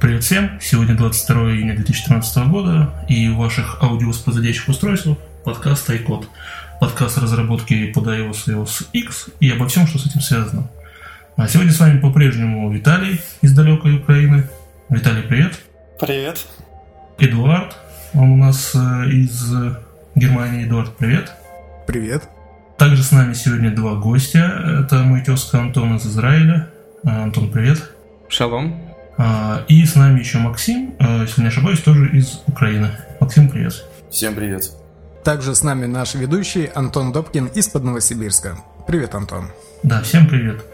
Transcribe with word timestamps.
Привет 0.00 0.24
всем! 0.24 0.58
Сегодня 0.62 0.96
22 0.96 1.36
июня 1.50 1.76
2013 1.76 2.48
года 2.48 2.90
и 3.06 3.28
у 3.28 3.36
ваших 3.36 3.82
аудиовоспроизводящих 3.82 4.66
устройств 4.66 5.08
подкаст 5.44 5.90
iCode. 5.90 6.24
Подкаст 6.80 7.18
разработки 7.18 7.92
под 7.92 8.06
iOS 8.06 8.44
и 8.46 8.50
iOS 8.52 8.86
X 8.94 9.26
и 9.40 9.50
обо 9.50 9.68
всем, 9.68 9.86
что 9.86 9.98
с 9.98 10.06
этим 10.06 10.22
связано. 10.22 10.70
А 11.36 11.46
сегодня 11.48 11.70
с 11.70 11.78
вами 11.78 12.00
по-прежнему 12.00 12.72
Виталий 12.72 13.20
из 13.42 13.54
далекой 13.54 13.96
Украины. 13.96 14.48
Виталий, 14.88 15.22
привет! 15.22 15.60
Привет! 16.00 16.46
Эдуард, 17.18 17.76
он 18.14 18.30
у 18.30 18.36
нас 18.36 18.72
э, 18.74 19.10
из 19.10 19.52
Германии. 20.14 20.64
Эдуард, 20.64 20.96
привет! 20.96 21.30
Привет! 21.86 22.22
Также 22.78 23.02
с 23.02 23.12
нами 23.12 23.34
сегодня 23.34 23.70
два 23.70 23.96
гостя. 23.96 24.80
Это 24.82 25.02
мой 25.02 25.20
тезка 25.20 25.60
Антон 25.60 25.96
из 25.96 26.06
Израиля. 26.06 26.70
А, 27.04 27.24
Антон, 27.24 27.50
привет! 27.50 27.90
Шалом! 28.30 28.90
А, 29.16 29.64
и 29.68 29.84
с 29.84 29.94
нами 29.94 30.20
еще 30.20 30.38
Максим, 30.38 30.94
а, 30.98 31.22
если 31.22 31.42
не 31.42 31.48
ошибаюсь, 31.48 31.80
тоже 31.80 32.08
из 32.10 32.42
Украины. 32.46 32.90
Максим, 33.20 33.48
привет. 33.48 33.84
Всем 34.10 34.34
привет. 34.34 34.70
Также 35.24 35.54
с 35.54 35.62
нами 35.62 35.86
наш 35.86 36.14
ведущий 36.14 36.66
Антон 36.74 37.12
Добкин 37.12 37.46
из-под 37.46 37.84
Новосибирска. 37.84 38.56
Привет, 38.86 39.14
Антон. 39.14 39.50
Да, 39.82 40.02
всем 40.02 40.26
привет. 40.26 40.64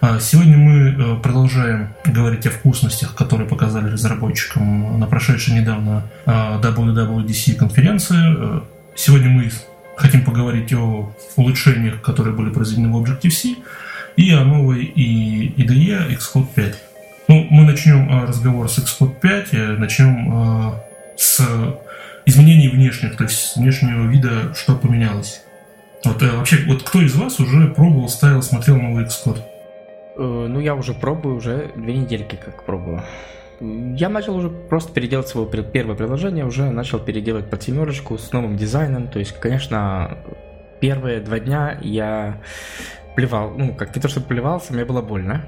А, 0.00 0.18
сегодня 0.20 0.56
мы 0.56 0.88
э, 0.90 1.20
продолжаем 1.20 1.94
говорить 2.04 2.46
о 2.46 2.50
вкусностях, 2.50 3.14
которые 3.14 3.48
показали 3.48 3.90
разработчикам 3.90 4.98
на 4.98 5.06
прошедшей 5.06 5.54
недавно 5.54 6.04
WWDC 6.26 7.54
конференции. 7.54 8.16
Э, 8.16 8.60
сегодня 8.94 9.30
мы 9.30 9.50
хотим 9.96 10.24
поговорить 10.24 10.72
о 10.72 11.12
улучшениях, 11.36 12.00
которые 12.02 12.34
были 12.34 12.50
произведены 12.50 12.90
в 12.90 13.02
Objective-C, 13.02 13.56
и 14.16 14.30
о 14.32 14.44
новой 14.44 14.84
IDE 14.84 16.16
Xcode 16.16 16.48
5. 16.54 16.85
Ну, 17.28 17.46
мы 17.50 17.64
начнем 17.64 18.08
э, 18.08 18.26
разговор 18.26 18.68
с 18.70 18.78
Xcode 18.78 19.18
5, 19.20 19.48
э, 19.52 19.66
начнем 19.78 20.32
э, 20.32 20.72
с 21.16 21.40
изменений 22.24 22.68
внешних, 22.68 23.16
то 23.16 23.24
есть 23.24 23.56
внешнего 23.56 24.06
вида, 24.06 24.54
что 24.54 24.76
поменялось. 24.76 25.42
Вот 26.04 26.22
вообще, 26.22 26.58
вот 26.66 26.84
кто 26.84 27.00
из 27.02 27.16
вас 27.16 27.40
уже 27.40 27.68
пробовал, 27.68 28.08
ставил, 28.08 28.42
смотрел 28.42 28.76
новый 28.76 29.04
Xcode? 29.04 29.40
Ну, 30.18 30.60
я 30.60 30.74
уже 30.74 30.94
пробую, 30.94 31.36
уже 31.36 31.72
две 31.74 31.96
недельки 31.96 32.36
как 32.42 32.64
пробую. 32.64 33.02
Я 33.60 34.08
начал 34.08 34.36
уже 34.36 34.48
просто 34.48 34.92
переделать 34.92 35.28
свое 35.28 35.46
первое 35.46 35.96
приложение, 35.96 36.44
уже 36.44 36.70
начал 36.70 36.98
переделать 37.00 37.50
под 37.50 37.62
семерочку 37.62 38.18
с 38.18 38.32
новым 38.32 38.56
дизайном. 38.56 39.08
То 39.08 39.18
есть, 39.18 39.32
конечно, 39.32 40.18
первые 40.80 41.20
два 41.20 41.38
дня 41.38 41.78
я 41.82 42.40
плевал, 43.14 43.50
ну, 43.56 43.74
как 43.74 43.96
не 43.96 44.00
то, 44.00 44.08
что 44.08 44.20
плевался, 44.20 44.72
мне 44.72 44.84
было 44.84 45.02
больно. 45.02 45.44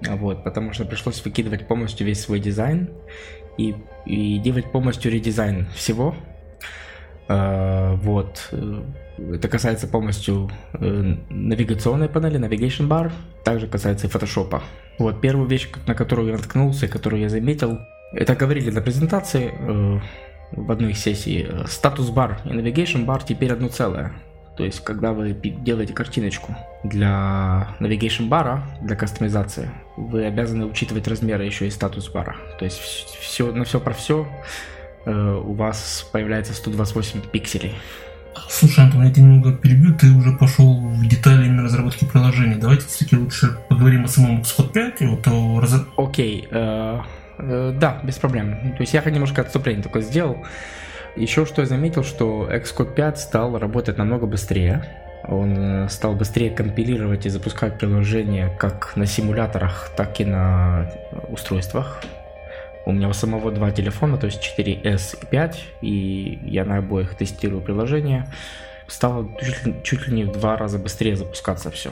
Вот, 0.00 0.44
потому 0.44 0.72
что 0.72 0.84
пришлось 0.84 1.24
выкидывать 1.24 1.66
полностью 1.66 2.06
весь 2.06 2.20
свой 2.20 2.40
дизайн 2.40 2.90
и, 3.56 3.74
и 4.06 4.38
делать 4.38 4.70
полностью 4.70 5.10
редизайн 5.12 5.66
всего. 5.74 6.14
Uh, 7.28 7.96
вот. 7.96 8.48
Это 9.18 9.48
касается 9.48 9.86
полностью 9.86 10.50
uh, 10.72 11.18
навигационной 11.28 12.08
панели, 12.08 12.38
Navigation 12.38 12.88
Bar. 12.88 13.12
Также 13.44 13.66
касается 13.66 14.06
и 14.06 14.10
Photoshop. 14.10 14.62
Вот, 14.98 15.20
первую 15.20 15.46
вещь, 15.46 15.68
на 15.86 15.94
которую 15.94 16.28
я 16.28 16.36
наткнулся 16.36 16.86
и 16.86 16.88
которую 16.88 17.20
я 17.20 17.28
заметил, 17.28 17.80
это 18.12 18.34
говорили 18.34 18.70
на 18.70 18.80
презентации 18.80 19.52
uh, 19.52 20.00
в 20.52 20.70
одной 20.72 20.94
сессии. 20.94 21.46
Статус 21.66 22.08
бар 22.08 22.40
и 22.46 22.48
Navigation 22.48 23.04
Bar 23.04 23.22
теперь 23.26 23.52
одно 23.52 23.68
целое. 23.68 24.12
То 24.58 24.64
есть, 24.64 24.80
когда 24.80 25.12
вы 25.12 25.30
делаете 25.30 25.94
картиночку 25.94 26.56
для 26.82 27.76
navigation 27.78 28.26
бара, 28.26 28.66
для 28.82 28.96
кастомизации, 28.96 29.70
вы 29.96 30.24
обязаны 30.24 30.66
учитывать 30.66 31.06
размеры 31.06 31.44
еще 31.44 31.68
и 31.68 31.70
статус 31.70 32.08
бара. 32.08 32.34
То 32.58 32.64
есть, 32.64 32.76
все, 32.76 33.52
на 33.52 33.64
все 33.64 33.78
про 33.78 33.94
все 33.94 34.26
э, 35.06 35.42
у 35.44 35.52
вас 35.52 36.08
появляется 36.10 36.54
128 36.54 37.20
пикселей. 37.30 37.76
Слушай, 38.48 38.86
Антон, 38.86 39.04
я 39.04 39.12
тебя 39.12 39.26
немного 39.26 39.52
перебью, 39.52 39.94
ты 39.94 40.10
уже 40.10 40.32
пошел 40.32 40.80
в 40.80 41.06
детали 41.06 41.46
именно 41.46 41.62
разработки 41.62 42.04
приложения. 42.04 42.56
Давайте 42.56 42.84
все-таки 42.86 43.16
лучше 43.16 43.56
поговорим 43.68 44.06
о 44.06 44.08
самом 44.08 44.40
Xcode 44.40 44.72
5. 44.72 45.00
Вот 45.02 45.28
о. 45.28 45.62
Окей, 45.96 46.48
э, 46.50 47.00
э, 47.38 47.76
да, 47.78 48.00
без 48.02 48.16
проблем. 48.16 48.74
То 48.76 48.80
есть 48.80 48.92
я 48.92 49.02
немножко 49.02 49.42
отступление 49.42 49.84
только 49.84 50.00
сделал. 50.00 50.44
Еще 51.18 51.46
что 51.46 51.62
я 51.62 51.66
заметил, 51.66 52.04
что 52.04 52.48
Xcode 52.48 52.94
5 52.94 53.18
стал 53.18 53.58
работать 53.58 53.98
намного 53.98 54.26
быстрее. 54.26 54.84
Он 55.24 55.56
э, 55.58 55.88
стал 55.88 56.14
быстрее 56.14 56.50
компилировать 56.50 57.26
и 57.26 57.28
запускать 57.28 57.76
приложения 57.76 58.56
как 58.56 58.92
на 58.94 59.04
симуляторах, 59.04 59.90
так 59.96 60.20
и 60.20 60.24
на 60.24 60.92
устройствах. 61.28 62.00
У 62.86 62.92
меня 62.92 63.08
у 63.08 63.12
самого 63.12 63.50
два 63.50 63.72
телефона, 63.72 64.16
то 64.16 64.26
есть 64.26 64.40
4S 64.40 65.18
и 65.20 65.26
5, 65.26 65.64
и 65.82 66.38
я 66.44 66.64
на 66.64 66.78
обоих 66.78 67.16
тестирую 67.16 67.62
приложение. 67.62 68.26
Стало 68.86 69.28
чуть 69.42 69.66
ли, 69.66 69.74
чуть 69.82 70.06
ли 70.06 70.14
не 70.14 70.24
в 70.24 70.32
два 70.32 70.56
раза 70.56 70.78
быстрее 70.78 71.16
запускаться 71.16 71.72
все. 71.72 71.90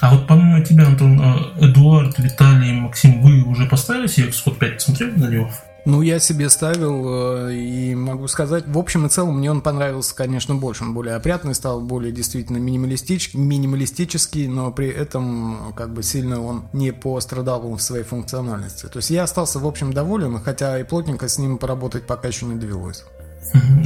А 0.00 0.14
вот 0.14 0.26
помимо 0.26 0.62
тебя, 0.62 0.86
Антон, 0.86 1.18
э, 1.18 1.64
Эдуард, 1.64 2.18
Виталий, 2.18 2.72
Максим, 2.72 3.22
вы 3.22 3.42
уже 3.42 3.66
поставили 3.66 4.06
себе 4.06 4.28
Xcode 4.28 4.58
5, 4.58 4.74
посмотрели 4.74 5.18
на 5.18 5.28
него? 5.30 5.50
Ну, 5.88 6.02
я 6.02 6.18
себе 6.18 6.50
ставил 6.50 7.46
э, 7.46 7.54
и 7.54 7.94
могу 7.94 8.28
сказать, 8.28 8.64
в 8.66 8.76
общем 8.76 9.06
и 9.06 9.08
целом 9.08 9.38
мне 9.38 9.50
он 9.50 9.62
понравился, 9.62 10.14
конечно, 10.14 10.54
больше. 10.54 10.84
Он 10.84 10.92
более 10.92 11.14
опрятный 11.14 11.54
стал, 11.54 11.80
более 11.80 12.12
действительно 12.12 12.58
минималистич, 12.58 13.32
минималистический, 13.32 14.48
но 14.48 14.70
при 14.70 14.88
этом 14.88 15.72
как 15.74 15.94
бы 15.94 16.02
сильно 16.02 16.44
он 16.44 16.68
не 16.74 16.92
пострадал 16.92 17.62
в 17.74 17.80
своей 17.80 18.04
функциональности. 18.04 18.84
То 18.84 18.98
есть 18.98 19.08
я 19.08 19.22
остался, 19.22 19.60
в 19.60 19.66
общем, 19.66 19.94
доволен, 19.94 20.38
хотя 20.42 20.78
и 20.78 20.84
плотненько 20.84 21.26
с 21.26 21.38
ним 21.38 21.56
поработать 21.56 22.06
пока 22.06 22.28
еще 22.28 22.44
не 22.44 22.56
довелось. 22.56 23.04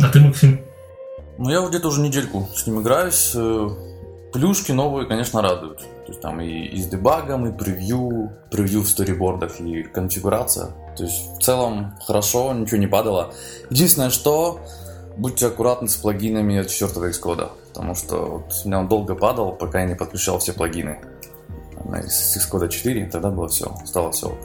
А 0.02 0.08
ты, 0.08 0.22
Максим? 0.22 0.60
Ну, 1.38 1.50
я 1.50 1.64
где-то 1.68 1.86
уже 1.86 2.00
недельку 2.00 2.48
с 2.52 2.66
ним 2.66 2.82
играюсь. 2.82 3.30
Э, 3.36 3.68
плюшки 4.32 4.72
новые, 4.72 5.06
конечно, 5.06 5.40
радуют. 5.40 5.78
То 5.78 6.08
есть 6.08 6.20
там 6.20 6.40
и, 6.40 6.48
и 6.48 6.82
с 6.82 6.88
дебагом, 6.88 7.46
и 7.46 7.56
превью, 7.56 8.32
превью 8.50 8.80
в 8.82 8.88
сторибордах, 8.88 9.60
и 9.60 9.84
конфигурация. 9.84 10.74
То 10.96 11.04
есть 11.04 11.36
в 11.36 11.42
целом 11.42 11.94
хорошо, 12.06 12.52
ничего 12.52 12.78
не 12.78 12.86
падало. 12.86 13.32
Единственное, 13.70 14.10
что 14.10 14.60
будьте 15.16 15.46
аккуратны 15.46 15.88
с 15.88 15.96
плагинами 15.96 16.58
от 16.58 16.68
4 16.68 17.10
Xcode, 17.10 17.50
потому 17.68 17.94
что 17.94 18.16
вот 18.16 18.52
у 18.64 18.68
меня 18.68 18.80
он 18.80 18.88
долго 18.88 19.14
падал, 19.14 19.52
пока 19.52 19.80
я 19.80 19.86
не 19.86 19.94
подключал 19.94 20.38
все 20.38 20.52
плагины. 20.52 20.98
С 22.06 22.36
Xcode 22.36 22.68
4 22.68 23.06
тогда 23.06 23.30
было 23.30 23.48
все, 23.48 23.74
стало 23.84 24.12
все. 24.12 24.36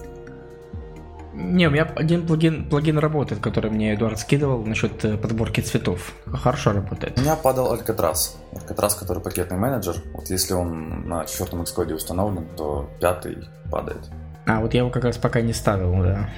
Не, 1.39 1.67
у 1.67 1.69
меня 1.69 1.83
один 1.95 2.25
плагин, 2.25 2.67
плагин 2.67 2.97
работает, 2.97 3.39
который 3.41 3.69
мне 3.69 3.93
Эдуард 3.93 4.17
скидывал 4.17 4.65
насчет 4.65 5.05
э, 5.05 5.17
подборки 5.17 5.61
цветов. 5.61 6.13
Хорошо 6.25 6.71
работает. 6.71 7.19
У 7.19 7.21
меня 7.21 7.35
падал 7.35 7.75
Alcatraz. 7.75 8.37
Alcatraz, 8.53 8.97
который 8.97 9.21
пакетный 9.21 9.57
менеджер. 9.57 9.97
Вот 10.13 10.31
если 10.31 10.53
он 10.53 11.07
на 11.07 11.25
четвертом 11.25 11.61
Xcode 11.61 11.93
установлен, 11.93 12.47
то 12.57 12.89
пятый 12.99 13.37
падает. 13.69 14.09
А, 14.47 14.61
вот 14.61 14.73
я 14.73 14.79
его 14.79 14.89
как 14.89 15.03
раз 15.03 15.17
пока 15.17 15.41
не 15.41 15.53
ставил, 15.53 16.01
да. 16.01 16.29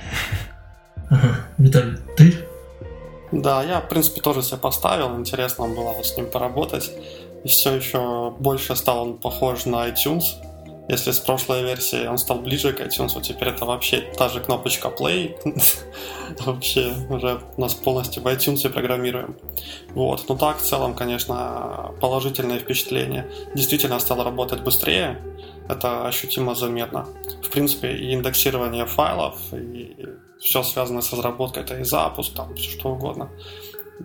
Ага. 1.10 1.36
Виталий, 1.58 1.98
ты? 2.18 2.34
Да, 3.32 3.64
я, 3.64 3.82
в 3.82 3.88
принципе, 3.88 4.22
тоже 4.22 4.42
себе 4.42 4.58
поставил. 4.58 5.16
Интересно 5.18 5.68
было 5.68 5.94
с 6.04 6.18
ним 6.18 6.30
поработать. 6.30 6.92
И 7.44 7.48
все 7.48 7.76
еще 7.76 8.32
больше 8.40 8.76
стал 8.76 9.04
он 9.04 9.18
похож 9.18 9.66
на 9.66 9.88
iTunes. 9.88 10.24
Если 10.90 11.12
с 11.12 11.20
прошлой 11.20 11.62
версии 11.62 12.08
он 12.08 12.18
стал 12.18 12.40
ближе 12.40 12.74
к 12.74 12.82
iTunes, 12.82 13.22
теперь 13.22 13.50
это 13.50 13.66
вообще 13.66 14.02
та 14.18 14.28
же 14.28 14.42
кнопочка 14.42 14.88
Play. 14.88 15.36
вообще 16.46 16.94
уже 17.10 17.42
нас 17.58 17.76
полностью 17.76 18.24
в 18.24 18.28
iTunes 18.28 18.68
программируем. 18.70 19.36
Вот. 19.92 20.28
Но 20.28 20.36
так, 20.36 20.58
в 20.58 20.64
целом, 20.64 20.96
конечно, 20.96 21.92
положительное 22.02 22.58
впечатление. 22.58 23.30
Действительно 23.54 24.00
стало 24.00 24.24
работать 24.24 24.62
быстрее. 24.62 25.22
Это 25.70 26.08
ощутимо 26.08 26.56
заметно. 26.56 27.06
В 27.44 27.50
принципе, 27.50 27.94
и 27.94 28.14
индексирование 28.14 28.86
файлов, 28.86 29.38
и 29.54 29.96
все 30.40 30.64
связанное 30.64 31.02
с 31.02 31.14
разработкой, 31.14 31.64
это 31.64 31.80
и 31.80 31.84
запуск, 31.84 32.34
там, 32.34 32.56
все 32.56 32.72
что 32.72 32.90
угодно, 32.90 33.30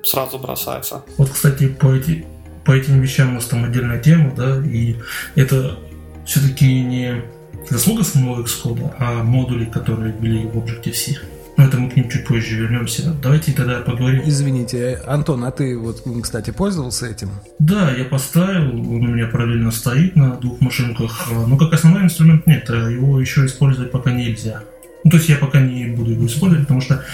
сразу 0.03 0.39
бросается. 0.39 1.03
Вот, 1.17 1.31
кстати, 1.31 1.69
по, 1.69 1.95
эти, 1.95 2.27
по 2.65 2.73
этим 2.73 3.01
вещам 3.01 3.31
у 3.31 3.35
нас 3.35 3.47
там 3.47 3.65
отдельная 3.65 3.99
тема, 3.99 4.35
да, 4.37 4.59
и 4.65 4.97
это 5.37 5.79
все-таки 6.27 6.83
не 6.83 7.23
заслуга 7.71 8.05
самого 8.05 8.43
Xcode, 8.43 8.95
а 8.99 9.23
модули, 9.23 9.65
которые 9.65 10.13
были 10.13 10.47
в 10.47 10.57
Objective-C. 10.59 11.34
Но 11.57 11.65
это 11.65 11.79
мы 11.79 11.89
к 11.89 11.97
ним 11.97 12.09
чуть 12.09 12.27
позже 12.27 12.57
вернемся. 12.57 13.15
Давайте 13.23 13.53
тогда 13.53 13.81
поговорим. 13.81 14.23
Извините, 14.25 15.01
Антон, 15.07 15.45
а 15.45 15.51
ты 15.53 15.79
вот, 15.79 16.03
кстати, 16.23 16.51
пользовался 16.51 17.07
этим? 17.07 17.31
Да, 17.61 17.93
я 17.93 18.05
поставил, 18.05 18.71
он 18.71 19.05
у 19.05 19.15
меня 19.15 19.29
параллельно 19.29 19.71
стоит 19.71 20.17
на 20.17 20.37
двух 20.37 20.61
машинках. 20.61 21.29
Но 21.31 21.57
как 21.57 21.73
основной 21.73 22.03
инструмент 22.03 22.47
нет, 22.47 22.69
а 22.71 22.91
его 22.91 23.21
еще 23.21 23.47
использовать 23.47 23.93
пока 23.93 24.11
нельзя. 24.11 24.63
Ну, 25.05 25.11
то 25.11 25.17
есть 25.19 25.29
я 25.29 25.37
пока 25.37 25.61
не 25.61 25.87
буду 25.87 26.13
его 26.13 26.27
использовать, 26.27 26.67
потому 26.67 26.81
что 26.81 27.05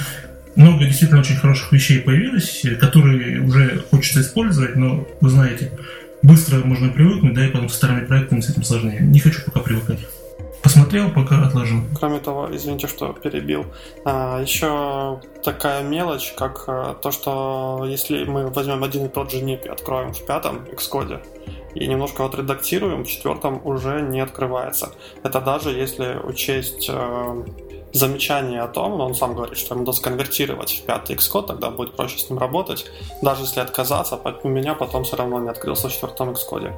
много 0.56 0.84
действительно 0.84 1.20
очень 1.20 1.36
хороших 1.36 1.70
вещей 1.72 2.00
появилось, 2.00 2.64
которые 2.80 3.40
уже 3.40 3.84
хочется 3.90 4.20
использовать, 4.22 4.74
но 4.76 5.06
вы 5.20 5.28
знаете, 5.28 5.72
быстро 6.22 6.64
можно 6.64 6.88
привыкнуть, 6.88 7.34
да, 7.34 7.46
и 7.46 7.50
потом 7.50 7.68
со 7.68 7.76
старыми 7.76 8.04
проектами 8.04 8.40
с 8.40 8.48
этим 8.48 8.62
сложнее. 8.62 9.00
Не 9.00 9.20
хочу 9.20 9.42
пока 9.44 9.60
привыкать. 9.60 10.00
Посмотрел, 10.62 11.10
пока 11.10 11.46
отложил. 11.46 11.80
Кроме 11.98 12.18
того, 12.18 12.48
извините, 12.54 12.86
что 12.86 13.12
перебил, 13.12 13.66
а, 14.04 14.40
еще 14.40 15.20
такая 15.42 15.82
мелочь, 15.82 16.32
как 16.36 16.64
а, 16.66 16.94
то, 16.94 17.10
что 17.10 17.84
если 17.86 18.24
мы 18.24 18.48
возьмем 18.48 18.84
один 18.84 19.06
и 19.06 19.08
тот 19.08 19.30
же 19.30 19.38
NIP 19.38 19.66
и 19.66 19.68
откроем 19.68 20.12
в 20.12 20.24
пятом 20.26 20.66
Xcode, 20.72 21.20
и 21.74 21.86
немножко 21.86 22.24
отредактируем, 22.24 23.04
в 23.04 23.08
четвертом 23.08 23.60
уже 23.64 24.02
не 24.02 24.20
открывается. 24.20 24.90
Это 25.22 25.40
даже 25.40 25.70
если 25.70 26.18
учесть 26.24 26.86
э, 26.88 27.44
замечание 27.92 28.62
о 28.62 28.68
том, 28.68 28.98
но 28.98 29.06
он 29.06 29.14
сам 29.14 29.34
говорит, 29.34 29.56
что 29.56 29.74
ему 29.74 29.84
надо 29.84 29.96
сконвертировать 29.96 30.72
в 30.72 30.82
пятый 30.84 31.16
Xcode, 31.16 31.46
тогда 31.46 31.70
будет 31.70 31.96
проще 31.96 32.18
с 32.18 32.28
ним 32.28 32.38
работать. 32.38 32.86
Даже 33.22 33.42
если 33.42 33.60
отказаться, 33.60 34.18
у 34.42 34.48
меня 34.48 34.74
потом 34.74 35.04
все 35.04 35.16
равно 35.16 35.38
не 35.40 35.48
открылся 35.48 35.88
в 35.88 35.92
четвертом 35.92 36.30
Xcode. 36.30 36.74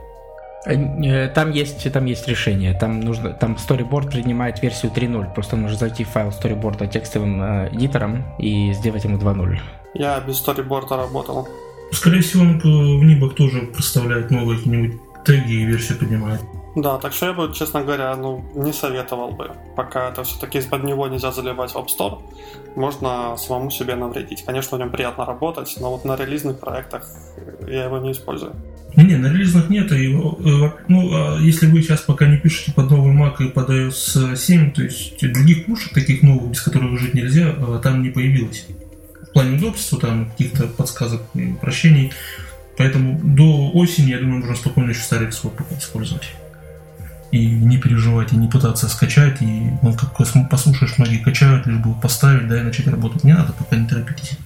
Э, 0.64 1.28
там 1.28 1.50
есть, 1.50 1.92
там 1.92 2.04
есть 2.06 2.28
решение. 2.28 2.74
Там 2.74 3.00
нужно, 3.00 3.30
там 3.32 3.56
Storyboard 3.56 4.10
принимает 4.10 4.62
версию 4.62 4.92
3.0. 4.94 5.34
Просто 5.34 5.56
нужно 5.56 5.76
зайти 5.76 6.04
в 6.04 6.08
файл 6.08 6.28
Storyboard 6.28 6.88
текстовым 6.88 7.42
э, 7.42 7.68
эдитором 7.72 8.24
и 8.38 8.72
сделать 8.72 9.04
ему 9.04 9.18
2.0. 9.18 9.58
Я 9.94 10.20
без 10.20 10.46
Storyboard 10.46 10.96
работал. 10.96 11.48
Скорее 11.92 12.22
всего, 12.22 12.44
он 12.44 12.58
в 12.58 13.04
Нибах 13.04 13.34
тоже 13.34 13.62
представляет 13.62 14.30
новые 14.30 14.58
какие-нибудь 14.58 15.00
теги 15.24 15.52
и 15.52 15.64
версию 15.64 15.98
поднимает. 15.98 16.40
Да, 16.74 16.96
так 16.96 17.12
что 17.12 17.26
я 17.26 17.32
бы, 17.34 17.52
честно 17.52 17.82
говоря, 17.82 18.16
ну, 18.16 18.44
не 18.54 18.72
советовал 18.72 19.32
бы. 19.32 19.50
Пока 19.76 20.08
это 20.08 20.24
все-таки 20.24 20.58
из-под 20.58 20.84
него 20.84 21.06
нельзя 21.06 21.30
заливать 21.30 21.72
в 21.72 21.76
App 21.76 21.86
Store, 21.86 22.22
можно 22.76 23.36
самому 23.36 23.70
себе 23.70 23.94
навредить. 23.94 24.42
Конечно, 24.46 24.78
в 24.78 24.80
нем 24.80 24.90
приятно 24.90 25.26
работать, 25.26 25.76
но 25.80 25.90
вот 25.90 26.06
на 26.06 26.16
релизных 26.16 26.58
проектах 26.60 27.06
я 27.68 27.84
его 27.84 27.98
не 27.98 28.12
использую. 28.12 28.54
Не, 28.96 29.04
не, 29.04 29.16
на 29.16 29.26
релизных 29.26 29.70
нет. 29.70 29.90
Его, 29.92 30.38
э, 30.44 30.70
ну, 30.88 31.10
а 31.12 31.38
если 31.40 31.66
вы 31.66 31.82
сейчас 31.82 32.00
пока 32.02 32.26
не 32.26 32.36
пишете 32.36 32.72
под 32.72 32.90
новый 32.90 33.14
Mac 33.14 33.42
и 33.42 33.48
под 33.48 33.70
iOS 33.70 34.36
7, 34.36 34.72
то 34.72 34.82
есть 34.82 35.20
других 35.32 35.66
пушек, 35.66 35.94
таких 35.94 36.22
новых, 36.22 36.50
без 36.50 36.60
которых 36.60 37.00
жить 37.00 37.14
нельзя, 37.14 37.54
э, 37.56 37.80
там 37.82 38.02
не 38.02 38.10
появилось. 38.10 38.66
В 39.22 39.32
плане 39.32 39.56
удобства, 39.56 39.98
там 39.98 40.30
каких-то 40.30 40.66
подсказок 40.66 41.22
и 41.34 41.52
упрощений. 41.52 42.12
Поэтому 42.76 43.18
до 43.22 43.70
осени, 43.70 44.10
я 44.10 44.18
думаю, 44.18 44.40
можно 44.40 44.54
спокойно 44.54 44.90
еще 44.90 45.00
старый 45.00 45.28
Xcode 45.28 45.56
пока 45.56 45.74
использовать. 45.78 46.28
И 47.30 47.46
не 47.46 47.78
переживать, 47.78 48.34
и 48.34 48.36
не 48.36 48.48
пытаться 48.48 48.88
скачать, 48.88 49.40
и 49.40 49.70
ну, 49.80 49.94
как 49.94 50.14
послушаешь, 50.50 50.98
многие 50.98 51.16
качают, 51.16 51.66
лишь 51.66 51.78
бы 51.78 51.94
поставить, 51.94 52.46
да, 52.46 52.60
и 52.60 52.64
начать 52.64 52.86
работать. 52.88 53.24
Не 53.24 53.32
надо, 53.32 53.54
пока 53.54 53.76
не 53.76 53.88
торопитесь 53.88 54.36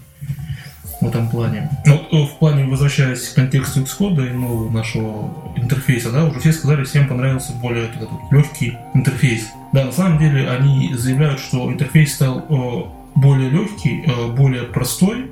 в 1.00 1.06
этом 1.06 1.28
плане. 1.28 1.70
Ну, 1.84 2.02
э, 2.10 2.26
в 2.26 2.38
плане, 2.38 2.64
возвращаясь 2.64 3.28
к 3.28 3.34
контексту 3.34 3.80
Xcode 3.80 4.28
и 4.28 4.32
нового 4.32 4.70
нашего 4.70 5.30
интерфейса, 5.56 6.10
да, 6.10 6.24
уже 6.24 6.40
все 6.40 6.52
сказали, 6.52 6.84
всем 6.84 7.08
понравился 7.08 7.52
более 7.52 7.84
этот, 7.84 8.08
легкий 8.30 8.76
интерфейс. 8.94 9.46
Да, 9.72 9.84
на 9.84 9.92
самом 9.92 10.18
деле 10.18 10.48
они 10.48 10.94
заявляют, 10.94 11.40
что 11.40 11.70
интерфейс 11.70 12.14
стал 12.14 12.44
э, 12.48 13.18
более 13.18 13.50
легкий, 13.50 14.04
э, 14.06 14.32
более 14.32 14.64
простой, 14.64 15.30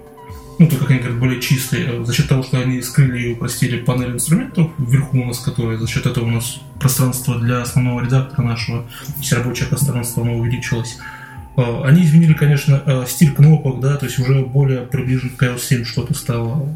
ну, 0.59 0.69
то, 0.69 0.77
как 0.77 0.91
они 0.91 1.01
говорят, 1.01 1.19
более 1.19 1.41
чистый, 1.41 2.05
за 2.05 2.13
счет 2.13 2.29
того, 2.29 2.43
что 2.43 2.61
они 2.61 2.81
скрыли 2.81 3.29
и 3.29 3.33
упростили 3.33 3.81
панель 3.81 4.13
инструментов 4.13 4.71
вверху 4.79 5.19
у 5.19 5.25
нас, 5.25 5.41
которые 5.41 5.79
за 5.79 5.89
счет 5.89 6.07
этого 6.07 6.27
у 6.27 6.31
нас 6.31 6.61
пространство 6.79 7.41
для 7.41 7.63
основного 7.63 8.03
редактора 8.03 8.47
нашего, 8.47 8.85
все 9.21 9.37
рабочее 9.37 9.69
пространство, 9.69 10.23
оно 10.23 10.37
увеличилось. 10.37 10.99
А, 11.57 11.83
они 11.85 12.03
изменили, 12.03 12.35
конечно, 12.35 12.83
а, 12.85 13.07
стиль 13.07 13.33
кнопок, 13.33 13.81
да, 13.81 13.97
то 13.97 14.07
есть 14.07 14.19
уже 14.19 14.45
более 14.45 14.83
приближен 14.83 15.31
к 15.31 15.43
iOS 15.43 15.61
7 15.61 15.85
что-то 15.85 16.15
стало. 16.15 16.69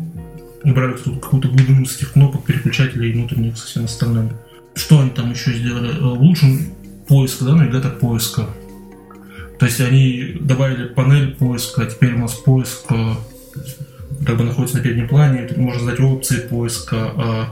Убрали 0.65 0.97
какую-то 0.97 1.49
глубину 1.49 1.85
с 1.85 1.97
этих 1.97 2.13
кнопок, 2.13 2.45
переключателей 2.45 3.11
и 3.11 3.15
внутренних 3.15 3.57
со 3.57 3.67
всем 3.67 3.85
остальным. 3.85 4.31
Что 4.75 5.01
они 5.01 5.11
там 5.11 5.31
еще 5.31 5.53
сделали? 5.53 5.97
А, 6.01 6.13
улучшен 6.13 6.61
поиск, 7.07 7.43
да, 7.43 7.55
навигатор 7.55 7.93
поиска. 7.93 8.47
То 9.59 9.67
есть 9.67 9.81
они 9.81 10.37
добавили 10.41 10.87
панель 10.87 11.35
поиска, 11.35 11.87
теперь 11.87 12.15
у 12.15 12.19
нас 12.19 12.35
поиск 12.35 12.87
как 12.87 14.37
бы 14.37 14.45
находится 14.45 14.77
на 14.77 14.83
переднем 14.85 15.09
плане, 15.09 15.49
тут 15.49 15.57
можно 15.57 15.81
задать 15.81 16.01
опции 16.01 16.37
поиска, 16.37 17.51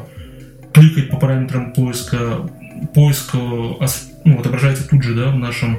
кликать 0.73 1.11
по 1.11 1.17
параметрам 1.17 1.73
поиска, 1.73 2.49
поиск 2.95 3.35
ну, 3.35 4.39
отображается 4.39 4.87
тут 4.89 5.03
же, 5.03 5.15
да, 5.15 5.31
в 5.31 5.37
нашем 5.37 5.79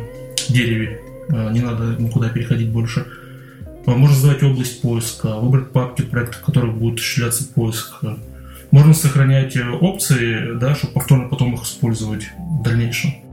дереве. 0.49 0.99
Э, 1.29 1.51
не 1.51 1.61
надо 1.61 1.95
никуда 1.99 2.29
переходить 2.29 2.69
больше. 2.69 3.05
Э, 3.85 3.91
можно 3.91 4.15
создавать 4.15 4.43
область 4.43 4.81
поиска, 4.81 5.37
выбрать 5.37 5.71
папки 5.71 6.01
проектов, 6.01 6.41
в 6.41 6.45
которых 6.45 6.75
будет 6.75 6.99
осуществляться 6.99 7.45
поиск. 7.53 8.01
Можно 8.71 8.93
сохранять 8.93 9.55
э, 9.55 9.69
опции, 9.69 10.57
да, 10.59 10.75
чтобы 10.75 10.93
повторно 10.93 11.29
потом 11.29 11.53
их 11.55 11.63
использовать 11.63 12.27
в 12.37 12.63
дальнейшем. 12.63 13.26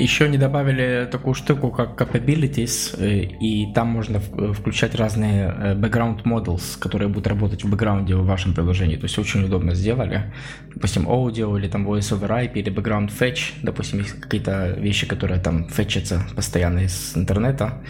Еще 0.00 0.26
они 0.26 0.38
добавили 0.38 1.08
такую 1.10 1.34
штуку, 1.34 1.70
как 1.70 2.00
capabilities, 2.00 2.96
и 3.40 3.72
там 3.74 3.88
можно 3.88 4.20
включать 4.20 4.94
разные 4.94 5.48
background 5.74 6.22
models, 6.22 6.78
которые 6.78 7.08
будут 7.08 7.26
работать 7.26 7.64
в 7.64 7.68
бэкграунде 7.68 8.14
в 8.14 8.24
вашем 8.24 8.54
приложении. 8.54 8.94
То 8.94 9.06
есть 9.06 9.18
очень 9.18 9.44
удобно 9.44 9.74
сделали. 9.74 10.32
Допустим, 10.72 11.08
аудио 11.08 11.58
или 11.58 11.66
там 11.66 11.84
voice 11.84 12.12
over 12.16 12.28
IP 12.28 12.52
или 12.54 12.72
background 12.72 13.10
fetch. 13.10 13.54
Допустим, 13.62 13.98
есть 13.98 14.20
какие-то 14.20 14.76
вещи, 14.78 15.04
которые 15.04 15.40
там 15.40 15.68
фетчатся 15.68 16.24
постоянно 16.36 16.84
из 16.84 17.16
интернета. 17.16 17.82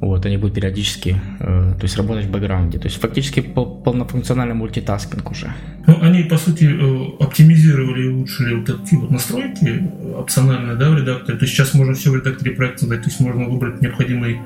Вот, 0.00 0.26
они 0.26 0.36
будут 0.36 0.54
периодически, 0.54 1.16
э, 1.40 1.74
то 1.78 1.82
есть 1.82 1.96
работать 1.96 2.26
в 2.26 2.30
бэкграунде. 2.30 2.78
То 2.78 2.86
есть 2.86 3.00
фактически 3.00 3.40
пол, 3.40 3.82
полнофункциональный 3.82 4.54
мультитаскинг 4.54 5.30
уже. 5.30 5.52
Ну, 5.86 5.98
они, 6.02 6.24
по 6.24 6.36
сути, 6.36 6.64
э, 6.64 7.22
оптимизировали 7.24 8.04
и 8.04 8.08
улучшили 8.08 8.54
вот 8.56 8.68
эти 8.68 8.94
вот 8.94 9.10
настройки 9.10 9.90
опциональные, 10.16 10.76
да, 10.76 10.90
в 10.90 10.98
редакторе. 10.98 11.38
То 11.38 11.44
есть 11.44 11.54
сейчас 11.54 11.72
можно 11.74 11.94
все 11.94 12.10
в 12.10 12.16
редакторе 12.16 12.50
проекта 12.52 12.84
задать, 12.84 13.02
то 13.02 13.08
есть 13.08 13.20
можно 13.20 13.48
выбрать 13.48 13.80
необходимый 13.80 14.40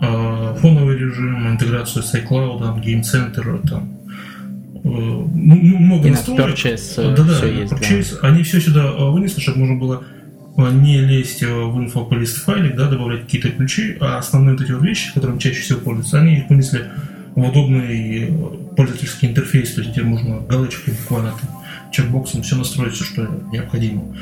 э, 0.00 0.56
фоновый 0.60 0.96
режим, 0.96 1.48
интеграцию 1.48 2.02
с 2.02 2.14
iCloud, 2.14 2.82
Game 2.82 3.02
Center, 3.02 3.68
там, 3.68 3.98
э, 4.74 4.78
ну, 4.84 5.56
много 5.56 6.08
и 6.08 6.10
настроек. 6.12 6.56
Purchase, 6.56 7.14
да, 7.14 7.24
да, 7.24 7.34
все 7.34 7.52
есть, 7.52 7.72
purchase, 7.72 8.18
да. 8.22 8.28
Они 8.28 8.42
все 8.42 8.60
сюда 8.60 8.84
э, 8.86 9.10
вынесли, 9.10 9.40
чтобы 9.40 9.58
можно 9.58 9.76
было 9.76 10.04
не 10.56 11.00
лезть 11.00 11.42
в 11.42 11.78
инфо 11.78 12.04
по 12.04 12.14
лист 12.14 12.44
файлик, 12.44 12.76
да, 12.76 12.88
добавлять 12.88 13.22
какие-то 13.22 13.50
ключи, 13.50 13.96
а 14.00 14.18
основные 14.18 14.54
вот 14.54 14.64
эти 14.64 14.72
вот 14.72 14.82
вещи, 14.82 15.12
которыми 15.12 15.38
чаще 15.38 15.60
всего 15.60 15.80
пользуются, 15.80 16.20
они 16.20 16.38
их 16.38 16.48
вынесли 16.48 16.90
в 17.34 17.42
удобный 17.42 18.32
пользовательский 18.76 19.28
интерфейс, 19.28 19.74
то 19.74 19.80
есть 19.80 19.92
где 19.92 20.02
можно 20.02 20.40
галочкой 20.40 20.94
буквально 20.94 21.32
там, 21.32 21.64
чекбоксом 21.90 22.42
все 22.42 22.56
настроить, 22.56 22.94
все, 22.94 23.04
что 23.04 23.22
необходимо. 23.52 24.16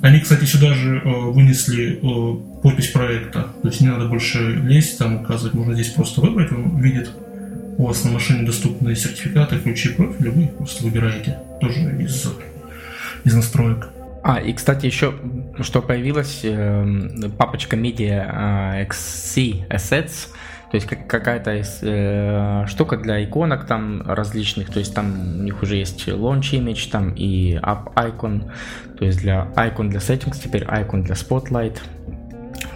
Они, 0.00 0.20
кстати, 0.20 0.44
сюда 0.44 0.74
же 0.74 0.98
э, 0.98 1.08
вынесли 1.08 2.00
э, 2.02 2.60
подпись 2.62 2.88
проекта, 2.88 3.48
то 3.62 3.68
есть 3.68 3.80
не 3.80 3.88
надо 3.88 4.06
больше 4.06 4.56
лезть, 4.64 4.98
там 4.98 5.22
указывать, 5.22 5.54
можно 5.54 5.74
здесь 5.74 5.90
просто 5.90 6.20
выбрать, 6.20 6.50
он 6.52 6.80
видит 6.80 7.10
у 7.78 7.86
вас 7.86 8.04
на 8.04 8.10
машине 8.10 8.44
доступные 8.44 8.96
сертификаты, 8.96 9.58
ключи 9.58 9.90
профиля, 9.90 10.30
вы 10.30 10.44
их 10.44 10.56
просто 10.56 10.84
выбираете 10.84 11.38
тоже 11.60 11.80
из, 12.00 12.28
из 13.24 13.34
настроек. 13.34 13.88
А, 14.24 14.40
и, 14.40 14.52
кстати, 14.52 14.86
еще 14.86 15.14
что 15.62 15.82
появилась 15.82 16.40
э, 16.44 17.28
папочка 17.38 17.76
Media 17.76 18.26
э, 18.26 18.86
XC 18.86 19.68
Assets, 19.68 20.28
то 20.70 20.76
есть 20.76 20.86
какая-то 20.86 21.50
э, 21.82 22.66
штука 22.66 22.96
для 22.96 23.22
иконок 23.22 23.66
там 23.66 24.02
различных, 24.06 24.70
то 24.70 24.78
есть 24.78 24.94
там 24.94 25.40
у 25.40 25.42
них 25.42 25.62
уже 25.62 25.76
есть 25.76 26.08
launch 26.08 26.52
image 26.52 26.90
там 26.90 27.10
и 27.14 27.56
app 27.56 27.92
icon, 27.94 28.50
то 28.98 29.04
есть 29.04 29.20
для 29.20 29.48
icon 29.54 29.88
для 29.88 30.00
settings, 30.00 30.40
теперь 30.42 30.62
icon 30.64 31.02
для 31.02 31.14
spotlight, 31.14 31.78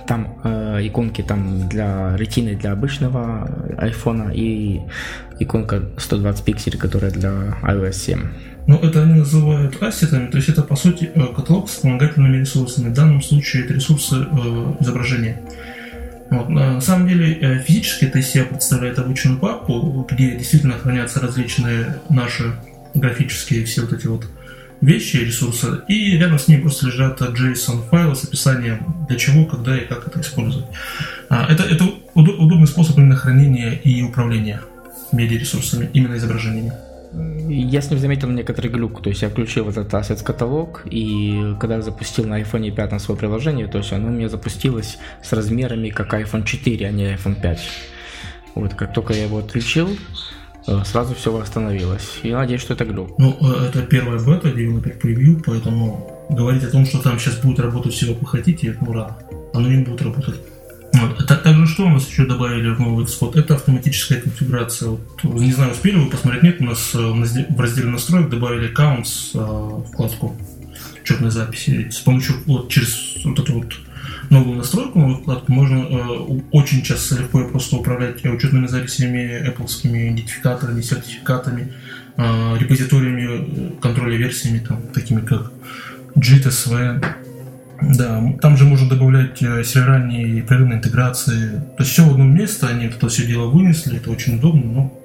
там 0.06 0.38
э, 0.44 0.86
иконки 0.86 1.22
там 1.22 1.68
для 1.68 2.16
ретины 2.16 2.54
для 2.54 2.72
обычного 2.72 3.48
айфона 3.78 4.30
и 4.32 4.82
иконка 5.38 5.82
120 5.96 6.44
пикселей, 6.44 6.78
которая 6.78 7.10
для 7.10 7.30
iOS 7.62 7.92
7. 7.92 8.28
Ну, 8.66 8.76
это 8.78 9.04
они 9.04 9.14
называют 9.14 9.80
ассетами, 9.80 10.28
то 10.28 10.38
есть 10.38 10.48
это, 10.48 10.62
по 10.62 10.74
сути, 10.74 11.10
э, 11.14 11.26
каталог 11.34 11.68
с 11.70 11.74
вспомогательными 11.74 12.38
ресурсами. 12.38 12.88
В 12.88 12.94
данном 12.94 13.22
случае 13.22 13.64
это 13.64 13.74
ресурсы 13.74 14.16
э, 14.16 14.74
изображения. 14.80 15.40
Вот. 16.30 16.48
На 16.48 16.80
самом 16.80 17.06
деле, 17.06 17.32
э, 17.34 17.58
физически 17.60 18.06
это 18.06 18.18
из 18.18 18.28
себя 18.28 18.44
представляет 18.44 18.98
обычную 18.98 19.38
папку, 19.38 20.04
где 20.10 20.36
действительно 20.36 20.74
хранятся 20.78 21.20
различные 21.20 22.00
наши 22.10 22.56
графические 22.94 23.64
все 23.64 23.82
вот 23.82 23.92
эти 23.92 24.08
вот 24.08 24.26
вещи, 24.80 25.18
ресурсы, 25.18 25.82
и 25.86 26.18
рядом 26.18 26.40
с 26.40 26.48
ней 26.48 26.58
просто 26.58 26.86
лежат 26.86 27.20
JSON 27.20 27.88
файлы 27.88 28.16
с 28.16 28.24
описанием, 28.24 29.06
для 29.08 29.16
чего, 29.16 29.44
когда 29.44 29.76
и 29.78 29.86
как 29.86 30.08
это 30.08 30.20
использовать. 30.20 30.66
А, 31.28 31.46
это, 31.50 31.62
это 31.62 31.84
удобный 32.14 32.66
способ 32.66 32.98
именно 32.98 33.14
хранения 33.14 33.72
и 33.72 34.02
управления 34.02 34.60
медиаресурсами, 35.12 35.88
именно 35.92 36.16
изображениями 36.16 36.72
я 37.48 37.80
с 37.80 37.90
ним 37.90 37.98
заметил 38.00 38.28
некоторый 38.28 38.68
глюк, 38.68 39.02
то 39.02 39.08
есть 39.08 39.22
я 39.22 39.30
включил 39.30 39.68
этот 39.68 39.92
Assets 39.92 40.22
каталог, 40.22 40.82
и 40.84 41.54
когда 41.58 41.76
я 41.76 41.82
запустил 41.82 42.26
на 42.26 42.40
iPhone 42.40 42.70
5 42.70 43.00
свое 43.00 43.18
приложение, 43.18 43.66
то 43.68 43.78
есть 43.78 43.92
оно 43.92 44.08
у 44.08 44.10
меня 44.10 44.28
запустилось 44.28 44.98
с 45.22 45.32
размерами 45.32 45.88
как 45.88 46.12
iPhone 46.12 46.44
4, 46.44 46.86
а 46.86 46.90
не 46.90 47.14
iPhone 47.14 47.40
5. 47.40 47.60
Вот 48.54 48.74
как 48.74 48.92
только 48.92 49.14
я 49.14 49.24
его 49.24 49.38
отключил, 49.38 49.88
э, 50.66 50.82
сразу 50.84 51.14
все 51.14 51.32
восстановилось. 51.32 52.20
И 52.22 52.32
надеюсь, 52.32 52.60
что 52.60 52.74
это 52.74 52.84
глюк. 52.84 53.18
Ну, 53.18 53.36
э, 53.40 53.68
это 53.68 53.82
первая 53.82 54.18
бета, 54.18 54.50
девелопер 54.50 54.98
превью, 54.98 55.42
поэтому 55.44 56.26
говорить 56.28 56.64
о 56.64 56.70
том, 56.70 56.84
что 56.84 56.98
там 56.98 57.18
сейчас 57.18 57.38
будет 57.38 57.60
работать 57.60 57.92
все, 57.92 58.06
как 58.12 58.22
вы 58.22 58.26
хотите, 58.26 58.76
ну 58.80 58.92
рано. 58.92 59.16
Оно 59.54 59.68
не 59.68 59.84
будет 59.84 60.02
работать. 60.02 60.36
Вот. 60.96 61.26
Так, 61.26 61.42
также 61.42 61.66
что 61.66 61.86
у 61.86 61.90
нас 61.90 62.08
еще 62.08 62.26
добавили 62.26 62.70
в 62.70 62.80
новый 62.80 63.04
Xcode? 63.04 63.38
Это 63.38 63.54
автоматическая 63.54 64.20
конфигурация. 64.20 64.90
Вот, 64.90 65.24
не 65.24 65.52
знаю, 65.52 65.72
успели 65.72 65.96
вы 65.96 66.10
посмотреть? 66.10 66.42
Нет, 66.42 66.60
у 66.60 66.64
нас 66.64 66.94
в 66.94 67.60
разделе 67.60 67.88
настроек 67.88 68.30
добавили 68.30 68.72
accounts 68.72 69.86
вкладку 69.92 70.36
учетной 71.02 71.30
записи. 71.30 71.88
С 71.90 71.98
помощью 71.98 72.36
вот 72.46 72.68
через 72.68 73.24
вот 73.24 73.38
эту 73.38 73.54
вот 73.54 73.74
новую 74.30 74.58
настройку, 74.58 74.98
новую 74.98 75.18
вкладку, 75.18 75.52
можно 75.52 75.78
э, 75.78 76.40
очень 76.52 76.82
часто 76.82 77.16
легко 77.16 77.42
и 77.42 77.50
просто 77.50 77.76
управлять 77.76 78.24
учетными 78.24 78.66
записями, 78.66 79.46
Apple 79.48 79.66
идентификаторами, 79.84 80.80
сертификатами, 80.80 81.72
э, 82.16 82.58
репозиториями 82.58 83.28
э, 83.28 83.80
контроля 83.80 84.16
версиями, 84.16 84.58
там, 84.58 84.82
такими 84.88 85.20
как 85.20 85.52
JIT, 86.16 86.46
SV. 86.46 87.25
Да, 87.82 88.22
там 88.40 88.56
же 88.56 88.64
можно 88.64 88.88
добавлять 88.88 89.42
э, 89.42 89.62
серверальные 89.62 90.38
и 90.38 90.42
прерывные 90.42 90.78
интеграции. 90.78 91.60
То 91.76 91.82
есть 91.82 91.92
все 91.92 92.04
в 92.04 92.12
одном 92.12 92.34
месте, 92.34 92.66
они 92.66 92.86
это 92.86 93.08
все 93.08 93.26
дело 93.26 93.48
вынесли, 93.48 93.98
это 93.98 94.10
очень 94.10 94.36
удобно, 94.36 94.64
но 94.64 95.00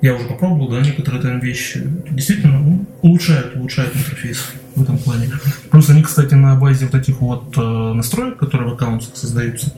я 0.00 0.14
уже 0.14 0.26
попробовал, 0.26 0.70
да, 0.70 0.80
некоторые 0.80 1.22
там 1.22 1.40
вещи 1.40 1.86
действительно 2.10 2.58
ну, 2.58 2.86
улучшают, 3.02 3.54
улучшают 3.54 3.94
интерфейс 3.94 4.50
в 4.74 4.82
этом 4.82 4.96
плане. 4.96 5.30
Плюс 5.70 5.90
они, 5.90 6.02
кстати, 6.02 6.34
на 6.34 6.54
базе 6.56 6.86
вот 6.86 6.94
этих 6.94 7.20
вот 7.20 7.54
э, 7.56 7.92
настроек, 7.92 8.38
которые 8.38 8.70
в 8.70 8.74
аккаунтах 8.74 9.14
создаются, 9.14 9.72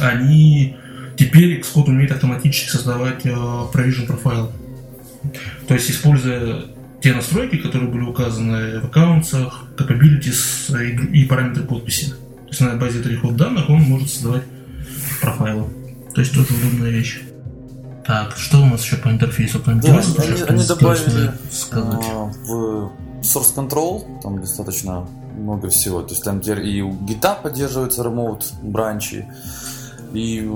они 0.00 0.76
теперь 1.16 1.60
Xcode 1.60 1.88
умеет 1.88 2.12
автоматически 2.12 2.70
создавать 2.70 3.26
э, 3.26 3.30
provision 3.30 4.06
профайлы. 4.06 4.48
То 5.66 5.74
есть, 5.74 5.90
используя 5.90 6.64
те 7.00 7.14
настройки, 7.14 7.56
которые 7.56 7.90
были 7.90 8.02
указаны 8.02 8.80
в 8.80 8.86
аккаунтах, 8.86 9.64
capabilities 9.76 10.70
и, 10.82 11.22
и 11.22 11.24
параметры 11.26 11.64
подписи. 11.64 12.10
То 12.10 12.48
есть 12.48 12.60
на 12.60 12.76
базе 12.76 13.00
этих 13.00 13.22
вот 13.22 13.36
данных 13.36 13.68
он 13.68 13.82
может 13.82 14.10
создавать 14.10 14.44
профайлы. 15.20 15.64
То 16.14 16.20
есть 16.20 16.34
тоже 16.34 16.54
удобная 16.54 16.90
вещь. 16.90 17.20
Так, 18.06 18.36
что 18.36 18.62
у 18.62 18.66
нас 18.66 18.82
еще 18.82 18.96
по 18.96 19.08
интерфейсу? 19.10 19.60
Да, 19.64 19.72
они, 19.72 19.82
они 20.48 20.64
добавили 20.64 21.30
сказать? 21.50 22.04
А, 22.10 22.32
в 22.46 22.90
Source 23.20 23.54
Control, 23.54 24.22
там 24.22 24.40
достаточно 24.40 25.06
много 25.36 25.68
всего. 25.68 26.02
То 26.02 26.14
есть 26.14 26.24
там 26.24 26.40
и 26.40 26.80
у 26.80 26.92
гита 27.04 27.34
поддерживаются 27.34 28.02
remote 28.02 28.44
бранчи, 28.62 29.26
и 30.12 30.50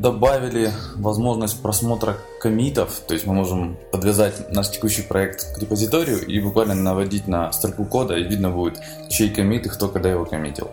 добавили 0.00 0.70
возможность 0.96 1.62
просмотра 1.62 2.16
комитов, 2.40 3.00
то 3.06 3.14
есть 3.14 3.26
мы 3.26 3.34
можем 3.34 3.76
подвязать 3.90 4.52
наш 4.52 4.70
текущий 4.70 5.02
проект 5.02 5.54
к 5.54 5.58
репозиторию 5.58 6.24
и 6.26 6.38
буквально 6.40 6.74
наводить 6.74 7.26
на 7.26 7.52
строку 7.52 7.84
кода, 7.84 8.14
и 8.16 8.22
видно 8.22 8.50
будет, 8.50 8.80
чей 9.08 9.30
комит 9.30 9.66
и 9.66 9.68
кто 9.68 9.88
когда 9.88 10.10
его 10.10 10.24
коммитил. 10.24 10.70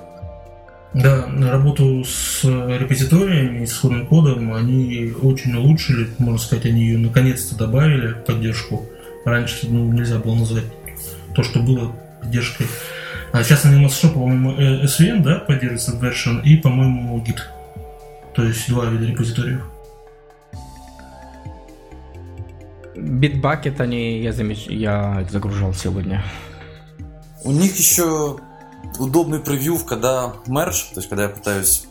Да, 0.94 1.26
на 1.26 1.52
работу 1.52 2.04
с 2.04 2.44
репозиториями, 2.44 3.66
с 3.66 3.72
исходным 3.72 4.06
кодом 4.06 4.54
они 4.54 5.12
очень 5.24 5.56
улучшили, 5.56 6.08
можно 6.20 6.38
сказать, 6.38 6.66
они 6.66 6.82
ее 6.82 7.00
наконец-то 7.00 7.56
добавили, 7.56 8.14
поддержку. 8.14 8.86
Раньше 9.26 9.68
ну, 9.70 9.92
нельзя 9.92 10.20
было 10.20 10.36
назвать 10.36 10.66
то, 11.34 11.42
что 11.44 11.60
было 11.62 11.92
поддержкой. 12.22 12.68
А 13.32 13.44
сейчас 13.44 13.66
они 13.66 13.78
у 13.78 13.82
нас 13.82 13.98
что, 13.98 14.10
по-моему, 14.10 14.52
э, 14.52 14.84
SVN, 14.84 15.24
да, 15.24 15.40
поддерживается 15.40 15.94
version 15.94 16.44
и, 16.44 16.58
по-моему, 16.58 17.18
Git. 17.26 17.40
То 18.36 18.44
есть 18.44 18.70
два 18.70 18.86
вида 18.86 19.06
репозиториев. 19.06 19.64
Bitbucket 22.96 23.80
они, 23.82 24.22
я, 24.22 24.32
замеч... 24.34 24.68
я 24.68 25.28
загружал 25.30 25.74
сегодня. 25.74 26.24
У 27.44 27.52
них 27.52 27.76
еще 27.76 28.38
удобный 29.00 29.40
превью, 29.40 29.78
когда 29.80 30.34
мерж, 30.48 30.82
то 30.94 31.00
есть 31.00 31.10
когда 31.10 31.24
я 31.24 31.30
пытаюсь 31.30 31.88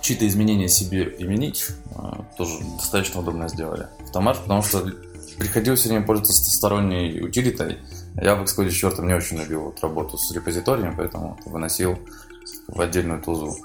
чьи-то 0.00 0.26
изменения 0.26 0.68
себе 0.68 1.14
именить, 1.18 1.66
а, 1.94 2.24
тоже 2.36 2.58
достаточно 2.76 3.20
удобно 3.20 3.48
сделали. 3.48 3.86
Автомат, 4.02 4.38
потому 4.38 4.62
что 4.62 4.90
приходилось 5.38 5.80
все 5.80 5.88
время 5.90 6.04
пользоваться 6.04 6.34
сторонней 6.56 7.20
утилитой. 7.22 7.78
Я 8.20 8.36
в 8.36 8.42
Xcode 8.42 8.70
4 8.70 9.06
не 9.06 9.14
очень 9.14 9.38
любил 9.38 9.62
вот 9.62 9.80
работу 9.80 10.18
с 10.18 10.30
репозиториями, 10.32 10.94
поэтому 10.96 11.38
выносил 11.46 11.98
в 12.68 12.80
отдельную 12.80 13.22
тузу. 13.22 13.56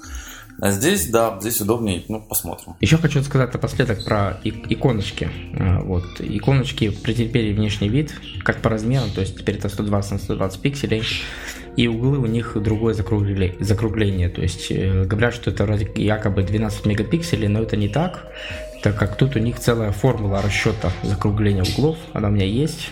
А 0.62 0.72
здесь, 0.72 1.08
да, 1.08 1.38
здесь 1.40 1.62
удобнее, 1.62 2.04
ну, 2.08 2.22
посмотрим. 2.22 2.76
Еще 2.82 2.98
хочу 2.98 3.24
сказать 3.24 3.54
напоследок 3.54 4.04
про 4.04 4.40
иконочки. 4.44 5.30
А, 5.58 5.82
вот, 5.82 6.06
иконочки 6.20 6.90
претерпели 6.90 7.54
внешний 7.54 7.90
вид, 7.90 8.14
как 8.44 8.62
по 8.62 8.70
размеру, 8.70 9.06
то 9.14 9.22
есть 9.22 9.38
теперь 9.38 9.56
это 9.56 9.70
120 9.70 10.12
на 10.12 10.18
120 10.18 10.62
пикселей 10.62 11.04
и 11.76 11.88
углы 11.88 12.18
у 12.18 12.26
них 12.26 12.58
другое 12.62 12.94
закругление, 12.94 13.56
закругление. 13.60 14.30
То 14.30 14.42
есть 14.42 14.68
э, 14.70 15.06
говорят, 15.06 15.34
что 15.34 15.52
это 15.52 15.66
якобы 15.96 16.44
12 16.44 16.86
мегапикселей, 16.86 17.48
но 17.48 17.62
это 17.62 17.78
не 17.78 17.88
так, 17.88 18.28
так 18.84 18.98
как 18.98 19.16
тут 19.16 19.36
у 19.36 19.40
них 19.40 19.60
целая 19.60 19.92
формула 19.92 20.42
расчета 20.42 20.92
закругления 21.04 21.64
углов, 21.64 21.98
она 22.14 22.28
у 22.28 22.32
меня 22.32 22.46
есть. 22.46 22.92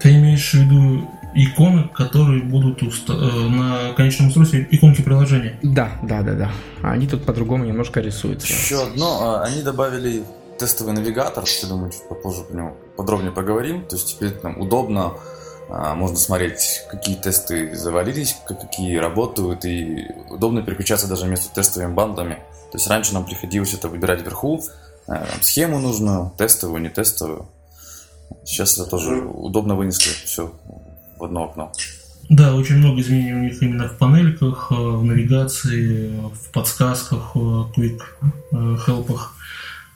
Ты 0.00 0.10
имеешь 0.10 0.52
в 0.52 0.54
виду 0.54 1.10
иконы, 1.36 1.88
которые 1.94 2.42
будут 2.42 2.82
уста- 2.82 3.14
э, 3.14 3.48
на 3.48 3.92
конечном 3.94 4.28
устройстве, 4.28 4.66
иконки 4.70 5.02
приложения? 5.02 5.58
Да, 5.62 5.92
да, 6.02 6.22
да, 6.22 6.34
да. 6.34 6.52
Они 6.82 7.06
тут 7.06 7.24
по-другому 7.24 7.64
немножко 7.64 8.00
рисуются. 8.00 8.52
Еще 8.52 8.82
одно, 8.82 9.18
а, 9.22 9.42
они 9.44 9.62
добавили 9.62 10.24
тестовый 10.58 10.94
навигатор, 10.94 11.44
я 11.62 11.68
думаю, 11.68 11.92
чуть 11.92 12.08
попозже 12.08 12.42
по 12.44 12.54
нему 12.54 12.76
подробнее 12.96 13.32
поговорим. 13.32 13.84
То 13.84 13.96
есть 13.96 14.08
теперь 14.08 14.30
там 14.30 14.58
удобно 14.58 15.12
а, 15.68 15.94
можно 15.94 16.16
смотреть, 16.16 16.84
какие 16.88 17.16
тесты 17.16 17.76
завалились, 17.76 18.36
какие 18.46 18.96
работают, 18.96 19.64
и 19.64 20.06
удобно 20.30 20.62
переключаться 20.62 21.06
даже 21.06 21.26
между 21.26 21.50
тестовыми 21.54 21.92
бандами. 21.92 22.36
То 22.72 22.78
есть 22.78 22.88
раньше 22.88 23.12
нам 23.12 23.26
приходилось 23.26 23.74
это 23.74 23.88
выбирать 23.88 24.22
вверху, 24.22 24.62
э, 25.06 25.24
схему 25.40 25.78
нужную, 25.78 26.32
тестовую, 26.36 26.82
не 26.82 26.88
тестовую. 26.88 27.48
Сейчас 28.44 28.78
это 28.78 28.88
тоже 28.88 29.16
удобно 29.16 29.76
вынесли 29.76 30.10
все 30.24 30.52
в 31.18 31.24
одно 31.24 31.44
окно. 31.44 31.72
Да, 32.28 32.54
очень 32.54 32.76
много 32.76 33.00
изменений 33.00 33.34
у 33.34 33.42
них 33.44 33.62
именно 33.62 33.88
в 33.88 33.98
панельках, 33.98 34.68
э, 34.70 34.74
в 34.74 35.04
навигации, 35.04 36.10
в 36.32 36.50
подсказках, 36.52 37.34
в 37.34 37.72
quick 37.76 38.00
help 38.84 39.10
ах, 39.10 39.36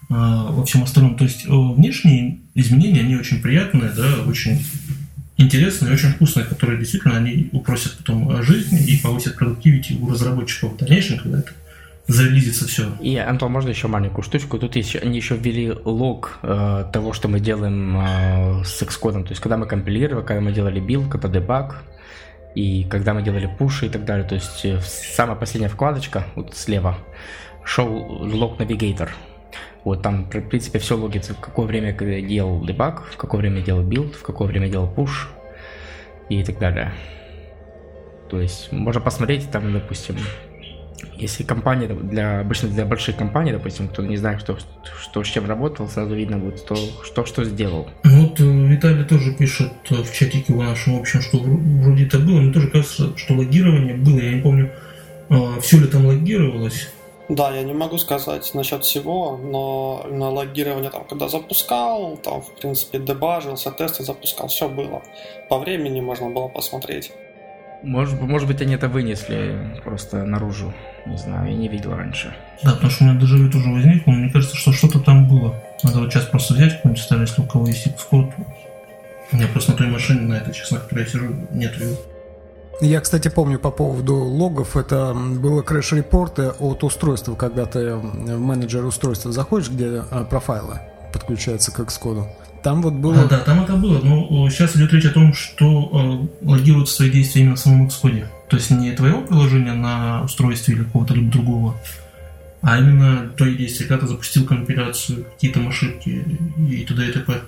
э, 0.08 0.14
во 0.14 0.64
всем 0.64 0.84
остальном. 0.84 1.16
То 1.16 1.24
есть 1.24 1.46
внешние 1.46 2.38
изменения, 2.54 3.00
они 3.00 3.16
очень 3.16 3.42
приятные, 3.42 3.90
да, 3.90 4.22
очень 4.26 4.60
интересные 5.40 5.92
очень 5.92 6.10
вкусные, 6.10 6.44
которые 6.44 6.78
действительно 6.78 7.16
они 7.16 7.48
упросят 7.52 7.96
потом 7.96 8.42
жизнь 8.42 8.76
и 8.86 8.98
повысят 8.98 9.36
productivity 9.36 9.94
у 9.94 10.08
разработчиков 10.08 10.74
в 10.74 10.76
дальнейшем, 10.76 11.18
когда 11.18 11.38
это 11.38 11.52
зарелизится 12.12 12.66
все. 12.66 12.92
И, 13.00 13.16
Антон, 13.16 13.52
можно 13.52 13.70
еще 13.70 13.88
маленькую 13.88 14.22
штучку? 14.22 14.58
Тут 14.58 14.76
есть, 14.76 14.96
они 14.96 15.16
еще 15.16 15.36
ввели 15.36 15.72
лог 15.84 16.38
э, 16.42 16.84
того, 16.92 17.12
что 17.12 17.28
мы 17.28 17.40
делаем 17.40 17.96
э, 17.98 18.64
с 18.64 18.82
Xcode. 18.82 19.24
То 19.24 19.30
есть, 19.30 19.40
когда 19.40 19.56
мы 19.56 19.66
компилировали, 19.66 20.24
когда 20.24 20.40
мы 20.40 20.52
делали 20.52 20.80
build, 20.80 21.08
когда 21.08 21.28
debug, 21.28 21.82
и 22.54 22.84
когда 22.84 23.14
мы 23.14 23.22
делали 23.22 23.48
пуши 23.58 23.86
и 23.86 23.88
так 23.88 24.04
далее. 24.04 24.26
То 24.26 24.34
есть, 24.34 24.64
э, 24.64 24.80
самая 24.82 25.36
последняя 25.36 25.68
вкладочка, 25.68 26.24
вот 26.34 26.54
слева, 26.54 26.98
show 27.64 28.24
log 28.24 28.60
Navigator. 28.60 29.08
Вот 29.84 30.02
там, 30.02 30.24
в 30.24 30.48
принципе, 30.48 30.78
все 30.78 30.96
логится, 30.96 31.34
в 31.34 31.40
какое 31.40 31.66
время 31.66 31.96
я 31.98 32.20
делал 32.20 32.64
debug, 32.64 33.04
в 33.10 33.16
какое 33.16 33.40
время 33.40 33.58
я 33.58 33.66
делал 33.66 33.82
build, 33.82 34.14
в 34.14 34.22
какое 34.22 34.48
время 34.48 34.66
я 34.66 34.72
делал 34.72 34.92
push 34.94 35.28
и 36.28 36.44
так 36.44 36.58
далее. 36.58 36.92
То 38.28 38.40
есть 38.40 38.70
можно 38.72 39.00
посмотреть 39.00 39.50
там, 39.50 39.72
допустим, 39.72 40.16
если 41.16 41.42
компания, 41.42 41.88
для, 41.88 42.40
обычно 42.40 42.68
для 42.68 42.84
больших 42.84 43.16
компаний, 43.16 43.52
допустим, 43.52 43.88
кто 43.88 44.02
не 44.02 44.16
знает, 44.16 44.40
что, 44.40 44.58
что 45.00 45.24
с 45.24 45.28
чем 45.28 45.46
работал, 45.46 45.88
сразу 45.88 46.14
видно 46.14 46.38
будет, 46.38 46.58
что, 46.58 46.76
что, 47.04 47.24
что 47.24 47.44
сделал. 47.44 47.88
Вот 48.04 48.40
э, 48.40 48.44
Виталий 48.44 49.04
тоже 49.04 49.32
пишет 49.34 49.72
в 49.88 50.12
чатике 50.12 50.52
в 50.52 50.56
нашем 50.56 50.98
общем, 50.98 51.20
что 51.20 51.38
вроде 51.38 52.06
это 52.06 52.18
было, 52.18 52.40
мне 52.40 52.52
тоже 52.52 52.68
кажется, 52.68 53.16
что 53.16 53.34
логирование 53.34 53.94
было, 53.94 54.18
я 54.18 54.32
не 54.32 54.42
помню, 54.42 54.70
э, 55.28 55.60
все 55.60 55.78
ли 55.78 55.86
там 55.86 56.06
логировалось, 56.06 56.88
да, 57.30 57.54
я 57.54 57.62
не 57.62 57.72
могу 57.72 57.96
сказать 57.96 58.50
насчет 58.54 58.84
всего, 58.84 59.36
но 59.36 60.04
на 60.10 60.30
логирование 60.30 60.90
там, 60.90 61.04
когда 61.04 61.28
запускал, 61.28 62.16
там, 62.16 62.42
в 62.42 62.50
принципе, 62.56 62.98
дебажился, 62.98 63.70
тесты 63.70 64.02
запускал, 64.02 64.48
все 64.48 64.68
было. 64.68 65.00
По 65.48 65.60
времени 65.60 66.00
можно 66.00 66.28
было 66.28 66.48
посмотреть. 66.48 67.12
Может, 67.82 68.20
может 68.20 68.46
быть, 68.46 68.60
они 68.60 68.74
это 68.74 68.88
вынесли 68.88 69.80
просто 69.84 70.24
наружу. 70.24 70.74
Не 71.06 71.16
знаю, 71.16 71.50
я 71.50 71.56
не 71.56 71.68
видел 71.68 71.94
раньше. 71.94 72.34
Да, 72.62 72.72
потому 72.72 72.90
что 72.90 73.04
у 73.04 73.06
меня 73.08 73.18
даже 73.18 73.50
тоже 73.50 73.70
возникло, 73.70 74.10
мне 74.12 74.30
кажется, 74.30 74.56
что 74.56 74.72
что-то 74.72 75.00
там 75.00 75.26
было. 75.28 75.54
Надо 75.82 76.00
вот 76.00 76.12
сейчас 76.12 76.26
просто 76.26 76.54
взять 76.54 76.76
какой-нибудь 76.76 77.02
старый, 77.02 77.26
если 77.26 77.40
у 77.40 77.46
кого 77.46 77.66
есть 77.66 77.86
Xcode. 77.86 78.32
У 79.32 79.36
меня 79.36 79.46
просто 79.48 79.72
на 79.72 79.78
той 79.78 79.86
машине, 79.86 80.20
на 80.20 80.34
этой, 80.34 80.52
честно, 80.52 80.78
на 80.78 80.82
которой 80.84 81.04
я 81.04 81.06
сижу, 81.06 81.34
нет 81.52 81.74
ее. 81.78 81.96
Я, 82.82 83.00
кстати, 83.00 83.28
помню 83.28 83.58
по 83.58 83.70
поводу 83.70 84.14
логов, 84.16 84.76
это 84.76 85.14
было 85.14 85.62
крэш-репорты 85.62 86.48
от 86.48 86.82
устройства, 86.82 87.34
когда 87.34 87.66
ты 87.66 87.94
в 87.94 88.38
менеджер 88.38 88.84
устройства 88.84 89.32
заходишь, 89.32 89.70
где 89.70 90.02
а, 90.10 90.24
профайлы, 90.24 90.80
подключается 91.12 91.72
к 91.72 91.80
Xcode. 91.80 92.26
Там 92.62 92.82
вот 92.82 92.94
было... 92.94 93.22
А, 93.22 93.26
да, 93.26 93.38
там 93.38 93.62
это 93.62 93.74
было, 93.74 94.00
но 94.02 94.48
сейчас 94.50 94.76
идет 94.76 94.92
речь 94.92 95.06
о 95.06 95.10
том, 95.10 95.32
что 95.32 96.28
э, 96.42 96.44
логируют 96.46 96.88
свои 96.88 97.10
действия 97.10 97.42
именно 97.42 97.56
в 97.56 97.60
самом 97.60 97.86
Xcode. 97.86 98.26
То 98.48 98.56
есть 98.56 98.70
не 98.70 98.92
твоего 98.92 99.22
приложения 99.22 99.72
на 99.72 100.22
устройстве 100.24 100.74
или 100.74 100.84
какого-то 100.84 101.14
либо 101.14 101.30
другого, 101.30 101.76
а 102.62 102.78
именно 102.78 103.28
твои 103.36 103.56
действия, 103.56 103.86
когда 103.86 104.02
ты 104.02 104.08
запустил 104.08 104.44
компиляцию, 104.44 105.24
какие-то 105.24 105.60
ошибки 105.66 106.24
и 106.58 106.84
т.д. 106.84 107.08
и 107.08 107.12
т.п. 107.12 107.40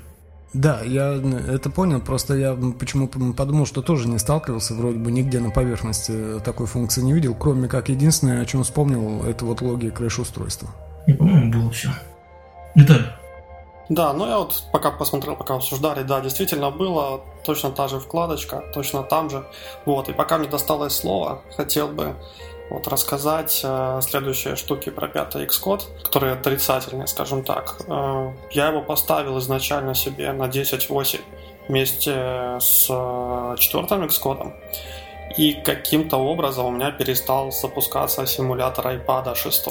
Да, 0.54 0.82
я 0.82 1.14
это 1.48 1.70
понял, 1.70 2.00
просто 2.00 2.34
я 2.34 2.54
почему 2.78 3.08
подумал, 3.08 3.66
что 3.66 3.82
тоже 3.82 4.06
не 4.06 4.18
сталкивался, 4.18 4.74
вроде 4.74 4.98
бы 4.98 5.10
нигде 5.10 5.40
на 5.40 5.50
поверхности 5.50 6.40
такой 6.44 6.66
функции 6.66 7.00
не 7.00 7.14
видел, 7.14 7.34
кроме 7.34 7.68
как 7.68 7.88
единственное, 7.88 8.42
о 8.42 8.44
чем 8.44 8.62
вспомнил, 8.62 9.24
это 9.24 9.44
вот 9.44 9.62
логи 9.62 9.88
крэш-устройства. 9.88 10.68
И, 11.06 11.12
по-моему, 11.14 11.50
было 11.50 11.70
все. 11.70 11.90
Деталь. 12.74 13.06
Да, 13.92 14.14
ну 14.14 14.26
я 14.26 14.38
вот 14.38 14.62
пока 14.72 14.90
посмотрел, 14.90 15.36
пока 15.36 15.56
обсуждали, 15.56 16.02
да, 16.02 16.22
действительно 16.22 16.70
было 16.70 17.20
точно 17.44 17.70
та 17.70 17.88
же 17.88 18.00
вкладочка, 18.00 18.64
точно 18.72 19.02
там 19.02 19.28
же. 19.28 19.44
Вот, 19.84 20.08
и 20.08 20.14
пока 20.14 20.38
мне 20.38 20.48
досталось 20.48 20.96
слово, 20.96 21.42
хотел 21.58 21.88
бы 21.88 22.14
вот 22.70 22.88
рассказать 22.88 23.60
э, 23.62 24.00
следующие 24.00 24.56
штуки 24.56 24.88
про 24.88 25.08
пятый 25.08 25.44
Xcode, 25.44 25.82
которые 26.04 26.32
отрицательные, 26.32 27.06
скажем 27.06 27.44
так. 27.44 27.82
Э, 27.86 28.32
я 28.52 28.68
его 28.68 28.80
поставил 28.80 29.38
изначально 29.40 29.94
себе 29.94 30.32
на 30.32 30.44
10.8 30.44 31.20
вместе 31.68 32.56
с 32.60 32.86
э, 32.88 33.56
четвертым 33.58 34.04
Xcode. 34.04 34.54
И 35.36 35.52
каким-то 35.52 36.16
образом 36.16 36.64
у 36.64 36.70
меня 36.70 36.92
перестал 36.92 37.52
запускаться 37.52 38.24
симулятор 38.24 38.86
iPad 38.86 39.34
6. 39.34 39.68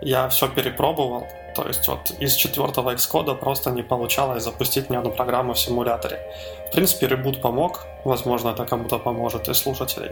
Я 0.00 0.28
все 0.30 0.48
перепробовал, 0.48 1.26
то 1.54 1.66
есть 1.68 1.88
вот 1.88 2.10
из 2.20 2.34
четвертого 2.34 2.94
Xcode 2.94 3.34
просто 3.36 3.70
не 3.70 3.82
получалось 3.82 4.44
запустить 4.44 4.90
ни 4.90 4.96
одну 4.96 5.10
программу 5.10 5.52
в 5.52 5.58
симуляторе. 5.58 6.20
В 6.68 6.72
принципе, 6.72 7.06
ребут 7.06 7.40
помог, 7.40 7.86
возможно, 8.04 8.50
это 8.50 8.64
кому-то 8.64 8.98
поможет 8.98 9.48
из 9.48 9.58
слушателей. 9.58 10.10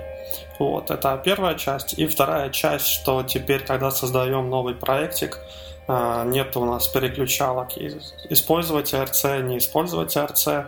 Вот, 0.59 0.91
это 0.91 1.21
первая 1.25 1.55
часть. 1.55 1.99
И 1.99 2.07
вторая 2.07 2.51
часть, 2.51 2.87
что 2.87 3.23
теперь, 3.23 3.65
когда 3.65 3.91
создаем 3.91 4.49
новый 4.51 4.75
проектик, 4.75 5.41
а, 5.89 6.25
нет 6.25 6.57
у 6.57 6.65
нас 6.65 6.89
переключалок. 6.89 7.77
Использовать 8.31 8.95
ERC, 8.95 9.43
не 9.43 9.59
использовать 9.59 10.17
ERC, 10.17 10.67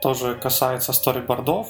тоже 0.00 0.34
касается 0.34 0.92
сторибордов. 0.92 1.68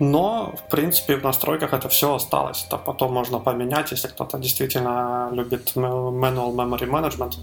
Но, 0.00 0.52
в 0.56 0.70
принципе, 0.70 1.16
в 1.16 1.22
настройках 1.22 1.72
это 1.72 1.88
все 1.88 2.14
осталось. 2.14 2.64
Это 2.66 2.78
потом 2.78 3.12
можно 3.12 3.38
поменять, 3.38 3.92
если 3.92 4.08
кто-то 4.08 4.38
действительно 4.38 5.30
любит 5.32 5.72
Manual 5.76 6.52
Memory 6.52 6.90
Management 6.90 7.36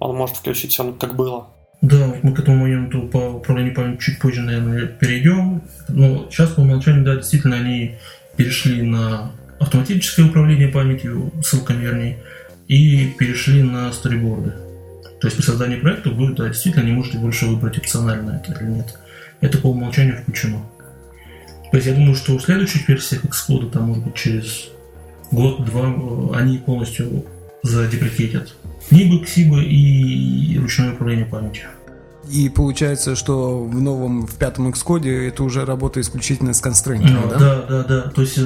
он 0.00 0.16
может 0.16 0.36
включить 0.36 0.72
все 0.72 0.92
как 0.92 1.14
было. 1.14 1.48
Да, 1.82 2.14
мы 2.22 2.34
к 2.34 2.38
этому 2.38 2.58
моменту 2.58 3.02
по 3.02 3.36
управлению 3.36 3.74
памятью 3.74 4.00
чуть 4.00 4.18
позже, 4.18 4.42
наверное, 4.42 4.86
перейдем. 4.86 5.62
Но 5.88 6.26
сейчас 6.30 6.50
по 6.50 6.60
умолчанию, 6.60 7.04
да, 7.04 7.16
действительно, 7.16 7.56
они 7.56 7.96
перешли 8.36 8.82
на 8.82 9.32
автоматическое 9.58 10.26
управление 10.26 10.68
памятью, 10.68 11.32
ссылками 11.42 11.82
вернее, 11.82 12.18
и 12.68 13.08
перешли 13.18 13.62
на 13.62 13.92
сториборды. 13.92 14.54
То 15.20 15.26
есть 15.26 15.36
при 15.36 15.44
создании 15.44 15.76
проекта 15.76 16.10
вы 16.10 16.34
да, 16.34 16.48
действительно 16.48 16.84
не 16.84 16.92
можете 16.92 17.18
больше 17.18 17.46
выбрать 17.46 17.78
опционально 17.78 18.42
это 18.42 18.58
или 18.58 18.70
нет. 18.70 18.98
Это 19.40 19.58
по 19.58 19.68
умолчанию 19.68 20.16
включено. 20.16 20.62
То 21.70 21.76
есть 21.76 21.86
я 21.86 21.94
думаю, 21.94 22.14
что 22.14 22.36
в 22.36 22.42
следующих 22.42 22.88
версиях 22.88 23.24
Xcode, 23.24 23.70
там, 23.70 23.84
может 23.84 24.04
быть, 24.04 24.14
через 24.14 24.68
год-два, 25.30 25.88
э, 25.88 26.36
они 26.36 26.58
полностью 26.58 27.24
задеприкетят 27.62 28.54
Нибы, 28.90 29.24
Ксибы 29.24 29.62
и 29.64 30.58
ручное 30.58 30.92
управление 30.92 31.26
памятью. 31.26 31.68
И 32.30 32.48
получается, 32.48 33.16
что 33.16 33.64
в 33.64 33.80
новом, 33.80 34.26
в 34.26 34.36
пятом 34.36 34.68
Xcode 34.68 35.28
это 35.28 35.42
уже 35.42 35.64
работа 35.64 36.00
исключительно 36.00 36.52
с 36.54 36.60
констрейнтами, 36.60 37.18
ну, 37.22 37.28
да? 37.28 37.38
Да, 37.38 37.62
да, 37.68 37.84
да. 37.84 38.02
То 38.10 38.22
есть 38.22 38.38
э, 38.38 38.42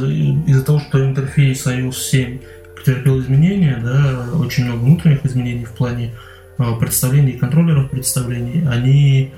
из-за 0.46 0.64
того, 0.64 0.80
что 0.80 1.04
интерфейс 1.04 1.66
iOS 1.66 1.92
7 1.92 2.38
претерпел 2.76 3.20
изменения, 3.20 3.78
да, 3.82 4.26
очень 4.38 4.64
много 4.64 4.84
внутренних 4.84 5.26
изменений 5.26 5.64
в 5.64 5.72
плане 5.72 6.14
э, 6.59 6.64
представлений 6.78 7.33
контроллеров 7.33 7.90
представлений, 7.90 8.66
они 8.66 9.33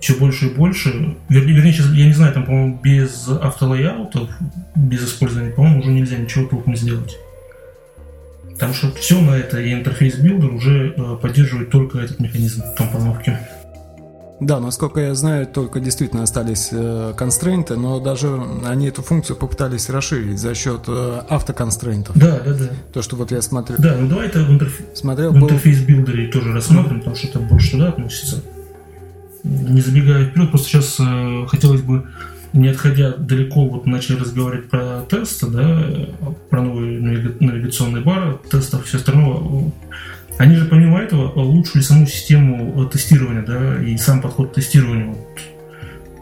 все 0.00 0.14
больше 0.16 0.46
и 0.46 0.54
больше, 0.54 1.16
вернее, 1.28 1.54
вернее 1.54 1.72
сейчас, 1.72 1.86
я 1.92 2.06
не 2.06 2.12
знаю, 2.12 2.32
там, 2.32 2.44
по-моему, 2.44 2.80
без 2.82 3.28
автолейаутов, 3.28 4.28
без 4.74 5.04
использования, 5.04 5.50
по-моему, 5.50 5.80
уже 5.80 5.90
нельзя 5.92 6.16
ничего 6.16 6.46
толком 6.46 6.76
сделать. 6.76 7.16
Потому 8.54 8.72
что 8.72 8.92
все 8.92 9.20
на 9.20 9.32
это 9.32 9.60
и 9.60 9.72
Interface 9.72 10.16
Builder 10.16 10.52
уже 10.52 10.94
э, 10.96 11.16
поддерживает 11.20 11.70
только 11.70 11.98
этот 11.98 12.20
механизм 12.20 12.62
компоновки. 12.76 13.36
Да, 14.40 14.60
насколько 14.60 15.00
я 15.00 15.14
знаю, 15.14 15.46
только 15.46 15.80
действительно 15.80 16.22
остались 16.22 16.68
э, 16.70 17.14
констрейнты, 17.16 17.76
но 17.76 18.00
даже 18.00 18.40
они 18.64 18.88
эту 18.88 19.02
функцию 19.02 19.36
попытались 19.36 19.88
расширить 19.88 20.38
за 20.38 20.54
счет 20.54 20.82
э, 20.86 21.22
автоконстрейнтов. 21.28 22.16
Да, 22.16 22.40
да, 22.44 22.52
да. 22.52 22.68
То, 22.92 23.02
что 23.02 23.16
вот 23.16 23.30
я 23.32 23.42
смотрел. 23.42 23.78
Да, 23.78 23.96
ну 23.98 24.08
давай 24.08 24.26
это 24.26 24.40
в, 24.40 24.50
интерф... 24.50 24.80
смотрел, 24.94 25.32
в 25.32 25.36
интерфейс 25.36 25.80
билдере 25.80 26.28
тоже 26.28 26.52
рассмотрим, 26.52 26.98
потому 26.98 27.16
что 27.16 27.28
это 27.28 27.38
больше 27.40 27.72
туда 27.72 27.88
относится. 27.88 28.42
Не 29.44 29.80
забегая 29.80 30.26
вперед, 30.26 30.50
просто 30.50 30.68
сейчас 30.68 30.96
э, 31.00 31.46
хотелось 31.48 31.82
бы 31.82 32.04
не 32.54 32.68
отходя 32.68 33.10
далеко, 33.16 33.66
вот 33.66 33.84
начали 33.84 34.16
разговаривать 34.16 34.70
про 34.70 35.02
тесты, 35.10 35.46
да, 35.48 35.90
про 36.48 36.62
новые 36.62 37.00
навигационные 37.00 38.02
бары, 38.02 38.38
тестов, 38.48 38.86
все 38.86 38.98
остальное. 38.98 39.72
Они 40.38 40.54
же 40.54 40.66
помимо 40.66 41.00
этого 41.00 41.30
улучшили 41.32 41.82
саму 41.82 42.06
систему 42.06 42.84
тестирования, 42.86 43.42
да, 43.42 43.82
и 43.82 43.96
сам 43.96 44.22
подход 44.22 44.52
к 44.52 44.54
тестированию. 44.54 45.16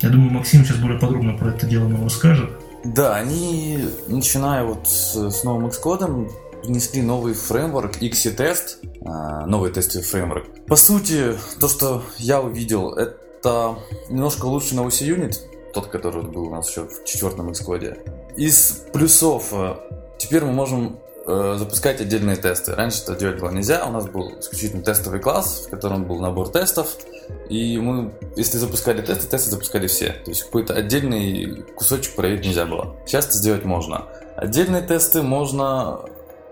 Я 0.00 0.08
думаю, 0.08 0.32
Максим 0.32 0.64
сейчас 0.64 0.78
более 0.78 0.98
подробно 0.98 1.34
про 1.34 1.50
это 1.50 1.66
дело 1.66 1.86
нам 1.86 2.04
расскажет. 2.04 2.50
Да, 2.84 3.14
они, 3.14 3.78
начиная 4.08 4.64
вот 4.64 4.88
с, 4.88 5.44
новым 5.44 5.66
Xcode, 5.66 6.30
внесли 6.64 7.02
новый 7.02 7.34
фреймворк 7.34 8.02
XC-тест, 8.02 8.78
а, 9.04 9.46
новый 9.46 9.70
тестовый 9.70 10.04
фреймворк. 10.04 10.46
По 10.66 10.76
сути, 10.76 11.34
то, 11.60 11.68
что 11.68 12.02
я 12.18 12.40
увидел, 12.40 12.94
это 12.94 13.76
немножко 14.08 14.46
лучше 14.46 14.74
OC 14.74 15.16
Unit, 15.16 15.36
тот, 15.72 15.88
который 15.88 16.22
был 16.22 16.44
у 16.44 16.50
нас 16.50 16.70
еще 16.70 16.86
в 16.86 17.04
четвертом 17.04 17.50
Xcode. 17.50 17.98
Из 18.36 18.84
плюсов 18.92 19.48
э, 19.52 19.76
теперь 20.18 20.44
мы 20.44 20.52
можем 20.52 20.98
э, 21.26 21.56
запускать 21.58 22.00
отдельные 22.00 22.36
тесты. 22.36 22.74
Раньше 22.74 23.02
это 23.02 23.16
делать 23.16 23.40
было 23.40 23.50
нельзя, 23.50 23.86
у 23.86 23.90
нас 23.90 24.06
был 24.06 24.38
исключительно 24.38 24.82
тестовый 24.82 25.20
класс, 25.20 25.64
в 25.66 25.70
котором 25.70 26.04
был 26.04 26.20
набор 26.20 26.48
тестов, 26.48 26.96
и 27.48 27.78
мы, 27.78 28.12
если 28.36 28.58
запускали 28.58 29.02
тесты, 29.02 29.28
тесты 29.28 29.50
запускали 29.50 29.86
все. 29.86 30.12
То 30.24 30.30
есть 30.30 30.44
какой-то 30.44 30.74
отдельный 30.74 31.62
кусочек 31.74 32.14
проверить 32.14 32.44
нельзя 32.44 32.66
было. 32.66 32.96
Сейчас 33.06 33.26
это 33.26 33.36
сделать 33.36 33.64
можно. 33.64 34.06
Отдельные 34.36 34.82
тесты 34.82 35.22
можно 35.22 36.00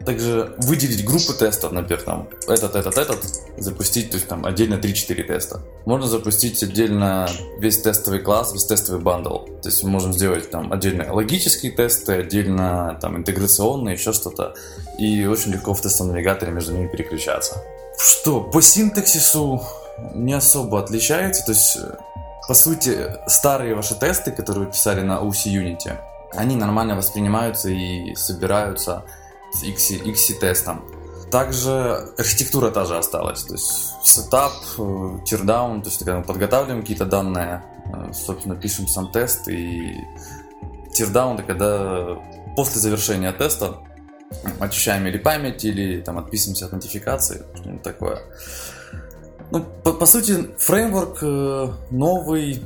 также 0.05 0.55
выделить 0.59 1.05
группы 1.05 1.33
тестов, 1.35 1.73
например, 1.73 2.03
там 2.03 2.29
этот, 2.49 2.75
этот, 2.75 2.97
этот, 2.97 3.19
запустить, 3.59 4.11
то 4.11 4.17
есть 4.17 4.29
там 4.29 4.47
отдельно 4.47 4.75
3-4 4.75 5.23
теста. 5.25 5.63
Можно 5.85 6.07
запустить 6.07 6.63
отдельно 6.63 7.29
весь 7.59 7.81
тестовый 7.81 8.21
класс, 8.21 8.53
весь 8.53 8.65
тестовый 8.65 9.01
бандл. 9.01 9.39
То 9.63 9.69
есть 9.69 9.83
мы 9.85 9.91
можем 9.91 10.13
сделать 10.13 10.51
там 10.51 10.73
отдельно 10.73 11.13
логические 11.13 11.73
тесты, 11.73 12.15
отдельно 12.15 12.99
там 13.01 13.17
интеграционные, 13.17 13.95
еще 13.95 14.13
что-то. 14.13 14.55
И 14.99 15.27
очень 15.27 15.53
легко 15.53 15.75
в 15.75 15.81
тестовом 15.81 16.13
навигаторе 16.13 16.53
между 16.53 16.73
ними 16.73 16.89
переключаться. 16.89 17.63
Что, 17.99 18.41
по 18.41 18.63
синтаксису 18.63 19.63
не 20.15 20.33
особо 20.33 20.81
отличается, 20.81 21.45
то 21.45 21.53
есть 21.53 21.79
по 22.49 22.55
сути, 22.55 23.17
старые 23.29 23.77
ваши 23.77 23.95
тесты, 23.95 24.33
которые 24.33 24.65
вы 24.65 24.73
писали 24.73 25.03
на 25.03 25.21
OC 25.21 25.47
Unity, 25.47 25.97
они 26.33 26.57
нормально 26.57 26.97
воспринимаются 26.97 27.69
и 27.69 28.15
собираются 28.17 29.05
с 29.53 29.63
XC-тестом. 29.63 30.85
Также 31.31 32.13
архитектура 32.19 32.71
та 32.71 32.85
же 32.85 32.99
осталась, 32.99 33.45
то 33.45 33.55
есть 33.55 33.95
сетап, 34.03 34.53
тирдаун, 35.25 35.79
э, 35.79 35.83
то 35.83 35.89
есть 35.89 35.99
когда 35.99 36.19
мы 36.19 36.25
подготавливаем 36.25 36.81
какие-то 36.81 37.05
данные, 37.05 37.63
э, 37.87 38.13
собственно, 38.13 38.57
пишем 38.57 38.89
сам 38.89 39.13
тест, 39.13 39.49
и 39.49 39.95
teardown 40.93 41.37
это 41.37 41.45
когда 41.45 42.19
после 42.57 42.81
завершения 42.81 43.33
теста 43.33 43.79
очищаем 44.59 45.07
или 45.07 45.19
память, 45.19 45.65
или 45.65 46.01
там 46.01 46.19
отписываемся 46.19 46.67
от 46.67 46.73
нотификации, 46.73 47.45
что-нибудь 47.55 47.83
такое. 47.83 48.23
Ну, 49.53 49.65
по, 49.85 49.93
по 49.93 50.07
сути, 50.07 50.51
фреймворк 50.59 51.19
э, 51.23 51.73
новый 51.91 52.63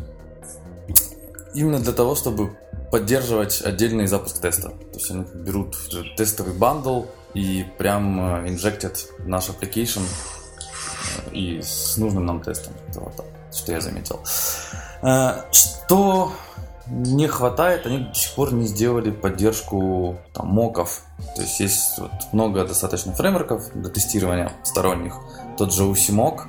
именно 1.54 1.80
для 1.80 1.92
того, 1.92 2.14
чтобы 2.14 2.56
поддерживать 2.94 3.60
отдельный 3.60 4.06
запуск 4.06 4.38
теста. 4.38 4.68
То 4.68 4.94
есть 4.94 5.10
они 5.10 5.24
берут 5.34 5.76
тестовый 6.16 6.54
бандл 6.54 7.06
и 7.34 7.66
прям 7.76 8.44
э, 8.44 8.48
инжектят 8.50 9.08
наш 9.26 9.48
application 9.48 10.02
э, 10.02 11.34
и 11.34 11.60
с 11.60 11.96
нужным 11.96 12.24
нам 12.24 12.40
тестом. 12.40 12.72
Это 12.88 13.00
вот 13.00 13.16
так, 13.16 13.26
что 13.52 13.72
я 13.72 13.80
заметил. 13.80 14.20
Э, 15.02 15.42
что 15.50 16.32
не 16.86 17.26
хватает, 17.26 17.84
они 17.84 17.98
до 17.98 18.14
сих 18.14 18.32
пор 18.36 18.52
не 18.52 18.68
сделали 18.68 19.10
поддержку 19.10 20.16
там, 20.32 20.46
моков. 20.46 21.02
То 21.34 21.42
есть 21.42 21.58
есть 21.58 21.98
вот 21.98 22.12
много 22.30 22.64
достаточно 22.64 23.12
фреймворков 23.12 23.72
для 23.74 23.90
тестирования 23.90 24.52
сторонних. 24.62 25.16
Тот 25.58 25.74
же 25.74 25.82
UCMOC, 25.82 26.42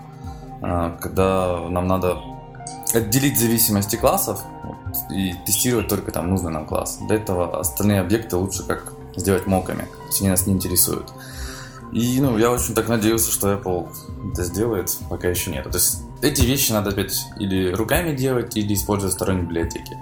когда 1.01 1.59
нам 1.69 1.87
надо 1.87 2.19
отделить 2.93 3.39
зависимости 3.39 3.95
классов 3.95 4.43
и 5.11 5.33
тестировать 5.45 5.87
только 5.87 6.11
там 6.11 6.29
нужный 6.29 6.51
нам 6.51 6.65
класс. 6.65 6.99
Для 7.07 7.17
этого 7.17 7.59
остальные 7.59 8.01
объекты 8.01 8.35
лучше 8.35 8.63
как 8.63 8.93
сделать 9.15 9.47
моками, 9.47 9.85
они 10.19 10.29
нас 10.29 10.47
не 10.47 10.53
интересуют. 10.53 11.11
И 11.91 12.19
ну, 12.19 12.37
я 12.37 12.51
очень 12.51 12.73
так 12.73 12.89
надеялся, 12.89 13.31
что 13.31 13.53
Apple 13.53 13.87
это 14.33 14.43
сделает, 14.43 14.97
пока 15.09 15.29
еще 15.29 15.51
нет. 15.51 15.63
То 15.63 15.77
есть 15.77 16.01
эти 16.21 16.41
вещи 16.41 16.71
надо 16.71 16.89
опять 16.89 17.25
или 17.39 17.71
руками 17.71 18.15
делать, 18.15 18.57
или 18.57 18.73
использовать 18.73 19.13
сторонние 19.13 19.45
библиотеки. 19.45 19.97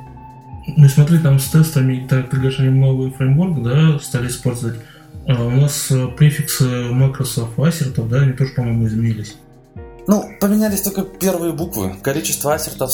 Ну 0.77 0.87
смотри, 0.87 1.19
там 1.19 1.39
с 1.39 1.49
тестами 1.49 1.97
и 1.97 2.07
так, 2.07 2.29
приглашением 2.29 2.79
новый 2.79 3.11
фреймворк, 3.11 3.61
да, 3.61 3.99
стали 3.99 4.27
использовать. 4.27 4.79
А 5.27 5.43
у 5.43 5.49
нас 5.51 5.91
э, 5.91 6.07
префиксы 6.07 6.89
макросов 6.91 7.57
ассертов, 7.59 8.09
да, 8.09 8.21
они 8.21 8.33
тоже, 8.33 8.53
по-моему, 8.53 8.87
изменились. 8.87 9.35
Ну, 10.05 10.29
поменялись 10.41 10.81
только 10.81 11.03
первые 11.03 11.53
буквы. 11.53 11.95
Количество 12.01 12.53
ассертов 12.53 12.91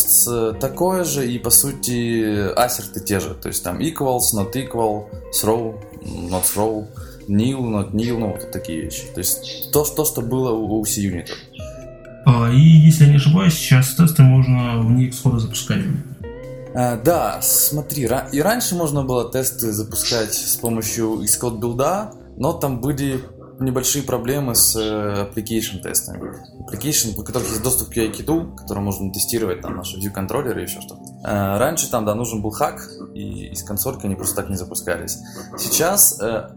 такое 0.60 1.04
же, 1.04 1.30
и 1.30 1.40
по 1.40 1.50
сути 1.50 2.54
ассерты 2.54 3.00
те 3.00 3.20
же. 3.20 3.34
То 3.34 3.48
есть 3.48 3.64
там 3.64 3.80
equals, 3.80 4.34
not 4.36 4.54
equal, 4.54 5.06
throw, 5.34 5.76
not 6.04 6.44
throw, 6.44 6.88
nil, 7.28 7.62
not 7.62 7.92
nil, 7.92 8.18
ну 8.20 8.32
вот 8.34 8.52
такие 8.52 8.82
вещи. 8.82 9.06
То 9.14 9.20
есть 9.20 9.72
то, 9.72 9.84
то 9.84 10.06
что 10.06 10.22
было 10.22 10.52
у, 10.52 10.80
у 10.80 10.86
C-Unit. 10.86 11.30
А, 12.26 12.52
и 12.52 12.60
если 12.60 13.06
я 13.06 13.12
не 13.12 13.16
ошибаюсь, 13.16 13.54
сейчас 13.54 13.96
тесты 13.96 14.22
можно 14.22 14.82
вне 14.82 15.10
Xcode 15.10 15.40
запускать. 15.40 15.82
А, 16.76 16.98
да, 16.98 17.40
смотри, 17.42 18.08
и 18.32 18.42
раньше 18.42 18.76
можно 18.76 19.04
было 19.04 19.32
тесты 19.32 19.72
запускать 19.72 20.34
с 20.36 20.56
помощью 20.58 21.22
Xcode 21.24 21.60
билда, 21.60 22.12
но 22.38 22.54
там 22.54 22.82
были 22.82 23.24
небольшие 23.60 24.04
проблемы 24.04 24.56
с 24.56 24.76
э, 24.76 25.28
application 25.28 25.80
тестами. 25.82 26.34
Application, 26.60 27.14
у 27.18 27.24
которых 27.24 27.50
есть 27.50 27.64
доступ 27.64 27.90
к 27.90 27.98
UI-киту, 27.98 28.56
который 28.56 28.80
можно 28.80 29.12
тестировать 29.12 29.62
там 29.62 29.76
наши 29.76 29.98
view 29.98 30.12
контроллеры 30.12 30.62
и 30.62 30.64
еще 30.64 30.82
что-то. 30.82 31.02
Э, 31.24 31.58
раньше 31.58 31.90
там, 31.90 32.06
да, 32.06 32.16
нужен 32.16 32.42
был 32.42 32.52
хак, 32.52 32.90
и 33.14 33.48
из 33.52 33.64
консольки 33.64 34.06
они 34.06 34.16
просто 34.16 34.36
так 34.36 34.50
не 34.50 34.56
запускались. 34.56 35.18
Сейчас 35.58 36.20
э, 36.22 36.50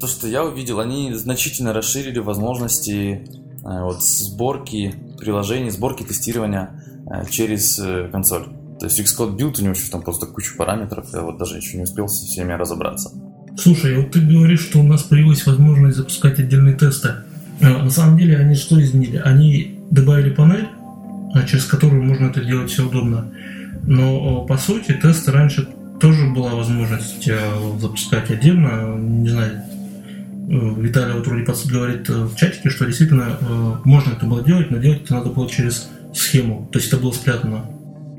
то, 0.00 0.06
что 0.06 0.26
я 0.26 0.44
увидел, 0.44 0.80
они 0.80 1.12
значительно 1.14 1.72
расширили 1.72 2.18
возможности 2.18 3.26
вот, 3.62 4.02
сборки 4.02 4.94
приложений, 5.18 5.70
сборки 5.70 6.04
тестирования 6.04 6.82
через 7.28 7.80
консоль. 8.10 8.46
То 8.78 8.86
есть 8.86 9.00
Xcode 9.00 9.36
Build, 9.36 9.58
у 9.58 9.62
него 9.62 9.74
еще 9.74 9.90
там 9.90 10.02
просто 10.02 10.26
куча 10.26 10.56
параметров, 10.56 11.08
я 11.12 11.22
вот 11.22 11.36
даже 11.36 11.56
еще 11.56 11.76
не 11.76 11.82
успел 11.82 12.08
со 12.08 12.24
всеми 12.24 12.52
разобраться. 12.52 13.10
Слушай, 13.58 13.96
вот 13.96 14.12
ты 14.12 14.20
говоришь, 14.20 14.60
что 14.60 14.78
у 14.78 14.84
нас 14.84 15.02
появилась 15.02 15.44
возможность 15.44 15.96
запускать 15.96 16.38
отдельные 16.38 16.76
тесты. 16.76 17.14
А, 17.60 17.82
на 17.82 17.90
самом 17.90 18.16
деле 18.16 18.36
они 18.36 18.54
что 18.54 18.80
изменили? 18.80 19.16
Они 19.16 19.80
добавили 19.90 20.30
панель, 20.30 20.68
а, 21.34 21.42
через 21.42 21.64
которую 21.64 22.04
можно 22.04 22.26
это 22.26 22.44
делать 22.44 22.70
все 22.70 22.86
удобно. 22.86 23.32
Но 23.82 24.42
по 24.42 24.56
сути 24.58 24.92
тесты 24.92 25.32
раньше 25.32 25.68
тоже 26.00 26.28
была 26.28 26.54
возможность 26.54 27.28
а, 27.28 27.78
запускать 27.80 28.30
отдельно. 28.30 28.96
Не 28.96 29.28
знаю, 29.28 29.52
э, 29.56 30.74
Виталий 30.80 31.14
вот 31.14 31.26
вроде 31.26 31.44
говорит 31.68 32.08
э, 32.08 32.12
в 32.12 32.36
чатике, 32.36 32.70
что 32.70 32.86
действительно 32.86 33.38
э, 33.40 33.72
можно 33.84 34.12
это 34.12 34.24
было 34.24 34.44
делать, 34.44 34.70
но 34.70 34.78
делать 34.78 35.02
это 35.02 35.14
надо 35.14 35.30
было 35.30 35.50
через 35.50 35.90
схему. 36.14 36.68
То 36.70 36.78
есть 36.78 36.92
это 36.92 37.02
было 37.02 37.10
спрятано. 37.10 37.64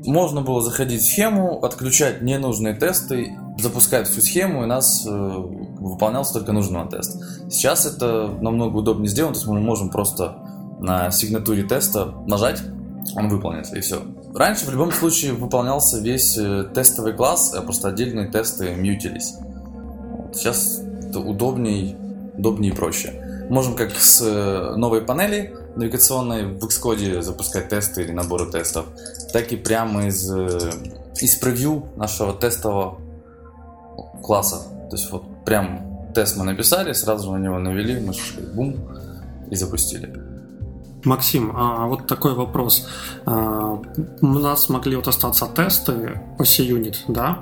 Можно 0.04 0.40
было 0.42 0.62
заходить 0.62 1.02
в 1.02 1.06
схему, 1.06 1.62
отключать 1.62 2.22
ненужные 2.22 2.74
тесты, 2.74 3.36
запускать 3.58 4.08
всю 4.08 4.20
схему, 4.20 4.62
и 4.62 4.66
нас 4.66 5.06
э, 5.06 5.10
выполнялся 5.10 6.34
только 6.34 6.52
нужный 6.52 6.88
тест. 6.88 7.22
Сейчас 7.50 7.86
это 7.86 8.28
намного 8.40 8.78
удобнее 8.78 9.08
сделано, 9.08 9.34
то 9.34 9.40
есть 9.40 9.48
мы 9.48 9.60
можем 9.60 9.90
просто 9.90 10.38
на 10.80 11.10
сигнатуре 11.10 11.64
теста 11.64 12.14
нажать, 12.26 12.62
он 13.14 13.28
выполнится, 13.28 13.76
и 13.76 13.80
все. 13.80 14.02
Раньше 14.34 14.66
в 14.66 14.70
любом 14.70 14.92
случае 14.92 15.32
выполнялся 15.32 15.98
весь 15.98 16.38
э, 16.38 16.64
тестовый 16.74 17.12
класс, 17.12 17.54
а 17.54 17.62
просто 17.62 17.88
отдельные 17.88 18.28
тесты 18.28 18.74
мьютились. 18.74 19.34
Сейчас 20.32 20.80
это 21.02 21.18
удобнее, 21.18 21.96
удобнее 22.36 22.72
и 22.72 22.74
проще. 22.74 23.19
Можем 23.50 23.74
как 23.74 23.90
с 23.96 24.22
э, 24.22 24.76
новой 24.76 25.02
панели 25.02 25.56
навигационной 25.74 26.46
в 26.46 26.64
Xcode 26.64 27.20
запускать 27.20 27.68
тесты 27.68 28.04
или 28.04 28.12
наборы 28.12 28.48
тестов, 28.48 28.86
так 29.32 29.50
и 29.50 29.56
прямо 29.56 30.06
из, 30.06 30.30
э, 30.32 30.70
из 31.20 31.34
превью 31.34 31.88
нашего 31.96 32.32
тестового 32.32 33.00
класса. 34.22 34.68
То 34.88 34.96
есть 34.96 35.10
вот 35.10 35.24
прям 35.44 36.12
тест 36.14 36.36
мы 36.36 36.44
написали, 36.44 36.92
сразу 36.92 37.26
же 37.26 37.38
на 37.38 37.42
него 37.42 37.58
навели, 37.58 37.98
мышечкой 37.98 38.44
бум 38.54 38.76
и 39.50 39.56
запустили. 39.56 40.14
Максим, 41.04 41.52
а 41.56 41.86
вот 41.86 42.06
такой 42.06 42.34
вопрос. 42.34 42.86
А, 43.26 43.80
у 44.20 44.26
нас 44.26 44.68
могли 44.68 44.94
вот 44.96 45.08
остаться 45.08 45.46
тесты 45.46 46.20
по 46.38 46.44
C-Unit, 46.44 46.98
да? 47.08 47.40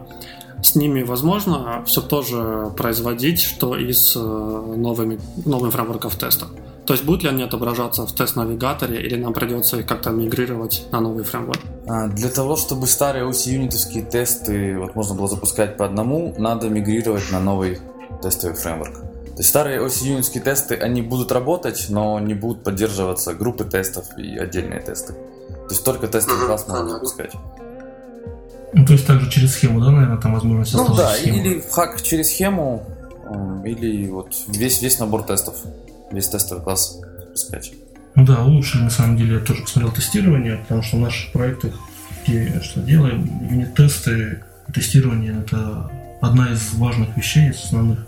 С 0.63 0.75
ними 0.75 1.03
возможно 1.03 1.85
все 1.87 2.01
тоже 2.01 2.73
производить, 2.77 3.41
что 3.41 3.77
и 3.77 3.93
с 3.93 4.17
э, 4.17 4.21
новыми, 4.21 5.21
новым 5.45 5.71
фреймворком 5.71 6.11
теста. 6.11 6.47
То 6.89 6.95
есть 6.95 7.05
будут 7.05 7.23
ли 7.23 7.29
они 7.29 7.43
отображаться 7.43 8.07
в 8.07 8.13
тест-навигаторе 8.13 9.01
или 9.03 9.17
нам 9.17 9.35
придется 9.35 9.77
их 9.79 9.87
как-то 9.87 10.09
мигрировать 10.11 10.87
на 10.91 11.01
новый 11.01 11.23
фреймворк? 11.23 11.61
А, 11.87 12.09
для 12.09 12.31
того, 12.31 12.57
чтобы 12.57 12.87
старые 12.87 13.29
OC-юнитовские 13.29 14.09
тесты 14.09 14.79
вот, 14.79 14.95
можно 14.95 15.15
было 15.15 15.29
запускать 15.29 15.77
по 15.77 15.85
одному, 15.85 16.35
надо 16.39 16.71
мигрировать 16.71 17.31
на 17.31 17.41
новый 17.41 17.79
тестовый 18.23 18.57
фреймворк. 18.57 18.95
То 18.95 19.37
есть 19.37 19.51
старые 19.51 19.81
OC-юнитовские 19.81 20.41
тесты, 20.41 20.77
они 20.77 21.03
будут 21.03 21.31
работать, 21.31 21.87
но 21.91 22.19
не 22.21 22.33
будут 22.33 22.65
поддерживаться 22.65 23.35
группы 23.35 23.65
тестов 23.65 24.07
и 24.17 24.39
отдельные 24.39 24.81
тесты. 24.81 25.13
То 25.13 25.69
есть 25.75 25.85
только 25.85 26.09
тестовый 26.09 26.47
класс 26.47 26.67
можно 26.67 26.89
запускать. 26.89 27.33
Ну, 28.73 28.85
то 28.85 28.93
есть 28.93 29.07
также 29.07 29.31
через 29.31 29.53
схему, 29.53 29.81
да, 29.81 29.91
наверное, 29.91 30.19
там 30.19 30.35
возможность 30.35 30.75
Ну 30.75 30.95
да, 30.95 31.15
схему. 31.15 31.39
или 31.39 31.63
хак 31.71 32.03
через 32.03 32.29
схему, 32.29 32.87
или 33.65 34.09
вот 34.09 34.35
весь, 34.49 34.83
весь 34.83 34.99
набор 34.99 35.23
тестов 35.23 35.57
весь 36.11 36.29
тестовый 36.29 36.63
класс 36.63 36.99
запускать. 37.21 37.73
Ну 38.15 38.25
да, 38.25 38.45
улучшили 38.45 38.83
на 38.83 38.91
самом 38.91 39.17
деле, 39.17 39.35
я 39.35 39.41
тоже 39.41 39.63
посмотрел 39.63 39.93
тестирование, 39.93 40.57
потому 40.57 40.83
что 40.83 40.97
в 40.97 41.01
наших 41.01 41.33
проектах, 41.33 41.75
где 42.27 42.61
что 42.63 42.81
делаем, 42.81 43.49
юнит-тесты, 43.49 44.43
тестирование 44.75 45.39
это 45.41 45.91
одна 46.21 46.51
из 46.53 46.75
важных 46.75 47.17
вещей, 47.17 47.51
из 47.51 47.65
основных. 47.65 48.07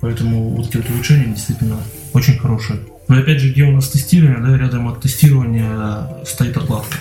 Поэтому 0.00 0.50
вот 0.50 0.68
эти 0.68 0.76
вот 0.76 0.90
улучшения 0.90 1.26
действительно 1.26 1.78
очень 2.12 2.38
хорошие. 2.38 2.80
Но 3.08 3.18
опять 3.18 3.40
же, 3.40 3.52
где 3.52 3.64
у 3.64 3.72
нас 3.72 3.88
тестирование, 3.88 4.40
да, 4.44 4.56
рядом 4.56 4.86
от 4.88 5.00
тестирования 5.00 6.24
стоит 6.24 6.56
отладка. 6.56 6.98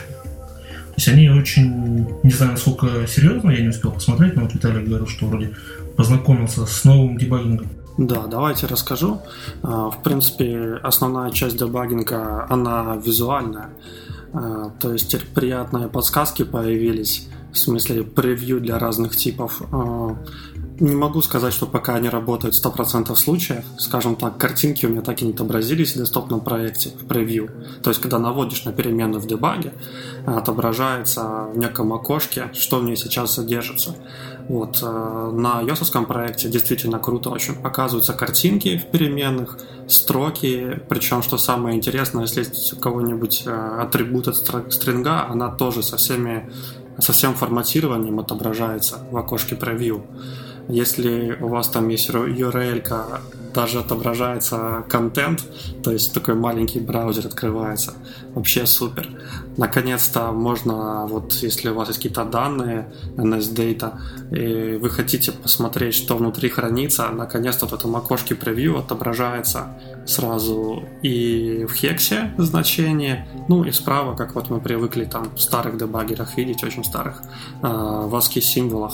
То 0.98 1.02
есть 1.02 1.10
они 1.10 1.30
очень, 1.30 2.08
не 2.24 2.32
знаю, 2.32 2.54
насколько 2.54 3.06
серьезно, 3.06 3.52
я 3.52 3.62
не 3.62 3.68
успел 3.68 3.92
посмотреть, 3.92 4.36
но 4.36 4.42
вот 4.42 4.56
Виталий 4.56 4.84
говорил, 4.84 5.06
что 5.06 5.28
вроде 5.28 5.52
познакомился 5.96 6.66
с 6.66 6.84
новым 6.86 7.20
дебагингом 7.20 7.68
да, 7.98 8.28
давайте 8.28 8.68
расскажу. 8.68 9.22
А, 9.64 9.90
в 9.90 10.04
принципе, 10.04 10.80
основная 10.84 11.32
часть 11.32 11.58
дебагинга, 11.58 12.46
она 12.48 12.96
визуальная. 13.04 13.70
А, 14.34 14.70
то 14.80 14.94
есть 14.94 15.18
приятные 15.34 15.88
подсказки 15.88 16.44
появились, 16.44 17.28
в 17.52 17.58
смысле 17.58 18.04
превью 18.04 18.60
для 18.60 18.78
разных 18.78 19.16
типов. 19.16 19.64
А, 20.80 20.84
не 20.84 20.96
могу 20.96 21.22
сказать, 21.22 21.54
что 21.54 21.66
пока 21.66 21.96
они 21.96 22.10
работают 22.10 22.56
в 22.56 22.66
100% 22.66 23.16
случаев. 23.16 23.64
Скажем 23.78 24.16
так, 24.16 24.38
картинки 24.38 24.86
у 24.86 24.90
меня 24.90 25.02
так 25.02 25.22
и 25.22 25.26
не 25.26 25.32
отобразились 25.32 25.94
в 25.94 25.98
десктопном 25.98 26.42
проекте, 26.42 26.90
в 26.90 27.06
превью. 27.06 27.50
То 27.84 27.90
есть, 27.90 28.02
когда 28.02 28.20
наводишь 28.20 28.66
на 28.66 28.72
переменную 28.72 29.22
в 29.22 29.28
дебаге, 29.28 29.74
отображается 30.26 31.48
в 31.54 31.58
неком 31.58 31.94
окошке, 31.94 32.50
что 32.54 32.80
в 32.80 32.84
ней 32.84 32.96
сейчас 32.96 33.34
содержится. 33.34 33.96
Вот. 34.48 34.80
Э, 34.82 35.32
на 35.34 35.62
ios 35.62 36.06
проекте 36.06 36.50
действительно 36.50 37.00
круто 37.00 37.30
очень 37.30 37.56
показываются 37.56 38.14
картинки 38.14 38.78
в 38.78 38.92
переменных, 38.92 39.58
строки, 39.88 40.82
причем, 40.90 41.22
что 41.22 41.38
самое 41.38 41.78
интересное, 41.78 42.24
если 42.24 42.40
есть 42.40 42.74
у 42.74 42.78
кого-нибудь 42.78 43.44
э, 43.46 43.82
атрибут 43.82 44.28
от 44.28 44.74
стринга, 44.74 45.28
она 45.28 45.50
тоже 45.50 45.84
со 45.84 45.98
всеми 45.98 46.50
со 47.00 47.14
всем 47.14 47.36
форматированием 47.36 48.20
отображается 48.20 49.00
в 49.12 49.18
окошке 49.18 49.56
превью. 49.56 50.04
Если 50.70 51.38
у 51.40 51.48
вас 51.48 51.70
там 51.70 51.88
есть 51.90 52.10
URL, 52.10 52.82
даже 53.54 53.80
отображается 53.80 54.84
контент, 54.88 55.44
то 55.84 55.92
есть 55.92 56.14
такой 56.14 56.36
маленький 56.36 56.80
браузер 56.80 57.26
открывается. 57.26 57.94
Вообще 58.36 58.68
супер. 58.68 59.10
Наконец-то 59.58 60.32
можно, 60.32 61.08
вот 61.08 61.34
если 61.34 61.70
у 61.70 61.74
вас 61.74 61.88
есть 61.88 62.00
какие-то 62.00 62.24
данные, 62.26 62.86
NS 63.16 63.56
Data, 63.56 63.94
и 64.32 64.78
вы 64.78 64.90
хотите 64.92 65.32
посмотреть, 65.32 65.96
что 65.96 66.18
внутри 66.18 66.50
хранится, 66.50 67.10
наконец-то 67.10 67.66
в 67.66 67.74
этом 67.74 67.96
окошке 67.96 68.36
превью 68.36 68.78
отображается 68.78 69.80
сразу 70.06 70.84
и 71.02 71.66
в 71.66 71.74
хексе 71.74 72.34
значение, 72.38 73.28
ну 73.50 73.64
и 73.64 73.72
справа, 73.72 74.16
как 74.16 74.36
вот 74.36 74.50
мы 74.50 74.60
привыкли 74.60 75.06
там 75.06 75.36
в 75.36 75.42
старых 75.42 75.78
дебаггерах 75.78 76.38
видеть, 76.38 76.64
очень 76.64 76.84
старых, 76.84 77.24
э, 77.64 77.68
в 77.68 78.14
ASCII 78.16 78.42
символах 78.42 78.94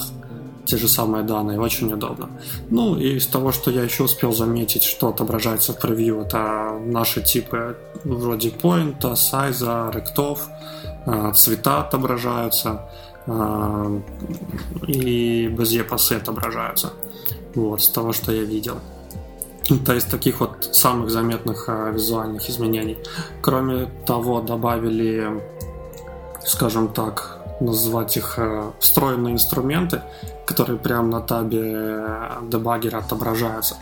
те 0.66 0.78
же 0.78 0.88
самые 0.88 1.24
данные, 1.24 1.60
очень 1.60 1.92
удобно. 1.94 2.30
Ну 2.70 2.96
и 2.96 3.16
из 3.16 3.28
того, 3.28 3.52
что 3.52 3.72
я 3.72 3.84
еще 3.84 4.04
успел 4.04 4.34
заметить, 4.34 4.84
что 4.84 5.10
отображается 5.10 5.74
в 5.74 5.80
превью, 5.80 6.22
это 6.22 6.80
наши 6.86 7.22
типы 7.22 7.76
вроде 8.04 8.50
поинта, 8.50 9.16
сайза, 9.16 9.92
ректов, 9.94 10.48
цвета 11.36 11.82
отображаются 11.82 12.90
э, 13.26 14.02
и 14.88 15.48
безе 15.48 15.84
пасы 15.84 16.14
отображаются. 16.14 16.94
Вот, 17.56 17.82
с 17.82 17.88
того, 17.88 18.14
что 18.14 18.32
я 18.32 18.44
видел. 18.44 18.78
Это 19.70 19.96
из 19.96 20.04
таких 20.06 20.40
вот 20.40 20.70
самых 20.72 21.10
заметных 21.10 21.66
э, 21.68 21.92
визуальных 21.94 22.50
изменений. 22.50 22.98
Кроме 23.42 23.90
того, 24.06 24.42
добавили, 24.42 25.42
скажем 26.46 26.88
так, 26.88 27.43
назвать 27.60 28.18
их 28.18 28.36
э, 28.38 28.72
встроенные 28.80 29.34
инструменты, 29.34 30.02
которые 30.46 30.78
прямо 30.78 31.08
на 31.08 31.22
табе 31.22 31.62
э, 31.64 32.30
дебаггера 32.44 32.98
отображаются, 32.98 33.76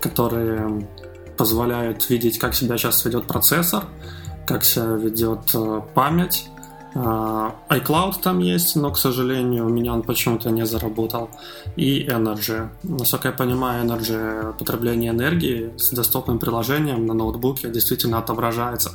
которые 0.00 0.86
позволяют 1.36 2.08
видеть, 2.10 2.38
как 2.38 2.54
себя 2.54 2.78
сейчас 2.78 3.04
ведет 3.04 3.26
процессор, 3.26 3.84
как 4.46 4.64
себя 4.64 4.96
ведет 4.96 5.54
э, 5.54 5.80
память. 5.94 6.48
iCloud 6.94 8.22
там 8.22 8.38
есть, 8.38 8.76
но, 8.76 8.90
к 8.90 8.96
сожалению, 8.96 9.66
у 9.66 9.68
меня 9.68 9.92
он 9.92 10.02
почему-то 10.02 10.50
не 10.50 10.64
заработал. 10.64 11.28
И 11.76 12.06
Energy. 12.06 12.68
Насколько 12.82 13.28
я 13.28 13.34
понимаю, 13.34 13.84
Energy 13.84 14.54
потребление 14.58 15.10
энергии 15.10 15.72
с 15.76 15.90
доступным 15.90 16.38
приложением 16.38 17.06
на 17.06 17.12
ноутбуке 17.14 17.68
действительно 17.68 18.18
отображается, 18.18 18.92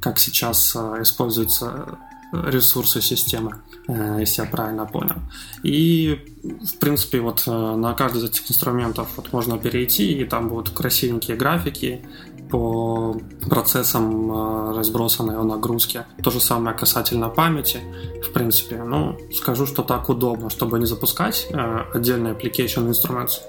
как 0.00 0.20
сейчас 0.20 0.76
используется 0.76 1.98
ресурсы 2.32 3.00
системы, 3.00 3.56
если 3.88 4.42
я 4.42 4.48
правильно 4.48 4.86
понял. 4.86 5.16
И, 5.62 6.18
в 6.42 6.78
принципе, 6.78 7.20
вот 7.20 7.44
э, 7.46 7.50
на 7.50 7.94
каждый 7.94 8.18
из 8.18 8.24
этих 8.24 8.50
инструментов 8.50 9.08
вот 9.16 9.32
можно 9.32 9.58
перейти, 9.58 10.12
и 10.12 10.24
там 10.24 10.48
будут 10.48 10.70
красивенькие 10.70 11.36
графики 11.36 12.04
по 12.50 13.16
процессам 13.48 14.30
э, 14.30 14.76
разбросанной 14.76 15.36
о 15.36 15.44
нагрузке. 15.44 16.06
То 16.22 16.30
же 16.30 16.40
самое 16.40 16.76
касательно 16.76 17.28
памяти, 17.28 17.80
в 18.22 18.32
принципе. 18.32 18.82
Ну, 18.82 19.18
скажу, 19.34 19.66
что 19.66 19.82
так 19.82 20.08
удобно, 20.08 20.50
чтобы 20.50 20.78
не 20.78 20.86
запускать 20.86 21.48
отдельный 21.94 22.32
application 22.32 22.88
instruments 22.90 23.40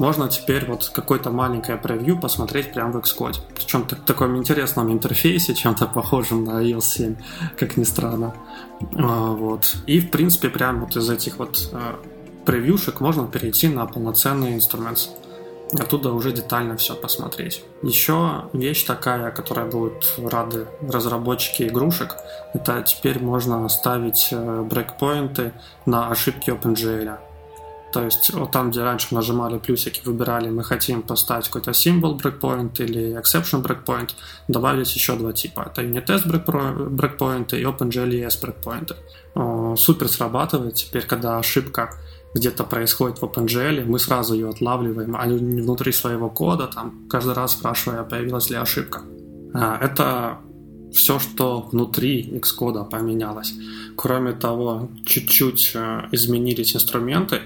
можно 0.00 0.28
теперь 0.28 0.64
вот 0.66 0.88
какое-то 0.88 1.30
маленькое 1.30 1.76
превью 1.76 2.18
посмотреть 2.18 2.72
прямо 2.72 2.92
в 2.92 2.96
Xcode. 2.96 3.36
Причем 3.54 3.82
в 3.82 3.94
таком 4.06 4.36
интересном 4.38 4.90
интерфейсе, 4.90 5.54
чем-то 5.54 5.86
похожем 5.86 6.44
на 6.44 6.62
iOS 6.64 6.80
7, 6.80 7.16
как 7.58 7.76
ни 7.76 7.84
странно. 7.84 8.34
А, 8.96 9.32
вот. 9.32 9.76
И, 9.86 10.00
в 10.00 10.10
принципе, 10.10 10.48
прямо 10.48 10.80
вот 10.80 10.96
из 10.96 11.10
этих 11.10 11.36
вот 11.36 11.68
а, 11.74 12.00
превьюшек 12.46 13.00
можно 13.00 13.26
перейти 13.26 13.68
на 13.68 13.84
полноценный 13.84 14.54
инструмент. 14.54 15.10
Оттуда 15.78 16.12
уже 16.12 16.32
детально 16.32 16.78
все 16.78 16.94
посмотреть. 16.94 17.62
Еще 17.82 18.46
вещь 18.54 18.84
такая, 18.84 19.30
которая 19.30 19.66
будет 19.66 20.14
рады 20.16 20.66
разработчики 20.80 21.64
игрушек, 21.64 22.16
это 22.54 22.82
теперь 22.82 23.20
можно 23.20 23.68
ставить 23.68 24.28
э, 24.32 24.62
брейкпоинты 24.62 25.52
на 25.86 26.08
ошибки 26.08 26.50
OpenGL. 26.50 27.29
То 27.92 28.04
есть 28.04 28.32
вот 28.32 28.52
там, 28.52 28.70
где 28.70 28.82
раньше 28.82 29.14
нажимали 29.14 29.58
плюсики, 29.58 30.00
выбирали, 30.04 30.50
мы 30.50 30.62
хотим 30.62 31.02
поставить 31.02 31.46
какой-то 31.46 31.72
символ 31.72 32.16
breakpoint 32.16 32.82
или 32.84 33.18
exception 33.18 33.62
breakpoint, 33.62 34.10
добавить 34.48 34.94
еще 34.94 35.16
два 35.16 35.32
типа. 35.32 35.70
Это 35.72 35.82
unit 35.82 36.06
test 36.06 36.26
breakpoint 36.26 37.56
и 37.56 37.64
OpenGLES 37.64 38.38
breakpoint. 38.40 39.76
Супер 39.76 40.08
срабатывает 40.08 40.74
теперь, 40.74 41.06
когда 41.06 41.38
ошибка 41.38 41.90
где-то 42.34 42.64
происходит 42.64 43.18
в 43.18 43.24
OpenGL, 43.24 43.84
мы 43.84 43.98
сразу 43.98 44.34
ее 44.34 44.50
отлавливаем, 44.50 45.16
а 45.16 45.26
не 45.26 45.62
внутри 45.62 45.92
своего 45.92 46.30
кода, 46.30 46.68
там, 46.68 47.08
каждый 47.08 47.34
раз 47.34 47.52
спрашивая, 47.52 48.04
появилась 48.04 48.50
ли 48.50 48.56
ошибка. 48.56 49.00
А, 49.52 49.76
это 49.80 50.38
все, 50.92 51.18
что 51.18 51.68
внутри 51.72 52.40
Xcode 52.40 52.88
поменялось. 52.88 53.54
Кроме 53.96 54.32
того, 54.32 54.88
чуть-чуть 55.04 55.72
э, 55.74 56.08
изменились 56.12 56.74
инструменты, 56.74 57.40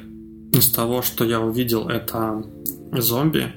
из 0.55 0.71
того, 0.71 1.03
что 1.03 1.25
я 1.25 1.40
увидел, 1.40 1.88
это 1.88 2.45
зомби. 2.93 3.53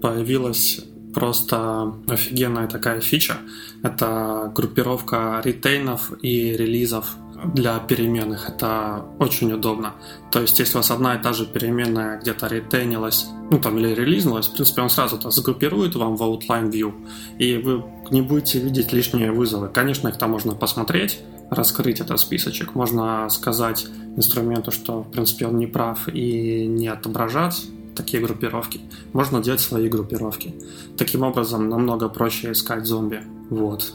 Появилась 0.00 0.80
просто 1.14 1.94
офигенная 2.08 2.68
такая 2.68 3.00
фича. 3.00 3.38
Это 3.82 4.52
группировка 4.54 5.40
ретейнов 5.44 6.12
и 6.22 6.52
релизов 6.52 7.16
для 7.54 7.78
переменных. 7.78 8.48
Это 8.48 9.04
очень 9.18 9.52
удобно. 9.52 9.94
То 10.30 10.40
есть, 10.40 10.58
если 10.58 10.74
у 10.74 10.78
вас 10.78 10.90
одна 10.90 11.14
и 11.14 11.22
та 11.22 11.32
же 11.32 11.46
переменная 11.46 12.20
где-то 12.20 12.48
ретейнилась, 12.48 13.26
ну 13.50 13.58
там 13.60 13.78
или 13.78 13.94
релизнулась, 13.94 14.48
в 14.48 14.54
принципе, 14.54 14.82
он 14.82 14.90
сразу 14.90 15.16
это 15.16 15.30
сгруппирует 15.30 15.94
вам 15.94 16.16
в 16.16 16.22
outline 16.22 16.70
view, 16.70 16.92
и 17.38 17.56
вы 17.56 17.84
не 18.10 18.22
будете 18.22 18.58
видеть 18.58 18.92
лишние 18.92 19.30
вызовы. 19.30 19.68
Конечно, 19.68 20.08
их 20.08 20.18
там 20.18 20.30
можно 20.30 20.54
посмотреть, 20.54 21.20
раскрыть 21.50 22.00
этот 22.00 22.20
списочек. 22.20 22.74
Можно 22.74 23.28
сказать 23.30 23.86
инструменту, 24.16 24.70
что, 24.70 25.02
в 25.02 25.10
принципе, 25.10 25.46
он 25.46 25.58
не 25.58 25.66
прав 25.66 26.08
и 26.08 26.66
не 26.66 26.88
отображать 26.88 27.66
такие 27.94 28.22
группировки. 28.22 28.80
Можно 29.12 29.42
делать 29.42 29.60
свои 29.60 29.88
группировки. 29.88 30.54
Таким 30.96 31.22
образом, 31.22 31.68
намного 31.68 32.08
проще 32.08 32.52
искать 32.52 32.86
зомби. 32.86 33.22
Вот. 33.50 33.92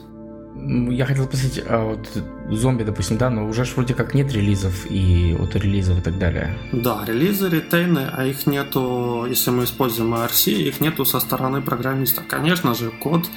Я 0.56 1.06
хотел 1.06 1.26
спросить, 1.26 1.63
а 1.68 1.84
вот 1.84 2.08
зомби, 2.56 2.84
допустим, 2.84 3.18
да, 3.18 3.30
но 3.30 3.48
уже 3.48 3.66
ж 3.66 3.74
вроде 3.76 3.96
как 3.96 4.13
нет 4.13 4.32
релизов 4.32 4.86
и 4.89 5.36
от 5.39 5.56
релизов 5.56 5.98
и 5.98 6.02
так 6.02 6.20
далее. 6.20 6.56
Да, 6.72 7.04
релизы, 7.08 7.50
ретейны, 7.50 8.08
а 8.12 8.26
их 8.26 8.46
нету, 8.46 9.26
если 9.28 9.50
мы 9.50 9.63
используем 9.63 10.13
ARC, 10.13 10.52
их 10.52 10.80
нету 10.80 11.06
со 11.06 11.20
стороны 11.20 11.62
программиста. 11.62 12.22
Конечно 12.28 12.76
же, 12.76 12.92
код, 12.92 13.28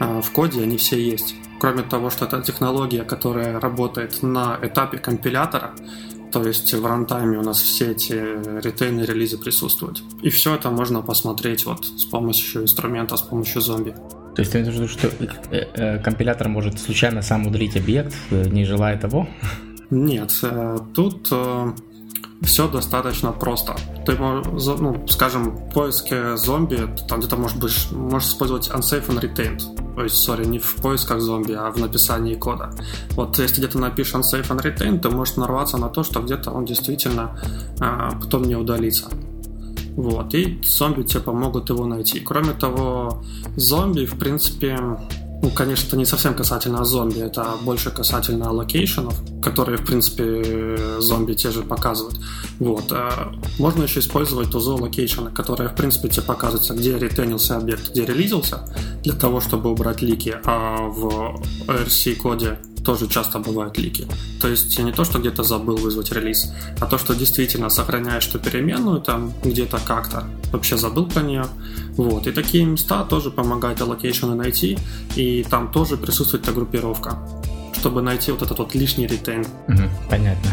в 0.00 0.30
коде 0.32 0.62
они 0.62 0.76
все 0.76 0.98
есть. 1.00 1.34
Кроме 1.60 1.82
того, 1.82 2.10
что 2.10 2.24
это 2.24 2.40
технология, 2.40 3.04
которая 3.04 3.60
работает 3.60 4.22
на 4.22 4.58
этапе 4.62 4.98
компилятора, 4.98 5.72
то 6.32 6.42
есть 6.44 6.72
в 6.72 6.86
рантайме 6.86 7.38
у 7.38 7.42
нас 7.42 7.60
все 7.60 7.90
эти 7.90 8.12
ретейны 8.12 9.02
релизы 9.02 9.36
присутствуют. 9.36 10.02
И 10.22 10.30
все 10.30 10.54
это 10.54 10.70
можно 10.70 11.02
посмотреть 11.02 11.66
вот 11.66 11.84
с 11.84 12.04
помощью 12.04 12.62
инструмента, 12.62 13.16
с 13.16 13.22
помощью 13.22 13.60
зомби. 13.60 13.94
То 14.34 14.42
есть 14.42 14.52
ты 14.52 14.60
имеешь 14.60 14.74
в 14.74 14.76
виду, 14.76 14.88
что 14.88 15.08
э, 15.08 15.66
э, 15.74 15.98
компилятор 15.98 16.48
может 16.48 16.78
случайно 16.78 17.20
сам 17.22 17.46
удалить 17.46 17.76
объект, 17.76 18.14
э, 18.30 18.48
не 18.48 18.64
желая 18.64 18.98
того? 18.98 19.28
Нет, 19.90 20.32
тут 20.94 21.32
все 22.42 22.68
достаточно 22.68 23.32
просто. 23.32 23.76
Ты, 24.06 24.16
ну, 24.16 25.06
скажем, 25.08 25.50
в 25.50 25.72
поиске 25.72 26.36
зомби, 26.36 26.88
там 27.08 27.20
где-то 27.20 27.36
может 27.36 27.58
быть, 27.58 27.90
можешь 27.92 28.30
использовать 28.30 28.68
unsafe 28.70 29.06
and 29.08 29.20
retained. 29.20 29.94
То 29.94 30.04
есть, 30.04 30.16
сори, 30.16 30.46
не 30.46 30.58
в 30.58 30.76
поисках 30.76 31.20
зомби, 31.20 31.52
а 31.52 31.70
в 31.70 31.78
написании 31.78 32.34
кода. 32.34 32.70
Вот 33.10 33.38
если 33.38 33.58
где-то 33.58 33.78
напишешь 33.78 34.14
unsafe 34.14 34.48
unretained, 34.48 35.00
ты 35.00 35.10
можешь 35.10 35.36
нарваться 35.36 35.76
на 35.76 35.88
то, 35.88 36.02
что 36.02 36.20
где-то 36.20 36.50
он 36.50 36.64
действительно 36.64 37.38
а, 37.80 38.12
потом 38.18 38.44
не 38.44 38.56
удалится. 38.56 39.10
Вот, 39.96 40.32
и 40.34 40.60
зомби 40.64 41.02
тебе 41.02 41.20
помогут 41.20 41.68
его 41.68 41.84
найти. 41.84 42.20
Кроме 42.20 42.52
того, 42.54 43.22
зомби, 43.56 44.06
в 44.06 44.18
принципе, 44.18 44.78
ну, 45.42 45.50
конечно, 45.50 45.86
это 45.86 45.96
не 45.96 46.04
совсем 46.04 46.34
касательно 46.34 46.84
зомби, 46.84 47.20
это 47.20 47.56
больше 47.62 47.90
касательно 47.90 48.52
аллокейшенов, 48.52 49.14
которые, 49.42 49.78
в 49.78 49.86
принципе, 49.86 50.78
зомби 50.98 51.32
те 51.32 51.50
же 51.50 51.62
показывают. 51.62 52.18
Вот. 52.58 52.92
А 52.92 53.32
можно 53.58 53.84
еще 53.84 54.00
использовать 54.00 54.50
тулзу 54.50 54.74
аллокейшена, 54.74 55.30
которые, 55.30 55.70
в 55.70 55.74
принципе, 55.74 56.08
тебе 56.08 56.22
показываются, 56.22 56.74
где 56.74 56.98
ретенился 56.98 57.56
объект, 57.56 57.90
где 57.90 58.04
релизился, 58.04 58.68
для 59.02 59.14
того, 59.14 59.40
чтобы 59.40 59.70
убрать 59.70 60.02
лики, 60.02 60.36
а 60.44 60.88
в 60.88 61.42
RC-коде 61.66 62.58
тоже 62.84 63.08
часто 63.08 63.38
бывают 63.38 63.78
лики. 63.78 64.06
То 64.40 64.48
есть 64.48 64.78
не 64.78 64.92
то, 64.92 65.04
что 65.04 65.18
где-то 65.18 65.42
забыл 65.42 65.76
вызвать 65.76 66.12
релиз, 66.12 66.52
а 66.80 66.86
то, 66.86 66.98
что 66.98 67.14
действительно 67.14 67.70
сохраняешь 67.70 68.28
эту 68.28 68.38
переменную 68.38 69.00
там 69.00 69.32
где-то 69.44 69.78
как-то, 69.84 70.24
вообще 70.52 70.76
забыл 70.76 71.06
про 71.06 71.22
нее. 71.22 71.46
Вот. 71.96 72.26
И 72.26 72.32
такие 72.32 72.64
места 72.64 73.04
тоже 73.04 73.30
помогают 73.30 73.80
allocation 73.80 74.34
найти, 74.34 74.78
и 75.16 75.44
там 75.48 75.70
тоже 75.70 75.96
присутствует 75.96 76.44
эта 76.44 76.52
группировка, 76.52 77.18
чтобы 77.78 78.02
найти 78.02 78.32
вот 78.32 78.42
этот 78.42 78.58
вот 78.58 78.74
лишний 78.74 79.06
ретейн. 79.06 79.44
Угу, 79.68 79.82
понятно. 80.08 80.50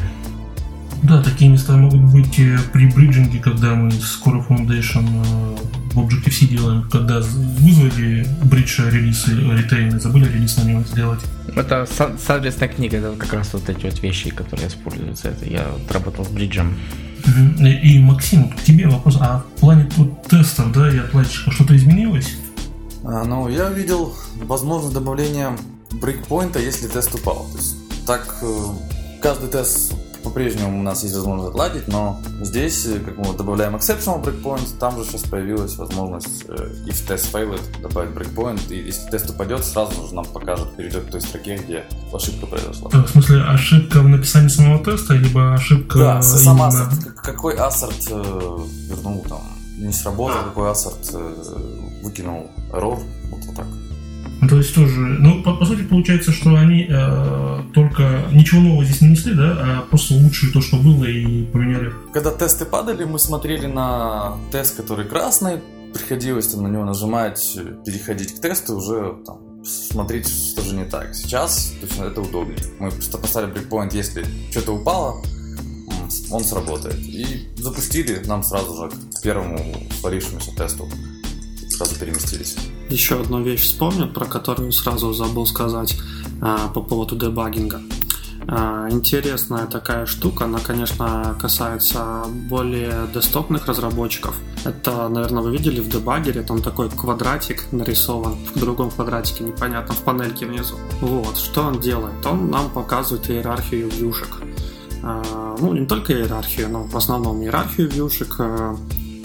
Да, 1.03 1.21
такие 1.21 1.51
места 1.51 1.77
могут 1.77 2.01
быть 2.11 2.39
э, 2.39 2.57
при 2.73 2.87
бриджинге, 2.87 3.39
когда 3.39 3.75
мы 3.75 3.91
с 3.91 4.19
Core 4.23 4.45
Foundation 4.47 5.05
э, 5.25 5.57
в 5.97 6.05
Objective-C 6.05 6.45
делаем, 6.45 6.87
когда 6.91 7.19
вызвали 7.19 8.27
бридж 8.43 8.79
релиз 8.81 9.27
и 9.27 9.31
ретейн 9.31 9.97
и 9.97 9.99
забыли 9.99 10.31
релиз 10.31 10.57
на 10.57 10.63
него 10.63 10.83
сделать. 10.83 11.19
Это 11.55 11.87
с, 11.87 12.29
адресной 12.29 12.67
книга, 12.67 12.97
это 12.97 13.15
как 13.17 13.33
раз 13.33 13.53
вот 13.53 13.67
эти 13.67 13.85
вот 13.85 14.01
вещи, 14.03 14.29
которые 14.29 14.67
используются. 14.67 15.29
Это 15.29 15.45
я 15.45 15.65
работал 15.89 16.23
с 16.23 16.29
бриджем. 16.29 16.77
И, 17.59 17.99
Максим, 17.99 18.49
к 18.51 18.61
тебе 18.61 18.87
вопрос. 18.87 19.17
А 19.19 19.43
в 19.55 19.59
плане 19.59 19.89
тут 19.95 20.21
тестов, 20.27 20.71
да, 20.71 20.89
и 20.89 20.99
отладчика 20.99 21.51
что-то 21.51 21.75
изменилось? 21.75 22.37
А, 23.03 23.23
ну, 23.23 23.49
я 23.49 23.69
видел 23.69 24.15
возможность 24.43 24.93
добавления 24.93 25.57
брейкпоинта, 25.91 26.59
если 26.59 26.87
тест 26.87 27.13
упал. 27.15 27.47
То 27.51 27.57
есть, 27.57 27.75
так 28.05 28.37
э, 28.43 28.63
каждый 29.21 29.49
тест 29.49 29.93
по-прежнему 30.27 30.79
у 30.79 30.83
нас 30.83 31.03
есть 31.03 31.15
возможность 31.15 31.49
отладить, 31.51 31.87
но 31.87 32.19
здесь, 32.41 32.85
э, 32.85 32.99
как 32.99 33.17
мы 33.17 33.33
добавляем 33.33 33.75
exceptional 33.75 34.21
breakpoint, 34.23 34.77
там 34.79 34.97
же 34.97 35.05
сейчас 35.09 35.21
появилась 35.23 35.77
возможность 35.77 36.43
э, 36.49 36.53
if 36.85 37.07
test 37.07 37.31
failed 37.31 37.61
добавить 37.81 38.11
breakpoint, 38.11 38.59
и 38.69 38.77
если 38.87 39.09
тест 39.09 39.29
упадет, 39.29 39.63
сразу 39.63 40.07
же 40.07 40.13
нам 40.13 40.25
покажет, 40.25 40.75
перейдет 40.75 41.05
к 41.05 41.11
той 41.11 41.21
строке, 41.21 41.57
где 41.57 41.85
ошибка 42.13 42.45
произошла. 42.45 42.89
В 42.89 43.07
смысле, 43.09 43.41
ошибка 43.43 44.01
в 44.01 44.07
написании 44.09 44.49
самого 44.49 44.83
теста, 44.83 45.13
либо 45.13 45.53
ошибка 45.53 45.97
Да, 45.99 46.21
сам 46.21 46.55
именно- 46.55 46.67
ассорт, 46.67 47.13
какой 47.23 47.55
ассорт 47.55 48.07
э, 48.09 48.57
вернул 48.89 49.25
там, 49.29 49.41
не 49.77 49.93
сработал, 49.93 50.43
какой 50.43 50.71
ассорт 50.71 51.09
выкинул 52.03 52.49
error, 52.73 52.99
вот, 53.31 53.45
вот 53.45 53.55
так. 53.55 53.65
Ну, 54.39 54.47
То 54.47 54.57
есть 54.57 54.75
тоже, 54.75 54.99
ну, 54.99 55.41
по, 55.41 55.55
по 55.55 55.65
сути, 55.65 55.81
получается, 55.81 56.31
что 56.31 56.55
они 56.55 56.87
э, 56.89 57.61
только 57.73 58.23
ничего 58.31 58.61
нового 58.61 58.85
здесь 58.85 59.01
не 59.01 59.09
несли, 59.09 59.33
да, 59.33 59.57
а 59.59 59.81
просто 59.89 60.13
улучшили 60.13 60.51
то, 60.51 60.61
что 60.61 60.77
было, 60.77 61.05
и 61.05 61.43
поменяли. 61.45 61.91
Когда 62.13 62.31
тесты 62.31 62.65
падали, 62.65 63.03
мы 63.05 63.17
смотрели 63.17 63.65
на 63.65 64.37
тест, 64.51 64.77
который 64.77 65.05
красный, 65.05 65.59
приходилось 65.93 66.47
там 66.47 66.63
на 66.63 66.67
него 66.67 66.85
нажимать, 66.85 67.57
переходить 67.85 68.35
к 68.35 68.41
тесту, 68.41 68.77
уже 68.77 69.15
там, 69.25 69.39
смотреть, 69.65 70.27
что 70.27 70.61
же 70.61 70.75
не 70.75 70.85
так. 70.85 71.15
Сейчас 71.15 71.73
то 71.79 71.87
есть, 71.87 71.99
это 71.99 72.21
удобнее. 72.21 72.59
Мы 72.79 72.91
просто 72.91 73.17
поставили 73.17 73.51
брейкпоинт, 73.51 73.93
если 73.93 74.23
что-то 74.51 74.73
упало, 74.73 75.23
он 76.29 76.43
сработает. 76.43 76.99
И 76.99 77.47
запустили, 77.57 78.21
нам 78.25 78.43
сразу 78.43 78.75
же 78.75 78.89
к 78.89 79.21
первому 79.21 79.59
творившемуся 79.99 80.55
тесту 80.55 80.87
сразу 81.69 81.95
переместились. 81.99 82.55
Еще 82.89 83.19
одну 83.19 83.41
вещь 83.43 83.63
вспомнил, 83.63 84.07
про 84.07 84.25
которую 84.25 84.71
сразу 84.71 85.13
забыл 85.13 85.45
сказать 85.45 85.97
а, 86.41 86.69
по 86.69 86.81
поводу 86.81 87.15
дебагинга. 87.17 87.81
А, 88.47 88.87
Интересная 88.89 89.65
такая 89.65 90.05
штука, 90.05 90.45
она, 90.45 90.59
конечно, 90.59 91.35
касается 91.39 92.23
более 92.49 93.07
десктопных 93.13 93.67
разработчиков. 93.67 94.35
Это, 94.63 95.09
наверное, 95.09 95.43
вы 95.43 95.51
видели 95.51 95.81
в 95.81 95.89
дебагере, 95.89 96.43
там 96.43 96.61
такой 96.61 96.89
квадратик 96.89 97.65
нарисован, 97.73 98.37
в 98.55 98.59
другом 98.59 98.89
квадратике, 98.89 99.43
непонятно, 99.43 99.93
в 99.93 100.01
панельке 100.03 100.45
внизу. 100.45 100.75
Вот, 101.01 101.37
что 101.37 101.63
он 101.63 101.79
делает? 101.81 102.25
Он 102.25 102.49
нам 102.49 102.69
показывает 102.69 103.29
иерархию 103.29 103.89
вьюшек. 103.89 104.29
А, 105.03 105.55
Ну, 105.59 105.73
не 105.73 105.85
только 105.85 106.13
иерархию, 106.13 106.69
но 106.69 106.83
в 106.83 106.95
основном 106.95 107.41
иерархию 107.41 107.89
вьюшек 107.89 108.35
э, 108.39 108.75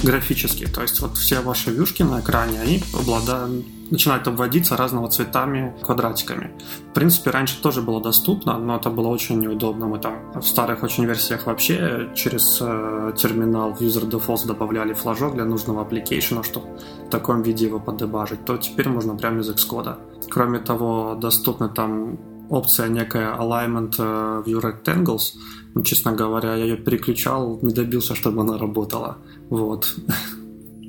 графически. 0.02 0.66
То 0.66 0.82
есть 0.82 1.00
вот 1.00 1.16
все 1.16 1.40
ваши 1.40 1.70
вьюшки 1.70 2.02
на 2.02 2.20
экране, 2.20 2.60
они 2.60 2.82
обладают 2.94 3.64
начинают 3.92 4.26
обводиться 4.26 4.76
разного 4.76 5.08
цветами 5.10 5.74
квадратиками. 5.82 6.50
В 6.90 6.94
принципе, 6.94 7.30
раньше 7.30 7.60
тоже 7.60 7.82
было 7.82 8.00
доступно, 8.00 8.58
но 8.58 8.76
это 8.76 8.88
было 8.88 9.08
очень 9.08 9.38
неудобно. 9.38 9.86
Мы 9.86 9.98
там 9.98 10.32
в 10.34 10.42
старых 10.42 10.82
очень 10.82 11.04
версиях 11.04 11.46
вообще 11.46 12.10
через 12.14 12.58
э, 12.62 13.12
терминал 13.16 13.74
в 13.74 13.82
User 13.82 14.08
Defaults 14.08 14.46
добавляли 14.46 14.94
флажок 14.94 15.34
для 15.34 15.44
нужного 15.44 15.82
аппликейшена, 15.82 16.42
чтобы 16.42 16.66
в 17.06 17.10
таком 17.10 17.42
виде 17.42 17.66
его 17.66 17.78
поддебажить, 17.78 18.44
то 18.46 18.56
теперь 18.56 18.88
можно 18.88 19.14
прямо 19.14 19.40
из 19.40 19.50
Xcode. 19.50 19.98
Кроме 20.30 20.58
того, 20.58 21.14
доступна 21.14 21.68
там 21.68 22.18
опция 22.48 22.88
некая 22.88 23.36
Alignment 23.36 23.96
э, 23.98 24.42
View 24.46 24.60
Rectangles. 24.60 25.36
Честно 25.84 26.12
говоря, 26.12 26.54
я 26.54 26.64
ее 26.64 26.76
переключал, 26.76 27.58
не 27.62 27.72
добился, 27.72 28.14
чтобы 28.14 28.42
она 28.42 28.58
работала. 28.58 29.18
Вот. 29.50 29.94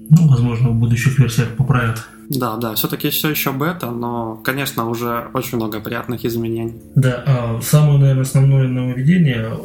Ну, 0.10 0.28
возможно, 0.28 0.70
в 0.70 0.76
будущих 0.76 1.18
версиях 1.20 1.56
поправят. 1.56 2.06
Да, 2.30 2.58
да, 2.58 2.76
все-таки 2.76 3.10
все 3.10 3.30
еще 3.30 3.52
бета, 3.52 3.92
но, 3.92 4.36
конечно, 4.44 4.90
уже 4.90 5.28
очень 5.34 5.58
много 5.58 5.80
приятных 5.80 6.26
изменений. 6.26 6.74
Да, 6.96 7.24
а 7.26 7.60
самое, 7.62 8.00
наверное, 8.00 8.24
основное 8.24 8.68
нововведение 8.68 9.58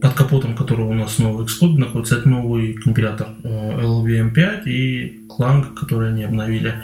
под 0.00 0.12
капотом 0.12 0.54
которого 0.54 0.90
у 0.90 0.94
нас 0.94 1.18
новый 1.18 1.46
Xcode 1.46 1.78
находится, 1.78 2.16
это 2.16 2.28
новый 2.28 2.74
компилятор 2.74 3.28
э, 3.42 3.80
LVM5 3.80 4.64
и 4.66 5.26
Clang, 5.26 5.74
который 5.74 6.10
они 6.10 6.24
обновили. 6.24 6.74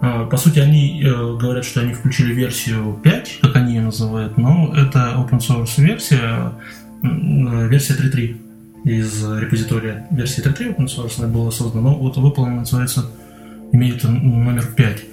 А, 0.00 0.26
По 0.26 0.36
сути, 0.36 0.60
они 0.60 1.02
э, 1.02 1.10
говорят, 1.10 1.64
что 1.64 1.80
они 1.80 1.94
включили 1.94 2.32
версию 2.32 3.00
5, 3.02 3.38
как 3.42 3.56
они 3.56 3.74
ее 3.74 3.82
называют, 3.82 4.38
но 4.38 4.72
это 4.76 5.14
open 5.16 5.40
source 5.40 5.82
версия, 5.82 6.52
версия 7.04 7.94
3.3 7.94 8.36
из 8.84 9.24
репозитория 9.24 10.06
версии 10.10 10.42
3.3 10.42 10.76
open 10.76 10.86
source 10.86 11.26
была 11.26 11.50
создана, 11.50 11.90
но 11.90 11.96
вот 11.96 12.16
выполнена 12.16 12.60
называется, 12.60 13.06
имеет 13.72 14.04
номер 14.04 14.66
5. 14.76 15.04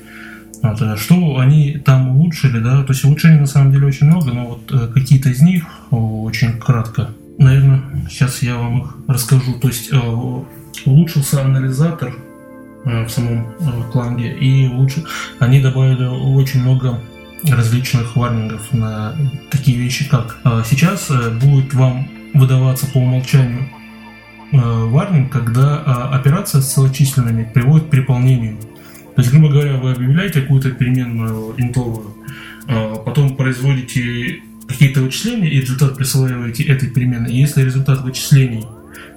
Вот, 0.61 0.81
э, 0.81 0.95
что 0.97 1.39
они 1.39 1.77
там 1.83 2.09
улучшили, 2.09 2.59
да, 2.59 2.83
то 2.83 2.93
есть 2.93 3.03
улучшений 3.03 3.39
на 3.39 3.47
самом 3.47 3.71
деле 3.71 3.87
очень 3.87 4.07
много, 4.07 4.31
но 4.31 4.47
вот 4.47 4.71
э, 4.71 4.87
какие-то 4.93 5.29
из 5.29 5.41
них 5.41 5.63
очень 5.89 6.59
кратко. 6.59 7.09
Наверное, 7.37 7.81
сейчас 8.09 8.43
я 8.43 8.57
вам 8.57 8.81
их 8.81 8.95
расскажу. 9.07 9.53
То 9.59 9.67
есть 9.69 9.91
э, 9.91 9.97
улучшился 10.85 11.41
анализатор 11.41 12.13
в 12.83 13.09
самом 13.09 13.53
кланге, 13.91 14.33
и 14.33 14.67
улучш- 14.67 15.05
они 15.37 15.61
добавили 15.61 16.05
очень 16.05 16.61
много 16.61 16.99
различных 17.49 18.15
варнингов 18.15 18.71
на 18.73 19.15
такие 19.49 19.77
вещи, 19.77 20.07
как 20.07 20.37
э, 20.43 20.63
сейчас 20.65 21.09
э, 21.09 21.31
будет 21.31 21.73
вам 21.73 22.07
выдаваться 22.33 22.85
по 22.87 22.99
умолчанию 22.99 23.69
э, 24.51 24.57
варнинг, 24.57 25.31
когда 25.31 26.09
операция 26.09 26.61
с 26.61 26.73
целочисленными 26.73 27.49
приводит 27.51 27.87
к 27.87 27.89
переполнению. 27.89 28.57
То 29.15 29.21
есть, 29.21 29.31
грубо 29.31 29.49
говоря, 29.49 29.77
вы 29.77 29.91
объявляете 29.91 30.41
какую-то 30.41 30.71
переменную 30.71 31.53
интовую, 31.57 32.15
потом 33.05 33.35
производите 33.35 34.39
какие-то 34.69 35.01
вычисления 35.01 35.49
и 35.49 35.59
результат 35.59 35.97
присваиваете 35.97 36.63
этой 36.63 36.89
переменной. 36.89 37.33
И 37.33 37.37
если 37.37 37.61
результат 37.61 38.01
вычислений 38.03 38.65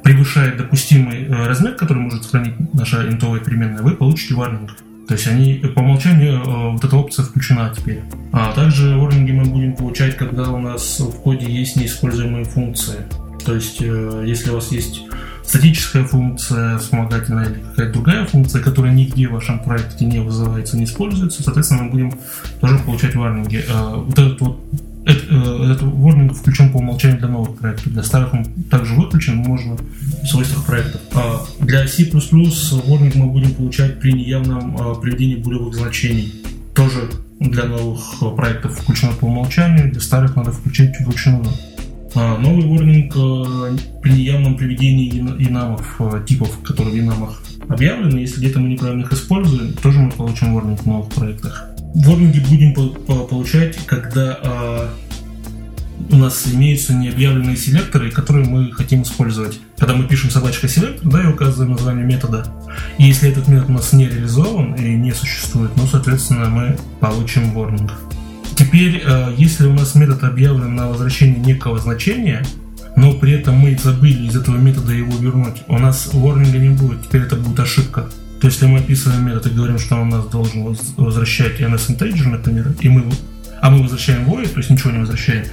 превышает 0.02 0.56
допустимый 0.56 1.28
размер, 1.28 1.74
который 1.76 2.02
может 2.02 2.24
сохранить 2.24 2.54
наша 2.74 3.08
интовая 3.08 3.38
переменная, 3.38 3.82
вы 3.82 3.92
получите 3.92 4.34
варнинг. 4.34 4.72
То 5.06 5.14
есть 5.14 5.26
они 5.26 5.54
по 5.74 5.80
умолчанию 5.80 6.40
э, 6.40 6.72
вот 6.72 6.84
эта 6.84 6.96
опция 6.96 7.24
включена 7.24 7.72
теперь. 7.76 8.02
А 8.32 8.52
также 8.52 8.96
варнинги 8.96 9.32
мы 9.32 9.44
будем 9.44 9.76
получать, 9.76 10.16
когда 10.16 10.50
у 10.50 10.58
нас 10.58 11.00
в 11.00 11.20
коде 11.22 11.46
есть 11.46 11.76
неиспользуемые 11.76 12.44
функции. 12.44 12.96
То 13.44 13.54
есть 13.54 13.82
э, 13.82 14.24
если 14.26 14.50
у 14.50 14.54
вас 14.54 14.72
есть 14.72 15.02
статическая 15.44 16.04
функция 16.04 16.78
вспомогательная 16.78 17.44
или 17.44 17.60
какая-то 17.60 17.92
другая 17.92 18.26
функция, 18.26 18.62
которая 18.62 18.92
нигде 18.92 19.28
в 19.28 19.32
вашем 19.32 19.58
проекте 19.58 20.06
не 20.06 20.20
вызывается, 20.20 20.78
не 20.78 20.84
используется, 20.84 21.42
соответственно, 21.42 21.82
мы 21.84 21.90
будем 21.90 22.12
тоже 22.60 22.78
получать 22.78 23.14
варнинги. 23.14 23.64
Э, 23.68 23.96
Вот 23.96 24.18
этот 24.18 24.40
вот 24.40 24.60
этот, 25.06 25.24
э, 25.30 25.72
этот 25.72 25.82
warning 25.82 26.32
включен 26.32 26.70
по 26.70 26.78
умолчанию 26.78 27.18
для 27.18 27.28
новых 27.28 27.56
проектов. 27.56 27.92
Для 27.92 28.02
старых 28.02 28.32
он 28.34 28.44
также 28.70 28.94
выключен, 28.94 29.36
можно 29.36 29.76
в 29.76 30.26
свойствах 30.26 30.64
проектов. 30.64 31.00
А 31.14 31.44
Для 31.60 31.86
C++ 31.86 32.04
warning 32.04 33.12
мы 33.16 33.26
будем 33.26 33.54
получать 33.54 34.00
при 34.00 34.12
неявном 34.12 34.76
э, 34.76 35.00
приведении 35.00 35.36
булевых 35.36 35.74
значений. 35.74 36.32
Тоже 36.74 37.10
для 37.38 37.64
новых 37.64 38.00
э, 38.22 38.30
проектов 38.34 38.78
включено 38.78 39.12
по 39.12 39.26
умолчанию, 39.26 39.92
для 39.92 40.00
старых 40.00 40.36
надо 40.36 40.52
включить 40.52 40.98
вручную. 41.00 41.44
А, 42.16 42.38
Новый 42.38 42.64
warning 42.64 43.80
при 44.00 44.12
неявном 44.12 44.56
приведении 44.56 45.18
ин- 45.18 45.36
инамов, 45.36 46.00
типов, 46.26 46.60
которые 46.62 46.94
в 46.94 47.04
инамах 47.04 47.42
объявлены, 47.68 48.20
если 48.20 48.38
где-то 48.38 48.60
мы 48.60 48.68
неправильно 48.68 49.02
их 49.02 49.12
используем, 49.12 49.72
тоже 49.72 49.98
мы 49.98 50.12
получим 50.12 50.56
warning 50.56 50.76
в 50.76 50.86
новых 50.86 51.08
проектах. 51.08 51.73
Ворнинги 51.94 52.40
будем 52.40 52.74
по- 52.74 52.88
по- 52.88 53.24
получать, 53.24 53.78
когда 53.86 54.38
а, 54.42 54.90
у 56.10 56.16
нас 56.16 56.46
имеются 56.52 56.92
необъявленные 56.92 57.56
селекторы, 57.56 58.10
которые 58.10 58.46
мы 58.46 58.72
хотим 58.72 59.02
использовать. 59.02 59.60
Когда 59.78 59.94
мы 59.94 60.06
пишем 60.06 60.30
собачка 60.30 60.68
селектор, 60.68 61.08
да, 61.08 61.22
и 61.22 61.26
указываем 61.26 61.72
название 61.72 62.04
метода. 62.04 62.46
И 62.98 63.04
если 63.04 63.30
этот 63.30 63.48
метод 63.48 63.70
у 63.70 63.72
нас 63.72 63.92
не 63.92 64.08
реализован 64.08 64.74
и 64.74 64.94
не 64.96 65.12
существует, 65.12 65.70
ну, 65.76 65.86
соответственно, 65.86 66.48
мы 66.48 66.76
получим 67.00 67.52
ворнинг. 67.52 67.92
Теперь, 68.56 69.02
э, 69.04 69.34
если 69.36 69.66
у 69.66 69.72
нас 69.72 69.94
метод 69.94 70.24
объявлен 70.24 70.74
на 70.74 70.88
возвращение 70.88 71.38
некого 71.38 71.78
значения, 71.78 72.44
но 72.96 73.12
при 73.14 73.32
этом 73.32 73.56
мы 73.56 73.76
забыли 73.80 74.28
из 74.28 74.36
этого 74.36 74.56
метода 74.56 74.92
его 74.92 75.16
вернуть, 75.16 75.62
у 75.68 75.78
нас 75.78 76.10
ворнинга 76.12 76.58
не 76.58 76.70
будет, 76.70 77.02
теперь 77.02 77.22
это 77.22 77.36
будет 77.36 77.58
ошибка. 77.60 78.08
То 78.44 78.48
есть, 78.48 78.60
если 78.60 78.74
мы 78.74 78.80
описываем 78.80 79.24
метод 79.24 79.46
и 79.46 79.54
говорим, 79.54 79.78
что 79.78 79.94
он 79.94 80.12
у 80.12 80.16
нас 80.16 80.26
должен 80.26 80.64
воз- 80.64 80.92
возвращать 80.98 81.62
NS 81.62 81.96
integer, 81.96 82.28
например, 82.28 82.74
и 82.78 82.90
мы, 82.90 83.10
а 83.62 83.70
мы 83.70 83.80
возвращаем 83.80 84.28
void, 84.28 84.48
то 84.48 84.58
есть 84.58 84.68
ничего 84.68 84.90
не 84.90 84.98
возвращаем, 84.98 85.46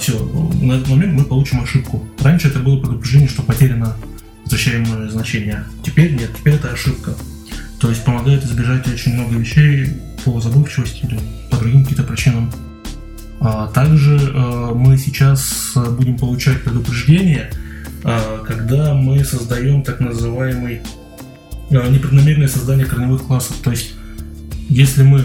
все, 0.00 0.18
на 0.60 0.72
этот 0.72 0.88
момент 0.88 1.12
мы 1.12 1.22
получим 1.22 1.62
ошибку. 1.62 2.04
Раньше 2.18 2.48
это 2.48 2.58
было 2.58 2.80
предупреждение, 2.80 3.28
что 3.28 3.42
потеряно 3.42 3.94
возвращаемое 4.42 5.08
значение. 5.10 5.62
Теперь 5.84 6.10
нет, 6.10 6.30
теперь 6.36 6.54
это 6.54 6.72
ошибка. 6.72 7.14
То 7.78 7.88
есть 7.88 8.04
помогает 8.04 8.44
избежать 8.44 8.88
очень 8.88 9.14
много 9.14 9.36
вещей 9.36 9.92
по 10.24 10.40
забывчивости 10.40 11.06
или 11.06 11.20
по 11.52 11.58
другим 11.58 11.84
каким-то 11.84 12.02
причинам. 12.02 12.50
А 13.38 13.68
Также 13.68 14.16
э, 14.16 14.72
мы 14.74 14.98
сейчас 14.98 15.72
будем 15.96 16.18
получать 16.18 16.64
предупреждение, 16.64 17.52
э, 18.02 18.44
когда 18.44 18.92
мы 18.92 19.24
создаем 19.24 19.84
так 19.84 20.00
называемый 20.00 20.80
э, 21.70 21.90
непреднамеренное 21.90 22.48
создание 22.48 22.86
корневых 22.86 23.24
классов. 23.24 23.56
То 23.62 23.70
есть, 23.70 23.94
если 24.68 25.02
мы 25.02 25.24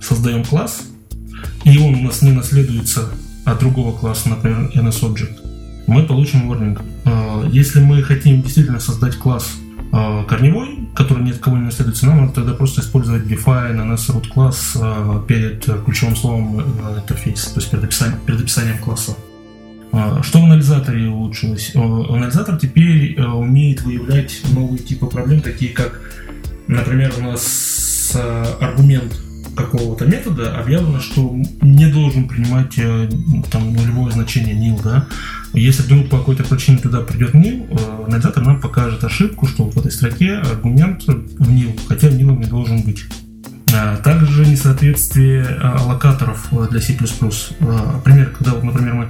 создаем 0.00 0.44
класс, 0.44 0.82
и 1.64 1.78
он 1.78 1.94
у 1.94 2.02
нас 2.02 2.22
не 2.22 2.32
наследуется 2.32 3.08
от 3.44 3.58
другого 3.58 3.96
класса, 3.96 4.28
например, 4.28 4.70
NSObject, 4.74 5.86
мы 5.86 6.04
получим 6.04 6.50
warning. 6.50 6.80
Э, 7.04 7.48
если 7.50 7.80
мы 7.80 8.02
хотим 8.02 8.42
действительно 8.42 8.80
создать 8.80 9.16
класс 9.16 9.56
э, 9.92 10.24
корневой, 10.28 10.88
который 10.94 11.24
ни 11.24 11.30
от 11.30 11.38
кого 11.38 11.56
не 11.56 11.64
наследуется, 11.64 12.06
нам 12.06 12.22
надо 12.22 12.32
тогда 12.34 12.54
просто 12.54 12.80
использовать 12.80 13.24
define 13.24 13.76
NS 13.76 14.14
root 14.14 14.28
класс 14.28 14.76
перед 15.26 15.64
ключевым 15.84 16.16
словом 16.16 16.60
интерфейс, 16.96 17.44
то 17.46 17.60
есть 17.60 17.70
перед 17.70 17.84
описанием, 17.84 18.18
перед 18.26 18.40
описанием 18.40 18.78
класса. 18.78 19.16
Что 20.22 20.40
в 20.40 20.44
анализаторе 20.44 21.08
улучшилось? 21.08 21.72
Анализатор 21.74 22.56
теперь 22.56 23.20
умеет 23.20 23.82
выявлять 23.82 24.40
новые 24.52 24.78
типы 24.78 25.06
проблем, 25.06 25.40
такие 25.40 25.72
как, 25.72 26.00
например, 26.66 27.12
у 27.18 27.22
нас 27.22 28.16
аргумент 28.60 29.20
какого-то 29.56 30.04
метода 30.06 30.58
объявлено, 30.58 31.00
что 31.00 31.36
не 31.62 31.86
должен 31.86 32.28
принимать 32.28 32.74
там 33.50 33.72
нулевое 33.72 34.12
значение 34.12 34.54
nil, 34.54 34.80
да, 34.82 35.06
если 35.54 35.82
вдруг 35.82 36.08
по 36.08 36.18
какой-то 36.18 36.42
причине 36.42 36.78
туда 36.78 37.00
придет 37.00 37.32
nil, 37.32 37.68
э, 37.70 38.04
анализатор 38.06 38.44
нам 38.44 38.60
покажет 38.60 39.04
ошибку, 39.04 39.46
что 39.46 39.70
в 39.70 39.78
этой 39.78 39.92
строке 39.92 40.34
аргумент 40.34 41.04
в 41.04 41.48
nil, 41.48 41.78
хотя 41.88 42.08
nil 42.08 42.36
не 42.36 42.46
должен 42.46 42.82
быть. 42.82 43.04
А, 43.72 43.96
также 43.98 44.46
несоответствие 44.46 45.44
а, 45.44 45.76
аллокаторов 45.78 46.48
э, 46.52 46.66
для 46.70 46.80
C++. 46.80 46.96
А, 47.60 48.00
пример, 48.00 48.34
когда, 48.36 48.60
например, 48.60 48.94
мы 48.94 49.08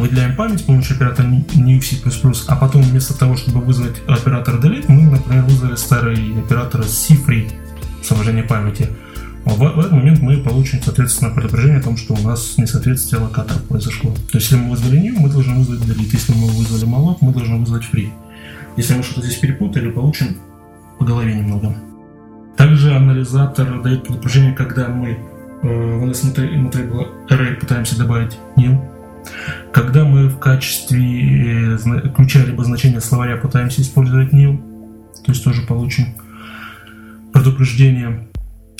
выделяем 0.00 0.34
память 0.36 0.60
с 0.60 0.62
помощью 0.62 0.96
оператора 0.96 1.26
new 1.26 1.82
C++, 1.82 1.96
а 2.48 2.56
потом 2.56 2.82
вместо 2.82 3.18
того, 3.18 3.36
чтобы 3.36 3.60
вызвать 3.60 4.00
оператор 4.08 4.56
delete, 4.56 4.86
мы, 4.88 5.10
например, 5.10 5.44
вызвали 5.44 5.76
старый 5.76 6.38
оператор 6.38 6.82
C-free, 6.82 7.52
освобождение 8.00 8.44
памяти. 8.44 8.88
В, 9.44 9.56
в 9.56 9.78
этот 9.78 9.92
момент 9.92 10.20
мы 10.20 10.38
получим, 10.38 10.80
соответственно, 10.82 11.30
предупреждение 11.34 11.80
о 11.80 11.82
том, 11.82 11.96
что 11.96 12.14
у 12.14 12.20
нас 12.20 12.56
несоответствие 12.58 13.20
локаторов 13.20 13.62
произошло. 13.64 14.12
То 14.30 14.38
есть, 14.38 14.50
если 14.50 14.56
мы 14.56 14.70
вызвали 14.70 14.98
new, 14.98 15.18
мы 15.18 15.28
должны 15.28 15.56
вызвать 15.56 15.80
delete. 15.80 16.10
Если 16.12 16.32
мы 16.32 16.46
вызвали 16.48 16.84
malloc, 16.84 17.18
мы 17.20 17.32
должны 17.32 17.58
вызвать 17.58 17.82
free. 17.92 18.10
Если 18.76 18.94
мы 18.94 19.02
что-то 19.02 19.22
здесь 19.22 19.36
перепутали, 19.38 19.90
получим 19.90 20.36
по 20.98 21.04
голове 21.04 21.34
немного. 21.34 21.74
Также 22.56 22.94
анализатор 22.94 23.82
дает 23.82 24.04
предупреждение, 24.04 24.52
когда 24.52 24.88
мы 24.88 25.08
э, 25.08 25.16
в 25.62 26.04
NSMutable 26.04 27.28
array 27.28 27.54
пытаемся 27.54 27.98
добавить 27.98 28.38
new. 28.56 28.80
Когда 29.72 30.04
мы 30.04 30.28
в 30.28 30.38
качестве 30.38 31.74
э, 31.74 31.78
ключа 32.14 32.44
либо 32.44 32.64
значения 32.64 33.00
словаря 33.00 33.36
пытаемся 33.36 33.82
использовать 33.82 34.32
new, 34.32 34.58
то 35.24 35.32
есть 35.32 35.44
тоже 35.44 35.62
получим 35.62 36.14
предупреждение. 37.32 38.28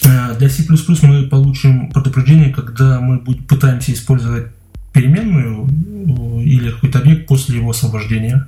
Э, 0.05 0.37
для 0.39 0.49
C++ 0.49 0.65
мы 1.03 1.25
получим 1.29 1.91
предупреждение, 1.91 2.53
когда 2.53 3.01
мы 3.01 3.19
пытаемся 3.21 3.93
использовать 3.93 4.49
переменную 4.93 5.67
э, 5.67 6.43
или 6.43 6.71
какой-то 6.71 6.99
объект 6.99 7.27
после 7.27 7.57
его 7.59 7.71
освобождения. 7.71 8.47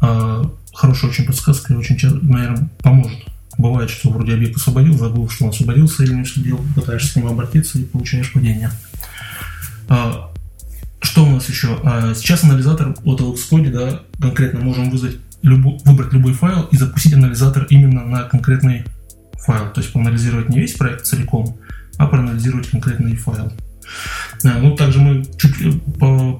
Э, 0.00 0.44
хорошая 0.72 1.10
очень 1.10 1.26
подсказка 1.26 1.74
и 1.74 1.76
очень, 1.76 1.96
наверное, 2.22 2.68
поможет. 2.82 3.18
Бывает, 3.56 3.88
что 3.88 4.10
вроде 4.10 4.34
объект 4.34 4.56
освободил, 4.56 4.98
забыл, 4.98 5.28
что 5.28 5.44
он 5.44 5.50
освободился 5.50 6.02
или 6.02 6.14
не 6.14 6.24
следил, 6.24 6.60
пытаешься 6.74 7.12
с 7.12 7.16
ним 7.16 7.28
обратиться 7.28 7.78
и 7.78 7.84
получаешь 7.84 8.32
падение. 8.32 8.70
Что 11.04 11.24
у 11.24 11.30
нас 11.30 11.48
еще? 11.48 11.78
Сейчас 12.14 12.44
анализатор 12.44 12.94
от 13.04 13.20
LXCode, 13.20 13.70
да, 13.70 14.00
конкретно 14.18 14.60
можем 14.60 14.90
вызвать 14.90 15.18
любой, 15.42 15.78
выбрать 15.84 16.12
любой 16.12 16.32
файл 16.32 16.62
и 16.72 16.76
запустить 16.76 17.12
анализатор 17.12 17.66
именно 17.68 18.04
на 18.04 18.22
конкретный 18.22 18.84
файл, 19.34 19.70
то 19.70 19.80
есть 19.80 19.92
проанализировать 19.92 20.48
не 20.48 20.58
весь 20.58 20.72
проект 20.72 21.04
целиком, 21.04 21.58
а 21.98 22.06
проанализировать 22.06 22.68
конкретный 22.70 23.14
файл. 23.16 23.52
А, 24.44 24.58
ну, 24.58 24.74
также 24.74 24.98
мы 25.00 25.24
чуть 25.36 25.54
э, 25.60 25.72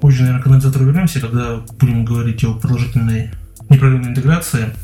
позже, 0.01 0.23
наверное, 0.23 0.43
к 0.43 0.47
анализатору 0.47 0.87
вернемся, 0.87 1.21
когда 1.21 1.57
будем 1.79 2.05
говорить 2.05 2.43
о 2.45 2.55
продолжительной 2.55 3.31
непрерывной 3.69 4.11
интеграции. 4.11 4.75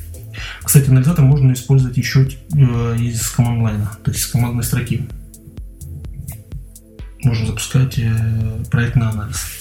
Кстати, 0.62 0.90
анализатор 0.90 1.24
можно 1.24 1.52
использовать 1.52 1.96
еще 1.96 2.28
э, 2.28 2.96
из 2.98 3.28
команд-лайна, 3.30 3.90
то 4.04 4.10
есть 4.10 4.24
из 4.24 4.26
командной 4.26 4.64
строки. 4.64 5.08
Можно 7.22 7.46
запускать 7.46 7.98
э, 7.98 8.64
проектный 8.70 9.08
анализ. 9.08 9.59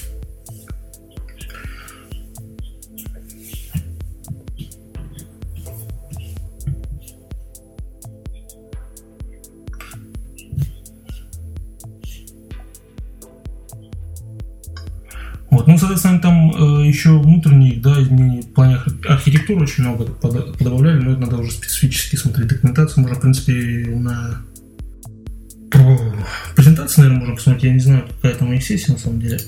Вот. 15.50 15.66
Ну, 15.66 15.76
соответственно, 15.76 16.20
там 16.20 16.50
э, 16.52 16.86
еще 16.86 17.18
внутренних 17.18 17.82
да, 17.82 18.00
изменений 18.00 18.42
в 18.42 18.52
плане 18.52 18.78
архитектуры 19.08 19.62
очень 19.62 19.84
много 19.84 20.04
подобавляли, 20.04 21.00
но 21.00 21.12
это 21.12 21.20
надо 21.22 21.38
уже 21.38 21.50
специфически 21.50 22.16
смотреть 22.16 22.48
документацию. 22.48 23.02
Можно, 23.02 23.18
в 23.18 23.20
принципе, 23.20 23.52
на 23.96 24.42
презентации, 26.54 27.00
наверное, 27.00 27.20
можно 27.20 27.34
посмотреть. 27.34 27.64
Я 27.64 27.72
не 27.72 27.80
знаю, 27.80 28.04
какая 28.08 28.38
там 28.38 28.52
их 28.52 28.62
сессия, 28.62 28.92
на 28.92 28.98
самом 28.98 29.20
деле. 29.20 29.40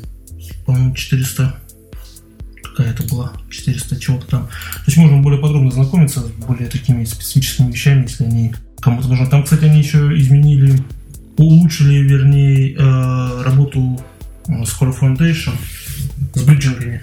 По-моему, 0.66 0.94
400 0.94 1.55
какая 2.62 2.92
это 2.92 3.03
была, 3.05 3.32
400 3.50 4.00
чего-то 4.00 4.26
там. 4.26 4.46
То 4.46 4.82
есть 4.86 4.96
можно 4.96 5.18
более 5.18 5.40
подробно 5.40 5.70
знакомиться 5.70 6.20
с 6.20 6.30
более 6.46 6.68
такими 6.68 7.05
специфическими 7.05 7.70
вещами, 7.70 8.03
если 8.03 8.24
они 8.24 8.55
кому-то 8.80 9.09
нужны. 9.09 9.26
Там, 9.26 9.44
кстати, 9.44 9.64
они 9.64 9.78
еще 9.78 9.98
изменили, 10.18 10.82
улучшили, 11.36 11.98
вернее, 11.98 12.74
э, 12.74 13.42
работу 13.44 14.00
Score 14.48 14.98
Foundation 14.98 15.53
с 16.34 16.42
бриджингами. 16.42 17.02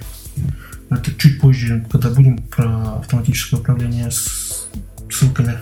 Это 0.89 1.13
чуть 1.15 1.39
позже, 1.39 1.85
когда 1.91 2.09
будем 2.09 2.37
про 2.37 2.99
автоматическое 2.99 3.59
управление 3.59 4.09
с 4.09 4.67
ссылками 5.11 5.55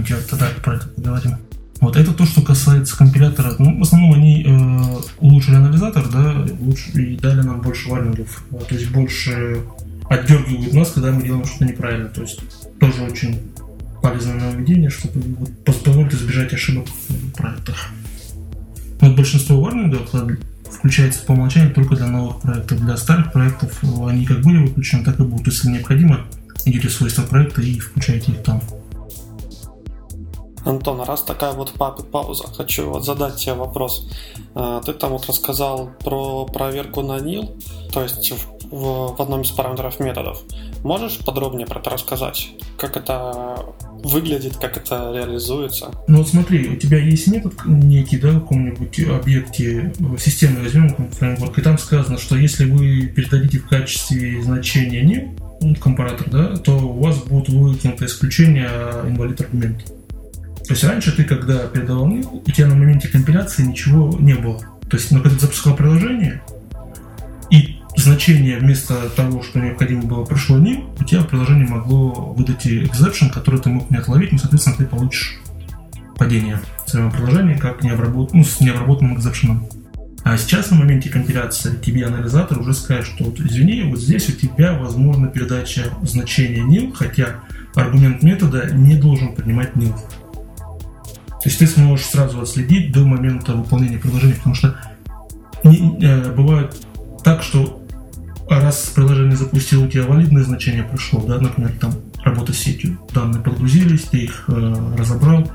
идет, 0.00 0.26
тогда 0.28 0.48
про 0.62 0.76
это 0.76 0.88
поговорим. 0.88 1.36
Вот 1.80 1.96
это 1.96 2.12
то, 2.12 2.24
что 2.24 2.42
касается 2.42 2.96
компилятора. 2.96 3.54
Ну, 3.58 3.78
в 3.78 3.82
основном 3.82 4.14
они 4.14 4.42
э, 4.42 4.98
улучшили 5.18 5.56
анализатор, 5.56 6.08
да, 6.08 6.46
и 6.94 7.16
дали 7.16 7.42
нам 7.42 7.60
больше 7.60 7.88
варнингов. 7.88 8.44
То 8.68 8.74
есть 8.74 8.90
больше 8.90 9.62
отдергивают 10.08 10.72
нас, 10.72 10.90
когда 10.90 11.12
мы 11.12 11.22
делаем 11.22 11.44
что-то 11.44 11.66
неправильно. 11.66 12.08
То 12.08 12.22
есть 12.22 12.40
тоже 12.80 13.02
очень 13.02 13.40
полезное 14.02 14.34
нововведение, 14.34 14.90
чтобы 14.90 15.20
вот, 15.38 15.64
позволить 15.64 16.14
избежать 16.14 16.52
ошибок 16.54 16.86
в 16.88 17.32
проектах. 17.32 17.76
Вот 19.00 19.14
большинство 19.14 19.60
варнингов 19.60 20.10
включается 20.70 21.24
по 21.24 21.32
умолчанию 21.32 21.74
только 21.74 21.96
для 21.96 22.06
новых 22.06 22.40
проектов. 22.40 22.80
Для 22.80 22.96
старых 22.96 23.32
проектов 23.32 23.82
они 23.82 24.24
как 24.24 24.42
были 24.42 24.66
выключены, 24.66 25.04
так 25.04 25.18
и 25.20 25.22
будут. 25.22 25.46
Если 25.46 25.68
необходимо, 25.68 26.26
идите 26.64 26.88
в 26.88 26.92
свойства 26.92 27.22
проекта 27.22 27.62
и 27.62 27.78
включайте 27.78 28.32
их 28.32 28.42
там. 28.42 28.60
Антон, 30.64 31.00
раз 31.02 31.22
такая 31.22 31.52
вот 31.52 31.72
пауза, 31.74 32.48
хочу 32.48 32.90
вот 32.90 33.04
задать 33.04 33.36
тебе 33.36 33.54
вопрос. 33.54 34.10
Э, 34.56 34.80
ты 34.84 34.92
там 34.94 35.12
вот 35.12 35.24
рассказал 35.26 35.90
про 36.04 36.44
проверку 36.44 37.02
на 37.02 37.18
nil, 37.18 37.62
то 37.92 38.02
есть 38.02 38.32
в, 38.32 39.14
в 39.16 39.22
одном 39.22 39.42
из 39.42 39.50
параметров 39.52 40.00
методов. 40.00 40.42
Можешь 40.82 41.18
подробнее 41.18 41.68
про 41.68 41.78
это 41.78 41.90
рассказать? 41.90 42.50
Как 42.76 42.96
это 42.96 43.74
выглядит, 44.02 44.56
как 44.56 44.76
это 44.76 45.12
реализуется? 45.14 45.90
Ну 46.06 46.18
вот 46.18 46.28
смотри, 46.28 46.68
у 46.68 46.76
тебя 46.76 46.98
есть 46.98 47.26
метод 47.28 47.54
некий, 47.64 48.18
да, 48.18 48.30
в 48.30 48.40
каком-нибудь 48.40 49.00
объекте 49.08 49.92
системы 50.18 50.62
возьмем 50.62 50.94
фреймворк, 51.10 51.58
и 51.58 51.62
там 51.62 51.78
сказано, 51.78 52.18
что 52.18 52.36
если 52.36 52.64
вы 52.64 53.06
передадите 53.06 53.58
в 53.58 53.68
качестве 53.68 54.42
значения 54.42 55.02
new, 55.02 55.34
ну, 55.60 55.74
компаратор, 55.76 56.28
да, 56.30 56.56
то 56.56 56.76
у 56.76 57.02
вас 57.02 57.18
будет 57.18 57.48
выкинуто 57.48 58.06
исключение 58.06 58.70
инвалид 59.06 59.40
аргумент. 59.40 59.84
То 60.66 60.72
есть 60.72 60.84
раньше 60.84 61.14
ты, 61.14 61.24
когда 61.24 61.58
передавал 61.66 62.06
new, 62.06 62.42
у 62.44 62.50
тебя 62.50 62.66
на 62.66 62.74
моменте 62.74 63.08
компиляции 63.08 63.62
ничего 63.62 64.16
не 64.18 64.34
было. 64.34 64.58
То 64.90 64.96
есть, 64.96 65.10
ну, 65.10 65.20
когда 65.22 65.36
ты 65.36 65.42
запускал 65.42 65.76
приложение, 65.76 66.42
и 67.50 67.76
значение 67.96 68.58
вместо 68.58 69.08
того, 69.10 69.42
что 69.42 69.58
необходимо 69.58 70.02
было, 70.02 70.24
пришло 70.24 70.58
ним, 70.58 70.90
у 70.98 71.04
тебя 71.04 71.22
приложение 71.22 71.66
могло 71.66 72.32
выдать 72.32 72.66
exception, 72.66 73.30
который 73.30 73.60
ты 73.60 73.70
мог 73.70 73.90
не 73.90 73.96
отловить, 73.96 74.32
но, 74.32 74.38
соответственно, 74.38 74.76
ты 74.76 74.86
получишь 74.86 75.40
падение 76.16 76.60
своего 76.86 77.10
приложения 77.10 77.56
как 77.56 77.82
необработ... 77.82 78.32
ну, 78.32 78.44
с 78.44 78.60
необработанным 78.60 79.16
экзепшеном. 79.16 79.66
А 80.24 80.36
сейчас 80.36 80.70
на 80.70 80.76
моменте 80.76 81.08
компиляции 81.08 81.76
тебе 81.76 82.04
анализатор 82.04 82.58
уже 82.58 82.74
скажет, 82.74 83.06
что 83.06 83.24
вот, 83.24 83.38
извини, 83.38 83.82
вот 83.82 84.00
здесь 84.00 84.28
у 84.28 84.32
тебя 84.32 84.72
возможна 84.72 85.28
передача 85.28 85.84
значения 86.02 86.62
nil, 86.62 86.92
хотя 86.92 87.36
аргумент 87.74 88.22
метода 88.22 88.68
не 88.72 88.96
должен 88.96 89.34
принимать 89.34 89.74
nil. 89.74 89.94
То 91.28 91.48
есть 91.48 91.60
ты 91.60 91.66
сможешь 91.68 92.06
сразу 92.06 92.40
отследить 92.40 92.90
до 92.90 93.06
момента 93.06 93.52
выполнения 93.52 93.98
приложения, 93.98 94.34
потому 94.34 94.56
что 94.56 94.76
не, 95.62 95.96
э, 96.02 96.32
бывает 96.32 96.74
так, 97.22 97.44
что 97.44 97.85
а 98.48 98.60
раз 98.60 98.92
приложение 98.94 99.36
запустил, 99.36 99.84
у 99.84 99.88
тебя 99.88 100.04
валидное 100.04 100.44
значение 100.44 100.84
пришло, 100.84 101.20
да, 101.22 101.38
например, 101.38 101.72
там 101.80 101.94
работа 102.24 102.52
с 102.52 102.58
сетью, 102.58 102.98
данные 103.12 103.42
подгрузились, 103.42 104.02
ты 104.02 104.18
их 104.24 104.44
э, 104.48 104.94
разобрал, 104.96 105.50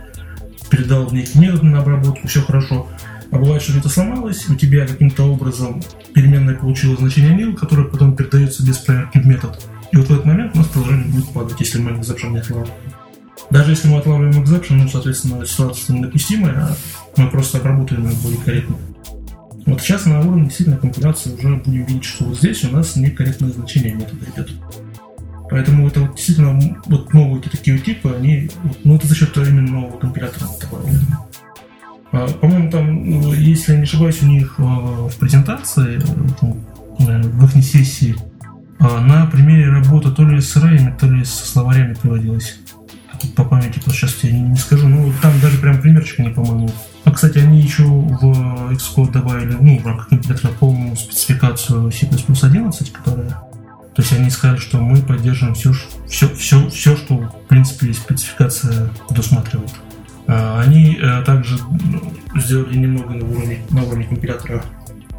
передал 0.70 1.06
в 1.06 1.14
некий 1.14 1.40
метод 1.40 1.64
на 1.64 1.80
обработку, 1.80 2.28
все 2.28 2.42
хорошо. 2.42 2.88
А 3.32 3.38
бывает, 3.38 3.62
что 3.62 3.72
где-то 3.72 3.88
сломалось, 3.88 4.50
у 4.50 4.56
тебя 4.56 4.86
каким-то 4.86 5.24
образом 5.24 5.82
переменная 6.14 6.56
получила 6.56 6.98
значение 6.98 7.34
nil, 7.34 7.56
которое 7.56 7.88
потом 7.88 8.16
передается 8.16 8.66
без 8.66 8.78
проверки 8.78 9.20
в 9.20 9.26
метод. 9.26 9.66
И 9.94 9.98
вот 9.98 10.08
в 10.08 10.12
этот 10.12 10.26
момент 10.26 10.54
у 10.54 10.58
нас 10.58 10.68
приложение 10.68 11.08
будет 11.08 11.30
падать, 11.30 11.60
если 11.60 11.80
мы 11.80 11.92
exception 11.92 12.32
не 12.32 12.40
отлавливаем. 12.40 12.74
Даже 13.50 13.72
если 13.72 13.88
мы 13.88 14.00
отлавливаем 14.00 14.44
exception, 14.44 14.74
ну, 14.76 14.90
соответственно, 14.90 15.46
ситуация 15.46 15.96
недопустимая, 15.96 16.56
а 16.56 16.76
мы 17.16 17.30
просто 17.30 17.58
обработаем 17.58 18.08
ее 18.08 18.16
более 18.22 18.40
корректно. 18.40 18.76
Вот 19.66 19.82
сейчас 19.82 20.06
на 20.06 20.20
уровне 20.20 20.46
действительно 20.46 20.78
компиляции 20.78 21.34
уже 21.34 21.56
будем 21.58 21.86
видеть, 21.86 22.06
что 22.06 22.26
вот 22.26 22.38
здесь 22.38 22.64
у 22.64 22.72
нас 22.72 22.96
некорректное 22.96 23.52
значение 23.52 23.94
метода 23.94 24.26
идет. 24.26 24.50
Поэтому 25.50 25.88
это 25.88 26.00
вот 26.02 26.16
действительно 26.16 26.78
вот 26.86 27.14
новые 27.14 27.36
вот 27.36 27.52
такие 27.52 27.78
типы, 27.78 28.14
они, 28.18 28.50
ну 28.84 28.96
это 28.96 29.08
за 29.08 29.16
счет 29.16 29.36
именно 29.38 29.70
нового 29.70 29.98
компилятора 29.98 30.48
добавили. 30.62 31.00
А, 32.14 32.28
по-моему, 32.28 32.72
там, 32.72 33.10
ну, 33.10 33.34
если 33.34 33.74
я 33.74 33.78
не 33.78 33.84
ошибаюсь, 33.84 34.22
у 34.22 34.28
них 34.28 34.56
а, 34.58 35.10
в 35.10 35.16
презентации, 35.18 36.02
в 37.00 37.58
их 37.58 37.64
сессии, 37.64 38.16
а, 38.80 39.00
на 39.00 39.26
примере 39.28 39.70
работы 39.70 40.12
то 40.12 40.24
ли 40.24 40.42
с 40.42 40.56
array, 40.56 40.98
то 40.98 41.08
ли 41.08 41.24
со 41.24 41.46
словарями 41.46 41.94
приводилось. 41.94 42.60
По 43.36 43.44
памяти 43.44 43.80
просто 43.80 44.08
сейчас 44.08 44.24
я 44.24 44.32
не 44.32 44.56
скажу, 44.56 44.88
ну 44.88 45.14
там 45.22 45.34
даже 45.42 45.58
прям 45.60 45.80
примерчик 45.82 46.20
не, 46.20 46.30
по-моему. 46.30 46.72
А, 47.04 47.12
кстати, 47.12 47.40
они 47.40 47.60
еще 47.60 47.84
в 47.84 48.72
Xcode 48.72 49.12
добавили, 49.12 49.58
ну, 49.60 49.80
в 49.80 49.86
рамках 49.86 50.10
компилятора 50.10 50.52
полную 50.60 50.96
спецификацию 50.96 51.92
C++ 51.92 52.08
11, 52.08 52.94
которая 52.94 53.38
то 53.94 54.02
есть 54.02 54.14
они 54.14 54.30
сказали, 54.30 54.58
что 54.58 54.78
мы 54.78 55.02
поддерживаем 55.02 55.54
все, 55.54 55.74
все, 56.08 56.34
все, 56.36 56.70
все 56.70 56.96
что, 56.96 57.16
в 57.16 57.48
принципе, 57.48 57.94
спецификация 57.94 58.90
предусматривает. 59.08 59.72
А, 60.28 60.62
они 60.62 60.98
э, 60.98 61.22
также 61.24 61.58
ну, 61.60 62.14
сделали 62.40 62.78
немного 62.78 63.14
на 63.14 63.26
уровне, 63.26 63.60
на 63.70 63.84
уровне 63.84 64.06
компилятора 64.06 64.64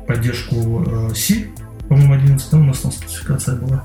поддержку 0.07 0.85
э, 0.87 1.15
C, 1.15 1.49
по-моему, 1.89 2.15
11, 2.15 2.51
там 2.51 2.63
у 2.63 2.65
нас 2.65 2.81
там 2.81 2.93
спецификация 2.93 3.57
была. 3.57 3.85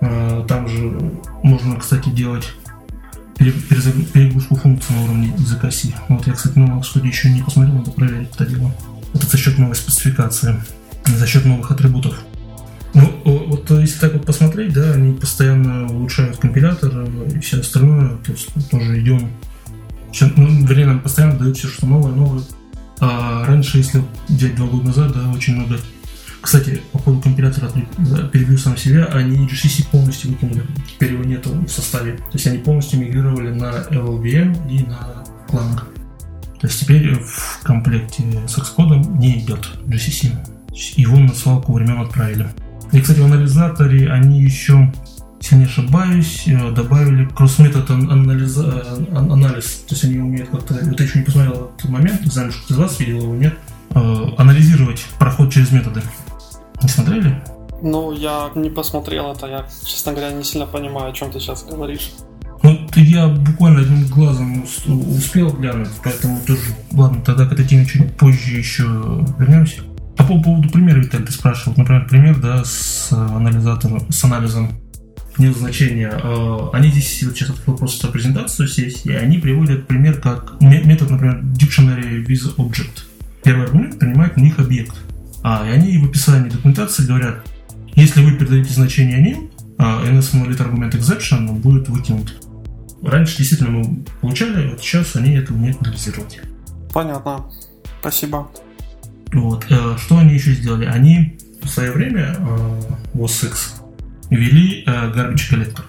А, 0.00 0.44
там 0.46 0.68
же 0.68 1.12
можно, 1.42 1.76
кстати, 1.76 2.08
делать 2.10 2.52
перегрузку 3.52 4.56
функций 4.56 4.94
на 4.94 5.02
уровне 5.02 5.32
языка 5.38 5.70
C. 5.70 5.88
Вот 6.08 6.26
я, 6.26 6.32
кстати, 6.32 6.58
на 6.58 6.82
студии 6.82 7.08
еще 7.08 7.30
не 7.30 7.42
посмотрел, 7.42 7.76
надо 7.76 7.90
проверить 7.90 8.30
это 8.34 8.46
дело. 8.46 8.74
Это 9.12 9.26
за 9.26 9.36
счет 9.36 9.58
новой 9.58 9.74
спецификации, 9.76 10.56
за 11.06 11.26
счет 11.26 11.44
новых 11.44 11.70
атрибутов. 11.70 12.20
Ну, 12.94 13.10
вот 13.24 13.70
если 13.70 13.98
так 13.98 14.12
вот 14.12 14.26
посмотреть, 14.26 14.72
да, 14.72 14.92
они 14.92 15.14
постоянно 15.18 15.86
улучшают 15.86 16.36
компилятор 16.36 17.08
и 17.34 17.38
все 17.40 17.60
остальное, 17.60 18.16
то 18.18 18.32
есть 18.32 18.48
тоже 18.70 19.00
идем. 19.00 19.30
Все, 20.12 20.30
ну, 20.36 20.64
вернее, 20.64 20.86
нам 20.86 21.00
постоянно 21.00 21.38
дают 21.38 21.56
все, 21.56 21.66
что 21.66 21.86
новое, 21.86 22.12
новое. 22.12 22.42
А 23.00 23.44
раньше, 23.46 23.78
если 23.78 24.02
взять 24.28 24.54
два 24.54 24.68
года 24.68 24.86
назад, 24.86 25.12
да, 25.12 25.28
очень 25.30 25.56
много. 25.56 25.76
Кстати, 26.44 26.82
по 26.92 26.98
поводу 26.98 27.22
компилятора 27.22 27.70
перебью 28.30 28.58
сам 28.58 28.76
себя, 28.76 29.06
они 29.06 29.46
GCC 29.46 29.88
полностью 29.90 30.30
выкинули. 30.30 30.62
Теперь 30.86 31.14
его 31.14 31.24
нету 31.24 31.50
в 31.50 31.68
составе. 31.68 32.12
То 32.12 32.34
есть 32.34 32.46
они 32.46 32.58
полностью 32.58 33.00
мигрировали 33.00 33.48
на 33.48 33.72
LLVM 33.90 34.70
и 34.70 34.84
на 34.84 35.24
Clang. 35.48 35.80
То 36.60 36.66
есть 36.66 36.80
теперь 36.80 37.14
в 37.14 37.60
комплекте 37.62 38.24
с 38.46 38.58
Xcode 38.58 39.18
не 39.18 39.38
идет 39.38 39.70
GCC. 39.86 40.36
Его 40.96 41.18
на 41.18 41.32
свалку 41.32 41.72
времен 41.72 42.02
отправили. 42.02 42.46
И, 42.92 43.00
кстати, 43.00 43.20
в 43.20 43.24
анализаторе 43.24 44.12
они 44.12 44.42
еще, 44.42 44.92
если 45.40 45.56
не 45.56 45.64
ошибаюсь, 45.64 46.44
э, 46.46 46.72
добавили 46.72 47.24
кросс-метод 47.24 47.90
анализ, 47.90 48.58
э, 48.58 49.06
анализ. 49.16 49.84
То 49.88 49.94
есть 49.94 50.04
они 50.04 50.18
умеют 50.18 50.50
как-то, 50.50 50.74
вот 50.74 51.00
я 51.00 51.06
еще 51.06 51.20
не 51.20 51.24
посмотрел 51.24 51.72
этот 51.78 51.88
момент, 51.88 52.22
не 52.22 52.30
знаю, 52.30 52.52
что 52.52 52.74
из 52.74 52.76
вас 52.76 53.00
видел 53.00 53.22
его, 53.22 53.34
нет, 53.34 53.54
э, 53.94 54.26
анализировать 54.36 55.06
проход 55.18 55.50
через 55.50 55.72
методы. 55.72 56.02
Не 56.82 56.88
смотрели? 56.88 57.42
Ну, 57.82 58.12
я 58.12 58.50
не 58.54 58.70
посмотрел 58.70 59.32
это, 59.32 59.46
я, 59.46 59.66
честно 59.84 60.12
говоря, 60.12 60.32
не 60.32 60.44
сильно 60.44 60.66
понимаю, 60.66 61.10
о 61.10 61.12
чем 61.12 61.30
ты 61.30 61.40
сейчас 61.40 61.64
говоришь. 61.64 62.12
Ну, 62.62 62.78
я 62.96 63.28
буквально 63.28 63.80
одним 63.80 64.06
глазом 64.06 64.64
успел 64.86 65.50
глянуть, 65.50 65.90
поэтому 66.02 66.40
тоже, 66.46 66.62
ладно, 66.92 67.20
тогда 67.22 67.46
к 67.46 67.52
этой 67.52 67.66
теме 67.66 67.84
чуть 67.84 68.16
позже 68.16 68.56
еще 68.56 68.84
вернемся. 69.38 69.82
А 70.16 70.24
по 70.24 70.40
поводу 70.40 70.70
примера, 70.70 70.98
Виталий, 70.98 71.26
ты 71.26 71.32
спрашивал. 71.32 71.74
Например, 71.76 72.06
пример, 72.08 72.40
да, 72.40 72.64
с 72.64 73.12
анализатором, 73.12 74.10
с 74.10 74.24
анализом 74.24 74.70
нет 75.38 75.56
значения. 75.56 76.10
А, 76.10 76.70
они 76.72 76.90
здесь, 76.90 77.22
вот 77.24 77.34
сейчас 77.34 77.50
открыл 77.50 77.76
просто 77.76 78.08
презентацию 78.08 78.68
сессии, 78.68 79.10
и 79.10 79.14
они 79.14 79.38
приводят 79.38 79.86
пример 79.86 80.20
как 80.20 80.60
метод, 80.60 81.10
например, 81.10 81.42
dictionary 81.42 82.24
with 82.24 82.56
object. 82.56 83.02
Первый 83.42 83.66
аргумент 83.66 83.98
принимает 83.98 84.36
на 84.36 84.42
них 84.42 84.58
объект. 84.58 84.94
А, 85.44 85.64
и 85.66 85.70
они 85.70 85.98
в 85.98 86.06
описании 86.06 86.48
документации 86.48 87.06
говорят, 87.06 87.46
если 87.94 88.24
вы 88.24 88.32
передаете 88.36 88.72
значение 88.72 89.22
nil, 89.22 89.50
ns 89.78 90.32
monolith 90.32 90.60
аргумент 90.62 90.94
exception 90.94 91.52
будет 91.52 91.88
выкинут. 91.90 92.34
Раньше 93.02 93.36
действительно 93.36 93.70
мы 93.70 94.04
получали, 94.22 94.70
вот 94.70 94.80
сейчас 94.80 95.14
они 95.16 95.34
это 95.34 95.52
умеют 95.52 95.82
анализировать. 95.82 96.40
Понятно. 96.94 97.44
Спасибо. 98.00 98.50
Вот. 99.34 99.66
Э, 99.68 99.96
что 99.98 100.16
они 100.16 100.34
еще 100.34 100.54
сделали? 100.54 100.86
Они 100.86 101.36
в 101.62 101.68
свое 101.68 101.92
время 101.92 102.36
э, 102.38 102.80
в 103.12 103.22
OS 103.22 103.48
X 103.48 103.82
ввели 104.30 104.84
э, 104.86 104.90
garbage 105.12 105.50
collector. 105.50 105.84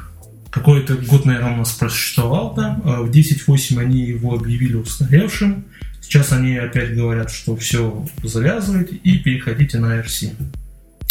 Какой-то 0.50 0.96
год, 0.96 1.26
наверное, 1.26 1.54
у 1.54 1.58
нас 1.58 1.72
просуществовал 1.72 2.56
там. 2.56 2.82
В 2.82 3.10
10.8 3.10 3.80
они 3.80 4.00
его 4.00 4.36
объявили 4.36 4.76
устаревшим. 4.76 5.66
Сейчас 6.08 6.32
они 6.32 6.56
опять 6.56 6.96
говорят, 6.96 7.32
что 7.32 7.56
все 7.58 8.06
завязывайте 8.24 8.96
и 8.96 9.18
переходите 9.18 9.80
на 9.80 10.00
RC. 10.00 10.34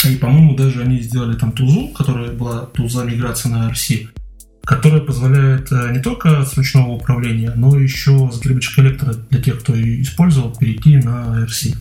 И, 0.09 0.15
по-моему, 0.15 0.55
даже 0.55 0.81
они 0.81 1.01
сделали 1.01 1.37
там 1.37 1.51
тузу, 1.51 1.89
которая 1.89 2.31
была 2.31 2.65
туза 2.67 3.03
миграции 3.03 3.49
на 3.49 3.69
RC, 3.69 4.07
которая 4.63 5.01
позволяет 5.01 5.69
не 5.91 5.99
только 5.99 6.45
с 6.45 6.55
ручного 6.55 6.93
управления, 6.93 7.51
но 7.55 7.77
еще 7.77 8.31
с 8.31 8.41
garbage 8.41 8.73
коллектора 8.73 9.13
для 9.13 9.41
тех, 9.41 9.59
кто 9.59 9.73
использовал, 9.75 10.55
перейти 10.55 10.97
на 10.97 11.45
RC 11.45 11.75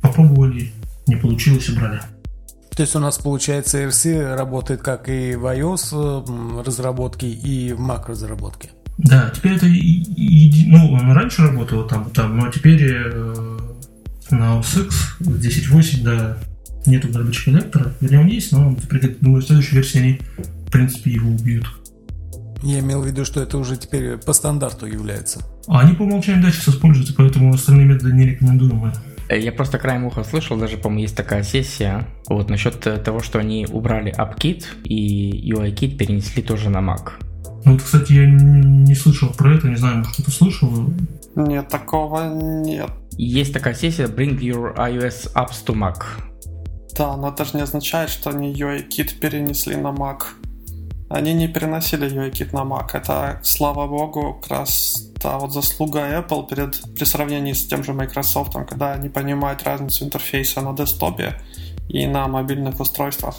попробовали, 0.00 0.72
не 1.06 1.16
получилось, 1.16 1.68
убрали. 1.68 2.00
То 2.74 2.82
есть 2.82 2.96
у 2.96 2.98
нас 2.98 3.18
получается 3.18 3.84
RC 3.84 4.34
работает 4.34 4.80
как 4.82 5.08
и 5.10 5.36
в 5.36 5.44
iOS 5.44 6.64
разработке, 6.64 7.28
и 7.28 7.74
в 7.74 7.80
Mac 7.80 8.06
разработке. 8.08 8.70
Да, 8.98 9.30
теперь 9.34 9.54
это 9.54 9.66
ну, 9.66 10.92
он 10.92 11.12
раньше 11.12 11.42
работал 11.42 11.86
там, 11.86 12.10
там, 12.10 12.38
но 12.38 12.50
теперь 12.50 12.80
э, 12.82 13.58
на 14.30 14.58
OS 14.58 14.86
X 14.86 15.16
10.8, 15.20 16.02
да, 16.02 16.38
нету 16.86 17.08
garbage 17.08 17.44
коллектора. 17.44 17.92
Вернее, 18.00 18.20
он 18.20 18.26
есть, 18.26 18.52
но 18.52 18.76
думаю, 19.20 19.42
в 19.42 19.46
следующей 19.46 19.76
версии 19.76 19.98
они, 19.98 20.20
в 20.66 20.70
принципе, 20.70 21.10
его 21.12 21.30
убьют. 21.30 21.66
Я 22.62 22.80
имел 22.80 23.02
в 23.02 23.06
виду, 23.06 23.24
что 23.24 23.42
это 23.42 23.58
уже 23.58 23.76
теперь 23.76 24.16
по 24.16 24.32
стандарту 24.32 24.86
является. 24.86 25.40
А 25.66 25.80
они 25.80 25.94
по 25.94 26.02
умолчанию 26.02 26.42
дальше 26.42 26.70
используются, 26.70 27.14
поэтому 27.14 27.52
остальные 27.52 27.86
методы 27.86 28.12
не 28.12 28.26
рекомендуемы. 28.26 28.92
Э, 29.28 29.38
я 29.38 29.52
просто 29.52 29.78
краем 29.78 30.04
уха 30.04 30.24
слышал, 30.24 30.56
даже, 30.56 30.76
по-моему, 30.76 31.02
есть 31.02 31.16
такая 31.16 31.42
сессия, 31.42 32.06
вот, 32.28 32.48
насчет 32.48 32.86
э, 32.86 32.96
того, 32.98 33.20
что 33.20 33.38
они 33.38 33.66
убрали 33.70 34.14
AppKit 34.16 34.64
и 34.84 35.52
UIKit 35.52 35.96
перенесли 35.96 36.42
тоже 36.42 36.70
на 36.70 36.78
Mac. 36.78 37.12
Ну, 37.64 37.72
вот, 37.72 37.82
кстати, 37.82 38.12
я 38.12 38.26
не 38.26 38.94
слышал 38.94 39.30
про 39.30 39.54
это, 39.54 39.68
не 39.68 39.76
знаю, 39.76 39.98
может, 39.98 40.12
кто-то 40.12 40.30
слышал? 40.30 40.70
Нет, 41.34 41.68
такого 41.68 42.28
нет. 42.28 42.90
Есть 43.16 43.52
такая 43.52 43.74
сессия 43.74 44.06
Bring 44.06 44.38
Your 44.38 44.76
iOS 44.76 45.32
Apps 45.34 45.64
to 45.64 45.74
Mac. 45.74 46.02
Да, 46.96 47.16
но 47.16 47.28
это 47.28 47.44
же 47.44 47.56
не 47.56 47.62
означает, 47.62 48.10
что 48.10 48.30
они 48.30 48.52
UIKit 48.52 49.18
перенесли 49.18 49.76
на 49.76 49.88
Mac. 49.88 50.22
Они 51.08 51.32
не 51.32 51.48
переносили 51.48 52.08
UIKit 52.08 52.52
на 52.52 52.62
Mac. 52.62 52.90
Это, 52.92 53.40
слава 53.42 53.86
богу, 53.86 54.34
как 54.40 54.50
раз 54.50 55.10
та 55.20 55.38
вот 55.38 55.52
заслуга 55.52 56.00
Apple 56.00 56.46
перед, 56.48 56.94
при 56.94 57.04
сравнении 57.04 57.54
с 57.54 57.66
тем 57.66 57.82
же 57.82 57.92
Microsoft, 57.92 58.52
когда 58.52 58.92
они 58.92 59.08
понимают 59.08 59.62
разницу 59.62 60.04
интерфейса 60.04 60.60
на 60.60 60.76
десктопе 60.76 61.40
и 61.88 62.06
на 62.06 62.28
мобильных 62.28 62.78
устройствах. 62.78 63.36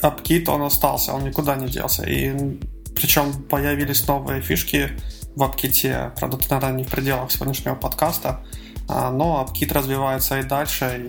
AppKit, 0.00 0.48
он 0.48 0.62
остался, 0.62 1.12
он 1.12 1.24
никуда 1.24 1.56
не 1.56 1.68
делся. 1.68 2.04
И 2.04 2.58
причем 2.96 3.32
появились 3.44 4.06
новые 4.08 4.40
фишки 4.40 4.90
в 5.36 5.42
AppKit, 5.42 6.12
правда, 6.18 6.36
это, 6.38 6.54
наверное, 6.54 6.78
не 6.78 6.84
в 6.84 6.88
пределах 6.88 7.30
сегодняшнего 7.30 7.74
подкаста, 7.74 8.40
а, 8.88 9.10
но 9.10 9.46
AppKit 9.46 9.72
развивается 9.72 10.38
и 10.40 10.42
дальше, 10.42 11.08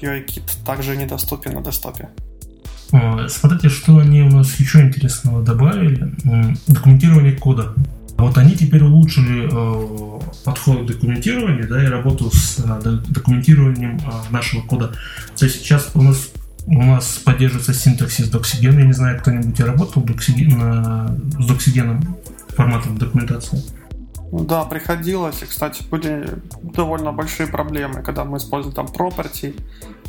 и 0.00 0.04
UIKit 0.04 0.64
также 0.64 0.96
недоступен 0.96 1.54
на 1.54 1.62
десктопе. 1.62 2.08
Смотрите, 3.28 3.68
что 3.68 3.98
они 3.98 4.22
у 4.22 4.30
нас 4.30 4.58
еще 4.58 4.80
интересного 4.80 5.42
добавили. 5.42 6.14
Документирование 6.66 7.36
кода. 7.36 7.74
Вот 8.16 8.36
они 8.36 8.56
теперь 8.56 8.82
улучшили 8.82 9.48
э, 9.48 10.20
подход 10.44 10.82
к 10.82 10.86
документированию, 10.86 11.68
да, 11.68 11.84
и 11.84 11.86
работу 11.86 12.30
с 12.32 12.58
э, 12.58 13.00
документированием 13.08 13.98
э, 13.98 14.32
нашего 14.32 14.62
кода. 14.62 14.92
То 15.36 15.44
есть 15.44 15.60
сейчас 15.60 15.92
у 15.94 16.02
нас 16.02 16.30
у 16.66 16.82
нас 16.82 17.18
поддерживается 17.24 17.74
синтаксис 17.74 18.28
доксиген. 18.28 18.78
Я 18.78 18.84
не 18.84 18.92
знаю, 18.92 19.18
кто-нибудь 19.20 19.58
работал 19.60 20.02
доксиген, 20.02 20.58
на, 20.58 21.08
с 21.38 21.46
доксигеном 21.46 22.16
форматом 22.50 22.98
документации. 22.98 23.62
Да, 24.30 24.64
приходилось. 24.64 25.42
И, 25.42 25.46
кстати, 25.46 25.82
были 25.90 26.28
довольно 26.62 27.12
большие 27.12 27.48
проблемы, 27.48 28.02
когда 28.02 28.24
мы 28.24 28.36
использовали 28.36 28.74
там 28.74 28.86
property 28.86 29.58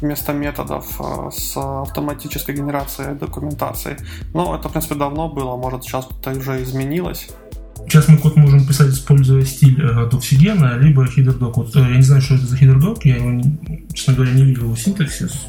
вместо 0.02 0.34
методов 0.34 1.00
э, 1.00 1.30
с 1.32 1.56
автоматической 1.56 2.56
генерацией 2.56 3.18
документации. 3.18 3.98
Но 4.34 4.56
это, 4.58 4.68
в 4.68 4.72
принципе, 4.74 4.96
давно 4.96 5.30
было. 5.30 5.56
Может, 5.56 5.84
сейчас 5.84 6.08
это 6.20 6.32
уже 6.32 6.62
изменилось. 6.64 7.30
Сейчас 7.88 8.08
мы 8.10 8.18
код 8.18 8.36
можем 8.36 8.68
писать, 8.68 8.90
используя 8.90 9.44
стиль 9.46 9.82
э, 9.82 10.10
Doxigena, 10.10 10.78
либо 10.78 11.06
HeaderDoc. 11.06 11.54
Вот, 11.56 11.76
э, 11.76 11.80
я 11.80 11.96
не 11.96 12.02
знаю, 12.02 12.22
что 12.22 12.36
это 12.36 12.46
за 12.46 12.58
HeaderDoc, 12.58 13.00
я 13.04 13.16
его, 13.16 13.42
честно 13.94 14.16
говоря, 14.16 14.34
не 14.34 14.44
видел 14.44 14.64
его 14.64 14.76
синтаксис. 14.76 15.48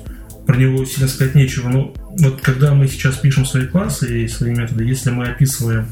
Про 0.51 0.59
него 0.59 0.85
сильно 0.85 1.09
сказать 1.09 1.37
нечего. 1.37 1.69
Но 1.69 1.95
вот 2.19 2.41
когда 2.41 2.75
мы 2.75 2.89
сейчас 2.89 3.17
пишем 3.17 3.45
свои 3.47 3.67
классы 3.67 4.25
и 4.25 4.29
свои 4.29 4.51
методы, 4.53 4.85
если 4.85 5.11
мы 5.11 5.27
описываем 5.29 5.87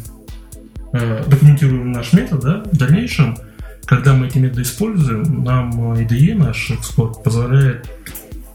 Э, 0.92 1.22
документируем 1.26 1.92
наш 1.92 2.12
метод, 2.12 2.40
да, 2.40 2.62
в 2.64 2.76
дальнейшем, 2.76 3.36
когда 3.84 4.14
мы 4.14 4.26
эти 4.26 4.38
методы 4.38 4.62
используем, 4.62 5.44
нам 5.44 5.92
IDE, 5.92 6.34
наш 6.34 6.70
Xcode, 6.70 7.22
позволяет 7.22 7.88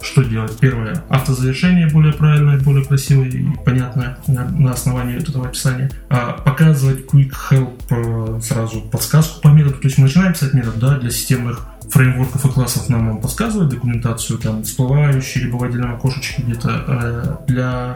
что 0.01 0.21
делать? 0.23 0.57
Первое, 0.59 1.01
автозавершение 1.07 1.87
более 1.87 2.11
правильное, 2.11 2.59
более 2.59 2.83
красивое 2.83 3.29
и 3.29 3.45
понятное 3.63 4.17
на, 4.27 4.49
на 4.49 4.71
основании 4.71 5.17
этого 5.17 5.47
описания. 5.47 5.89
А, 6.09 6.33
показывать 6.33 7.05
Quick 7.05 7.31
Help 7.49 7.81
э, 7.89 8.41
сразу 8.41 8.81
подсказку 8.81 9.41
по 9.41 9.47
методу. 9.47 9.75
То 9.75 9.87
есть 9.87 9.97
мы 9.97 10.05
начинаем 10.05 10.33
писать 10.33 10.53
метод 10.53 10.77
да, 10.77 10.97
для 10.97 11.09
системных 11.09 11.65
фреймворков 11.89 12.45
и 12.45 12.49
классов 12.49 12.89
нам 12.89 13.09
он 13.09 13.21
подсказывает 13.21 13.69
документацию, 13.69 14.39
там, 14.39 14.63
всплывающие, 14.63 15.45
либо 15.45 15.57
в 15.57 15.63
отдельном 15.63 15.95
окошечке 15.95 16.41
где-то. 16.41 16.85
Э, 16.87 17.45
для 17.47 17.95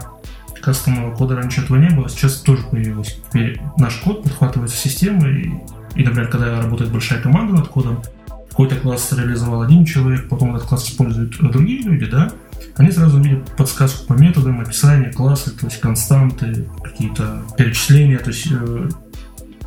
кастомного 0.60 1.14
кода 1.14 1.36
раньше 1.36 1.62
этого 1.62 1.76
не 1.76 1.88
было, 1.90 2.08
сейчас 2.08 2.36
тоже 2.40 2.62
появилось. 2.64 3.18
Теперь 3.28 3.60
наш 3.76 3.96
код 3.96 4.24
подхватывается 4.24 4.76
системой, 4.76 5.62
и, 5.94 6.04
например, 6.04 6.28
когда 6.28 6.60
работает 6.60 6.90
большая 6.90 7.20
команда 7.20 7.54
над 7.54 7.68
кодом, 7.68 8.02
какой-то 8.50 8.76
класс 8.76 9.12
реализовал 9.12 9.62
один 9.62 9.84
человек, 9.84 10.28
потом 10.28 10.56
этот 10.56 10.68
класс 10.68 10.88
используют 10.88 11.38
другие 11.38 11.82
люди, 11.82 12.06
да, 12.06 12.32
они 12.76 12.90
сразу 12.90 13.20
видят 13.20 13.50
подсказку 13.56 14.06
по 14.06 14.12
методам, 14.14 14.60
описание 14.60 15.12
класса, 15.12 15.56
то 15.56 15.66
есть 15.66 15.80
константы, 15.80 16.66
какие-то 16.82 17.42
перечисления, 17.56 18.18
то 18.18 18.30
есть 18.30 18.48
э, 18.50 18.88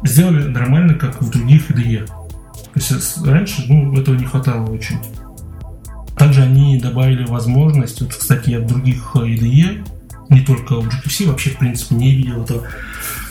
сделали 0.03 0.47
нормально, 0.47 0.95
как 0.95 1.22
в 1.22 1.30
других 1.30 1.72
IDE. 1.72 2.09
То 2.74 2.80
есть 2.80 3.26
раньше 3.26 3.65
ну, 3.67 3.97
этого 3.99 4.15
не 4.15 4.26
хватало 4.26 4.69
очень. 4.69 4.97
Также 6.17 6.43
они 6.43 6.80
добавили 6.80 7.26
возможность, 7.26 8.01
вот, 8.01 8.13
кстати, 8.13 8.51
от 8.51 8.67
других 8.67 9.15
IDE 9.15 9.84
не 10.30 10.41
только 10.41 10.76
Objective-C, 10.76 11.26
вообще, 11.26 11.49
в 11.51 11.57
принципе, 11.57 11.95
не 11.95 12.15
видел 12.15 12.43
этого. 12.43 12.63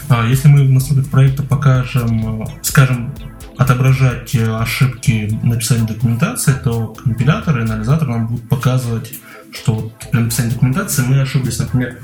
А 0.09 0.26
если 0.26 0.49
мы 0.49 0.64
в 0.64 0.70
настройках 0.70 1.11
проекта 1.11 1.43
покажем, 1.43 2.47
скажем, 2.62 3.14
отображать 3.57 4.34
ошибки 4.34 5.38
написания 5.43 5.86
документации, 5.86 6.53
то 6.53 6.88
компилятор 6.88 7.59
и 7.59 7.62
анализатор 7.62 8.09
нам 8.09 8.26
будут 8.26 8.49
показывать, 8.49 9.14
что 9.53 9.93
при 10.11 10.20
написании 10.20 10.51
документации 10.51 11.03
мы 11.03 11.20
ошиблись. 11.20 11.59
Например, 11.59 11.99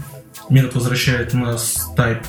метод 0.51 0.75
возвращает 0.77 1.35
у 1.35 1.39
нас 1.39 1.91
type 1.97 2.25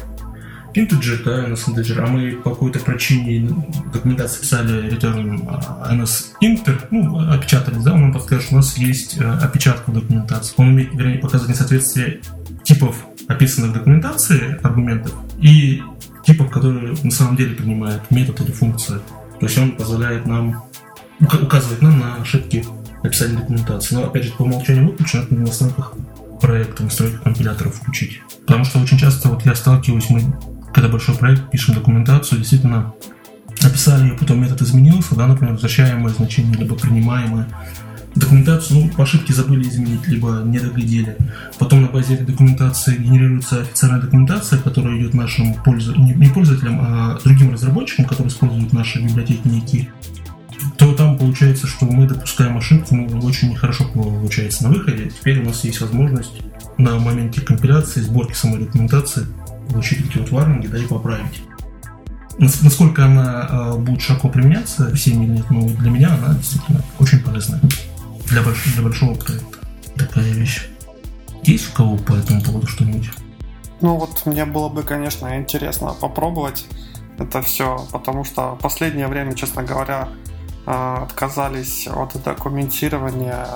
integer, 0.77 1.23
да, 1.23 1.47
NS 1.49 1.67
integer, 1.67 1.99
а 1.99 2.07
мы 2.07 2.31
по 2.31 2.51
какой-то 2.51 2.79
причине 2.79 3.49
документации 3.91 4.41
писали 4.41 4.89
return 4.89 5.41
NS 5.89 6.33
inter, 6.41 6.79
ну, 6.91 7.31
опечатали, 7.31 7.79
да, 7.83 7.93
он 7.93 8.01
нам 8.01 8.13
подскажет, 8.13 8.45
что 8.45 8.55
у 8.55 8.57
нас 8.57 8.77
есть 8.77 9.17
э, 9.17 9.23
опечатка 9.23 9.91
документации. 9.91 10.53
Он 10.57 10.69
умеет, 10.69 10.93
вернее, 10.93 11.19
показывать 11.19 11.55
несоответствие 11.55 12.21
типов 12.63 13.05
описанных 13.27 13.71
в 13.71 13.73
документации 13.73 14.59
аргументов 14.63 15.13
и 15.39 15.81
типов, 16.25 16.49
которые 16.49 16.95
на 17.03 17.11
самом 17.11 17.35
деле 17.35 17.55
принимает 17.55 18.09
метод 18.11 18.41
или 18.41 18.51
функция. 18.51 18.99
То 19.39 19.45
есть 19.45 19.57
он 19.57 19.71
позволяет 19.73 20.25
нам, 20.25 20.63
указывает 21.19 21.81
нам 21.81 21.99
на 21.99 22.15
ошибки 22.15 22.65
написания 23.03 23.37
документации. 23.37 23.95
Но 23.95 24.05
опять 24.05 24.25
же, 24.25 24.31
по 24.31 24.43
умолчанию 24.43 24.87
выключено, 24.87 25.21
это 25.21 25.35
в 25.35 25.39
настройках 25.39 25.93
проекта, 26.41 26.83
настройках 26.83 27.23
компиляторов 27.23 27.75
включить. 27.75 28.21
Потому 28.45 28.65
что 28.65 28.79
очень 28.79 28.97
часто 28.97 29.29
вот 29.29 29.45
я 29.45 29.55
сталкиваюсь, 29.55 30.09
мы 30.09 30.21
когда 30.73 30.89
большой 30.89 31.15
проект, 31.15 31.49
пишем 31.51 31.75
документацию, 31.75 32.39
действительно 32.39 32.93
описали 33.63 34.09
ее, 34.09 34.13
потом 34.13 34.41
метод 34.41 34.61
изменился, 34.61 35.15
да, 35.15 35.27
например, 35.27 35.53
возвращаемое 35.53 36.13
значение, 36.13 36.55
либо 36.55 36.75
принимаемое, 36.75 37.47
документацию, 38.15 38.79
ну, 38.79 38.89
по 38.89 39.03
ошибке 39.03 39.33
забыли 39.33 39.67
изменить, 39.67 40.07
либо 40.07 40.41
не 40.43 40.59
доглядели. 40.59 41.17
Потом 41.59 41.83
на 41.83 41.87
базе 41.87 42.15
этой 42.15 42.25
документации 42.25 42.97
генерируется 42.97 43.61
официальная 43.61 44.01
документация, 44.01 44.59
которая 44.59 44.97
идет 44.97 45.13
нашим 45.13 45.53
пользователям, 45.55 46.19
не 46.19 46.29
пользователям, 46.29 46.79
а 46.81 47.19
другим 47.23 47.51
разработчикам, 47.51 48.05
которые 48.05 48.29
используют 48.29 48.73
наши 48.73 49.01
библиотеки 49.01 49.89
то 50.77 50.93
там 50.93 51.17
получается, 51.17 51.67
что 51.67 51.85
мы 51.85 52.07
допускаем 52.07 52.57
ошибку, 52.57 52.95
ну, 52.95 53.19
очень 53.19 53.49
нехорошо 53.51 53.85
получается 53.93 54.63
на 54.63 54.69
выходе. 54.69 55.09
Теперь 55.09 55.39
у 55.41 55.45
нас 55.45 55.63
есть 55.63 55.81
возможность 55.81 56.33
на 56.77 56.97
моменте 56.99 57.41
компиляции, 57.41 58.01
сборки 58.01 58.33
самой 58.33 58.59
документации 58.59 59.25
получить 59.69 60.05
эти 60.05 60.17
вот 60.17 60.31
варнинги, 60.31 60.67
да, 60.67 60.77
и 60.77 60.87
поправить. 60.87 61.41
Насколько 62.37 63.05
она 63.05 63.47
э, 63.49 63.77
будет 63.77 64.01
широко 64.01 64.29
применяться 64.29 64.93
всеми 64.93 65.25
или 65.25 65.31
нет, 65.37 65.45
ну, 65.49 65.67
для 65.69 65.89
меня 65.89 66.13
она 66.13 66.35
действительно 66.35 66.81
очень 66.99 67.19
полезная 67.19 67.59
для, 68.27 68.41
больш... 68.41 68.63
для 68.73 68.83
большого 68.83 69.15
проекта. 69.15 69.57
Такая 69.95 70.31
вещь. 70.31 70.67
Есть 71.43 71.69
у 71.71 71.75
кого 71.75 71.97
по 71.97 72.13
этому 72.13 72.41
поводу 72.41 72.67
что-нибудь? 72.67 73.09
Ну 73.81 73.95
вот 73.95 74.25
мне 74.25 74.45
было 74.45 74.69
бы, 74.69 74.83
конечно, 74.83 75.37
интересно 75.37 75.93
попробовать 75.99 76.65
это 77.17 77.41
все, 77.41 77.87
потому 77.91 78.23
что 78.23 78.55
в 78.55 78.59
последнее 78.59 79.07
время, 79.07 79.33
честно 79.33 79.63
говоря, 79.63 80.09
а, 80.65 81.03
отказались 81.03 81.87
от 81.87 82.21
документирования 82.23 83.47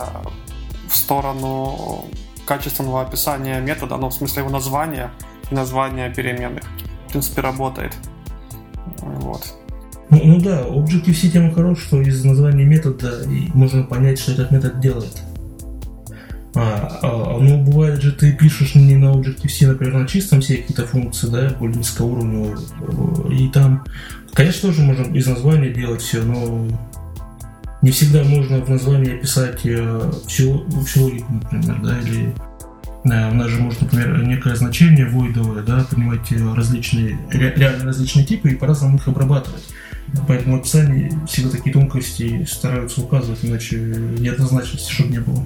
в 0.90 0.96
сторону 0.96 2.06
качественного 2.46 3.02
описания 3.02 3.60
метода, 3.62 3.98
ну, 3.98 4.10
в 4.10 4.14
смысле 4.14 4.42
его 4.42 4.52
названия 4.52 5.12
и 5.52 5.56
названия 5.56 6.10
переменных. 6.14 6.64
В 7.08 7.12
принципе, 7.12 7.42
работает. 7.42 7.94
Вот. 8.98 9.54
Ну, 10.10 10.22
ну 10.24 10.42
да, 10.42 10.64
Objective-C 10.64 11.30
тема 11.30 11.54
хорош, 11.54 11.84
что 11.84 12.02
из 12.02 12.24
названия 12.24 12.66
метода 12.66 13.24
можно 13.54 13.84
понять, 13.84 14.20
что 14.20 14.34
этот 14.34 14.52
метод 14.52 14.80
делает. 14.80 15.22
А, 16.54 17.00
а, 17.02 17.38
ну, 17.40 17.64
бывает 17.64 18.02
же, 18.02 18.12
ты 18.12 18.34
пишешь 18.34 18.76
не 18.76 18.98
на 18.98 19.14
Objective-C, 19.14 19.68
например, 19.68 20.00
на 20.00 20.08
чистом 20.08 20.42
C 20.42 20.58
какие-то 20.58 20.86
функции, 20.86 21.28
да, 21.28 21.50
более 21.58 21.78
низкоуровневые, 21.78 22.58
и 23.32 23.48
там, 23.50 23.86
конечно, 24.34 24.70
тоже 24.70 24.82
можно 24.82 25.16
из 25.16 25.28
названия 25.28 25.70
делать 25.70 26.02
все, 26.02 26.22
но 26.22 26.68
не 27.82 27.92
всегда 27.92 28.24
можно 28.26 28.60
в 28.64 28.70
названии 28.70 29.16
описать 29.16 29.66
э, 29.66 30.12
всю, 30.28 30.66
всю 30.86 31.04
логику, 31.04 31.32
например, 31.32 31.82
да, 31.82 32.00
или 32.02 32.28
э, 32.28 32.34
у 33.04 33.34
нас 33.36 33.48
же 33.48 33.60
может, 33.60 33.82
например, 33.82 34.24
некое 34.24 34.56
значение 34.56 35.08
войдовое, 35.08 35.64
да, 35.64 35.84
принимать 35.90 36.32
различные, 36.56 37.18
реально 37.32 37.86
различные 37.86 38.26
типы 38.26 38.52
и 38.52 38.56
по-разному 38.56 38.98
их 38.98 39.08
обрабатывать. 39.08 39.64
Поэтому 40.28 40.58
описание 40.58 41.12
всегда 41.28 41.52
такие 41.52 41.74
тонкости 41.74 42.46
стараются 42.46 43.02
указывать, 43.02 43.40
иначе 43.44 43.78
неоднозначности, 43.78 44.92
чтобы 44.92 45.12
не 45.12 45.20
было. 45.20 45.46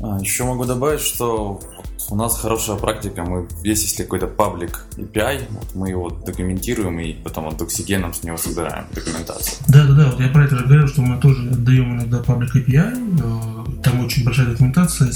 А, 0.00 0.18
еще 0.20 0.44
могу 0.44 0.64
добавить, 0.64 1.00
что 1.00 1.60
у 2.08 2.16
нас 2.16 2.38
хорошая 2.38 2.76
практика. 2.76 3.22
Мы, 3.22 3.46
есть 3.62 3.84
если 3.84 4.02
какой-то 4.02 4.26
паблик 4.26 4.84
API, 4.96 5.42
вот 5.50 5.74
мы 5.74 5.90
его 5.90 6.10
документируем 6.10 6.98
и 7.00 7.12
потом 7.12 7.48
от 7.48 7.60
Doxygen 7.60 8.12
с 8.14 8.22
него 8.22 8.36
собираем 8.36 8.86
документацию. 8.94 9.58
Да, 9.68 9.84
да, 9.86 9.94
да. 9.94 10.10
Вот 10.10 10.20
я 10.20 10.28
про 10.28 10.44
это 10.44 10.56
говорил, 10.56 10.88
что 10.88 11.02
мы 11.02 11.20
тоже 11.20 11.48
отдаем 11.50 11.96
иногда 11.96 12.18
паблик 12.18 12.56
API. 12.56 13.72
Э, 13.76 13.82
там 13.82 14.04
очень 14.04 14.24
большая 14.24 14.46
документация. 14.46 15.10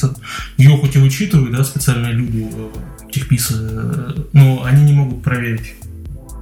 Ее 0.56 0.76
хоть 0.78 0.96
и 0.96 0.98
учитывают, 0.98 1.56
да, 1.56 1.64
специальные 1.64 2.12
люди, 2.12 2.48
э, 2.52 2.70
техписы, 3.10 3.54
э, 3.56 4.14
но 4.32 4.64
они 4.64 4.84
не 4.84 4.92
могут 4.92 5.22
проверить 5.22 5.74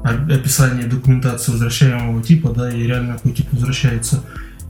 описание 0.03 0.87
документации 0.87 1.53
возвращаемого 1.53 2.23
типа, 2.23 2.51
да, 2.51 2.73
и 2.73 2.83
реально 2.83 3.15
какой 3.15 3.33
тип 3.33 3.47
возвращается. 3.53 4.25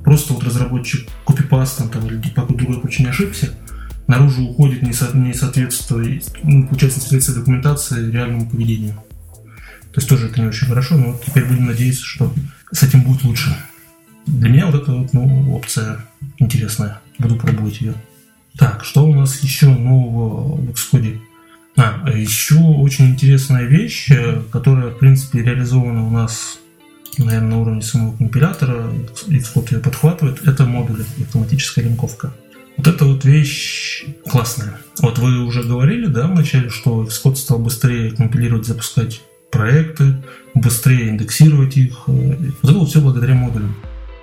Просто 0.04 0.34
вот 0.34 0.44
разработчик 0.44 1.08
копипастом 1.24 1.88
там 1.88 2.06
или 2.06 2.16
по 2.16 2.42
какой-то 2.42 2.64
другой 2.64 2.80
причине 2.80 3.10
ошибся, 3.10 3.54
наружу 4.12 4.44
уходит 4.44 4.82
не, 4.82 4.92
со, 4.92 5.16
не 5.16 5.32
соответствует, 5.32 6.24
ну, 6.42 6.66
получается, 6.66 6.98
не 6.98 7.02
соответствует 7.02 7.38
документации 7.38 8.10
реальному 8.10 8.48
поведению. 8.48 8.94
То 9.92 9.98
есть 9.98 10.08
тоже 10.08 10.26
это 10.26 10.40
не 10.40 10.48
очень 10.48 10.66
хорошо, 10.66 10.96
но 10.96 11.18
теперь 11.24 11.44
будем 11.46 11.66
надеяться, 11.66 12.04
что 12.04 12.32
с 12.70 12.82
этим 12.82 13.02
будет 13.02 13.24
лучше. 13.24 13.56
Для 14.26 14.50
меня 14.50 14.66
вот 14.66 14.82
это 14.82 14.92
вот, 14.92 15.12
ну, 15.14 15.54
опция 15.54 16.04
интересная. 16.38 17.00
Буду 17.18 17.36
пробовать 17.36 17.80
ее. 17.80 17.94
Так, 18.58 18.84
что 18.84 19.06
у 19.06 19.14
нас 19.14 19.42
еще 19.42 19.68
нового 19.68 20.56
в 20.56 20.70
Xcode? 20.70 21.18
А, 21.76 22.10
еще 22.10 22.56
очень 22.56 23.06
интересная 23.10 23.64
вещь, 23.64 24.10
э, 24.10 24.42
которая, 24.52 24.90
в 24.90 24.98
принципе, 24.98 25.42
реализована 25.42 26.06
у 26.06 26.10
нас, 26.10 26.58
наверное, 27.16 27.50
на 27.50 27.60
уровне 27.60 27.82
самого 27.82 28.14
компилятора, 28.14 28.92
Xcode 29.26 29.74
ее 29.74 29.80
подхватывает, 29.80 30.46
это 30.46 30.66
модули, 30.66 31.04
автоматическая 31.18 31.84
линковка. 31.84 32.34
Вот 32.76 32.86
эта 32.86 33.04
вот 33.04 33.24
вещь 33.24 34.04
классная. 34.28 34.78
Вот 35.00 35.18
вы 35.18 35.44
уже 35.44 35.62
говорили, 35.62 36.06
да, 36.06 36.26
вначале, 36.26 36.68
что 36.70 37.04
Xcode 37.04 37.36
стал 37.36 37.58
быстрее 37.58 38.10
компилировать, 38.10 38.66
запускать 38.66 39.20
проекты, 39.50 40.22
быстрее 40.54 41.10
индексировать 41.10 41.76
их. 41.76 42.08
Вот 42.08 42.70
это 42.70 42.72
вот 42.72 42.88
все 42.88 43.00
благодаря 43.00 43.34
модулям. 43.34 43.76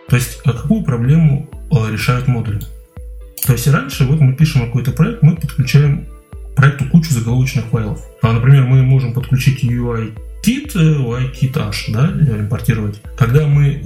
То 0.07 0.15
есть, 0.15 0.41
а 0.43 0.53
какую 0.53 0.83
проблему 0.83 1.49
решают 1.71 2.27
модули? 2.27 2.59
То 3.45 3.53
есть, 3.53 3.67
раньше 3.67 4.05
вот 4.05 4.19
мы 4.19 4.33
пишем 4.33 4.65
какой-то 4.65 4.91
проект, 4.91 5.21
мы 5.21 5.35
подключаем 5.35 6.07
проекту 6.55 6.85
кучу 6.85 7.13
заголовочных 7.13 7.65
файлов. 7.65 8.03
А, 8.21 8.33
например, 8.33 8.65
мы 8.65 8.81
можем 8.81 9.13
подключить 9.13 9.63
UI 9.63 10.13
kit, 10.43 10.73
UI 10.75 11.31
kit 11.33 11.57
h, 11.57 11.91
да, 11.93 12.09
импортировать. 12.09 13.01
Когда 13.17 13.47
мы 13.47 13.81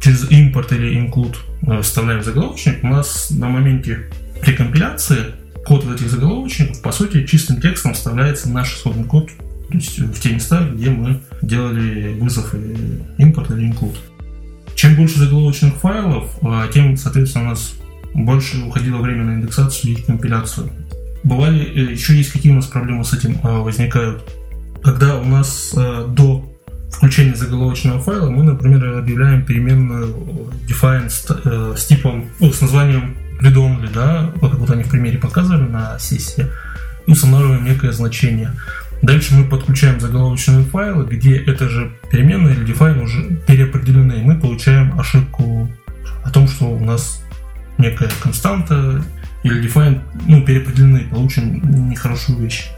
через 0.00 0.30
импорт 0.30 0.72
или 0.72 0.96
include 0.96 1.82
вставляем 1.82 2.22
заголовочник, 2.22 2.82
у 2.82 2.88
нас 2.88 3.30
на 3.30 3.48
моменте 3.48 4.10
при 4.40 4.54
компиляции 4.54 5.34
код 5.64 5.84
из 5.84 5.92
этих 5.92 6.10
заголовочников, 6.10 6.80
по 6.80 6.92
сути, 6.92 7.26
чистым 7.26 7.60
текстом 7.60 7.94
вставляется 7.94 8.48
наш 8.48 8.74
исходный 8.74 9.04
код, 9.04 9.28
то 9.68 9.74
есть 9.74 9.98
в 9.98 10.20
те 10.20 10.32
места, 10.32 10.68
где 10.72 10.90
мы 10.90 11.20
делали 11.42 12.14
вызов 12.18 12.54
импорт 13.18 13.50
или 13.50 13.70
include. 13.70 13.96
Чем 14.74 14.96
больше 14.96 15.18
заголовочных 15.18 15.74
файлов, 15.74 16.34
а, 16.42 16.66
тем, 16.68 16.96
соответственно, 16.96 17.44
у 17.44 17.48
нас 17.50 17.74
больше 18.14 18.58
уходило 18.64 18.98
время 18.98 19.24
на 19.24 19.34
индексацию 19.34 19.92
и 19.92 20.02
компиляцию. 20.02 20.70
Бывали, 21.22 21.62
э, 21.62 21.92
еще 21.92 22.16
есть 22.16 22.32
какие 22.32 22.50
у 22.50 22.56
нас 22.56 22.66
проблемы 22.66 23.04
с 23.04 23.12
этим 23.12 23.38
возникают. 23.42 24.24
Когда 24.82 25.18
у 25.18 25.24
нас 25.24 25.72
до 25.74 26.49
включения 26.90 27.34
заголовочного 27.34 28.00
файла 28.00 28.30
мы, 28.30 28.42
например, 28.42 28.98
объявляем 28.98 29.44
переменную 29.44 30.14
define 30.68 31.08
с, 31.08 31.26
э, 31.44 31.74
с 31.76 31.86
типом, 31.86 32.26
ну, 32.40 32.52
с 32.52 32.60
названием 32.60 33.16
read-only, 33.40 33.90
да, 33.92 34.30
вот 34.36 34.50
как 34.50 34.60
вот 34.60 34.70
они 34.70 34.82
в 34.82 34.90
примере 34.90 35.18
показывали 35.18 35.68
на 35.68 35.98
сессии, 35.98 36.46
и 37.06 37.12
устанавливаем 37.12 37.64
некое 37.64 37.92
значение. 37.92 38.52
Дальше 39.02 39.34
мы 39.34 39.44
подключаем 39.44 39.98
заголовочные 39.98 40.62
файлы, 40.64 41.06
где 41.06 41.36
это 41.36 41.68
же 41.68 41.92
переменная 42.10 42.52
или 42.52 42.66
define 42.66 43.02
уже 43.02 43.36
переопределены, 43.46 44.12
и 44.14 44.22
мы 44.22 44.38
получаем 44.38 44.98
ошибку 44.98 45.70
о 46.22 46.30
том, 46.30 46.46
что 46.48 46.66
у 46.66 46.84
нас 46.84 47.22
некая 47.78 48.10
константа 48.22 49.02
или 49.42 49.66
define 49.66 50.02
ну, 50.26 50.44
переопределены, 50.44 51.06
получим 51.10 51.88
нехорошую 51.88 52.40
вещь. 52.40 52.68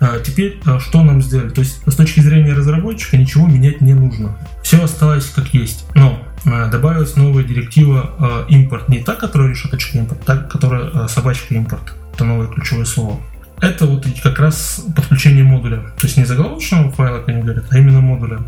А 0.00 0.20
теперь 0.20 0.60
а, 0.64 0.78
что 0.80 1.02
нам 1.02 1.22
сделали? 1.22 1.50
То 1.50 1.60
есть 1.60 1.82
с 1.86 1.94
точки 1.94 2.20
зрения 2.20 2.52
разработчика 2.52 3.16
ничего 3.16 3.46
менять 3.46 3.80
не 3.80 3.94
нужно. 3.94 4.38
Все 4.62 4.82
осталось 4.82 5.26
как 5.26 5.52
есть. 5.54 5.86
Но 5.94 6.18
а, 6.44 6.68
добавилась 6.68 7.16
новая 7.16 7.44
директива 7.44 8.46
импорт. 8.48 8.88
Не 8.88 9.00
та, 9.00 9.14
которая 9.14 9.50
решеточка 9.50 9.98
импорт, 9.98 10.24
та, 10.24 10.36
которая 10.36 11.08
собачка 11.08 11.54
импорт. 11.54 11.94
Это 12.14 12.24
новое 12.24 12.48
ключевое 12.48 12.84
слово. 12.84 13.20
Это 13.60 13.86
вот 13.86 14.06
как 14.22 14.38
раз 14.38 14.84
подключение 14.94 15.42
модуля. 15.42 15.78
То 15.98 16.06
есть 16.06 16.16
не 16.16 16.24
заголовочного 16.24 16.92
файла, 16.92 17.18
как 17.18 17.30
они 17.30 17.42
говорят, 17.42 17.64
а 17.70 17.78
именно 17.78 18.00
модуля. 18.00 18.40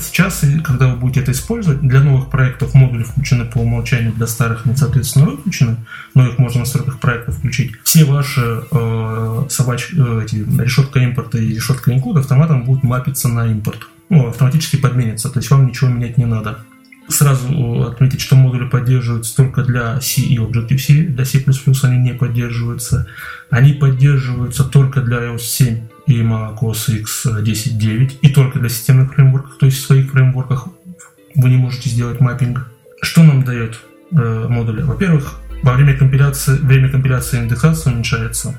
Сейчас, 0.00 0.42
когда 0.64 0.88
вы 0.88 0.96
будете 0.96 1.20
это 1.20 1.32
использовать, 1.32 1.80
для 1.80 2.00
новых 2.00 2.30
проектов 2.30 2.74
модули 2.74 3.02
включены 3.02 3.44
по 3.44 3.58
умолчанию, 3.58 4.12
для 4.12 4.26
старых 4.26 4.66
они, 4.66 4.76
соответственно, 4.76 5.26
выключены, 5.26 5.76
но 6.14 6.26
их 6.26 6.38
можно 6.38 6.58
в 6.58 6.60
настройках 6.60 6.98
проекта 6.98 7.32
включить. 7.32 7.72
Все 7.82 8.04
ваши 8.04 8.40
э, 8.40 8.64
э, 8.72 9.44
решетка 10.62 11.00
импорта 11.00 11.38
и 11.38 11.54
решетка 11.54 11.92
инклюда 11.92 12.20
автоматом 12.20 12.64
будут 12.64 12.84
мапиться 12.84 13.28
на 13.28 13.46
импорт. 13.46 13.88
Ну, 14.08 14.28
автоматически 14.28 14.76
подменится, 14.76 15.28
то 15.30 15.40
есть 15.40 15.50
вам 15.50 15.66
ничего 15.66 15.90
менять 15.90 16.16
не 16.16 16.26
надо. 16.26 16.58
Сразу 17.08 17.82
отметить, 17.82 18.20
что 18.20 18.34
модули 18.34 18.68
поддерживаются 18.68 19.36
только 19.36 19.62
для 19.62 20.00
C 20.00 20.22
и 20.22 20.38
Objective-C, 20.38 21.06
для 21.08 21.24
C++ 21.24 21.44
они 21.84 21.98
не 21.98 22.14
поддерживаются. 22.14 23.06
Они 23.48 23.72
поддерживаются 23.72 24.64
только 24.64 25.02
для 25.02 25.18
iOS 25.18 25.38
7 25.38 25.78
и 26.06 26.20
macOS 26.20 26.98
X 26.98 27.26
10.9 27.26 28.18
и 28.22 28.28
только 28.28 28.58
для 28.58 28.68
системных 28.68 29.14
фреймворков, 29.14 29.56
то 29.58 29.66
есть 29.66 29.78
в 29.78 29.86
своих 29.86 30.10
фреймворках 30.10 30.68
вы 31.36 31.50
не 31.50 31.56
можете 31.56 31.90
сделать 31.90 32.20
маппинг. 32.20 32.66
Что 33.02 33.22
нам 33.22 33.44
дает 33.44 33.80
э, 34.10 34.46
модули? 34.48 34.82
Во-первых, 34.82 35.40
во 35.62 35.74
время 35.74 35.96
компиляции, 35.96 36.58
время 36.58 36.88
компиляции 36.88 37.38
индексации 37.38 37.92
уменьшается. 37.92 38.58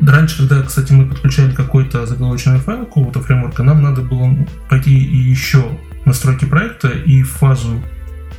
Раньше, 0.00 0.38
когда, 0.38 0.62
кстати, 0.62 0.92
мы 0.92 1.06
подключали 1.06 1.54
какой-то 1.54 2.04
заголовочный 2.06 2.58
файл 2.58 2.84
какого-то 2.84 3.20
фреймворка, 3.20 3.62
нам 3.62 3.82
надо 3.82 4.02
было 4.02 4.36
пойти 4.68 4.98
и 4.98 5.16
еще 5.16 5.78
настройки 6.04 6.44
проекта 6.44 6.88
и 6.88 7.22
в 7.22 7.30
фазу 7.32 7.82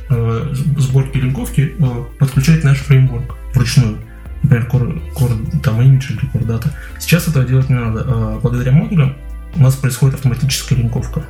э, 0.08 0.54
сборки 0.78 1.18
линковки 1.18 1.74
э, 1.78 2.04
подключать 2.18 2.64
наш 2.64 2.78
фреймворк 2.78 3.36
вручную. 3.54 3.98
Например, 4.42 4.68
core, 4.70 5.02
core 5.14 5.60
там, 5.60 5.80
image 5.80 6.10
или 6.10 6.32
core 6.32 6.46
data. 6.46 6.70
Сейчас 7.00 7.26
этого 7.28 7.44
делать 7.44 7.68
не 7.68 7.74
надо. 7.74 8.04
А 8.06 8.40
благодаря 8.40 8.72
модулям 8.72 9.16
у 9.56 9.62
нас 9.62 9.74
происходит 9.74 10.16
автоматическая 10.16 10.78
линковка. 10.78 11.24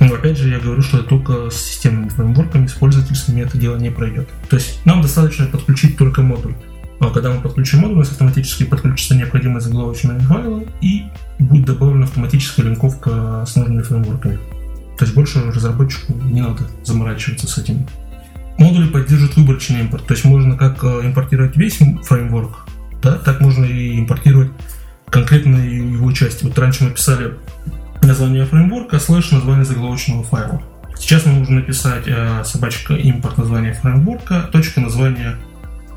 Но 0.00 0.14
опять 0.14 0.38
же, 0.38 0.48
я 0.48 0.58
говорю, 0.58 0.82
что 0.82 0.98
это 0.98 1.08
только 1.08 1.50
с 1.50 1.56
системными 1.56 2.08
фреймворками, 2.08 2.66
с 2.66 2.72
пользовательскими 2.72 3.42
это 3.42 3.58
дело 3.58 3.76
не 3.76 3.90
пройдет. 3.90 4.28
То 4.48 4.56
есть 4.56 4.84
нам 4.84 5.02
достаточно 5.02 5.46
подключить 5.46 5.96
только 5.96 6.22
модуль. 6.22 6.54
А 7.00 7.10
когда 7.10 7.30
мы 7.30 7.40
подключим 7.40 7.80
модуль, 7.80 7.96
у 7.96 7.98
нас 8.00 8.10
автоматически 8.10 8.64
подключится 8.64 9.14
необходимые 9.14 9.60
заголовочные 9.60 10.18
файлы 10.20 10.66
и 10.80 11.04
будет 11.38 11.66
добавлена 11.66 12.04
автоматическая 12.04 12.66
линковка 12.66 13.44
с 13.46 13.56
нужными 13.56 13.82
фреймворками. 13.82 14.38
То 14.98 15.04
есть 15.04 15.14
больше 15.14 15.42
разработчику 15.50 16.12
не 16.12 16.40
надо 16.40 16.62
заморачиваться 16.84 17.48
с 17.48 17.58
этим. 17.58 17.86
Модули 18.58 18.88
поддерживают 18.88 19.36
выборочный 19.36 19.80
импорт. 19.80 20.06
То 20.06 20.14
есть 20.14 20.24
можно 20.24 20.56
как 20.56 20.82
э, 20.84 21.00
импортировать 21.04 21.56
весь 21.56 21.78
фреймворк, 21.78 22.66
да, 23.02 23.18
так 23.18 23.40
можно 23.40 23.64
и 23.64 23.98
импортировать 23.98 24.50
конкретные 25.10 25.92
его 25.92 26.12
части. 26.12 26.44
Вот 26.44 26.58
раньше 26.58 26.84
мы 26.84 26.90
писали 26.90 27.34
название 28.02 28.44
фреймворка 28.46 28.98
слэш 28.98 29.32
название 29.32 29.64
заголовочного 29.64 30.22
файла. 30.22 30.62
Сейчас 30.96 31.26
мы 31.26 31.32
можем 31.32 31.56
написать 31.56 32.04
э, 32.06 32.42
собачка 32.44 32.94
импорт 32.94 33.36
название 33.38 33.74
фреймворка, 33.74 34.48
точка 34.52 34.80
названия 34.80 35.36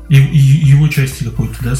его 0.08 0.88
части 0.88 1.24
какой-то, 1.24 1.62
да, 1.62 1.74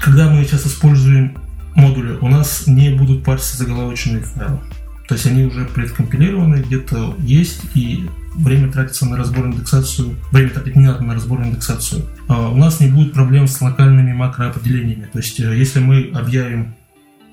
Когда 0.00 0.30
мы 0.30 0.42
сейчас 0.44 0.66
используем 0.66 1.36
модули, 1.74 2.16
у 2.20 2.28
нас 2.28 2.66
не 2.66 2.90
будут 2.90 3.22
парситься 3.22 3.58
заголовочные 3.58 4.22
файлы. 4.22 4.60
То 5.08 5.14
есть 5.14 5.26
они 5.26 5.44
уже 5.44 5.64
предкомпилированы, 5.66 6.62
где-то 6.62 7.16
есть, 7.20 7.62
и 7.74 8.06
время 8.34 8.72
тратится 8.72 9.06
на 9.06 9.16
разбор 9.16 9.46
индексацию, 9.46 10.16
время 10.32 10.50
тратить 10.50 10.76
не 10.76 10.86
надо 10.86 11.04
на 11.04 11.14
разбор 11.14 11.42
индексацию. 11.42 12.04
А 12.28 12.48
у 12.48 12.56
нас 12.56 12.80
не 12.80 12.88
будет 12.88 13.12
проблем 13.12 13.46
с 13.46 13.60
локальными 13.60 14.12
макроопределениями. 14.12 15.08
То 15.12 15.18
есть 15.18 15.38
э, 15.38 15.56
если 15.56 15.78
мы 15.78 16.10
объявим 16.12 16.74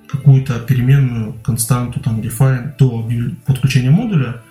какую-то 0.07 0.59
переменную 0.59 1.33
константу, 1.43 1.99
там, 1.99 2.19
define 2.19 2.73
до 2.77 3.09
подключения 3.45 3.89
модуля, 3.89 4.41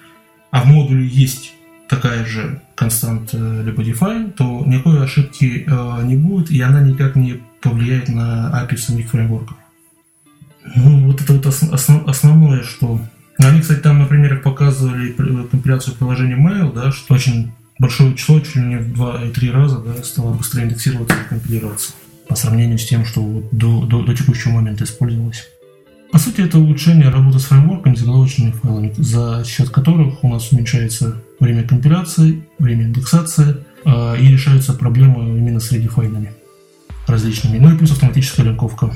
а 0.51 0.63
в 0.63 0.67
модуле 0.67 1.07
есть 1.07 1.53
такая 1.89 2.27
же 2.27 2.61
константа 2.75 3.63
либо 3.63 3.83
define, 3.83 4.33
то 4.33 4.65
никакой 4.67 5.05
ошибки 5.05 5.65
э, 5.65 6.03
не 6.05 6.17
будет, 6.17 6.51
и 6.51 6.61
она 6.61 6.81
никак 6.81 7.15
не 7.15 7.41
повлияет 7.61 8.09
на 8.09 8.51
API 8.53 8.77
самих 8.77 9.09
фреймворков. 9.11 9.57
Ну, 10.77 11.07
вот 11.07 11.21
это 11.21 11.33
вот 11.35 11.47
основ, 11.47 12.09
основное, 12.09 12.63
что... 12.63 13.01
Они, 13.45 13.61
кстати, 13.61 13.81
там 13.81 13.99
на 13.99 14.07
примерах 14.07 14.43
показывали 14.43 15.13
компиляцию 15.13 15.97
приложения 15.97 16.37
Mail, 16.37 16.73
да, 16.73 16.93
что 16.93 17.15
очень 17.15 17.53
большое 17.79 18.15
число, 18.15 18.41
чуть 18.41 18.57
ли 18.57 18.63
не 18.63 18.77
в 18.77 18.93
2 18.95 19.25
и 19.25 19.31
3 19.31 19.51
раза, 19.51 19.79
да, 19.79 20.03
стало 20.05 20.33
быстрее 20.35 20.65
индексироваться 20.65 21.17
и 21.17 21.29
компилироваться 21.29 21.93
по 22.29 22.37
сравнению 22.37 22.79
с 22.79 22.85
тем, 22.87 23.05
что 23.05 23.21
вот 23.21 23.49
до, 23.53 23.85
до, 23.85 24.03
до 24.03 24.15
текущего 24.15 24.53
момента 24.53 24.85
использовалось. 24.85 25.49
По 26.13 26.19
сути, 26.19 26.43
это 26.43 26.59
улучшение 26.59 27.09
работы 27.09 27.39
с 27.39 27.45
фреймворками, 27.45 27.95
заголовочными 27.95 28.53
файлами, 28.53 28.93
за 28.99 29.45
счет 29.47 29.71
которых 29.71 30.23
у 30.23 30.29
нас 30.29 30.53
уменьшается 30.53 31.17
время 31.41 31.67
компиляции, 31.67 32.45
время 32.59 32.85
индексации 32.85 33.57
э, 33.85 34.21
и 34.21 34.29
решаются 34.29 34.75
проблемы 34.75 35.39
именно 35.39 35.59
с 35.59 35.73
редефайнами 35.73 36.33
различными. 37.07 37.59
Ну 37.59 37.75
и 37.75 37.79
плюс 37.79 37.93
автоматическая 37.93 38.47
линковка 38.47 38.93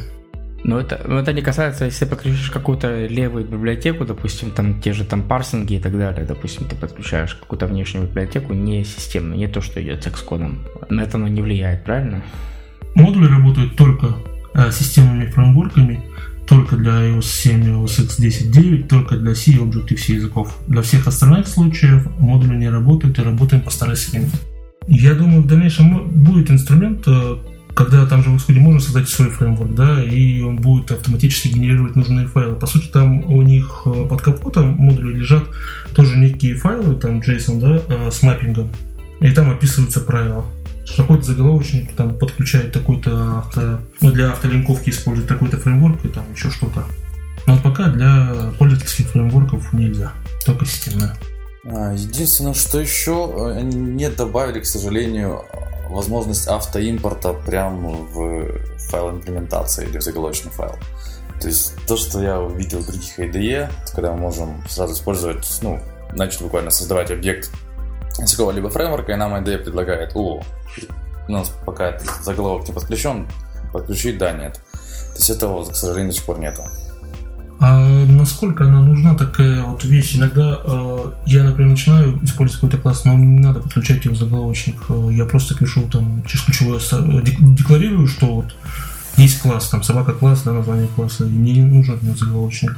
но 0.66 0.80
это, 0.80 1.00
но 1.06 1.20
это 1.20 1.32
не 1.32 1.42
касается, 1.42 1.84
если 1.84 2.06
подключишь 2.06 2.50
какую-то 2.50 3.06
левую 3.06 3.44
библиотеку, 3.44 4.04
допустим, 4.04 4.50
там 4.50 4.80
те 4.80 4.92
же 4.92 5.04
там 5.04 5.22
парсинги 5.22 5.74
и 5.74 5.78
так 5.78 5.96
далее, 5.96 6.26
допустим, 6.26 6.66
ты 6.66 6.74
подключаешь 6.74 7.36
какую-то 7.36 7.68
внешнюю 7.68 8.08
библиотеку, 8.08 8.52
не 8.52 8.84
системную, 8.84 9.38
не 9.38 9.46
то, 9.46 9.60
что 9.60 9.80
идет 9.80 10.02
с 10.02 10.08
Xcode. 10.08 10.58
На 10.90 11.02
это 11.02 11.18
оно 11.18 11.28
не 11.28 11.40
влияет, 11.40 11.84
правильно? 11.84 12.20
Модули 12.96 13.28
работают 13.28 13.76
только 13.76 14.16
э, 14.54 14.72
системными 14.72 15.26
фреймворками, 15.26 16.02
только 16.48 16.76
для 16.76 16.94
iOS 16.94 17.22
7 17.22 17.64
и 17.64 17.68
iOS 17.68 18.02
X 18.02 18.18
10.9, 18.18 18.88
только 18.88 19.18
для 19.18 19.36
C 19.36 19.52
и 19.52 19.58
Objective-C 19.58 20.14
языков. 20.14 20.58
Для 20.66 20.82
всех 20.82 21.06
остальных 21.06 21.46
случаев 21.46 22.08
модули 22.18 22.56
не 22.56 22.68
работают 22.68 23.20
и 23.20 23.22
работаем 23.22 23.62
по 23.62 23.70
старой 23.70 23.96
схеме. 23.96 24.30
Я 24.88 25.14
думаю, 25.14 25.42
в 25.42 25.46
дальнейшем 25.46 26.08
будет 26.24 26.50
инструмент, 26.50 27.06
э, 27.06 27.36
когда 27.76 28.06
там 28.06 28.24
же 28.24 28.30
в 28.30 28.38
исходе 28.38 28.58
можно 28.58 28.80
создать 28.80 29.06
свой 29.10 29.28
фреймворк, 29.28 29.74
да, 29.74 30.02
и 30.02 30.40
он 30.40 30.56
будет 30.56 30.90
автоматически 30.90 31.48
генерировать 31.48 31.94
нужные 31.94 32.26
файлы. 32.26 32.56
По 32.56 32.66
сути, 32.66 32.86
там 32.86 33.30
у 33.30 33.42
них 33.42 33.82
э, 33.84 34.06
под 34.08 34.22
капотом 34.22 34.70
модули 34.78 35.18
лежат 35.18 35.44
тоже 35.94 36.16
некие 36.16 36.54
файлы, 36.54 36.94
там 36.94 37.20
JSON, 37.20 37.60
да, 37.60 37.82
э, 37.86 38.10
с 38.10 38.22
маппингом, 38.22 38.70
и 39.20 39.30
там 39.30 39.50
описываются 39.50 40.00
правила. 40.00 40.46
Какой-то 40.96 41.24
заголовочник 41.24 41.92
там 41.92 42.14
подключает 42.14 42.72
такой-то 42.72 43.40
авто, 43.40 43.80
ну, 44.00 44.10
для 44.10 44.30
автолинковки 44.30 44.88
использует 44.88 45.28
такой-то 45.28 45.58
фреймворк 45.58 46.02
и 46.02 46.08
там 46.08 46.24
еще 46.34 46.50
что-то. 46.50 46.86
Но 47.46 47.58
пока 47.58 47.90
для 47.90 48.52
пользовательских 48.58 49.08
фреймворков 49.08 49.74
нельзя, 49.74 50.12
только 50.46 50.64
системная. 50.64 51.14
А, 51.68 51.92
единственное, 51.92 52.54
что 52.54 52.80
еще 52.80 53.50
они 53.54 53.76
не 53.76 54.10
добавили, 54.10 54.60
к 54.60 54.66
сожалению, 54.66 55.44
возможность 55.88 56.46
автоимпорта 56.46 57.32
прямо 57.32 57.90
в 57.90 58.58
файл 58.88 59.10
имплементации 59.10 59.88
или 59.88 59.98
в 59.98 60.02
заголовочный 60.02 60.52
файл. 60.52 60.74
То 61.40 61.48
есть 61.48 61.74
то, 61.86 61.96
что 61.96 62.22
я 62.22 62.40
увидел 62.40 62.80
в 62.80 62.86
других 62.86 63.18
IDE, 63.18 63.70
когда 63.92 64.12
мы 64.12 64.18
можем 64.18 64.64
сразу 64.68 64.94
использовать, 64.94 65.46
ну, 65.62 65.80
начать 66.12 66.40
буквально 66.40 66.70
создавать 66.70 67.10
объект 67.10 67.50
из 68.18 68.30
какого-либо 68.32 68.70
фреймворка, 68.70 69.12
и 69.12 69.16
нам 69.16 69.34
IDE 69.34 69.58
предлагает, 69.58 70.12
о, 70.14 70.42
у 71.28 71.32
нас 71.32 71.52
пока 71.64 71.90
этот 71.90 72.08
заголовок 72.22 72.66
не 72.68 72.74
подключен, 72.74 73.28
подключить, 73.72 74.18
да, 74.18 74.32
нет. 74.32 74.60
То 74.72 75.16
есть 75.16 75.30
этого, 75.30 75.64
к 75.64 75.76
сожалению, 75.76 76.12
до 76.12 76.16
сих 76.16 76.24
пор 76.24 76.38
нету. 76.38 76.62
А 77.58 78.04
насколько 78.06 78.64
она 78.64 78.82
нужна 78.82 79.14
такая 79.14 79.62
вот 79.62 79.84
вещь? 79.84 80.16
Иногда 80.16 80.60
э, 80.62 80.98
я, 81.26 81.44
например, 81.44 81.70
начинаю 81.70 82.18
использовать 82.22 82.60
какой-то 82.60 82.78
класс, 82.78 83.04
но 83.04 83.14
мне 83.14 83.26
не 83.26 83.40
надо 83.40 83.60
подключать 83.60 84.04
его 84.04 84.14
в 84.14 84.18
заголовочник. 84.18 84.76
Э, 84.88 85.08
я 85.12 85.24
просто 85.24 85.54
пишу 85.54 85.88
там 85.90 86.22
через 86.26 86.44
ключевое, 86.44 86.80
декларирую, 87.22 88.08
что 88.08 88.26
вот 88.26 88.54
есть 89.16 89.40
класс, 89.40 89.70
там 89.70 89.82
собака 89.82 90.12
класс, 90.12 90.42
да, 90.44 90.52
название 90.52 90.88
класса, 90.88 91.24
и 91.24 91.28
мне 91.28 91.54
не 91.54 91.62
нужен 91.62 91.98
от 92.10 92.18
заголовочника. 92.18 92.76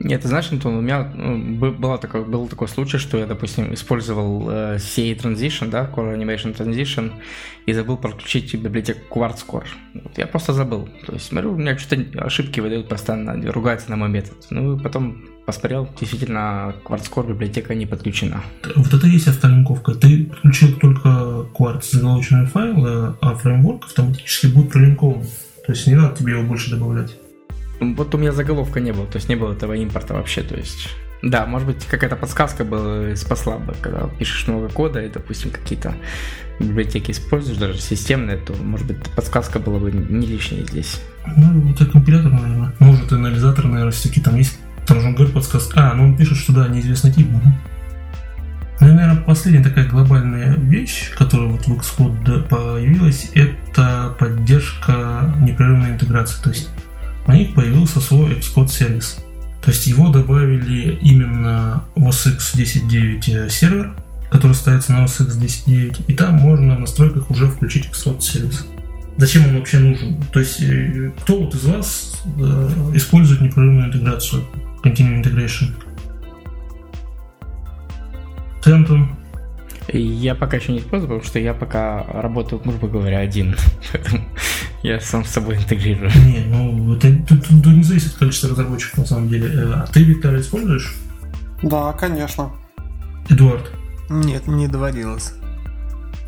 Нет, 0.00 0.22
ты 0.22 0.28
знаешь, 0.28 0.50
Антон, 0.50 0.74
у 0.74 0.80
меня 0.80 1.10
ну, 1.14 1.72
была 1.72 1.98
такой, 1.98 2.24
был 2.24 2.48
такой 2.48 2.68
случай, 2.68 2.98
что 2.98 3.16
я, 3.16 3.26
допустим, 3.26 3.72
использовал 3.72 4.50
э, 4.50 4.76
CA 4.76 5.16
Transition, 5.16 5.70
да, 5.70 5.90
Core 5.90 6.16
Animation 6.16 6.54
Transition, 6.56 7.12
и 7.66 7.72
забыл 7.72 7.96
подключить 7.96 8.54
библиотеку 8.54 9.00
Quartz 9.08 9.46
Core. 9.46 9.66
Вот, 9.94 10.18
я 10.18 10.26
просто 10.26 10.52
забыл. 10.52 10.88
То 11.06 11.12
есть, 11.12 11.26
смотрю, 11.26 11.52
у 11.52 11.56
меня 11.56 11.78
что-то 11.78 12.04
ошибки 12.24 12.60
выдают 12.60 12.88
постоянно, 12.88 13.40
ругаются 13.52 13.88
на 13.90 13.96
мой 13.96 14.08
метод. 14.08 14.34
Ну, 14.50 14.76
и 14.76 14.82
потом 14.82 15.24
посмотрел, 15.46 15.88
действительно, 15.98 16.74
Quartz 16.84 17.10
Core 17.10 17.28
библиотека 17.28 17.74
не 17.74 17.86
подключена. 17.86 18.42
Вот 18.74 18.92
это 18.92 19.06
и 19.06 19.10
есть 19.10 19.28
автолинковка. 19.28 19.94
Ты 19.94 20.24
подключил 20.24 20.76
только 20.76 21.08
Quartz 21.54 21.92
заголовочные 21.92 22.46
файлы, 22.46 23.14
а 23.20 23.34
фреймворк 23.36 23.84
автоматически 23.84 24.48
будет 24.48 24.72
пролинкован. 24.72 25.22
То 25.66 25.72
есть 25.72 25.86
не 25.86 25.94
надо 25.94 26.16
тебе 26.16 26.32
его 26.32 26.42
больше 26.42 26.70
добавлять. 26.70 27.16
Вот 27.96 28.14
у 28.14 28.18
меня 28.18 28.32
заголовка 28.32 28.80
не 28.80 28.92
было, 28.92 29.06
то 29.06 29.16
есть 29.16 29.28
не 29.28 29.36
было 29.36 29.52
этого 29.52 29.74
импорта 29.74 30.14
вообще, 30.14 30.42
то 30.42 30.56
есть... 30.56 30.88
Да, 31.22 31.46
может 31.46 31.66
быть, 31.66 31.84
какая-то 31.86 32.16
подсказка 32.16 32.64
была, 32.64 33.16
спасла 33.16 33.56
бы, 33.56 33.74
когда 33.80 34.08
пишешь 34.18 34.46
много 34.46 34.68
кода 34.68 35.00
и, 35.02 35.08
допустим, 35.08 35.50
какие-то 35.50 35.94
библиотеки 36.60 37.12
используешь, 37.12 37.56
даже 37.56 37.80
системные, 37.80 38.36
то, 38.36 38.52
может 38.54 38.86
быть, 38.86 38.98
подсказка 39.16 39.58
была 39.58 39.78
бы 39.78 39.90
не 39.90 40.26
лишней 40.26 40.66
здесь. 40.66 41.00
Ну, 41.36 41.70
это 41.70 41.86
компилятор, 41.86 42.30
наверное. 42.30 42.74
Может, 42.78 43.10
анализатор, 43.12 43.64
наверное, 43.64 43.92
всякие 43.92 44.22
там 44.22 44.36
есть. 44.36 44.58
Там 44.86 45.00
же 45.00 45.06
он 45.06 45.14
говорит 45.14 45.32
подсказка. 45.32 45.92
А, 45.92 45.94
ну 45.94 46.04
он 46.04 46.16
пишет, 46.16 46.36
что 46.36 46.52
да, 46.52 46.68
неизвестный 46.68 47.10
тип. 47.10 47.28
Угу. 47.28 47.52
Ну, 48.80 48.86
наверное, 48.88 49.22
последняя 49.22 49.62
такая 49.62 49.88
глобальная 49.88 50.56
вещь, 50.56 51.10
которая 51.16 51.48
вот 51.48 51.66
в 51.66 51.72
Xcode 51.72 52.48
появилась, 52.48 53.30
это 53.34 54.14
поддержка 54.18 55.34
непрерывной 55.40 55.92
интеграции. 55.92 56.42
То 56.42 56.50
есть 56.50 56.68
у 57.26 57.32
них 57.32 57.54
появился 57.54 58.00
свой 58.00 58.34
Xcode 58.34 58.68
сервис. 58.68 59.24
То 59.62 59.70
есть 59.70 59.86
его 59.86 60.08
добавили 60.08 60.98
именно 61.00 61.84
в 61.94 62.06
OS 62.06 62.34
X 62.34 62.54
10.9 62.54 63.48
сервер, 63.48 63.96
который 64.30 64.52
ставится 64.52 64.92
на 64.92 65.04
OS 65.04 65.24
X 65.24 65.64
10.9, 65.66 66.04
и 66.06 66.14
там 66.14 66.34
можно 66.34 66.76
в 66.76 66.80
настройках 66.80 67.30
уже 67.30 67.48
включить 67.48 67.86
Xcode 67.86 68.20
сервис. 68.20 68.66
Зачем 69.16 69.46
он 69.46 69.58
вообще 69.58 69.78
нужен? 69.78 70.22
То 70.32 70.40
есть 70.40 70.60
э, 70.60 71.12
кто 71.20 71.40
вот 71.40 71.54
из 71.54 71.64
вас 71.64 72.22
э, 72.36 72.90
использует 72.94 73.40
непрерывную 73.40 73.86
интеграцию, 73.86 74.42
Continuous 74.82 75.22
Integration? 75.22 75.68
Тентон? 78.62 79.16
Я 79.92 80.34
пока 80.34 80.56
еще 80.56 80.72
не 80.72 80.78
использую, 80.78 81.08
потому 81.08 81.24
что 81.26 81.38
я 81.38 81.54
пока 81.54 82.02
работаю, 82.02 82.60
грубо 82.64 82.88
говоря, 82.88 83.18
один. 83.18 83.54
я 84.84 85.00
сам 85.00 85.24
с 85.24 85.30
собой 85.30 85.56
интегрирую. 85.56 86.10
Не, 86.26 86.44
ну 86.46 86.94
это 86.94 87.08
тут, 87.26 87.46
тут 87.46 87.66
не 87.66 87.82
зависит 87.82 88.12
от 88.12 88.18
количества 88.18 88.50
разработчиков 88.50 88.98
на 88.98 89.06
самом 89.06 89.28
деле. 89.30 89.48
Э, 89.48 89.72
а 89.76 89.86
ты, 89.86 90.04
Виктор, 90.04 90.38
используешь? 90.38 90.94
Да, 91.62 91.92
конечно. 91.94 92.50
Эдуард? 93.30 93.72
Нет, 94.10 94.46
не 94.46 94.68
доводилось. 94.68 95.32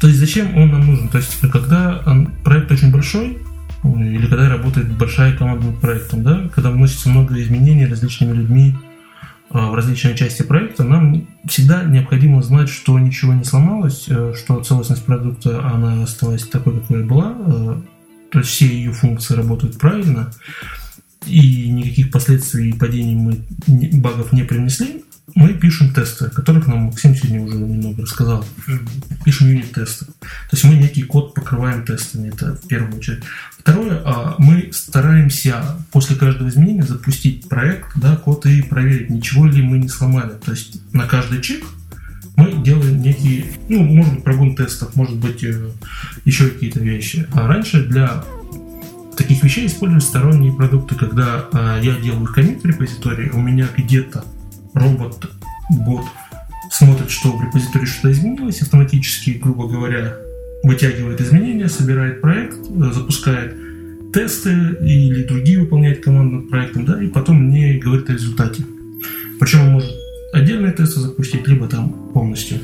То 0.00 0.08
есть 0.08 0.18
зачем 0.18 0.56
он 0.56 0.70
нам 0.70 0.86
нужен? 0.86 1.08
То 1.08 1.18
есть 1.18 1.38
когда 1.52 2.02
проект 2.44 2.72
очень 2.72 2.90
большой, 2.90 3.38
или 3.84 4.26
когда 4.26 4.48
работает 4.48 4.90
большая 4.96 5.36
команда 5.36 5.66
над 5.66 5.80
проектом, 5.80 6.22
да, 6.22 6.48
когда 6.54 6.70
вносится 6.70 7.10
много 7.10 7.40
изменений 7.42 7.84
различными 7.84 8.32
людьми 8.32 8.74
э, 9.50 9.58
в 9.58 9.74
различные 9.74 10.16
части 10.16 10.42
проекта, 10.42 10.82
нам 10.82 11.26
всегда 11.44 11.84
необходимо 11.84 12.42
знать, 12.42 12.70
что 12.70 12.98
ничего 12.98 13.34
не 13.34 13.44
сломалось, 13.44 14.06
э, 14.08 14.32
что 14.34 14.62
целостность 14.62 15.04
продукта, 15.04 15.62
она 15.62 16.04
осталась 16.04 16.48
такой, 16.48 16.80
какой 16.80 17.04
была, 17.04 17.36
то 18.30 18.40
есть 18.40 18.50
все 18.50 18.66
ее 18.66 18.92
функции 18.92 19.34
работают 19.34 19.78
правильно, 19.78 20.32
и 21.26 21.68
никаких 21.70 22.10
последствий 22.10 22.72
падений 22.72 23.14
мы 23.14 23.44
багов 23.98 24.32
не 24.32 24.44
принесли, 24.44 25.02
мы 25.34 25.54
пишем 25.54 25.92
тесты, 25.92 26.26
о 26.26 26.30
которых 26.30 26.66
нам 26.66 26.84
Максим 26.84 27.14
сегодня 27.14 27.42
уже 27.42 27.56
немного 27.56 28.02
рассказал. 28.02 28.44
Пишем 29.24 29.48
юнит-тесты. 29.48 30.06
То 30.06 30.52
есть 30.52 30.64
мы 30.64 30.76
некий 30.76 31.02
код 31.02 31.34
покрываем 31.34 31.84
тестами, 31.84 32.28
это 32.28 32.54
в 32.54 32.66
первую 32.68 32.96
очередь. 32.96 33.24
Второе, 33.58 34.00
а, 34.04 34.36
мы 34.38 34.70
стараемся 34.72 35.76
после 35.90 36.14
каждого 36.16 36.48
изменения 36.48 36.84
запустить 36.84 37.48
проект, 37.48 37.90
да, 37.96 38.16
код 38.16 38.46
и 38.46 38.62
проверить, 38.62 39.10
ничего 39.10 39.46
ли 39.46 39.62
мы 39.62 39.78
не 39.78 39.88
сломали. 39.88 40.32
То 40.44 40.52
есть 40.52 40.80
на 40.94 41.06
каждый 41.06 41.42
чип 41.42 41.64
мы 42.36 42.52
делаем 42.62 43.00
некие, 43.00 43.46
ну, 43.68 43.82
может 43.82 44.14
быть, 44.14 44.24
прогон 44.24 44.56
тестов, 44.56 44.94
может 44.94 45.16
быть, 45.16 45.42
э, 45.42 45.70
еще 46.24 46.48
какие-то 46.48 46.80
вещи. 46.80 47.26
А 47.32 47.46
раньше 47.46 47.84
для 47.84 48.24
таких 49.16 49.42
вещей 49.42 49.66
использовались 49.66 50.06
сторонние 50.06 50.52
продукты, 50.52 50.94
когда 50.94 51.46
э, 51.52 51.80
я 51.82 51.96
делаю 51.96 52.26
коммит 52.26 52.62
в 52.62 52.66
репозитории, 52.66 53.30
у 53.30 53.40
меня 53.40 53.66
где-то 53.76 54.24
робот, 54.74 55.30
бот 55.70 56.04
смотрит, 56.70 57.10
что 57.10 57.34
в 57.34 57.42
репозитории 57.42 57.86
что-то 57.86 58.12
изменилось, 58.12 58.60
автоматически, 58.60 59.30
грубо 59.30 59.66
говоря, 59.66 60.16
вытягивает 60.62 61.20
изменения, 61.20 61.68
собирает 61.68 62.20
проект, 62.20 62.58
запускает 62.92 63.56
тесты 64.12 64.50
или 64.80 65.24
другие 65.24 65.60
выполняет 65.60 66.02
команды 66.02 66.36
над 66.36 66.50
проектом, 66.50 66.84
да, 66.84 67.02
и 67.02 67.08
потом 67.08 67.42
мне 67.44 67.78
говорит 67.78 68.10
о 68.10 68.14
результате. 68.14 68.64
Причем 69.38 69.60
он 69.60 69.72
может 69.72 69.90
отдельные 70.36 70.72
тесты 70.72 71.00
запустить, 71.00 71.46
либо 71.46 71.66
там 71.68 71.90
полностью. 72.12 72.58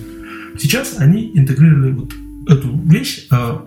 Сейчас 0.59 0.97
они 0.99 1.31
интегрировали 1.35 1.93
вот 1.93 2.13
эту 2.49 2.77
вещь 2.77 3.27
а, 3.31 3.65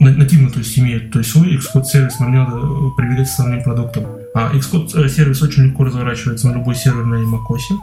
нативно, 0.00 0.50
то 0.50 0.58
есть 0.58 0.78
имеют, 0.78 1.10
то 1.12 1.18
есть 1.18 1.30
свой 1.30 1.56
Xcode 1.56 1.84
сервис 1.84 2.20
нам 2.20 2.32
не 2.32 2.38
надо 2.38 2.56
прибегать 2.96 3.26
к 3.26 3.30
основным 3.30 3.62
продуктам. 3.62 4.04
А 4.34 4.52
Xcode 4.54 5.04
э, 5.04 5.08
сервис 5.08 5.42
очень 5.42 5.64
легко 5.64 5.84
разворачивается 5.84 6.48
на 6.48 6.54
любой 6.54 6.74
серверной 6.74 7.24
macOS. 7.24 7.76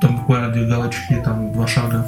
Там 0.00 0.16
буквально 0.16 0.52
две 0.52 0.66
галочки, 0.66 1.20
там 1.24 1.52
два 1.52 1.66
шага. 1.66 2.06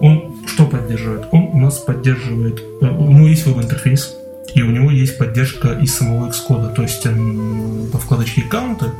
Он 0.00 0.34
что 0.46 0.66
поддерживает? 0.66 1.28
Он 1.32 1.42
у 1.52 1.58
нас 1.58 1.78
поддерживает, 1.78 2.60
э, 2.80 2.88
у 2.88 3.12
него 3.12 3.26
есть 3.26 3.46
веб-интерфейс, 3.46 4.14
и 4.54 4.62
у 4.62 4.70
него 4.70 4.90
есть 4.90 5.18
поддержка 5.18 5.72
из 5.72 5.94
самого 5.94 6.30
Xcode. 6.30 6.74
То 6.74 6.82
есть 6.82 7.04
эм, 7.04 7.88
по 7.92 7.98
вкладочке 7.98 8.42
аккаунта 8.42 8.92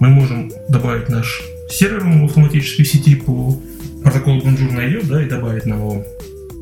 мы 0.00 0.08
можем 0.08 0.50
добавить 0.68 1.08
наш 1.08 1.42
сервером 1.74 2.24
автоматической 2.24 2.84
сети 2.84 3.16
по 3.16 3.60
протоколу 4.02 4.40
Bonjour 4.40 4.72
найдет, 4.72 5.08
да, 5.08 5.22
и 5.22 5.28
добавить 5.28 5.66
нового. 5.66 6.04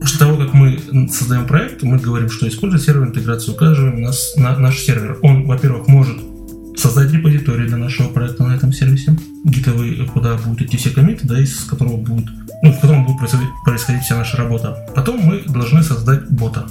После 0.01 0.19
того, 0.19 0.37
как 0.37 0.53
мы 0.55 0.81
создаем 1.11 1.47
проект, 1.47 1.83
мы 1.83 1.99
говорим, 1.99 2.29
что 2.29 2.49
используя 2.49 2.81
серверную 2.81 3.11
интеграцию, 3.11 3.55
указываем 3.55 4.01
нас 4.01 4.35
на 4.37 4.57
наш 4.59 4.79
сервер. 4.81 5.19
Он, 5.23 5.47
во-первых, 5.47 5.87
может 5.87 6.17
создать 6.77 7.13
репозиторий 7.13 7.69
для 7.69 7.77
нашего 7.77 8.09
проекта 8.09 8.43
на 8.45 8.57
этом 8.57 8.73
сервисе, 8.73 9.17
гитовый, 9.45 10.09
куда 10.13 10.37
будут 10.37 10.63
идти 10.63 10.77
все 10.77 10.91
комиты, 10.91 11.29
да, 11.29 11.39
из 11.39 11.65
которого 11.65 11.99
будет, 11.99 12.27
ну, 12.63 12.73
в 12.73 12.81
котором 12.81 13.05
будет 13.05 13.19
происходить, 13.19 13.49
происходить 13.65 14.03
вся 14.03 14.17
наша 14.17 14.37
работа. 14.37 14.87
Потом 14.95 15.21
мы 15.21 15.43
должны 15.47 15.83
создать 15.83 16.29
бота. 16.31 16.67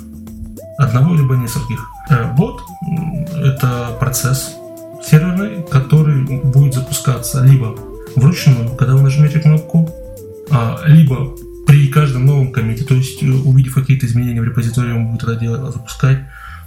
Одного 0.77 1.15
либо 1.15 1.35
нескольких. 1.35 1.87
Э, 2.09 2.33
бот— 2.35 2.61
это 3.35 3.95
процесс 3.99 4.51
серверный, 5.07 5.63
который 5.69 6.23
будет 6.43 6.73
запускаться 6.73 7.43
либо 7.45 7.75
вручную, 8.15 8.75
когда 8.75 8.95
вы 8.95 9.01
нажмете 9.01 9.39
кнопку, 9.39 9.89
а, 10.51 10.81
либо 10.85 11.33
при 11.65 11.87
каждом 11.87 12.25
новом 12.25 12.51
комите, 12.51 12.83
то 12.83 12.93
есть 12.93 13.23
э, 13.23 13.27
увидев 13.27 13.75
какие-то 13.75 14.05
изменения 14.05 14.41
в 14.41 14.43
репозитории, 14.43 14.91
он 14.91 15.07
будет 15.07 15.23
это 15.23 15.35
дело 15.37 15.71
запускать, 15.71 16.19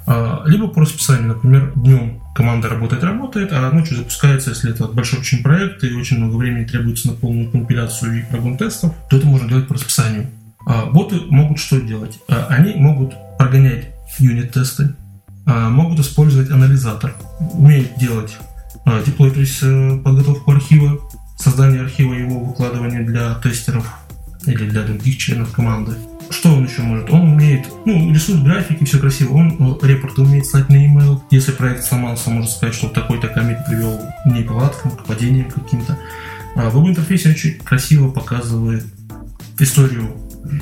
а, 0.07 0.43
либо 0.47 0.69
по 0.69 0.81
расписанию, 0.81 1.29
например, 1.29 1.73
днем 1.77 2.23
команда 2.35 2.69
работает, 2.71 3.05
работает, 3.05 3.53
а 3.53 3.71
ночью 3.71 3.99
запускается, 3.99 4.51
если 4.51 4.71
это 4.71 4.87
большой 4.87 5.21
очень 5.21 5.43
проект 5.43 5.85
и 5.85 5.95
очень 5.95 6.19
много 6.19 6.37
времени 6.37 6.65
требуется 6.65 7.09
на 7.09 7.15
полную 7.15 7.51
компиляцию 7.51 8.19
и 8.19 8.23
прогон 8.23 8.57
тестов, 8.57 8.95
то 9.11 9.19
это 9.19 9.27
можно 9.27 9.49
делать 9.49 9.69
по 9.69 9.75
расписанию. 9.75 10.29
А, 10.67 10.87
боты 10.87 11.17
могут 11.29 11.59
что 11.59 11.79
делать? 11.81 12.19
Они 12.29 12.75
могут 12.75 13.15
прогонять 13.39 13.91
юнит-тесты, 14.19 14.95
могут 15.45 15.99
использовать 16.01 16.51
анализатор, 16.51 17.15
умеют 17.53 17.97
делать 17.99 18.39
Deploy, 18.87 19.31
то 19.31 19.41
есть 19.41 19.61
подготовку 20.03 20.53
архива, 20.53 20.99
создание 21.45 21.83
архива, 21.83 22.15
его 22.15 22.41
выкладывание 22.41 23.03
для 23.03 23.35
тестеров 23.35 23.87
или 24.47 24.69
для 24.69 24.83
других 24.83 25.19
членов 25.19 25.53
команды. 25.53 25.93
Что 26.31 26.55
он 26.55 26.65
еще 26.65 26.81
может? 26.81 27.11
Он 27.11 27.33
умеет, 27.33 27.67
ну, 27.85 28.11
рисует 28.13 28.43
графики, 28.43 28.85
все 28.85 28.99
красиво. 28.99 29.35
Он 29.35 29.55
ну, 29.59 29.79
репорты 29.83 30.23
умеет 30.23 30.47
слать 30.47 30.71
на 30.71 30.77
e-mail. 30.77 31.21
Если 31.31 31.53
проект 31.53 31.85
сломался, 31.85 32.31
может 32.31 32.51
сказать, 32.51 32.75
что 32.75 32.89
такой-то 32.89 33.29
комит 33.29 33.59
привел 33.67 33.99
к 33.99 34.27
неполадкам, 34.27 34.93
к 34.93 35.05
падениям 35.05 35.51
каким-то. 35.51 35.99
А 36.57 36.71
в 36.71 36.89
интерфейсе 36.89 37.31
очень 37.31 37.59
красиво 37.59 38.11
показывает 38.11 38.87
историю 39.59 40.17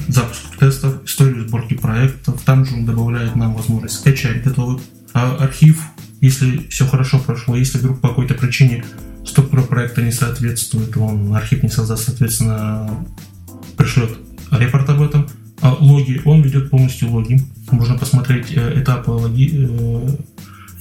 запуска 0.09 0.59
тестов, 0.59 1.05
историю 1.05 1.47
сборки 1.47 1.74
проектов. 1.74 2.43
Там 2.45 2.64
же 2.64 2.74
он 2.74 2.87
добавляет 2.87 3.37
нам 3.37 3.55
возможность 3.55 4.01
скачать 4.01 4.43
готовый 4.43 4.80
а 5.14 5.37
архив, 5.37 5.83
если 6.20 6.68
все 6.68 6.87
хорошо 6.87 7.18
прошло. 7.18 7.55
Если 7.55 7.78
вдруг 7.78 8.01
по 8.01 8.09
какой-то 8.09 8.35
причине 8.35 8.85
структура 9.24 9.62
проекта 9.62 10.02
не 10.02 10.12
соответствует, 10.12 10.96
он 10.96 11.34
архив 11.34 11.62
не 11.62 11.68
создаст, 11.68 12.04
соответственно, 12.04 13.06
пришлет 13.76 14.10
репорт 14.50 14.88
об 14.90 15.02
этом. 15.02 15.28
А 15.60 15.76
логи, 15.78 16.20
он 16.24 16.42
ведет 16.42 16.70
полностью 16.70 17.10
логи. 17.10 17.40
Можно 17.70 17.96
посмотреть 17.96 18.46
э, 18.50 18.80
этапы 18.80 19.12
логи, 19.12 19.50
э, 19.54 20.08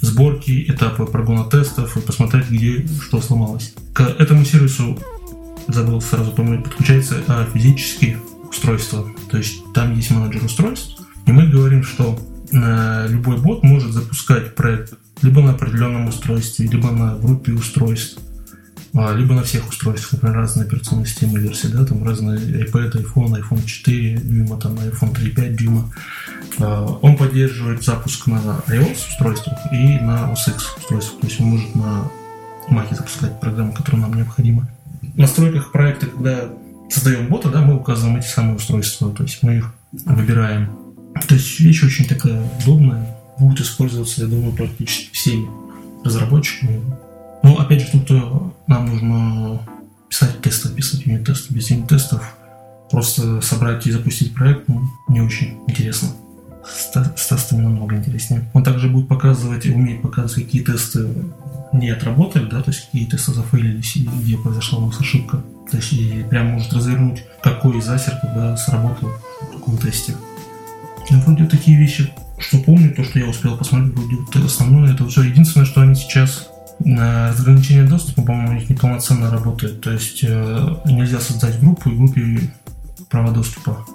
сборки, 0.02 0.66
этапы 0.68 1.06
прогона 1.06 1.46
тестов 1.46 1.96
и 1.96 2.02
посмотреть, 2.02 2.50
где 2.50 2.88
что 3.00 3.22
сломалось. 3.22 3.76
К 3.94 4.02
этому 4.02 4.44
сервису, 4.44 4.98
забыл 5.68 6.02
сразу 6.02 6.32
помнить, 6.32 6.64
подключается 6.64 7.18
а, 7.28 7.46
физические 7.54 8.18
устройства. 8.50 9.08
То 9.30 9.38
есть 9.38 9.62
там 9.74 9.94
есть 9.96 10.10
менеджер 10.10 10.44
устройств, 10.44 11.00
и 11.28 11.32
мы 11.32 11.48
говорим, 11.48 11.84
что 11.84 12.20
э, 12.52 13.08
любой 13.08 13.38
бот 13.38 13.64
может 13.64 13.92
запускать 13.92 14.56
проект 14.56 14.96
либо 15.22 15.42
на 15.42 15.52
определенном 15.52 16.08
устройстве, 16.08 16.68
либо 16.68 16.90
на 16.90 17.16
группе 17.18 17.54
устройств. 17.54 18.20
А, 18.94 19.14
либо 19.14 19.34
на 19.34 19.44
всех 19.44 19.70
устройствах, 19.70 20.14
например, 20.14 20.38
разные 20.38 20.66
операционные 20.66 21.06
системы 21.06 21.40
версии, 21.40 21.68
да, 21.68 21.86
там 21.86 22.04
разные 22.04 22.40
iPad, 22.40 22.92
iPhone, 23.04 23.42
iPhone 23.42 23.66
4 23.66 24.18
дюйма, 24.18 24.60
там 24.60 24.74
iPhone 24.74 25.14
3.5 25.16 25.56
дюйма. 25.56 25.94
А, 26.60 26.86
он 27.02 27.16
поддерживает 27.16 27.84
запуск 27.84 28.28
на 28.28 28.62
iOS 28.68 29.08
устройствах 29.10 29.58
и 29.72 30.00
на 30.00 30.32
OS 30.32 30.54
X 30.54 30.76
устройствах, 30.78 31.22
то 31.22 31.28
есть 31.28 31.40
он 31.40 31.48
может 31.48 31.76
на 31.76 32.12
Mac 32.70 32.94
запускать 32.94 33.40
программу, 33.40 33.74
которая 33.74 34.02
нам 34.02 34.14
необходима. 34.14 34.70
В 35.02 35.18
настройках 35.18 35.72
проекта, 35.72 36.08
когда 36.08 36.50
создаем 36.90 37.28
бота, 37.28 37.50
да, 37.50 37.62
мы 37.62 37.76
указываем 37.76 38.18
эти 38.18 38.28
самые 38.28 38.58
устройства, 38.58 39.12
то 39.12 39.24
есть 39.24 39.42
мы 39.42 39.58
их 39.58 39.74
выбираем. 40.06 40.78
То 41.28 41.36
есть 41.36 41.60
вещь 41.62 41.84
очень 41.84 42.08
такая 42.08 42.42
удобная, 42.60 43.16
будет 43.40 43.62
использоваться, 43.62 44.22
я 44.22 44.28
думаю, 44.28 44.52
практически 44.52 45.12
всеми 45.14 45.50
разработчиками, 46.04 46.82
ну, 47.44 47.58
опять 47.58 47.82
же, 47.82 47.92
тут 47.92 48.12
э, 48.12 48.22
нам 48.68 48.86
нужно 48.88 49.62
писать 50.10 50.42
тесты, 50.42 50.70
писать 50.70 51.06
юнит-тесты. 51.06 51.54
Без 51.54 51.70
юнит-тестов 51.70 52.38
просто 52.92 53.42
собрать 53.42 53.88
и 53.88 53.92
запустить 53.92 54.34
проект 54.34 54.68
ну, 54.68 54.82
не 55.08 55.22
очень 55.22 55.58
интересно. 55.68 56.10
С, 56.66 56.92
тестами 57.28 57.62
намного 57.62 57.96
интереснее. 57.96 58.50
Он 58.54 58.64
также 58.64 58.88
будет 58.88 59.08
показывать, 59.08 59.66
умеет 59.66 60.04
показывать, 60.04 60.46
какие 60.46 60.64
тесты 60.64 61.10
не 61.74 61.90
отработали, 61.90 62.46
да, 62.46 62.62
то 62.62 62.70
есть 62.70 62.86
какие 62.86 63.06
тесты 63.06 63.34
зафейлились 63.34 63.96
и 63.96 64.08
где 64.22 64.38
произошла 64.38 64.80
у 64.80 64.86
нас 64.88 65.00
ошибка. 65.00 65.42
То 65.72 65.78
есть 65.78 65.94
и 65.94 66.24
прям 66.30 66.48
может 66.48 66.72
развернуть, 66.74 67.24
какой 67.42 67.82
засер 67.82 68.14
когда 68.22 68.56
сработал 68.58 69.10
в 69.42 69.56
каком 69.56 69.78
тесте. 69.78 70.14
Ну, 71.10 71.20
вроде 71.22 71.46
такие 71.46 71.78
вещи, 71.78 72.12
что 72.38 72.60
помню, 72.60 72.94
то, 72.94 73.04
что 73.04 73.20
я 73.20 73.26
успел 73.26 73.58
посмотреть, 73.58 73.96
вроде 73.96 74.46
основное, 74.46 74.94
это 74.94 75.08
все. 75.08 75.24
Единственное, 75.24 75.66
что 75.66 75.82
они 75.82 75.96
сейчас 75.96 76.51
Разграничение 76.86 77.84
доступа, 77.86 78.24
по-моему, 78.24 78.52
у 78.52 78.54
них 78.54 78.70
неполноценно 78.70 79.30
работает. 79.30 79.82
То 79.82 79.92
есть 79.92 80.24
э, 80.24 80.76
нельзя 80.86 81.20
создать 81.20 81.60
группу 81.60 81.90
и 81.90 81.96
группе 81.96 82.52
права 83.10 83.32
доступа. 83.32 83.86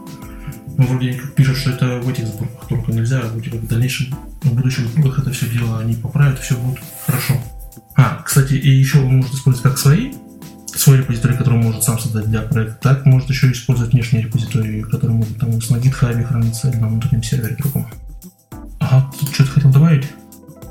Ну, 0.76 0.86
вроде 0.86 1.14
пишут, 1.34 1.56
что 1.56 1.70
это 1.70 2.00
в 2.00 2.08
этих 2.08 2.26
сборках 2.26 2.68
только 2.68 2.92
нельзя, 2.92 3.20
а 3.20 3.28
вроде 3.28 3.50
как 3.50 3.60
в 3.60 3.66
дальнейшем, 3.66 4.14
в 4.42 4.54
будущих 4.54 4.86
сборках 4.88 5.20
это 5.20 5.30
все 5.30 5.48
дело 5.48 5.78
они 5.78 5.94
поправят, 5.94 6.38
все 6.38 6.54
будет 6.56 6.80
хорошо. 7.06 7.34
А, 7.96 8.22
кстати, 8.22 8.54
и 8.54 8.68
еще 8.68 8.98
он 8.98 9.16
может 9.16 9.32
использовать 9.32 9.70
как 9.70 9.78
свои, 9.78 10.12
свой 10.74 10.98
репозиторий, 10.98 11.36
который 11.36 11.54
он 11.54 11.64
может 11.64 11.82
сам 11.82 11.98
создать 11.98 12.28
для 12.28 12.42
проекта, 12.42 12.76
так 12.82 13.06
может 13.06 13.30
еще 13.30 13.50
использовать 13.50 13.94
внешние 13.94 14.24
репозитории, 14.24 14.82
которые 14.82 15.16
могут 15.16 15.38
там 15.38 15.50
на 15.50 15.56
GitHub 15.56 16.22
храниться 16.24 16.68
или 16.68 16.76
на 16.76 16.88
внутреннем 16.88 17.22
сервере 17.22 17.56
другом. 17.56 17.86
Ага, 18.78 19.10
тут 19.18 19.30
что-то 19.30 19.52
хотел 19.52 19.70
добавить? 19.70 20.04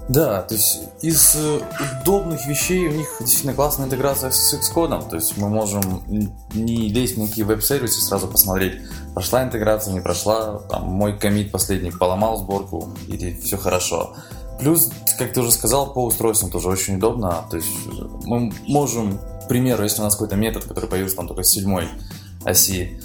Да, 0.08 0.43
то 0.43 0.53
есть 0.53 0.82
из 1.01 1.36
э, 1.36 1.62
удобных 2.01 2.45
вещей 2.45 2.88
у 2.88 2.91
них 2.91 3.08
действительно 3.20 3.56
классная 3.56 3.88
интеграция 3.88 4.30
с 4.30 4.53
Xcode, 4.53 5.10
то 5.10 5.16
есть 5.16 5.36
мы 5.38 5.49
можем 5.49 6.03
не 6.53 6.89
лезть 6.89 7.16
в 7.16 7.18
никакие 7.18 7.45
веб-сервисы, 7.45 8.01
сразу 8.01 8.28
посмотреть, 8.28 8.82
прошла 9.16 9.43
интеграция, 9.43 9.93
не 9.93 10.01
прошла, 10.01 10.60
там 10.70 10.84
мой 10.84 11.18
комит 11.18 11.51
последний 11.51 11.89
поломал 11.89 12.38
сборку 12.38 12.89
или 13.08 13.36
все 13.41 13.58
хорошо. 13.58 14.16
Плюс, 14.60 14.91
как 15.18 15.34
ты 15.34 15.41
уже 15.41 15.51
сказал, 15.51 15.91
по 15.91 16.06
устройствам 16.06 16.51
тоже 16.51 16.70
очень 16.70 16.97
удобно, 16.97 17.43
то 17.49 17.58
есть 17.58 17.70
мы 18.26 18.53
можем, 18.68 19.18
к 19.18 19.47
примеру, 19.47 19.82
если 19.82 20.01
у 20.01 20.03
нас 20.03 20.14
какой-то 20.14 20.36
метод, 20.36 20.66
который 20.66 20.88
появился 20.88 21.16
там 21.16 21.28
только 21.28 21.41
с 21.41 21.49
седьмой 21.49 21.89
оси, 22.43 23.01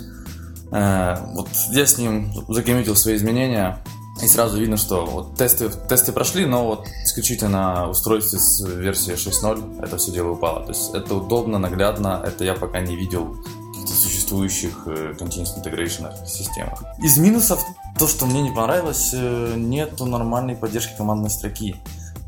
э, 0.70 1.16
вот 1.32 1.48
я 1.70 1.86
с 1.86 1.96
ним 1.96 2.30
закоммитил 2.46 2.94
свои 2.94 3.16
изменения, 3.16 3.78
и 4.22 4.28
сразу 4.28 4.58
видно, 4.58 4.76
что 4.76 5.06
вот 5.06 5.36
тесты, 5.36 5.70
тесты 5.88 6.12
прошли, 6.12 6.46
но 6.46 6.66
вот 6.66 6.86
исключительно 7.04 7.88
устройстве 7.88 8.38
с 8.38 8.66
версии 8.66 9.14
6.0 9.14 9.82
это 9.82 9.96
все 9.96 10.12
дело 10.12 10.30
упало. 10.32 10.64
То 10.64 10.72
есть 10.72 10.94
это 10.94 11.14
удобно, 11.14 11.58
наглядно, 11.58 12.22
это 12.24 12.44
я 12.44 12.54
пока 12.54 12.80
не 12.80 12.96
видел 12.96 13.36
каких-то 13.72 13.92
существующих 13.92 14.82
э, 14.86 15.14
continuous 15.18 15.56
integration 15.62 16.10
системах. 16.26 16.82
Из 17.02 17.16
минусов 17.18 17.64
то, 17.98 18.06
что 18.06 18.26
мне 18.26 18.42
не 18.42 18.50
понравилось, 18.50 19.10
э, 19.12 19.54
нету 19.56 20.06
нормальной 20.06 20.56
поддержки 20.56 20.96
командной 20.96 21.30
строки. 21.30 21.76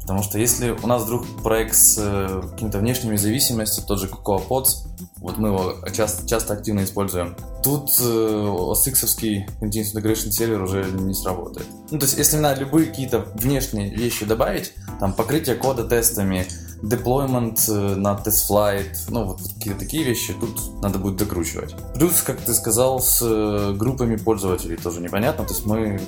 Потому 0.02 0.22
что 0.22 0.38
если 0.38 0.70
у 0.70 0.86
нас 0.86 1.02
вдруг 1.02 1.24
проект 1.42 1.76
с 1.76 1.96
э, 1.98 2.42
какими-то 2.50 2.78
внешними 2.78 3.16
зависимостями, 3.16 3.86
тот 3.86 4.00
же 4.00 4.08
Cocoa 4.08 4.42
Pods, 4.46 4.88
вот 5.22 5.38
мы 5.38 5.48
его 5.48 5.74
часто, 5.92 6.26
часто 6.26 6.54
активно 6.54 6.82
используем, 6.82 7.36
тут 7.62 7.90
э, 8.00 8.02
OSX-овский 8.02 9.46
Continuous 9.60 9.94
Integration 9.94 10.30
сервер 10.30 10.62
уже 10.62 10.84
не 10.84 11.14
сработает. 11.14 11.66
Ну, 11.90 11.98
то 11.98 12.06
есть, 12.06 12.18
если 12.18 12.38
надо 12.38 12.60
любые 12.60 12.86
какие-то 12.86 13.26
внешние 13.34 13.90
вещи 13.90 14.26
добавить, 14.26 14.72
там, 14.98 15.12
покрытие 15.12 15.54
кода 15.54 15.84
тестами, 15.84 16.46
deployment 16.82 17.60
э, 17.68 17.94
на 17.94 18.14
TestFlight, 18.14 18.96
ну, 19.10 19.24
вот 19.24 19.40
какие-то 19.54 19.78
такие 19.78 20.02
вещи, 20.02 20.34
тут 20.34 20.82
надо 20.82 20.98
будет 20.98 21.16
докручивать. 21.16 21.76
Плюс, 21.94 22.20
как 22.22 22.40
ты 22.40 22.52
сказал, 22.52 23.00
с 23.00 23.22
э, 23.22 23.74
группами 23.74 24.16
пользователей 24.16 24.76
тоже 24.76 25.00
непонятно, 25.00 25.44
то 25.44 25.54
есть 25.54 25.64
мы 25.66 26.00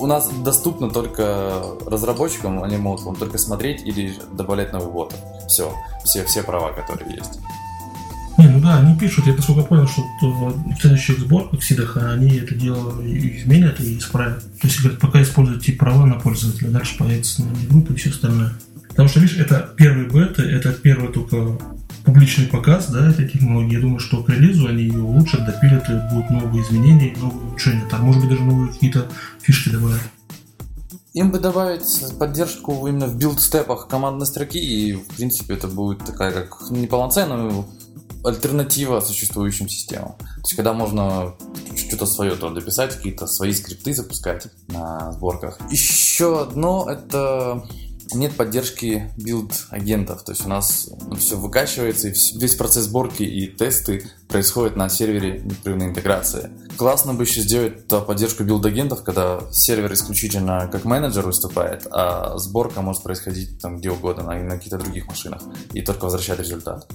у 0.00 0.06
нас 0.06 0.28
доступно 0.28 0.90
только 0.90 1.62
разработчикам, 1.86 2.64
они 2.64 2.76
могут 2.76 3.02
вам 3.02 3.14
только 3.14 3.38
смотреть 3.38 3.82
или 3.86 4.12
добавлять 4.32 4.72
новый 4.72 4.92
бот. 4.92 5.14
Все, 5.46 5.72
все, 6.04 6.24
все 6.24 6.42
права, 6.42 6.72
которые 6.72 7.16
есть. 7.16 7.38
Не, 8.36 8.48
ну 8.48 8.60
да, 8.60 8.78
они 8.78 8.98
пишут, 8.98 9.26
я 9.26 9.34
насколько 9.34 9.62
понял, 9.62 9.86
что 9.86 10.02
в 10.20 10.76
следующих 10.80 11.20
сборках 11.20 11.62
Сидаха 11.62 12.12
они 12.12 12.36
это 12.36 12.54
дело 12.54 13.00
изменят 13.06 13.80
и 13.80 13.98
исправят. 13.98 14.42
То 14.60 14.66
есть, 14.66 14.80
говорят, 14.80 15.00
пока 15.00 15.22
используйте 15.22 15.72
права 15.72 16.04
на 16.04 16.16
пользователя, 16.16 16.70
дальше 16.70 16.98
появится 16.98 17.44
на 17.44 17.52
группы 17.68 17.92
и 17.92 17.96
все 17.96 18.10
остальное. 18.10 18.52
Потому 18.88 19.08
что, 19.08 19.20
видишь, 19.20 19.38
это 19.38 19.72
первый 19.76 20.08
бета, 20.08 20.42
это 20.42 20.72
первый 20.72 21.12
только 21.12 21.58
публичный 22.04 22.46
показ 22.46 22.90
да, 22.90 23.08
этой 23.08 23.28
технологии. 23.28 23.74
Я 23.74 23.80
думаю, 23.80 23.98
что 23.98 24.22
к 24.22 24.28
релизу 24.28 24.66
они 24.66 24.84
ее 24.84 25.00
улучшат, 25.00 25.46
допилят, 25.46 25.88
и 25.88 26.14
будут 26.14 26.30
новые 26.30 26.64
изменения, 26.64 27.14
новые 27.16 27.46
улучшения. 27.46 27.84
Там, 27.90 28.02
может 28.02 28.20
быть, 28.20 28.30
даже 28.30 28.42
новые 28.42 28.72
какие-то 28.72 29.06
фишки 29.40 29.70
добавят. 29.70 30.00
Им 31.12 31.30
бы 31.30 31.38
добавить 31.38 32.18
поддержку 32.18 32.86
именно 32.88 33.06
в 33.06 33.16
билд-степах 33.16 33.86
командной 33.86 34.26
строки, 34.26 34.58
и, 34.58 34.94
в 34.94 35.06
принципе, 35.16 35.54
это 35.54 35.68
будет 35.68 36.04
такая 36.04 36.32
как 36.32 36.70
неполноценная 36.70 37.64
альтернатива 38.24 39.00
существующим 39.00 39.68
системам. 39.68 40.16
То 40.18 40.40
есть, 40.40 40.54
когда 40.54 40.72
можно 40.72 41.34
что-то 41.76 42.06
свое 42.06 42.34
то 42.36 42.50
дописать, 42.50 42.96
какие-то 42.96 43.26
свои 43.26 43.52
скрипты 43.52 43.94
запускать 43.94 44.48
на 44.68 45.12
сборках. 45.12 45.58
Еще 45.70 46.40
одно 46.42 46.88
это 46.88 47.64
нет 48.12 48.36
поддержки 48.36 49.10
билд-агентов. 49.16 50.24
То 50.24 50.32
есть 50.32 50.44
у 50.44 50.48
нас 50.48 50.90
все 51.18 51.36
выкачивается, 51.36 52.08
и 52.08 52.14
весь 52.38 52.54
процесс 52.54 52.84
сборки 52.84 53.22
и 53.22 53.46
тесты 53.46 54.10
происходят 54.28 54.76
на 54.76 54.88
сервере 54.88 55.40
непрерывной 55.40 55.88
интеграции. 55.88 56.50
Классно 56.76 57.14
бы 57.14 57.24
еще 57.24 57.40
сделать 57.40 57.86
поддержку 57.86 58.44
билд-агентов, 58.44 59.02
когда 59.04 59.40
сервер 59.52 59.92
исключительно 59.92 60.68
как 60.70 60.84
менеджер 60.84 61.26
выступает, 61.26 61.86
а 61.90 62.36
сборка 62.38 62.82
может 62.82 63.02
происходить 63.02 63.60
там 63.60 63.78
где 63.78 63.90
угодно, 63.90 64.24
на 64.24 64.50
каких-то 64.50 64.78
других 64.78 65.06
машинах, 65.06 65.42
и 65.72 65.82
только 65.82 66.04
возвращать 66.04 66.38
результат. 66.38 66.86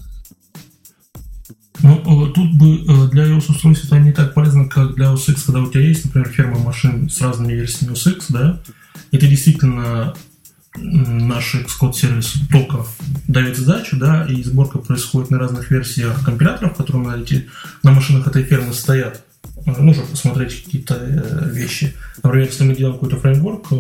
Ну, 1.81 2.27
э, 2.27 2.33
тут 2.33 2.53
бы 2.53 2.83
э, 2.85 3.09
для 3.09 3.25
iOS 3.25 3.51
устройств 3.51 3.85
это 3.85 3.99
не 3.99 4.11
так 4.11 4.33
полезно, 4.33 4.67
как 4.67 4.95
для 4.95 5.07
OS 5.07 5.31
X, 5.31 5.43
когда 5.43 5.61
у 5.61 5.69
тебя 5.69 5.81
есть, 5.81 6.05
например, 6.05 6.29
ферма 6.29 6.59
машин 6.59 7.09
с 7.09 7.21
разными 7.21 7.53
версиями 7.53 7.93
OS 7.93 8.15
X, 8.15 8.25
да, 8.29 8.59
это 9.11 9.27
действительно 9.27 10.13
наш 10.75 11.55
Xcode 11.55 11.93
сервис 11.93 12.33
только 12.51 12.85
дает 13.27 13.57
задачу, 13.57 13.97
да, 13.97 14.25
и 14.25 14.43
сборка 14.43 14.79
происходит 14.79 15.31
на 15.31 15.39
разных 15.39 15.71
версиях 15.71 16.23
компиляторов, 16.23 16.75
которые 16.75 17.07
на, 17.07 17.21
эти, 17.21 17.49
на 17.83 17.91
машинах 17.91 18.27
этой 18.27 18.43
фермы 18.43 18.73
стоят. 18.73 19.23
Нужно 19.65 20.03
посмотреть 20.03 20.63
какие-то 20.63 20.95
э, 20.95 21.49
вещи. 21.51 21.93
Например, 22.23 22.47
если 22.47 22.63
мы 22.63 22.75
делаем 22.75 22.95
какой-то 22.95 23.17
фреймворк 23.17 23.67
э, 23.71 23.75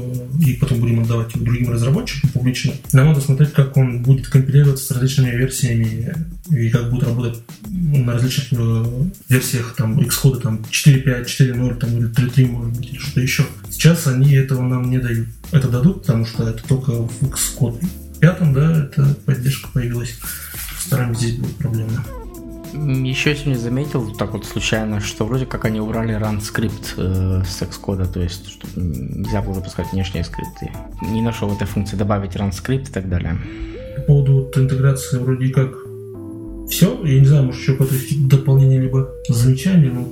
и 0.45 0.53
потом 0.53 0.79
будем 0.79 1.01
отдавать 1.01 1.33
его 1.35 1.45
другим 1.45 1.71
разработчикам 1.71 2.29
публично, 2.31 2.73
нам 2.93 3.07
надо 3.07 3.21
смотреть, 3.21 3.53
как 3.53 3.75
он 3.77 4.01
будет 4.01 4.27
компилироваться 4.27 4.85
с 4.85 4.91
различными 4.91 5.35
версиями 5.35 6.13
и 6.49 6.69
как 6.69 6.89
будет 6.89 7.03
работать 7.03 7.39
на 7.67 8.13
различных 8.13 8.59
э, 8.59 8.85
версиях 9.29 9.75
там 9.75 9.99
Xcode 9.99 10.41
там 10.41 10.65
4.5, 10.69 11.25
4.0 11.25 11.75
там, 11.75 11.97
или 11.97 12.09
3.3 12.09 12.45
может 12.47 12.77
быть, 12.77 12.91
или 12.91 12.97
что-то 12.97 13.21
еще. 13.21 13.45
Сейчас 13.69 14.07
они 14.07 14.33
этого 14.33 14.61
нам 14.61 14.89
не 14.89 14.99
дают. 14.99 15.27
Это 15.51 15.67
дадут, 15.67 16.01
потому 16.01 16.25
что 16.25 16.47
это 16.47 16.61
только 16.67 16.91
в 16.91 17.23
Xcode 17.23 17.83
пятом, 18.19 18.53
да, 18.53 18.83
эта 18.83 19.15
поддержка 19.25 19.69
появилась. 19.73 20.15
Стараем 20.79 21.15
здесь 21.15 21.37
будут 21.37 21.55
проблемы. 21.57 21.99
Еще 22.73 23.35
сегодня 23.35 23.57
заметил, 23.57 24.13
так 24.15 24.33
вот 24.33 24.45
случайно, 24.45 24.99
что 24.99 25.25
вроде 25.25 25.45
как 25.45 25.65
они 25.65 25.79
убрали 25.79 26.15
run 26.15 26.39
скрипт 26.41 26.93
э, 26.97 27.41
с 27.43 27.61
Xcode, 27.61 28.11
то 28.11 28.19
есть 28.19 28.47
чтобы 28.47 28.85
нельзя 28.85 29.41
было 29.41 29.55
запускать 29.55 29.91
внешние 29.91 30.23
скрипты. 30.23 30.71
Не 31.01 31.21
нашел 31.21 31.51
этой 31.51 31.65
функции 31.65 31.95
добавить 31.95 32.35
run 32.35 32.51
скрипт 32.51 32.89
и 32.89 32.91
так 32.91 33.09
далее. 33.09 33.37
По 33.97 34.01
поводу 34.03 34.33
вот, 34.33 34.57
интеграции 34.57 35.17
вроде 35.17 35.49
как 35.49 35.71
все. 36.69 37.03
Я 37.03 37.19
не 37.19 37.25
знаю, 37.25 37.45
может 37.45 37.61
еще 37.61 37.73
какое-то 37.73 37.95
дополнение 38.27 38.79
либо 38.79 39.09
замечание, 39.27 39.91
но 39.91 40.07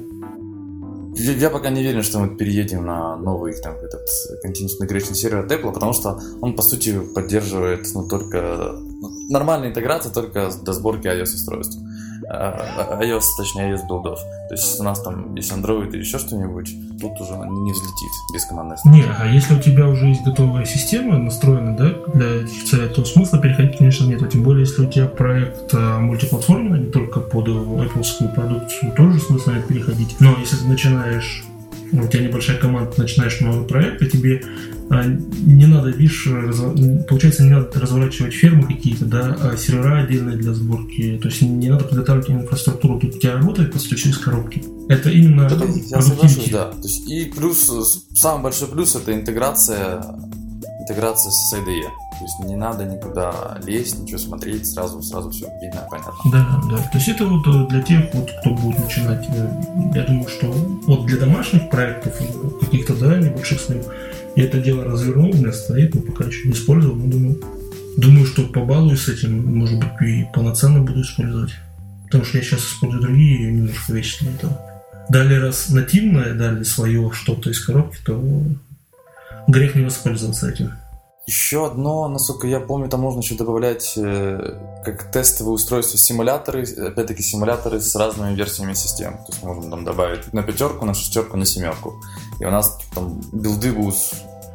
я, 1.19 1.33
я 1.33 1.49
пока 1.49 1.69
не 1.69 1.81
уверен, 1.81 2.03
что 2.03 2.19
мы 2.19 2.35
переедем 2.35 2.85
на 2.85 3.15
новый 3.17 3.53
там, 3.61 3.75
этот 3.77 4.07
Continuous 4.45 4.79
Integration 4.79 5.13
сервер 5.15 5.45
от 5.45 5.51
Apple, 5.51 5.73
потому 5.73 5.93
что 5.93 6.19
он, 6.41 6.55
по 6.55 6.61
сути, 6.61 6.99
поддерживает 7.15 7.87
ну, 7.95 8.07
только 8.07 8.75
ну, 9.01 9.09
нормальная 9.29 9.69
интеграция 9.69 10.11
только 10.11 10.51
до 10.61 10.73
сборки 10.73 11.07
iOS-устройств. 11.07 11.77
А, 12.29 12.99
iOS, 13.01 13.23
точнее, 13.37 13.71
iOS 13.71 13.87
билдов. 13.87 14.19
То 14.49 14.55
есть 14.55 14.79
у 14.79 14.83
нас 14.83 15.01
там 15.01 15.35
есть 15.35 15.51
Android 15.51 15.89
или 15.89 15.99
еще 15.99 16.19
что-нибудь, 16.19 16.73
тут 16.99 17.19
уже 17.21 17.33
не 17.33 17.71
взлетит 17.71 18.11
без 18.33 18.45
командной 18.45 18.77
строки. 18.77 18.95
Не, 18.95 19.03
а 19.03 19.25
если 19.27 19.55
у 19.55 19.59
тебя 19.59 19.87
уже 19.87 20.07
есть 20.07 20.23
готовая 20.23 20.65
система 20.65 21.17
настроена, 21.17 21.75
да, 21.75 21.93
для 22.13 22.47
целей, 22.65 22.89
то 22.89 23.05
смысла 23.05 23.39
переходить, 23.39 23.77
конечно, 23.77 24.05
нет. 24.05 24.21
А 24.21 24.27
тем 24.27 24.43
более, 24.43 24.61
если 24.61 24.85
у 24.85 24.89
тебя 24.89 25.07
проект 25.07 25.73
а, 25.73 25.99
мультиплатформенный, 25.99 26.79
не 26.79 26.91
только 26.91 27.19
под 27.19 27.47
Apple 27.47 28.33
продукцию, 28.33 28.91
тоже 28.93 29.19
смысла 29.19 29.51
нет 29.51 29.67
переходить. 29.67 30.15
Но 30.19 30.35
если 30.39 30.57
ты 30.57 30.65
начинаешь 30.65 31.45
у 31.91 32.07
тебя 32.07 32.23
небольшая 32.23 32.57
команда, 32.57 32.91
начинаешь 32.97 33.39
новый 33.41 33.65
проект, 33.65 34.01
и 34.01 34.09
тебе 34.09 34.41
а, 34.43 34.76
не 34.89 35.65
надо, 35.65 35.89
видишь, 35.89 36.27
раз, 36.27 36.57
получается, 37.07 37.43
не 37.43 37.51
надо 37.51 37.79
разворачивать 37.79 38.33
фермы 38.33 38.63
какие-то, 38.63 39.05
да, 39.05 39.37
а 39.41 39.57
сервера 39.57 39.99
отдельные 39.99 40.37
для 40.37 40.53
сборки. 40.53 41.19
То 41.21 41.27
есть 41.27 41.41
не 41.41 41.69
надо 41.69 41.85
подготавливать 41.85 42.29
инфраструктуру. 42.29 42.99
Тут 42.99 43.15
у 43.15 43.19
тебя 43.19 43.33
работает, 43.33 43.73
по 43.73 43.79
сути, 43.79 43.95
через 43.95 44.17
коробки. 44.17 44.63
Это 44.89 45.09
именно 45.09 45.43
это, 45.43 45.65
Я 45.65 46.01
соглашусь, 46.01 46.49
да. 46.49 46.71
То 46.71 46.77
есть, 46.77 47.09
и 47.09 47.25
плюс, 47.25 48.05
самый 48.13 48.43
большой 48.43 48.69
плюс 48.69 48.95
это 48.95 49.13
интеграция, 49.13 50.01
интеграция 50.79 51.31
с 51.31 51.53
IDE. 51.53 52.07
То 52.17 52.23
есть 52.23 52.39
не 52.39 52.55
надо 52.55 52.83
никуда 52.83 53.59
лезть, 53.63 53.99
ничего 53.99 54.17
смотреть, 54.17 54.65
сразу, 54.67 55.03
сразу 55.03 55.29
все 55.29 55.47
видно, 55.61 55.87
понятно. 55.89 56.13
Да, 56.31 56.61
да. 56.69 56.77
То 56.77 56.97
есть 56.97 57.09
это 57.09 57.25
вот 57.25 57.45
э, 57.45 57.67
для 57.69 57.81
тех, 57.83 58.11
вот, 58.13 58.31
кто 58.39 58.55
будет 58.55 58.79
начинать. 58.79 59.27
Э, 59.29 59.49
я 59.93 60.03
думаю, 60.03 60.27
что 60.27 60.47
вот 60.87 61.05
для 61.05 61.19
домашних 61.19 61.69
проектов, 61.69 62.19
э, 62.19 62.25
каких-то, 62.59 62.95
да, 62.95 63.19
небольших 63.19 63.61
своих, 63.61 63.83
я 64.37 64.43
это 64.43 64.59
дело 64.59 64.83
развернул, 64.83 65.31
у 65.31 65.33
меня 65.33 65.51
стоит, 65.51 65.95
но 65.95 66.01
пока 66.01 66.25
еще 66.25 66.47
не 66.47 66.53
использовал, 66.53 66.95
но 66.95 67.07
думаю, 67.07 67.41
думаю, 67.97 68.27
что 68.27 68.43
побалуюсь 68.43 69.01
с 69.01 69.09
этим, 69.09 69.57
может 69.57 69.79
быть, 69.79 69.89
и 70.07 70.27
полноценно 70.31 70.79
буду 70.79 71.01
использовать. 71.01 71.53
Потому 72.05 72.23
что 72.23 72.37
я 72.37 72.43
сейчас 72.43 72.59
использую 72.59 73.01
другие 73.01 73.51
немножко 73.51 73.93
вещи 73.93 74.23
для 74.23 74.33
этого. 74.35 74.61
Далее, 75.09 75.39
раз 75.39 75.69
нативное, 75.69 76.35
дали 76.35 76.61
свое 76.61 77.09
что-то 77.13 77.49
из 77.49 77.65
коробки, 77.65 77.97
то 78.05 78.23
грех 79.47 79.73
не 79.73 79.83
воспользоваться 79.83 80.51
этим. 80.51 80.71
Еще 81.25 81.65
одно, 81.65 82.07
насколько 82.07 82.47
я 82.47 82.61
помню, 82.61 82.89
там 82.89 83.01
можно 83.01 83.19
еще 83.19 83.35
добавлять 83.35 83.95
э, 83.97 84.59
как 84.85 85.11
тестовые 85.11 85.55
устройства 85.55 85.97
симуляторы, 85.97 86.63
опять-таки 86.63 87.21
симуляторы 87.21 87.81
с 87.81 87.93
разными 87.95 88.33
версиями 88.33 88.73
систем. 88.73 89.17
То 89.17 89.33
есть 89.33 89.43
можно 89.43 89.69
там 89.69 89.83
добавить 89.83 90.31
на 90.31 90.43
пятерку, 90.43 90.85
на 90.85 90.93
шестерку, 90.93 91.35
на 91.35 91.45
семерку. 91.45 92.01
И 92.39 92.45
у 92.45 92.49
нас 92.49 92.79
там 92.95 93.19
билды 93.33 93.73
будут 93.73 93.95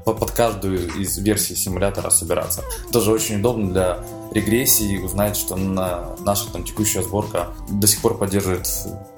под 0.04 0.30
каждую 0.30 0.88
из 0.98 1.16
версий 1.18 1.54
симулятора 1.54 2.10
собираться. 2.10 2.62
Тоже 2.92 3.10
очень 3.10 3.40
удобно 3.40 3.70
для 3.70 3.98
регрессии 4.32 4.98
узнать, 4.98 5.36
что 5.36 5.56
на 5.56 6.16
наша 6.24 6.50
там 6.50 6.64
текущая 6.64 7.02
сборка 7.02 7.48
до 7.70 7.86
сих 7.86 8.00
пор 8.00 8.18
поддерживает 8.18 8.68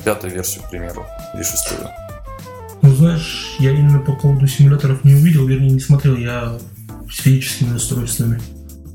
пятую 0.05 0.32
версию, 0.32 0.64
к 0.64 0.70
примеру, 0.70 1.07
или 1.35 1.43
шестую. 1.43 1.89
Ну, 2.82 2.95
знаешь, 2.95 3.57
я 3.61 3.70
именно 3.70 3.99
по 3.99 4.12
поводу 4.12 4.47
симуляторов 4.47 5.05
не 5.05 5.14
увидел, 5.14 5.47
вернее, 5.47 5.70
не 5.70 5.80
смотрел. 5.80 6.16
Я 6.16 6.59
с 7.11 7.20
физическими 7.20 7.76
устройствами. 7.76 8.41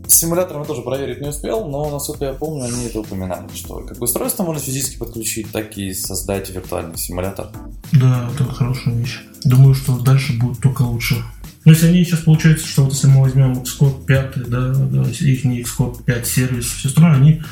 Симулятором 0.07 0.61
я 0.61 0.67
тоже 0.67 0.81
проверить 0.81 1.21
не 1.21 1.29
успел, 1.29 1.67
но, 1.67 1.89
насколько 1.89 2.25
я 2.25 2.33
помню, 2.33 2.65
они 2.65 2.85
это 2.85 2.99
упоминали, 2.99 3.47
что 3.53 3.79
как 3.81 4.01
устройство 4.01 4.43
можно 4.43 4.61
физически 4.61 4.97
подключить, 4.97 5.51
так 5.51 5.77
и 5.77 5.93
создать 5.93 6.49
виртуальный 6.49 6.97
симулятор. 6.97 7.49
Да, 7.93 8.29
это 8.33 8.43
хорошая 8.45 8.95
вещь. 8.95 9.21
Думаю, 9.43 9.75
что 9.75 9.97
дальше 9.99 10.33
будет 10.39 10.59
только 10.61 10.81
лучше. 10.81 11.23
Но 11.69 11.73
если 11.73 11.85
они 11.89 12.03
сейчас 12.03 12.21
получается, 12.21 12.65
что 12.65 12.83
вот 12.83 12.93
если 12.93 13.05
мы 13.05 13.21
возьмем 13.21 13.51
Xcode 13.61 14.03
5, 14.07 14.49
да, 14.49 14.73
да 14.73 15.03
их 15.07 15.43
не 15.45 15.61
Xcode 15.61 16.03
5 16.03 16.25
сервис, 16.25 16.65
все 16.65 16.87
остальное, 16.87 17.13
они 17.13 17.43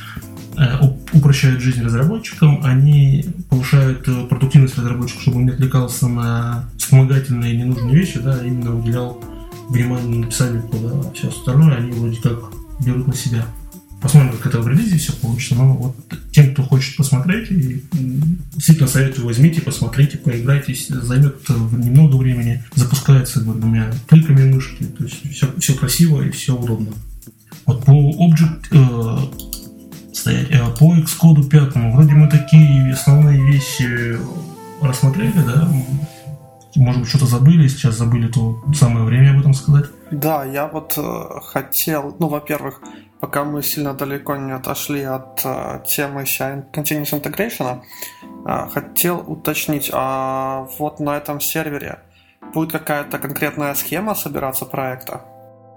э, 0.57 0.63
упрощают 1.13 1.61
жизнь 1.61 1.84
разработчикам, 1.84 2.61
они 2.63 3.26
повышают 3.47 4.07
э, 4.07 4.26
продуктивность 4.26 4.76
разработчиков, 4.76 5.22
чтобы 5.22 5.38
он 5.38 5.45
не 5.45 5.51
отвлекался 5.51 6.07
на 6.07 6.68
вспомогательные 6.80 7.57
ненужные 7.57 7.93
вещи, 7.93 8.18
да, 8.18 8.39
а 8.41 8.43
именно 8.43 8.76
уделял 8.76 9.24
внимание 9.70 10.22
написанию 10.22 10.63
кода, 10.63 10.95
а 10.99 11.13
все 11.13 11.28
остальное 11.28 11.76
они 11.76 11.91
вроде 11.91 12.20
как 12.20 12.39
берут 12.84 13.05
на 13.05 13.13
себя. 13.13 13.45
Посмотрим, 14.01 14.37
как 14.37 14.47
это 14.47 14.61
в 14.61 14.67
релизе 14.67 14.97
все 14.97 15.13
получится. 15.13 15.55
Но 15.55 15.73
вот 15.73 15.95
тем, 16.31 16.53
кто 16.53 16.63
хочет 16.63 16.97
посмотреть, 16.97 17.49
и 17.51 17.83
действительно 18.53 18.87
советую, 18.87 19.25
возьмите, 19.25 19.61
посмотрите, 19.61 20.17
поиграйте. 20.17 20.75
Займет 20.75 21.47
немного 21.49 22.15
времени. 22.15 22.63
Запускается 22.75 23.41
двумя 23.41 23.91
кликами 24.07 24.53
мышки. 24.53 24.83
То 24.83 25.03
есть 25.03 25.31
все, 25.31 25.47
все 25.59 25.73
красиво 25.73 26.21
и 26.21 26.29
все 26.29 26.55
удобно. 26.55 26.91
Вот 27.65 27.83
по 27.83 27.91
Object 27.91 28.67
э, 28.71 30.13
стоять, 30.13 30.47
э, 30.51 30.59
по 30.79 30.95
Xcode 30.95 31.49
5 31.49 31.75
вроде 31.93 32.13
мы 32.13 32.29
такие 32.29 32.93
основные 32.93 33.45
вещи 33.45 34.17
рассмотрели, 34.81 35.33
да, 35.45 35.67
может 36.75 37.01
быть, 37.01 37.09
что-то 37.09 37.25
забыли, 37.25 37.67
сейчас 37.67 37.95
забыли, 37.95 38.27
то 38.27 38.61
самое 38.73 39.05
время 39.05 39.31
об 39.31 39.39
этом 39.39 39.53
сказать. 39.53 39.85
Да, 40.11 40.45
я 40.45 40.67
вот 40.67 40.93
э, 40.97 41.39
хотел, 41.43 42.15
ну, 42.19 42.27
во-первых, 42.27 42.81
пока 43.20 43.43
мы 43.43 43.63
сильно 43.63 43.93
далеко 43.93 44.36
не 44.36 44.51
отошли 44.51 45.03
от 45.03 45.41
э, 45.43 45.82
темы 45.88 46.24
Continuous 46.24 47.13
Integration, 47.13 47.82
э, 48.45 48.70
хотел 48.70 49.24
уточнить, 49.26 49.89
а 49.93 50.68
вот 50.78 50.99
на 50.99 51.18
этом 51.18 51.39
сервере 51.39 51.99
будет 52.54 52.71
какая-то 52.71 53.20
конкретная 53.20 53.74
схема 53.75 54.16
собираться 54.16 54.66
проекта? 54.66 55.21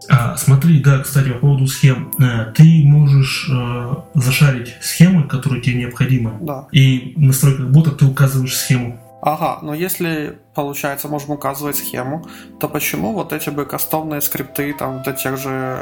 А, 0.09 0.37
смотри, 0.37 0.81
да, 0.81 1.01
кстати, 1.01 1.29
по 1.29 1.39
поводу 1.39 1.67
схем. 1.67 2.13
Э, 2.19 2.53
ты 2.55 2.83
можешь 2.85 3.51
э, 3.51 3.95
зашарить 4.15 4.75
схемы, 4.81 5.29
которые 5.29 5.63
тебе 5.63 5.81
необходимы. 5.81 6.39
Да. 6.41 6.69
И 6.73 7.15
в 7.17 7.21
настройках 7.21 7.69
бота 7.69 7.91
ты 7.91 8.07
указываешь 8.07 8.57
схему. 8.57 9.00
Ага, 9.23 9.59
но 9.63 9.75
если, 9.75 10.39
получается, 10.55 11.09
можем 11.09 11.33
указывать 11.33 11.77
схему, 11.77 12.27
то 12.59 12.69
почему 12.69 13.13
вот 13.13 13.33
эти 13.33 13.51
бы 13.51 13.67
кастомные 13.67 14.23
скрипты 14.23 14.73
там 14.73 15.03
для 15.03 15.13
тех 15.13 15.37
же 15.37 15.79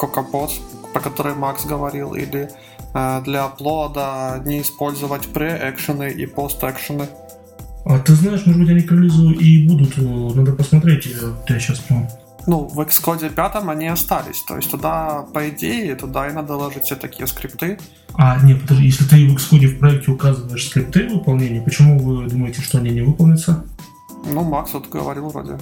CocoaPods, 0.00 0.92
про 0.92 1.00
которые 1.00 1.34
Макс 1.34 1.64
говорил, 1.64 2.14
или 2.14 2.50
э, 2.94 3.22
для 3.24 3.44
аплода 3.44 4.42
не 4.44 4.60
использовать 4.60 5.28
pre-экшены 5.28 6.10
и 6.10 6.26
пост-экшены? 6.26 7.08
А 7.86 7.98
ты 7.98 8.14
знаешь, 8.14 8.44
может 8.44 8.60
быть, 8.60 8.70
они 8.70 8.80
к 8.80 8.92
релизу 8.92 9.30
и 9.30 9.66
будут, 9.66 9.96
надо 10.36 10.52
посмотреть, 10.52 11.06
я 11.48 11.58
сейчас 11.58 11.78
прям 11.80 12.08
ну, 12.46 12.66
в 12.66 12.80
Xcode 12.80 13.30
5 13.30 13.56
они 13.68 13.86
остались. 13.86 14.42
То 14.42 14.56
есть 14.56 14.70
туда, 14.70 15.26
по 15.32 15.48
идее, 15.48 15.94
туда 15.94 16.28
и 16.28 16.32
надо 16.32 16.56
ложить 16.56 16.84
все 16.84 16.96
такие 16.96 17.26
скрипты. 17.26 17.78
А, 18.14 18.38
нет, 18.42 18.62
подожди, 18.62 18.84
если 18.86 19.04
ты 19.04 19.28
в 19.28 19.36
Xcode 19.36 19.66
в 19.66 19.78
проекте 19.78 20.10
указываешь 20.10 20.68
скрипты 20.68 21.08
выполнения, 21.08 21.60
почему 21.60 21.98
вы 21.98 22.28
думаете, 22.28 22.60
что 22.62 22.78
они 22.78 22.90
не 22.90 23.02
выполнятся? 23.02 23.64
Ну, 24.26 24.42
Макс 24.42 24.72
вот 24.72 24.88
говорил 24.88 25.28
вроде. 25.28 25.58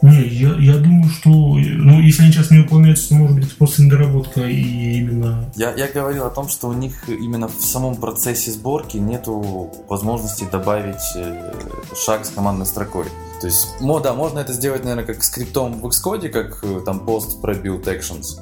Не, 0.00 0.22
я, 0.28 0.54
я 0.58 0.76
думаю, 0.76 1.08
что, 1.08 1.30
ну, 1.30 2.00
если 2.00 2.22
они 2.22 2.32
сейчас 2.32 2.50
не 2.50 2.58
выполняются, 2.58 3.08
то, 3.08 3.14
может 3.16 3.36
быть, 3.36 3.56
просто 3.56 3.82
недоработка 3.82 4.42
и 4.42 4.98
именно... 4.98 5.50
Я, 5.56 5.74
я 5.74 5.88
говорил 5.88 6.26
о 6.26 6.30
том, 6.30 6.48
что 6.48 6.68
у 6.68 6.72
них 6.72 7.08
именно 7.08 7.48
в 7.48 7.60
самом 7.60 7.96
процессе 7.96 8.52
сборки 8.52 8.96
нету 8.96 9.72
возможности 9.88 10.46
добавить 10.50 11.02
э, 11.16 11.52
шаг 11.96 12.26
с 12.26 12.30
командной 12.30 12.66
строкой. 12.66 13.06
То 13.40 13.46
есть, 13.46 13.68
да, 13.80 14.14
можно 14.14 14.38
это 14.38 14.52
сделать, 14.52 14.84
наверное, 14.84 15.04
как 15.04 15.22
скриптом 15.24 15.80
в 15.80 15.86
Xcode, 15.86 16.28
как 16.28 16.62
э, 16.62 16.80
там 16.84 16.98
post 17.04 17.40
про 17.40 17.54
build 17.54 17.84
actions. 17.84 18.40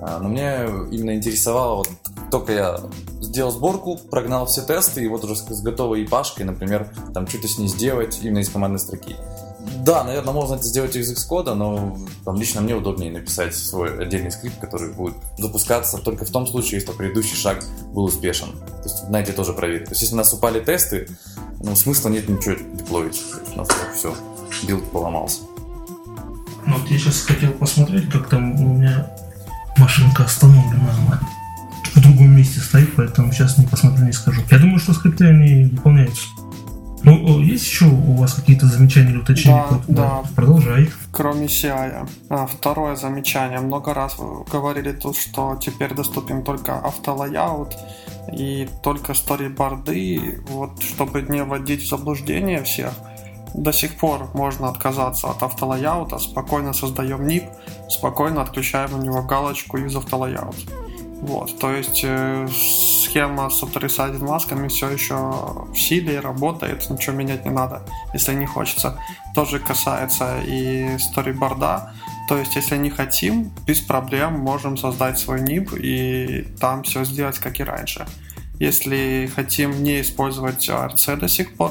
А, 0.00 0.18
но 0.20 0.28
мне 0.28 0.66
именно 0.90 1.14
интересовало, 1.14 1.76
вот 1.76 1.88
только 2.30 2.52
я 2.52 2.80
сделал 3.20 3.52
сборку, 3.52 3.98
прогнал 4.10 4.46
все 4.46 4.62
тесты, 4.62 5.04
и 5.04 5.08
вот 5.08 5.24
уже 5.24 5.36
с 5.36 5.62
готовой 5.62 6.04
ипашкой, 6.04 6.44
например, 6.44 6.88
там 7.14 7.28
что-то 7.28 7.46
с 7.46 7.58
ней 7.58 7.68
сделать 7.68 8.18
именно 8.22 8.38
из 8.38 8.48
командной 8.48 8.80
строки. 8.80 9.16
Да, 9.84 10.04
наверное, 10.04 10.32
можно 10.32 10.54
это 10.54 10.64
сделать 10.64 10.94
из 10.96 11.12
Xcode, 11.12 11.54
но 11.54 11.96
там, 12.24 12.36
лично 12.36 12.60
мне 12.60 12.74
удобнее 12.74 13.10
написать 13.10 13.54
свой 13.54 14.00
отдельный 14.00 14.30
скрипт, 14.30 14.58
который 14.60 14.92
будет 14.92 15.14
запускаться 15.38 15.98
только 15.98 16.24
в 16.24 16.30
том 16.30 16.46
случае, 16.46 16.80
если 16.80 16.92
предыдущий 16.92 17.36
шаг 17.36 17.64
был 17.92 18.04
успешен. 18.04 18.48
То 18.52 18.82
есть 18.84 19.08
на 19.08 19.20
эти 19.20 19.32
тоже 19.32 19.52
проверить. 19.52 19.86
То 19.86 19.90
есть 19.90 20.02
если 20.02 20.14
у 20.14 20.18
нас 20.18 20.32
упали 20.32 20.60
тесты, 20.60 21.08
ну, 21.60 21.74
смысла 21.76 22.08
нет 22.08 22.28
ничего 22.28 22.54
деплоить. 22.54 23.20
У 23.54 23.58
нас 23.58 23.68
все, 23.96 24.14
build 24.66 24.90
поломался. 24.90 25.40
Ну, 26.66 26.78
вот 26.78 26.88
я 26.88 26.98
сейчас 26.98 27.22
хотел 27.22 27.52
посмотреть, 27.52 28.08
как 28.10 28.28
там 28.28 28.52
у 28.64 28.74
меня 28.74 29.10
машинка 29.76 30.24
остановлена. 30.24 31.20
В 31.94 32.00
другом 32.00 32.36
месте 32.36 32.60
стоит, 32.60 32.94
поэтому 32.96 33.32
сейчас 33.32 33.58
не 33.58 33.66
посмотрю, 33.66 34.06
не 34.06 34.12
скажу. 34.12 34.42
Я 34.50 34.58
думаю, 34.58 34.78
что 34.78 34.92
скрипты 34.94 35.26
они 35.26 35.64
выполняются. 35.64 36.22
Есть 37.22 37.66
еще 37.66 37.86
у 37.86 38.14
вас 38.14 38.34
какие-то 38.34 38.66
замечания 38.66 39.10
или 39.10 39.18
уточнения? 39.18 39.64
Да, 39.88 40.22
да. 40.22 40.22
Продолжай. 40.34 40.90
Кроме 41.10 41.46
CI. 41.46 42.08
А, 42.28 42.46
второе 42.46 42.96
замечание. 42.96 43.60
Много 43.60 43.94
раз 43.94 44.18
вы 44.18 44.44
говорили 44.44 44.92
тут, 44.92 45.16
что 45.16 45.58
теперь 45.60 45.94
доступен 45.94 46.42
только 46.42 46.78
автолайаут 46.78 47.76
и 48.32 48.68
только 48.82 49.14
сториборды. 49.14 50.42
Вот, 50.48 50.82
чтобы 50.82 51.22
не 51.22 51.42
вводить 51.42 51.82
в 51.82 51.88
заблуждение 51.88 52.62
всех, 52.62 52.92
до 53.54 53.72
сих 53.72 53.96
пор 53.96 54.30
можно 54.34 54.68
отказаться 54.68 55.28
от 55.28 55.42
автолайаута, 55.42 56.18
спокойно 56.18 56.72
создаем 56.72 57.26
нип, 57.26 57.44
спокойно 57.88 58.42
отключаем 58.42 58.94
у 58.94 59.02
него 59.02 59.22
галочку 59.22 59.76
из 59.78 59.94
автолайаут. 59.94 60.56
Вот, 61.22 61.56
то 61.60 61.70
есть 61.70 62.00
э, 62.02 62.48
схема 62.48 63.48
с 63.48 63.62
авторисайдед 63.62 64.20
масками 64.22 64.66
все 64.66 64.90
еще 64.90 65.14
в 65.14 65.76
силе, 65.76 66.18
работает, 66.18 66.90
ничего 66.90 67.14
менять 67.14 67.44
не 67.44 67.52
надо, 67.52 67.82
если 68.12 68.34
не 68.34 68.44
хочется. 68.44 68.98
Тоже 69.32 69.60
касается 69.60 70.40
и 70.44 70.98
сториборда, 70.98 71.92
то 72.28 72.36
есть 72.36 72.56
если 72.56 72.76
не 72.76 72.90
хотим, 72.90 73.52
без 73.64 73.80
проблем 73.80 74.40
можем 74.40 74.76
создать 74.76 75.16
свой 75.16 75.40
нип 75.42 75.72
и 75.74 76.42
там 76.58 76.82
все 76.82 77.04
сделать 77.04 77.38
как 77.38 77.60
и 77.60 77.62
раньше. 77.62 78.04
Если 78.58 79.30
хотим 79.32 79.80
не 79.84 80.00
использовать 80.00 80.68
RC 80.68 81.18
до 81.18 81.28
сих 81.28 81.56
пор, 81.56 81.70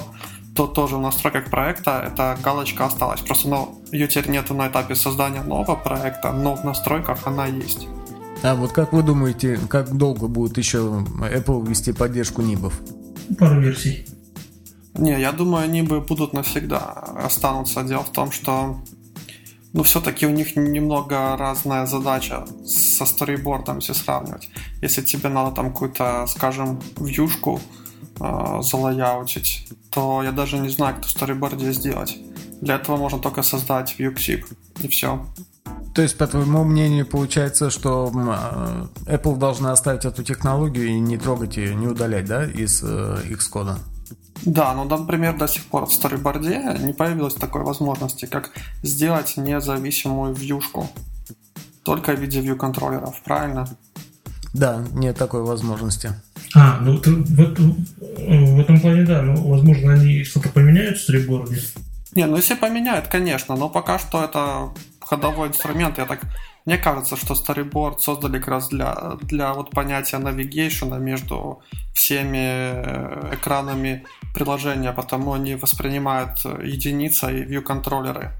то 0.56 0.66
тоже 0.66 0.96
в 0.96 1.02
настройках 1.02 1.50
проекта 1.50 2.10
эта 2.10 2.38
галочка 2.42 2.86
осталась. 2.86 3.20
Просто 3.20 3.50
ну, 3.50 3.82
ее 3.92 4.08
теперь 4.08 4.30
нету 4.30 4.54
на 4.54 4.70
этапе 4.70 4.96
создания 4.96 5.42
нового 5.42 5.76
проекта, 5.76 6.32
но 6.32 6.56
в 6.56 6.64
настройках 6.64 7.28
она 7.28 7.48
есть. 7.48 7.88
А 8.44 8.56
вот 8.56 8.72
как 8.72 8.92
вы 8.92 9.04
думаете, 9.04 9.60
как 9.70 9.96
долго 9.96 10.28
будет 10.28 10.58
еще 10.58 10.78
Apple 11.20 11.68
вести 11.68 11.94
поддержку 11.94 12.42
нибов? 12.42 12.80
Пару 13.38 13.62
версий. 13.62 14.08
Не, 14.96 15.20
я 15.20 15.32
думаю, 15.32 15.70
нибы 15.70 16.02
будут 16.02 16.34
навсегда 16.34 16.80
останутся. 16.80 17.84
Дело 17.84 18.04
в 18.04 18.12
том, 18.12 18.32
что 18.32 18.82
ну, 19.74 19.84
все-таки 19.84 20.26
у 20.26 20.32
них 20.32 20.56
немного 20.56 21.38
разная 21.38 21.86
задача 21.86 22.46
со 22.66 23.06
сторибордом, 23.06 23.78
если 23.78 23.94
сравнивать. 23.94 24.50
Если 24.82 25.02
тебе 25.02 25.30
надо 25.30 25.56
там 25.56 25.72
какую-то, 25.72 26.26
скажем, 26.28 26.82
вьюшку 26.98 27.62
э, 28.20 28.62
залаяутить, 28.62 29.70
то 29.92 30.24
я 30.24 30.32
даже 30.32 30.58
не 30.58 30.70
знаю, 30.70 30.96
как 30.96 31.06
в 31.06 31.10
сториборде 31.10 31.72
сделать. 31.72 32.18
Для 32.60 32.76
этого 32.76 32.98
можно 32.98 33.20
только 33.20 33.44
создать 33.44 33.96
Vuexip, 33.98 34.46
и 34.84 34.88
все. 34.88 35.26
То 35.94 36.02
есть, 36.02 36.18
по 36.18 36.26
твоему 36.26 36.64
мнению, 36.64 37.06
получается, 37.06 37.70
что 37.70 38.12
а, 38.16 38.88
Apple 39.08 39.38
должна 39.38 39.74
оставить 39.74 40.06
эту 40.06 40.24
технологию 40.24 40.88
и 40.88 41.00
не 41.00 41.18
трогать 41.18 41.58
ее, 41.58 41.76
не 41.76 41.88
удалять, 41.88 42.26
да, 42.26 42.46
из 42.46 42.82
э, 42.82 43.18
Xcode? 43.30 43.76
Да, 44.46 44.74
но, 44.74 44.86
например, 44.86 45.38
до 45.38 45.48
сих 45.48 45.66
пор 45.66 45.86
в 45.86 45.94
сториборде 45.94 46.78
не 46.80 46.94
появилось 46.94 47.36
такой 47.36 47.64
возможности, 47.64 48.26
как 48.26 48.52
сделать 48.84 49.36
независимую 49.36 50.34
вьюшку. 50.34 50.90
Только 51.84 52.14
в 52.14 52.20
виде 52.20 52.40
view 52.40 52.56
контроллеров, 52.56 53.22
правильно? 53.24 53.68
Да, 54.54 54.84
нет 54.94 55.18
такой 55.18 55.44
возможности. 55.44 56.12
А, 56.56 56.80
ну 56.82 56.98
в, 56.98 57.06
в 57.06 58.60
этом 58.60 58.80
плане 58.80 59.04
да, 59.04 59.22
ну 59.22 59.50
возможно 59.50 59.94
они 59.94 60.24
что-то 60.24 60.50
поменяют 60.50 60.98
в 60.98 61.04
сториборде. 61.04 61.62
Не, 62.14 62.26
ну 62.26 62.36
если 62.36 62.56
поменяют, 62.56 63.08
конечно, 63.08 63.56
но 63.56 63.70
пока 63.70 64.00
что 64.00 64.24
это 64.24 64.70
ходовой 65.12 65.50
инструмент. 65.50 65.98
Я 65.98 66.06
так 66.06 66.22
мне 66.66 66.78
кажется, 66.78 67.16
что 67.16 67.34
Storyboard 67.34 68.00
создали 68.00 68.38
как 68.40 68.48
раз 68.48 68.70
для, 68.70 69.18
для 69.22 69.54
вот 69.54 69.72
понятия 69.72 70.20
навигейшена 70.20 71.00
между 71.00 71.62
всеми 71.94 72.38
э, 72.38 73.36
экранами 73.36 74.06
приложения, 74.34 74.94
потому 74.94 75.34
они 75.34 75.56
воспринимают 75.56 76.46
единицы 76.46 77.40
и 77.40 77.44
view 77.44 77.62
контроллеры. 77.62 78.32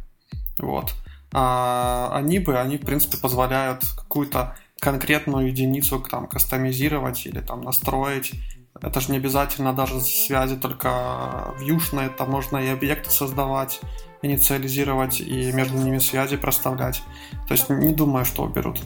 Вот. 0.60 0.94
А 1.34 2.12
они 2.14 2.40
бы, 2.40 2.60
они 2.60 2.78
в 2.78 2.86
принципе 2.86 3.18
позволяют 3.18 3.84
какую-то 3.98 4.56
конкретную 4.80 5.48
единицу 5.48 6.00
там 6.00 6.28
кастомизировать 6.28 7.26
или 7.26 7.42
там 7.42 7.62
настроить. 7.62 8.34
Это 8.80 9.02
же 9.02 9.12
не 9.12 9.18
обязательно 9.18 9.74
даже 9.74 10.00
связи 10.00 10.56
только 10.56 11.54
вьюшные, 11.60 12.10
там 12.10 12.30
можно 12.30 12.58
и 12.58 12.68
объекты 12.68 13.10
создавать 13.10 13.82
инициализировать 14.22 15.20
и 15.22 15.52
между 15.52 15.78
ними 15.78 16.00
связи 16.00 16.38
проставлять. 16.38 17.02
То 17.48 17.54
есть 17.54 17.70
не 17.70 17.94
думаю, 17.94 18.26
что 18.26 18.44
уберут. 18.44 18.82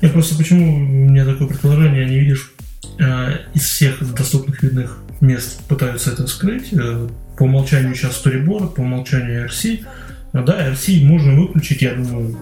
Я 0.00 0.10
просто 0.10 0.36
почему 0.36 0.74
у 0.74 0.78
меня 0.78 1.24
такое 1.24 1.48
предположение, 1.48 2.06
не 2.06 2.18
видишь, 2.20 2.52
э, 2.98 3.38
из 3.54 3.62
всех 3.62 4.14
доступных 4.14 4.62
видных 4.62 4.98
мест 5.20 5.60
пытаются 5.68 6.12
это 6.12 6.26
скрыть. 6.26 6.72
Э, 6.72 7.08
по 7.36 7.44
умолчанию 7.44 7.94
сейчас 7.94 8.22
Storyboard, 8.24 8.74
по 8.74 8.80
умолчанию 8.80 9.46
RC. 9.46 9.84
Э, 10.32 10.42
да, 10.44 10.70
RC 10.70 11.04
можно 11.04 11.34
выключить, 11.40 11.82
я 11.82 11.94
думаю, 11.94 12.36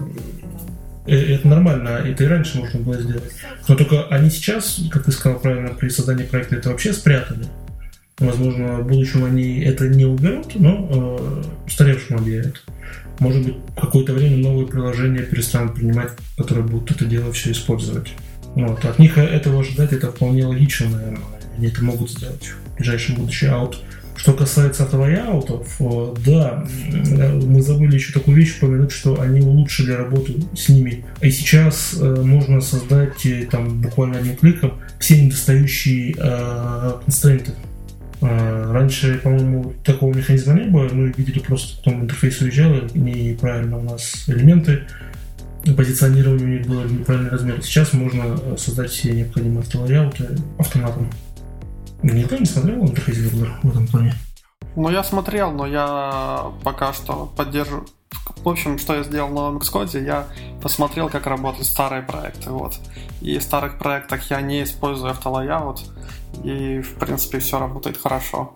э, 1.05 1.35
это 1.35 1.47
нормально, 1.47 1.89
это 1.89 2.23
и 2.23 2.27
раньше 2.27 2.57
можно 2.57 2.79
было 2.79 2.99
сделать. 3.01 3.31
Но 3.67 3.75
только 3.75 4.07
они 4.07 4.29
сейчас, 4.29 4.81
как 4.91 5.03
ты 5.03 5.11
сказал 5.11 5.39
правильно, 5.39 5.69
при 5.69 5.89
создании 5.89 6.23
проекта 6.23 6.55
это 6.55 6.69
вообще 6.69 6.93
спрятали. 6.93 7.45
Возможно, 8.19 8.79
в 8.79 8.87
будущем 8.87 9.25
они 9.25 9.59
это 9.59 9.87
не 9.87 10.05
уберут, 10.05 10.55
но 10.55 10.87
э, 10.89 11.43
устаревшим 11.67 12.17
объявят. 12.17 12.63
Может 13.19 13.45
быть, 13.45 13.55
какое-то 13.79 14.13
время 14.13 14.37
новые 14.37 14.67
приложения 14.67 15.21
перестанут 15.21 15.75
принимать, 15.75 16.11
которые 16.35 16.65
будут 16.65 16.91
это 16.91 17.05
дело 17.05 17.31
все 17.31 17.51
использовать. 17.51 18.13
Вот. 18.55 18.83
От 18.85 18.97
них 18.97 19.17
этого 19.19 19.61
ожидать 19.61 19.93
это 19.93 20.11
вполне 20.11 20.45
логично, 20.45 20.89
наверное. 20.89 21.19
Они 21.57 21.67
это 21.67 21.83
могут 21.83 22.09
сделать 22.09 22.43
в 22.43 22.77
ближайшем 22.77 23.15
будущем. 23.15 23.53
А 23.53 23.59
вот 23.59 23.83
что 24.15 24.33
касается 24.33 24.83
автолайаутов, 24.83 25.75
э, 25.79 26.13
да, 26.25 26.65
мы 26.89 27.61
забыли 27.61 27.95
еще 27.95 28.13
такую 28.13 28.35
вещь 28.35 28.57
упомянуть, 28.57 28.91
что 28.91 29.21
они 29.21 29.41
улучшили 29.41 29.91
работу 29.91 30.33
с 30.55 30.69
ними. 30.69 31.05
И 31.21 31.29
сейчас 31.29 31.95
э, 31.99 32.21
можно 32.23 32.61
создать 32.61 33.23
э, 33.27 33.47
там 33.49 33.79
буквально 33.79 34.17
одним 34.17 34.37
кликом 34.37 34.73
все 34.99 35.23
недостающие 35.23 36.15
э, 36.17 36.93
констрейнты 37.05 37.51
раньше, 38.21 39.19
по-моему, 39.19 39.73
такого 39.83 40.13
механизма 40.13 40.53
не 40.53 40.65
было. 40.65 40.89
Мы 40.91 41.13
видели 41.15 41.39
просто, 41.39 41.77
потом 41.77 42.03
интерфейс 42.03 42.41
уезжал, 42.41 42.73
и 42.73 42.99
неправильно 42.99 43.77
у 43.77 43.83
нас 43.83 44.27
элементы 44.27 44.87
позиционирования 45.75 46.45
у 46.45 46.47
них 46.47 46.67
было 46.67 46.83
неправильный 46.85 47.29
размер. 47.29 47.61
Сейчас 47.61 47.93
можно 47.93 48.37
создать 48.57 48.89
все 48.89 49.11
необходимые 49.11 49.61
автолайауты 49.61 50.37
автоматом. 50.57 51.09
Никто 52.03 52.37
не 52.37 52.45
смотрел 52.45 52.83
интерфейс 52.83 53.17
Builder 53.17 53.49
в 53.63 53.69
этом 53.69 53.87
плане? 53.87 54.13
Ну, 54.75 54.89
я 54.89 55.03
смотрел, 55.03 55.51
но 55.51 55.65
я 55.65 56.51
пока 56.63 56.93
что 56.93 57.31
поддерживаю 57.35 57.87
в 58.43 58.49
общем, 58.49 58.77
что 58.77 58.95
я 58.95 59.03
сделал 59.03 59.29
в 59.29 59.33
новом 59.33 59.57
Xcode, 59.57 60.01
я 60.03 60.27
посмотрел, 60.61 61.09
как 61.09 61.27
работают 61.27 61.67
старые 61.67 62.01
проекты. 62.01 62.49
Вот. 62.49 62.75
И 63.21 63.37
в 63.37 63.43
старых 63.43 63.77
проектах 63.77 64.29
я 64.29 64.41
не 64.41 64.63
использую 64.63 65.11
автолайаут, 65.11 65.81
и, 66.43 66.81
в 66.81 66.93
принципе, 66.93 67.39
все 67.39 67.59
работает 67.59 67.97
хорошо. 67.97 68.55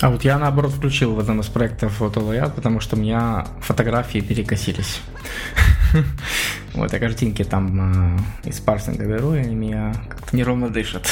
А 0.00 0.10
вот 0.10 0.24
я, 0.24 0.38
наоборот, 0.38 0.72
включил 0.72 1.14
в 1.14 1.18
одном 1.18 1.40
из 1.40 1.46
проектов 1.46 2.00
автолайаут, 2.00 2.54
потому 2.54 2.80
что 2.80 2.96
у 2.96 3.00
меня 3.00 3.46
фотографии 3.60 4.20
перекосились. 4.20 5.00
Вот, 6.74 6.92
а 6.92 6.98
картинки 6.98 7.42
там 7.42 8.18
э, 8.44 8.48
из 8.50 8.60
парсинга 8.60 9.04
беру, 9.04 9.34
и 9.34 9.38
они 9.38 9.54
меня 9.54 9.94
как-то 10.08 10.36
неровно 10.36 10.68
дышат. 10.68 11.08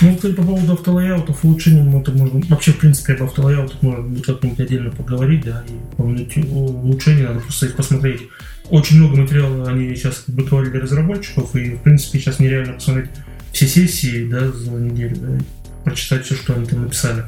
Ну, 0.00 0.14
кстати, 0.14 0.34
по 0.34 0.42
поводу 0.42 0.74
автолайаутов, 0.74 1.44
улучшением 1.44 1.90
ну, 1.90 2.00
это 2.00 2.12
можно... 2.12 2.40
Вообще, 2.48 2.72
в 2.72 2.78
принципе, 2.78 3.14
об 3.14 3.24
автолайаутах 3.24 3.82
можно 3.82 4.02
будет 4.02 4.26
как-нибудь 4.26 4.60
отдельно 4.60 4.90
поговорить, 4.90 5.44
да, 5.44 5.64
и 5.66 5.96
помнить 5.96 6.36
улучшения, 6.36 7.26
надо 7.26 7.40
просто 7.40 7.66
их 7.66 7.74
посмотреть. 7.74 8.22
Очень 8.70 8.98
много 8.98 9.16
материала 9.16 9.68
они 9.68 9.94
сейчас 9.96 10.16
публиковали 10.16 10.68
для 10.68 10.80
разработчиков, 10.80 11.56
и, 11.56 11.70
в 11.70 11.82
принципе, 11.82 12.20
сейчас 12.20 12.38
нереально 12.38 12.74
посмотреть 12.74 13.10
все 13.52 13.66
сессии, 13.66 14.28
да, 14.28 14.50
за 14.50 14.70
неделю, 14.70 15.16
да, 15.16 15.44
прочитать 15.84 16.24
все, 16.24 16.34
что 16.34 16.54
они 16.54 16.66
там 16.66 16.82
написали. 16.82 17.24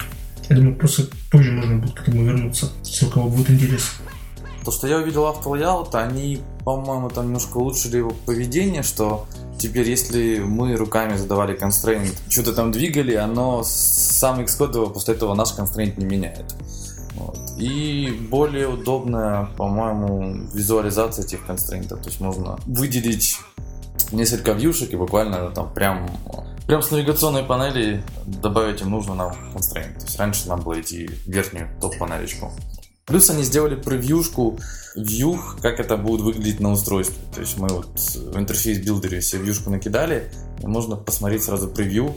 Я 0.49 0.57
думаю, 0.57 0.77
просто 0.77 1.05
позже 1.31 1.53
можно 1.53 1.79
будет 1.79 1.95
к 1.95 2.09
этому 2.09 2.25
вернуться. 2.25 2.71
если 2.85 3.07
у 3.07 3.11
кого 3.11 3.29
будет 3.29 3.51
интерес. 3.51 3.93
То, 4.65 4.71
что 4.71 4.87
я 4.87 4.99
увидел 4.99 5.25
автолаyout, 5.25 5.95
они, 5.95 6.41
по-моему, 6.65 7.11
там 7.11 7.27
немножко 7.27 7.59
улучшили 7.59 7.99
его 7.99 8.11
поведение, 8.11 8.83
что 8.83 9.27
теперь, 9.59 9.89
если 9.89 10.39
мы 10.39 10.75
руками 10.77 11.17
задавали 11.17 11.59
constraint, 11.59 12.13
что-то 12.29 12.55
там 12.55 12.73
двигали, 12.73 13.15
оно 13.15 13.63
сам 13.65 14.41
Xcode 14.41 14.93
после 14.93 15.15
этого 15.15 15.35
наш 15.35 15.51
constraint 15.51 15.99
не 15.99 16.07
меняет. 16.07 16.55
Вот. 17.15 17.39
И 17.59 18.27
более 18.31 18.69
удобная, 18.69 19.49
по-моему, 19.57 20.49
визуализация 20.53 21.25
этих 21.25 21.47
констрейнтов. 21.47 22.01
То 22.01 22.09
есть 22.09 22.21
можно 22.21 22.59
выделить 22.67 23.37
несколько 24.13 24.53
вьюшек 24.53 24.93
и 24.93 24.97
буквально 24.97 25.51
там 25.51 25.73
прям, 25.73 26.09
прям 26.67 26.83
с 26.83 26.91
навигационной 26.91 27.45
панели 27.45 28.03
добавить 28.27 28.81
им 28.81 28.91
нужный 28.91 29.15
нам 29.15 29.33
constraint. 29.55 29.99
То 29.99 30.05
есть 30.05 30.19
раньше 30.19 30.49
нам 30.49 30.61
было 30.61 30.81
идти 30.81 31.11
верхнюю 31.27 31.69
топ-панелечку. 31.81 32.53
Плюс 33.07 33.29
они 33.29 33.43
сделали 33.43 33.75
превьюшку 33.75 34.59
view, 34.97 35.39
как 35.61 35.79
это 35.79 35.97
будет 35.97 36.23
выглядеть 36.23 36.61
на 36.61 36.73
устройстве. 36.73 37.17
То 37.35 37.41
есть 37.41 37.59
мы 37.59 37.69
вот 37.69 37.87
в 37.99 38.39
Interface 38.39 38.79
Builder 38.79 39.15
е 39.15 39.21
все 39.21 39.37
вьюшку 39.39 39.71
накидали, 39.71 40.31
и 40.63 40.67
можно 40.67 40.97
посмотреть 40.97 41.45
сразу 41.45 41.69
превью. 41.69 42.15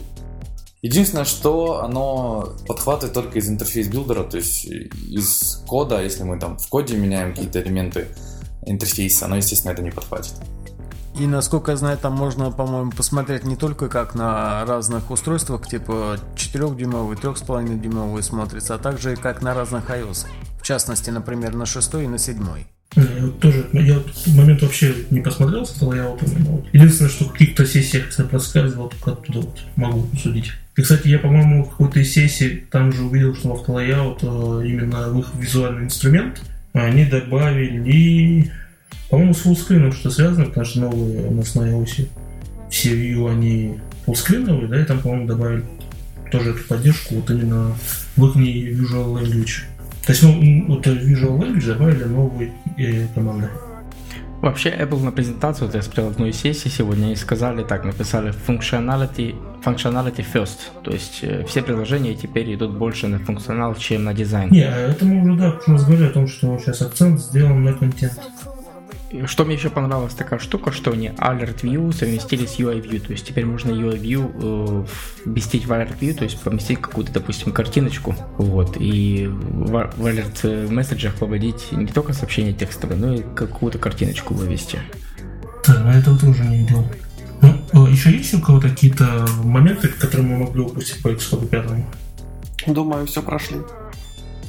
Единственное, 0.80 1.24
что 1.24 1.82
оно 1.82 2.54
подхватывает 2.66 3.12
только 3.12 3.38
из 3.40 3.48
Interface 3.48 3.88
Builder 3.88 4.14
а, 4.14 4.22
то 4.22 4.36
есть 4.36 4.64
из 4.64 5.62
кода, 5.66 6.00
если 6.00 6.22
мы 6.22 6.38
там 6.38 6.56
в 6.56 6.68
коде 6.68 6.96
меняем 6.96 7.34
какие-то 7.34 7.60
элементы 7.60 8.06
интерфейса, 8.64 9.26
оно, 9.26 9.36
естественно, 9.36 9.72
это 9.72 9.82
не 9.82 9.90
подхватит. 9.90 10.34
И 11.18 11.26
насколько 11.26 11.72
я 11.72 11.76
знаю, 11.76 11.98
там 11.98 12.12
можно, 12.12 12.52
по-моему, 12.52 12.92
посмотреть 12.92 13.44
не 13.44 13.56
только 13.56 13.88
как 13.88 14.14
на 14.14 14.64
разных 14.64 15.10
устройствах, 15.10 15.66
типа 15.66 16.18
4-дюймовый, 16.36 17.16
3,5-дюймовый 17.16 18.22
смотрится, 18.22 18.76
а 18.76 18.78
также 18.78 19.16
как 19.16 19.42
на 19.42 19.52
разных 19.52 19.90
iOS. 19.90 20.26
В 20.60 20.62
частности, 20.62 21.10
например, 21.10 21.54
на 21.54 21.66
6 21.66 21.94
и 21.94 22.06
на 22.06 22.18
7. 22.18 22.38
Я 22.96 23.04
вот 23.20 23.40
тоже, 23.40 23.68
я 23.72 23.94
вот 23.94 24.08
в 24.14 24.36
момент 24.36 24.62
вообще 24.62 24.94
не 25.10 25.20
посмотрел 25.20 25.66
с 25.66 25.82
лайаутом. 25.82 26.28
Вот. 26.44 26.66
Единственное, 26.72 27.10
что 27.10 27.24
в 27.24 27.32
каких-то 27.32 27.66
сессиях, 27.66 28.06
если 28.06 28.22
проскальзывал, 28.22 28.88
только 28.88 29.12
оттуда 29.12 29.40
вот 29.40 29.58
могу 29.74 30.08
судить. 30.16 30.52
И, 30.76 30.82
кстати, 30.82 31.08
я, 31.08 31.18
по-моему, 31.18 31.64
в 31.64 31.70
какой-то 31.70 31.98
из 31.98 32.12
сессий 32.12 32.64
там 32.70 32.92
же 32.92 33.02
увидел, 33.02 33.34
что 33.34 33.48
в 33.48 33.52
автолайаут 33.54 34.20
э, 34.22 34.26
именно 34.66 35.08
в 35.08 35.18
их 35.18 35.26
визуальный 35.34 35.84
инструмент 35.84 36.40
они 36.72 37.04
добавили 37.04 38.52
по-моему, 39.10 39.34
с 39.34 39.38
фуллскрином 39.38 39.92
что 39.92 40.10
связано, 40.10 40.46
потому 40.46 40.66
что 40.66 40.80
новые 40.80 41.26
у 41.26 41.34
нас 41.34 41.54
на 41.54 41.62
iOS 41.62 42.08
все 42.70 42.90
view, 42.90 43.30
они 43.30 43.78
фуллскриновые, 44.04 44.68
да, 44.68 44.80
и 44.80 44.84
там, 44.84 45.00
по-моему, 45.00 45.26
добавили 45.26 45.64
тоже 46.30 46.50
эту 46.50 46.64
поддержку 46.64 47.14
вот 47.14 47.30
именно 47.30 47.74
в 48.16 48.26
их 48.26 48.36
Visual 48.36 49.14
Language. 49.14 49.62
То 50.04 50.12
есть, 50.12 50.22
ну, 50.22 50.66
вот 50.68 50.86
Visual 50.86 51.38
Language 51.38 51.66
добавили 51.66 52.04
новые 52.04 52.52
э, 52.76 53.06
команды. 53.14 53.48
Вообще, 54.40 54.70
Apple 54.70 55.02
на 55.02 55.10
презентацию, 55.10 55.66
вот 55.66 55.74
я 55.74 55.82
смотрел 55.82 56.08
одну 56.08 56.26
из 56.26 56.36
сессий 56.36 56.68
сегодня, 56.68 57.12
и 57.12 57.16
сказали 57.16 57.64
так, 57.64 57.84
написали 57.84 58.32
functionality, 58.46 59.34
functionality 59.64 60.24
first. 60.32 60.58
То 60.84 60.92
есть 60.92 61.20
э, 61.22 61.44
все 61.46 61.62
приложения 61.62 62.14
теперь 62.14 62.54
идут 62.54 62.76
больше 62.76 63.08
на 63.08 63.18
функционал, 63.18 63.74
чем 63.74 64.04
на 64.04 64.14
дизайн. 64.14 64.50
Не, 64.50 64.62
а 64.62 64.76
это 64.76 65.04
мы 65.04 65.22
уже, 65.22 65.38
да, 65.38 65.58
разговаривали 65.66 66.10
о 66.10 66.12
том, 66.12 66.28
что 66.28 66.56
сейчас 66.58 66.82
акцент 66.82 67.20
сделан 67.20 67.64
на 67.64 67.72
контент. 67.72 68.20
Что 69.26 69.44
мне 69.44 69.54
еще 69.54 69.70
понравилась 69.70 70.12
такая 70.12 70.38
штука, 70.38 70.70
что 70.70 70.92
они 70.92 71.08
Alert 71.08 71.62
View 71.62 71.92
совместили 71.94 72.44
с 72.44 72.58
UI 72.58 72.82
View, 72.82 73.00
то 73.00 73.12
есть 73.12 73.26
теперь 73.26 73.46
можно 73.46 73.70
UI 73.70 73.98
View 73.98 74.30
э, 74.34 74.86
вместить 75.24 75.66
в 75.66 75.72
Alert 75.72 75.98
View, 75.98 76.12
то 76.12 76.24
есть 76.24 76.38
поместить 76.40 76.80
какую-то, 76.80 77.12
допустим, 77.12 77.52
картиночку, 77.52 78.14
вот, 78.36 78.76
и 78.78 79.26
в, 79.26 79.70
в 79.96 80.06
Alert 80.06 80.70
месседжах 80.70 81.20
выводить 81.20 81.72
не 81.72 81.86
только 81.86 82.12
сообщение 82.12 82.52
текстовое, 82.52 82.98
но 82.98 83.14
и 83.14 83.22
какую-то 83.34 83.78
картиночку 83.78 84.34
вывести. 84.34 84.78
Да, 85.66 85.80
но 85.80 85.92
этого 85.92 86.18
тоже 86.18 86.44
не 86.44 86.58
видел. 86.58 86.84
Ну, 87.40 87.86
э, 87.86 87.90
еще 87.90 88.10
есть 88.10 88.34
у 88.34 88.40
кого-то 88.40 88.68
какие-то 88.68 89.26
моменты, 89.42 89.88
которые 89.88 90.26
мы 90.26 90.38
могли 90.44 90.60
упустить 90.60 91.02
по 91.02 91.08
Xcode 91.08 91.46
5? 91.46 92.74
Думаю, 92.74 93.06
все 93.06 93.22
прошли. 93.22 93.56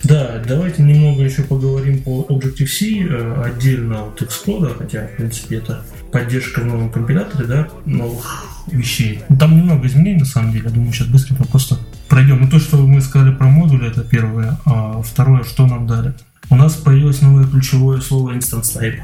Да, 0.04 0.42
давайте 0.48 0.82
немного 0.82 1.24
еще 1.24 1.44
поговорим 1.44 2.02
по 2.02 2.26
Objective-C 2.30 3.08
э, 3.10 3.44
отдельно 3.44 4.08
от 4.08 4.22
Xcode, 4.22 4.78
хотя, 4.78 5.08
в 5.08 5.18
принципе, 5.18 5.58
это 5.58 5.84
поддержка 6.12 6.62
в 6.62 6.66
новом 6.66 6.90
компиляторе, 6.90 7.46
да, 7.46 7.68
новых 7.86 8.46
вещей. 8.68 9.22
Там 9.40 9.58
немного 9.58 9.88
изменений, 9.88 10.20
на 10.20 10.26
самом 10.26 10.52
деле. 10.52 10.66
Я 10.66 10.72
думаю, 10.72 10.94
сейчас 10.94 11.08
быстренько 11.08 11.44
просто 11.46 11.78
пройдем. 12.08 12.42
Ну, 12.42 12.50
то, 12.50 12.60
что 12.60 12.78
мы 12.78 13.02
сказали 13.02 13.34
про 13.34 13.48
модули, 13.48 13.88
это 13.90 14.02
первое. 14.02 14.58
А 14.66 15.02
второе, 15.02 15.44
что 15.44 15.68
нам 15.68 15.86
дали? 15.86 16.14
У 16.50 16.56
нас 16.56 16.76
появилось 16.76 17.22
новое 17.22 17.46
ключевое 17.46 18.02
слово 18.02 18.32
Instance 18.32 18.80
Type. 18.80 19.02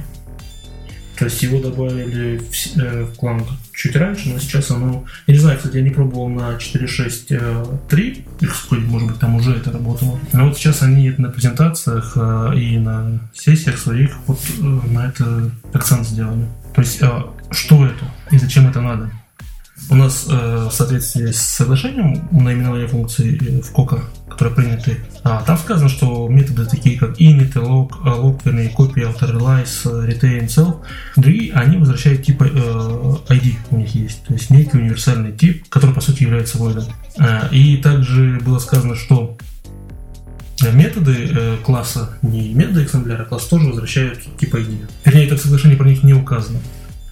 То 1.18 1.26
есть 1.26 1.42
его 1.44 1.60
добавили 1.60 2.38
в, 2.38 2.78
э, 2.78 3.04
в 3.06 3.16
клан 3.16 3.44
чуть 3.74 3.96
раньше, 3.96 4.30
но 4.30 4.40
сейчас 4.40 4.72
оно... 4.72 5.06
Я 5.28 5.34
не 5.34 5.40
знаю, 5.40 5.58
кстати, 5.58 5.78
я 5.78 5.82
не 5.82 5.90
пробовал 5.90 6.30
на 6.30 6.58
4.6.3, 6.58 8.82
может 8.82 9.10
быть, 9.10 9.20
там 9.20 9.36
уже 9.36 9.56
это 9.56 9.72
работало. 9.72 10.20
Но 10.34 10.48
вот 10.48 10.58
сейчас 10.58 10.82
они 10.82 11.14
на 11.18 11.30
презентациях 11.30 12.14
э, 12.16 12.54
и 12.58 12.78
на 12.78 13.20
сессиях 13.34 13.78
своих 13.78 14.12
вот 14.28 14.40
э, 14.60 14.62
на 14.62 15.08
это 15.08 15.52
акцент 15.74 16.08
сделали. 16.08 16.48
То 16.74 16.82
есть, 16.82 17.02
что 17.52 17.86
это 17.86 18.06
и 18.32 18.38
зачем 18.38 18.68
это 18.68 18.82
надо? 18.82 19.10
У 19.90 19.96
нас 19.96 20.26
э, 20.30 20.68
в 20.70 20.74
соответствии 20.74 21.32
с 21.32 21.42
соглашением 21.42 22.28
наименования 22.32 22.88
функции 22.88 23.62
в 23.62 23.72
КОКа, 23.72 24.02
которые 24.30 24.56
приняты, 24.56 24.98
а, 25.24 25.44
там 25.44 25.58
сказано, 25.58 25.90
что 25.90 26.28
методы 26.28 26.66
такие 26.66 26.98
как 26.98 27.20
init, 27.20 27.54
log, 27.54 27.92
log, 28.04 28.42
вернее, 28.46 28.72
copy, 28.76 29.04
auto 29.04 29.32
realize, 29.32 29.86
retain, 29.86 30.48
self, 30.48 30.78
другие, 31.16 31.54
они 31.54 31.78
возвращают 31.78 32.28
э, 32.28 32.34
ID 32.34 33.56
у 33.72 33.78
них 33.78 33.94
есть, 33.96 34.24
то 34.24 34.34
есть 34.34 34.50
некий 34.50 34.78
универсальный 34.78 35.32
тип, 35.32 35.68
который 35.70 35.94
по 35.94 36.02
сути 36.02 36.24
является 36.24 36.58
void. 36.58 36.84
А, 37.20 37.48
и 37.52 37.78
также 37.78 38.40
было 38.44 38.60
сказано, 38.60 38.96
что 38.96 39.38
методы 40.62 41.30
э, 41.32 41.58
класса, 41.64 42.18
не 42.22 42.54
методы 42.54 42.84
экземпляра, 42.84 43.24
а 43.24 43.26
класс 43.26 43.46
тоже 43.46 43.68
возвращают 43.68 44.20
тип 44.40 44.56
ID. 44.56 44.88
Вернее, 45.06 45.26
это 45.28 45.38
в 45.38 45.42
соглашении 45.42 45.76
про 45.76 45.88
них 45.88 46.04
не 46.04 46.14
указано. 46.14 46.60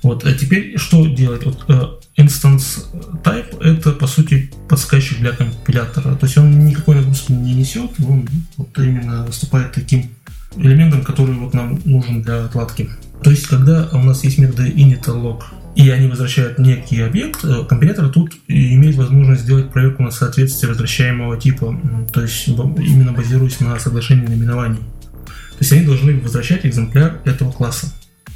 Вот, 0.04 0.26
а 0.26 0.34
теперь 0.34 0.78
что 0.78 1.08
делать? 1.08 1.46
Вот, 1.46 1.66
э, 1.70 2.22
instance 2.22 2.86
type 3.24 3.64
это 3.64 3.94
по 3.94 4.06
сути 4.06 4.52
подсказчик 4.68 5.20
для 5.20 5.32
компилятора. 5.32 6.16
То 6.16 6.26
есть 6.26 6.38
он 6.38 6.66
никакой 6.66 6.96
нагрузки 6.96 7.32
не 7.32 7.54
несет, 7.54 7.92
он 8.08 8.28
вот 8.58 8.78
именно 8.78 9.26
выступает 9.26 9.72
таким 9.72 10.10
элементом, 10.58 11.04
который 11.04 11.36
вот 11.36 11.54
нам 11.54 11.80
нужен 11.86 12.22
для 12.22 12.46
отладки. 12.46 12.90
То 13.24 13.32
есть, 13.32 13.48
когда 13.48 13.90
у 13.94 14.04
нас 14.04 14.24
есть 14.26 14.38
методы 14.38 14.70
init 14.70 15.06
log, 15.06 15.44
и 15.76 15.90
они 15.90 16.08
возвращают 16.08 16.60
некий 16.60 17.02
объект, 17.02 17.44
э, 17.44 17.64
компилятор 17.68 18.10
тут 18.10 18.34
имеет 18.48 18.96
возможность 18.96 19.44
сделать 19.44 19.72
проверку 19.72 20.04
на 20.04 20.12
соответствие 20.12 20.70
возвращаемого 20.70 21.38
типа, 21.38 21.80
то 22.12 22.22
есть 22.22 22.48
именно 22.48 23.14
базируясь 23.14 23.60
на 23.62 23.80
соглашении 23.80 24.28
наименований. 24.28 24.78
То 24.78 25.60
есть 25.60 25.72
они 25.72 25.86
должны 25.86 26.20
возвращать 26.20 26.66
экземпляр 26.66 27.22
этого 27.26 27.52
класса. 27.52 27.88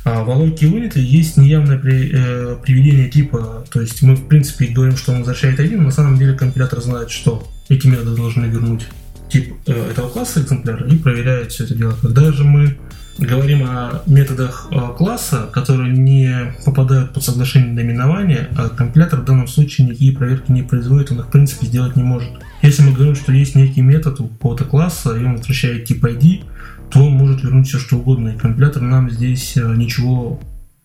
А 0.07 0.23
в 0.23 0.29
логике 0.29 0.67
Unity 0.67 0.99
есть 0.99 1.35
неявное 1.35 1.77
при, 1.77 2.09
э, 2.13 2.55
приведение 2.63 3.09
типа, 3.09 3.65
то 3.69 3.81
есть 3.81 4.01
мы 4.01 4.15
в 4.15 4.25
принципе 4.29 4.67
говорим, 4.67 4.95
что 4.95 5.11
он 5.11 5.17
возвращает 5.17 5.59
один, 5.59 5.79
но 5.79 5.83
на 5.85 5.91
самом 5.91 6.17
деле 6.17 6.33
компилятор 6.33 6.79
знает, 6.79 7.11
что 7.11 7.45
эти 7.67 7.87
методы 7.87 8.15
должны 8.15 8.45
вернуть 8.45 8.87
тип 9.29 9.55
э, 9.65 9.91
этого 9.91 10.07
класса 10.07 10.41
экземпляра 10.41 10.87
и 10.87 10.95
проверяет 10.95 11.51
все 11.51 11.65
это 11.65 11.75
дело. 11.75 11.93
Когда 12.01 12.31
же 12.31 12.45
мы 12.45 12.77
говорим 13.19 13.63
о 13.63 14.01
методах 14.05 14.67
э, 14.71 14.77
класса, 14.97 15.49
которые 15.51 15.91
не 15.95 16.53
попадают 16.65 17.13
под 17.13 17.23
соглашение 17.23 17.73
наименования, 17.73 18.49
а 18.57 18.69
компилятор 18.69 19.21
в 19.21 19.25
данном 19.25 19.47
случае 19.47 19.87
никакие 19.87 20.15
проверки 20.15 20.51
не 20.51 20.63
производит, 20.63 21.11
он 21.11 21.19
их 21.19 21.27
в 21.27 21.31
принципе 21.31 21.67
сделать 21.67 21.95
не 21.95 22.03
может. 22.03 22.29
Если 22.61 22.83
мы 22.83 22.93
говорим, 22.93 23.15
что 23.15 23.31
есть 23.31 23.55
некий 23.55 23.81
метод 23.81 24.19
у 24.19 24.27
какого-то 24.27 24.65
класса, 24.65 25.15
и 25.15 25.23
он 25.23 25.37
возвращает 25.37 25.85
тип 25.85 26.03
ID, 26.03 26.43
то 26.91 27.03
он 27.03 27.13
может 27.13 27.43
вернуть 27.43 27.67
все 27.67 27.79
что 27.79 27.97
угодно, 27.97 28.29
и 28.29 28.37
компилятор 28.37 28.81
нам 28.81 29.09
здесь 29.09 29.57
э, 29.57 29.75
ничего 29.75 30.39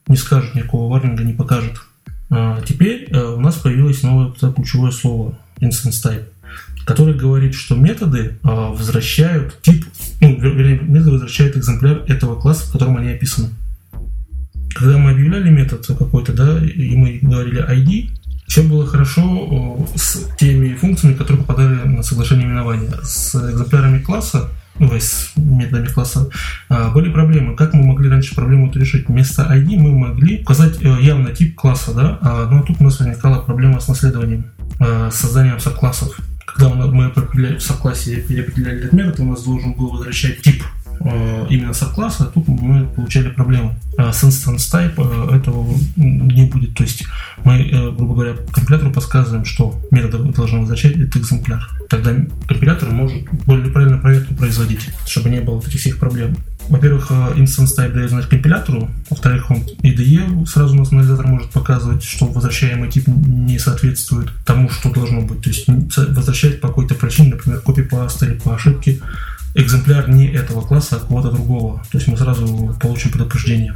не 0.08 0.16
скажет, 0.16 0.54
никакого 0.54 0.90
варнинга 0.90 1.22
не 1.22 1.32
покажет. 1.32 1.80
А 2.30 2.60
теперь 2.62 3.08
э, 3.10 3.22
у 3.22 3.40
нас 3.40 3.56
появилось 3.56 4.02
новое 4.02 4.32
ключевое 4.32 4.90
слово 4.90 5.38
instance 5.60 6.02
type, 6.04 6.24
которое 6.84 7.14
говорит, 7.14 7.54
что 7.54 7.74
методы 7.74 8.38
э, 8.42 8.48
возвращают 8.48 9.60
тип, 9.62 9.84
ну, 10.20 10.36
методы 10.36 11.10
возвращают 11.10 11.56
экземпляр 11.56 12.02
этого 12.08 12.40
класса, 12.40 12.68
в 12.68 12.72
котором 12.72 12.96
они 12.96 13.10
описаны. 13.10 13.50
Когда 14.74 14.98
мы 14.98 15.10
объявляли 15.10 15.50
метод 15.50 15.86
какой-то, 15.86 16.32
да, 16.32 16.58
и 16.64 16.96
мы 16.96 17.18
говорили 17.20 17.62
ID, 17.62 18.10
все 18.46 18.62
было 18.62 18.86
хорошо 18.86 19.86
с 19.94 20.28
теми 20.38 20.74
функциями, 20.74 21.14
которые 21.14 21.44
попадали 21.44 21.88
на 21.88 22.02
соглашение 22.02 22.46
именования. 22.46 22.90
С 23.02 23.34
экземплярами 23.34 24.00
класса 24.00 24.50
ну, 24.78 24.90
с 24.98 25.32
методами 25.36 25.86
класса, 25.86 26.28
а, 26.68 26.90
были 26.90 27.10
проблемы. 27.10 27.54
Как 27.56 27.74
мы 27.74 27.84
могли 27.84 28.08
раньше 28.08 28.34
проблему 28.34 28.68
эту 28.68 28.80
решить? 28.80 29.08
Вместо 29.08 29.42
ID 29.42 29.76
мы 29.76 29.92
могли 29.92 30.40
указать 30.40 30.82
э, 30.82 30.96
явно 31.00 31.32
тип 31.32 31.54
класса, 31.54 31.92
да, 31.94 32.18
а, 32.20 32.48
но 32.50 32.62
тут 32.62 32.80
у 32.80 32.84
нас 32.84 32.98
возникала 32.98 33.42
проблема 33.42 33.80
с 33.80 33.88
наследованием, 33.88 34.46
а, 34.80 35.10
с 35.10 35.16
созданием 35.16 35.60
сабклассов. 35.60 36.18
Когда 36.54 36.74
мы 36.74 37.10
в 37.10 37.60
сабклассе 37.60 38.16
переопределяли 38.16 38.78
этот 38.78 38.92
метод, 38.92 39.20
у 39.20 39.24
нас 39.24 39.42
должен 39.44 39.74
был 39.74 39.90
возвращать 39.90 40.42
тип 40.42 40.62
э, 41.00 41.46
именно 41.48 41.72
сабкласса, 41.72 42.26
тут 42.26 42.46
мы 42.48 42.86
получали 42.86 43.30
проблему. 43.30 43.74
Э, 43.96 44.12
с 44.12 44.22
instance 44.24 44.70
type 44.72 44.94
э, 44.96 45.36
этого 45.36 45.66
не 45.96 46.46
будет. 46.46 46.74
То 46.74 46.82
есть 46.82 47.04
мы, 47.44 47.92
грубо 47.96 48.14
говоря, 48.14 48.34
компилятору 48.52 48.92
подсказываем, 48.92 49.44
что 49.44 49.80
метод 49.90 50.34
должен 50.34 50.60
возвращать 50.60 50.96
этот 50.96 51.16
экземпляр. 51.16 51.68
Тогда 51.88 52.12
компилятор 52.46 52.90
может 52.90 53.22
более 53.46 53.70
правильно 53.70 53.98
проверку 53.98 54.34
производить, 54.34 54.90
чтобы 55.06 55.30
не 55.30 55.40
было 55.40 55.60
этих 55.60 55.80
всех 55.80 55.98
проблем. 55.98 56.36
Во-первых, 56.68 57.10
instance 57.10 57.76
type 57.76 57.92
дает 57.92 58.10
знать 58.10 58.28
компилятору, 58.28 58.90
во-вторых, 59.10 59.50
он 59.50 59.58
IDE 59.82 60.46
сразу 60.46 60.74
у 60.74 60.78
нас 60.78 60.92
анализатор 60.92 61.26
может 61.26 61.50
показывать, 61.50 62.02
что 62.02 62.26
возвращаемый 62.26 62.90
тип 62.90 63.08
не 63.08 63.58
соответствует 63.58 64.30
тому, 64.44 64.70
что 64.70 64.90
должно 64.92 65.22
быть. 65.22 65.42
То 65.42 65.50
есть 65.50 65.66
возвращать 65.68 66.60
по 66.60 66.68
какой-то 66.68 66.94
причине, 66.94 67.30
например, 67.30 67.60
копипаст 67.60 68.22
или 68.22 68.34
по 68.34 68.54
ошибке, 68.54 69.00
экземпляр 69.54 70.08
не 70.08 70.26
этого 70.28 70.62
класса, 70.62 70.96
а 70.96 71.00
какого-то 71.00 71.30
другого. 71.30 71.82
То 71.90 71.98
есть 71.98 72.08
мы 72.08 72.16
сразу 72.16 72.76
получим 72.80 73.10
предупреждение. 73.10 73.74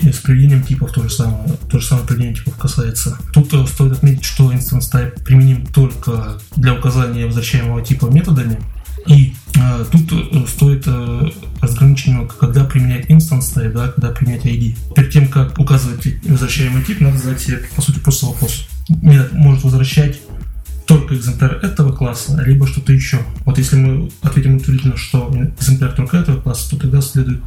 И 0.00 0.10
с 0.10 0.18
приведением 0.18 0.64
типов 0.64 0.90
то 0.90 1.02
же 1.02 1.10
самое. 1.10 1.44
То 1.70 1.78
же 1.78 1.86
самое 1.86 2.06
приведение 2.06 2.34
типов 2.34 2.56
касается. 2.56 3.18
Тут 3.32 3.54
э, 3.54 3.64
стоит 3.66 3.92
отметить, 3.92 4.24
что 4.24 4.52
instance 4.52 4.90
type 4.92 5.22
применим 5.22 5.64
только 5.66 6.40
для 6.56 6.74
указания 6.74 7.26
возвращаемого 7.26 7.82
типа 7.82 8.06
методами. 8.06 8.58
И 9.06 9.34
э, 9.56 9.84
тут 9.90 10.12
э, 10.12 10.46
стоит 10.46 10.84
э, 10.86 11.30
разграничить 11.60 12.08
немного, 12.08 12.34
когда 12.38 12.64
применять 12.64 13.06
instance 13.06 13.54
type, 13.54 13.72
да, 13.72 13.88
когда 13.88 14.10
применять 14.10 14.44
ID. 14.44 14.76
Перед 14.94 15.10
тем, 15.10 15.28
как 15.28 15.58
указывать 15.58 16.06
возвращаемый 16.24 16.84
тип, 16.84 17.00
надо 17.00 17.18
задать 17.18 17.40
себе, 17.40 17.60
по 17.74 17.82
сути, 17.82 17.98
просто 17.98 18.26
вопрос. 18.26 18.68
Метод 18.88 19.32
может 19.32 19.64
возвращать 19.64 20.20
только 20.86 21.14
экземпляр 21.14 21.54
этого 21.62 21.92
класса, 21.92 22.40
либо 22.44 22.66
что-то 22.66 22.92
еще. 22.92 23.18
Вот 23.44 23.58
если 23.58 23.76
мы 23.76 24.10
ответим 24.22 24.56
утвердительно, 24.56 24.96
что 24.96 25.32
экземпляр 25.58 25.92
только 25.92 26.18
этого 26.18 26.40
класса, 26.40 26.70
то 26.70 26.76
тогда 26.78 27.00
следует 27.00 27.40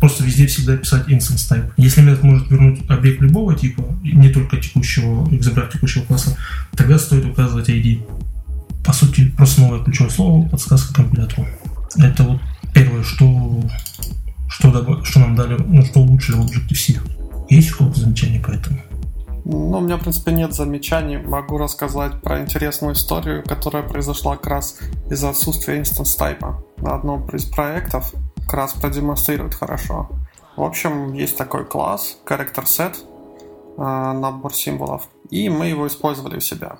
просто 0.00 0.24
везде 0.24 0.46
всегда 0.46 0.76
писать 0.76 1.08
instance 1.08 1.50
type. 1.50 1.70
Если 1.76 2.00
метод 2.00 2.22
может 2.22 2.50
вернуть 2.50 2.80
объект 2.88 3.20
любого 3.20 3.54
типа, 3.54 3.84
не 4.02 4.30
только 4.30 4.58
текущего 4.58 5.28
экземпляра 5.34 5.68
текущего 5.68 6.04
класса, 6.04 6.36
тогда 6.76 6.98
стоит 6.98 7.24
указывать 7.24 7.68
ID. 7.68 8.00
По 8.88 8.94
сути, 8.94 9.30
просто 9.36 9.60
новое 9.60 9.84
ключевое 9.84 10.10
слово, 10.10 10.48
подсказка 10.48 10.94
компилятору. 10.94 11.46
Это 11.98 12.22
вот 12.22 12.40
первое, 12.72 13.02
что, 13.02 13.60
что, 14.48 15.04
что 15.04 15.20
нам 15.20 15.36
дали, 15.36 15.62
ну, 15.62 15.82
что 15.84 16.00
улучшили 16.00 16.36
в 16.36 16.46
Objective-C. 16.46 16.98
Есть 17.50 17.72
какое-то 17.72 18.00
замечание 18.00 18.40
по 18.40 18.50
этому? 18.50 18.78
Ну, 19.44 19.76
у 19.76 19.80
меня, 19.82 19.98
в 19.98 20.00
принципе, 20.00 20.32
нет 20.32 20.54
замечаний. 20.54 21.18
Могу 21.18 21.58
рассказать 21.58 22.22
про 22.22 22.40
интересную 22.40 22.94
историю, 22.94 23.44
которая 23.46 23.82
произошла 23.82 24.36
как 24.36 24.46
раз 24.46 24.78
из-за 25.10 25.28
отсутствия 25.28 25.78
инстанс 25.78 26.16
тайпа 26.16 26.64
на 26.78 26.94
одном 26.94 27.28
из 27.28 27.44
проектов. 27.44 28.14
Как 28.46 28.54
раз 28.54 28.72
продемонстрирует 28.72 29.52
хорошо. 29.52 30.08
В 30.56 30.62
общем, 30.62 31.12
есть 31.12 31.36
такой 31.36 31.66
класс, 31.66 32.16
character 32.24 32.64
set, 32.64 32.94
э, 33.76 33.82
набор 34.18 34.54
символов, 34.54 35.10
и 35.28 35.50
мы 35.50 35.66
его 35.66 35.86
использовали 35.86 36.38
у 36.38 36.40
себя. 36.40 36.78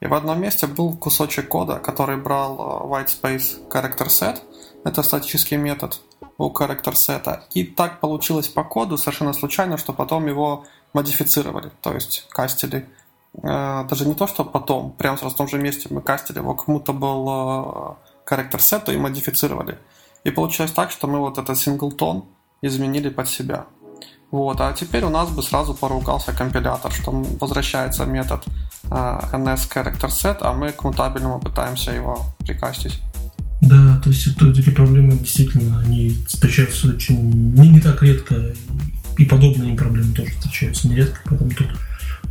И 0.00 0.06
в 0.06 0.14
одном 0.14 0.40
месте 0.40 0.66
был 0.66 0.96
кусочек 0.96 1.48
кода, 1.48 1.76
который 1.76 2.16
брал 2.16 2.56
э, 2.58 2.86
white 2.86 3.08
space 3.08 3.68
character 3.68 4.06
set, 4.08 4.40
это 4.84 5.02
статический 5.02 5.58
метод 5.58 6.00
у 6.38 6.50
character 6.50 6.94
set, 6.94 7.40
и 7.52 7.64
так 7.64 8.00
получилось 8.00 8.48
по 8.48 8.64
коду 8.64 8.96
совершенно 8.96 9.34
случайно, 9.34 9.76
что 9.76 9.92
потом 9.92 10.26
его 10.26 10.64
модифицировали, 10.94 11.70
то 11.82 11.92
есть 11.92 12.26
кастили. 12.30 12.88
Э, 13.42 13.84
даже 13.84 14.06
не 14.06 14.14
то, 14.14 14.26
что 14.26 14.44
потом, 14.44 14.92
прямо 14.92 15.18
сразу 15.18 15.34
в 15.34 15.38
том 15.38 15.48
же 15.48 15.58
месте 15.58 15.88
мы 15.90 16.00
кастили 16.00 16.38
его 16.38 16.54
к 16.54 16.66
mutable 16.66 17.96
character 18.26 18.58
set 18.58 18.92
и 18.92 18.96
модифицировали. 18.96 19.78
И 20.24 20.30
получилось 20.30 20.72
так, 20.72 20.90
что 20.90 21.06
мы 21.08 21.18
вот 21.18 21.36
этот 21.36 21.58
синглтон 21.58 22.24
изменили 22.62 23.10
под 23.10 23.28
себя. 23.28 23.66
Вот, 24.30 24.60
а 24.60 24.72
теперь 24.72 25.04
у 25.04 25.10
нас 25.10 25.28
бы 25.28 25.42
сразу 25.42 25.74
поругался 25.74 26.32
компилятор, 26.32 26.92
что 26.92 27.10
возвращается 27.40 28.04
метод 28.06 28.44
э, 28.84 29.36
ns 29.36 29.68
character 29.68 30.08
set, 30.08 30.38
а 30.42 30.52
мы 30.52 30.70
к 30.70 30.84
мутабельному 30.84 31.40
пытаемся 31.40 31.90
его 31.90 32.24
прикастить. 32.38 33.00
Да, 33.60 34.00
то 34.02 34.10
есть 34.10 34.26
это, 34.28 34.48
эти 34.48 34.70
проблемы 34.70 35.12
действительно 35.18 35.80
они 35.80 36.16
встречаются 36.28 36.88
очень 36.88 37.30
не, 37.54 37.68
не 37.68 37.80
так 37.80 38.02
редко 38.02 38.36
и 39.18 39.24
подобные 39.24 39.76
проблемы 39.76 40.14
тоже 40.14 40.30
встречаются 40.30 40.88
нередко, 40.88 41.20
поэтому 41.24 41.50
тут, 41.50 41.68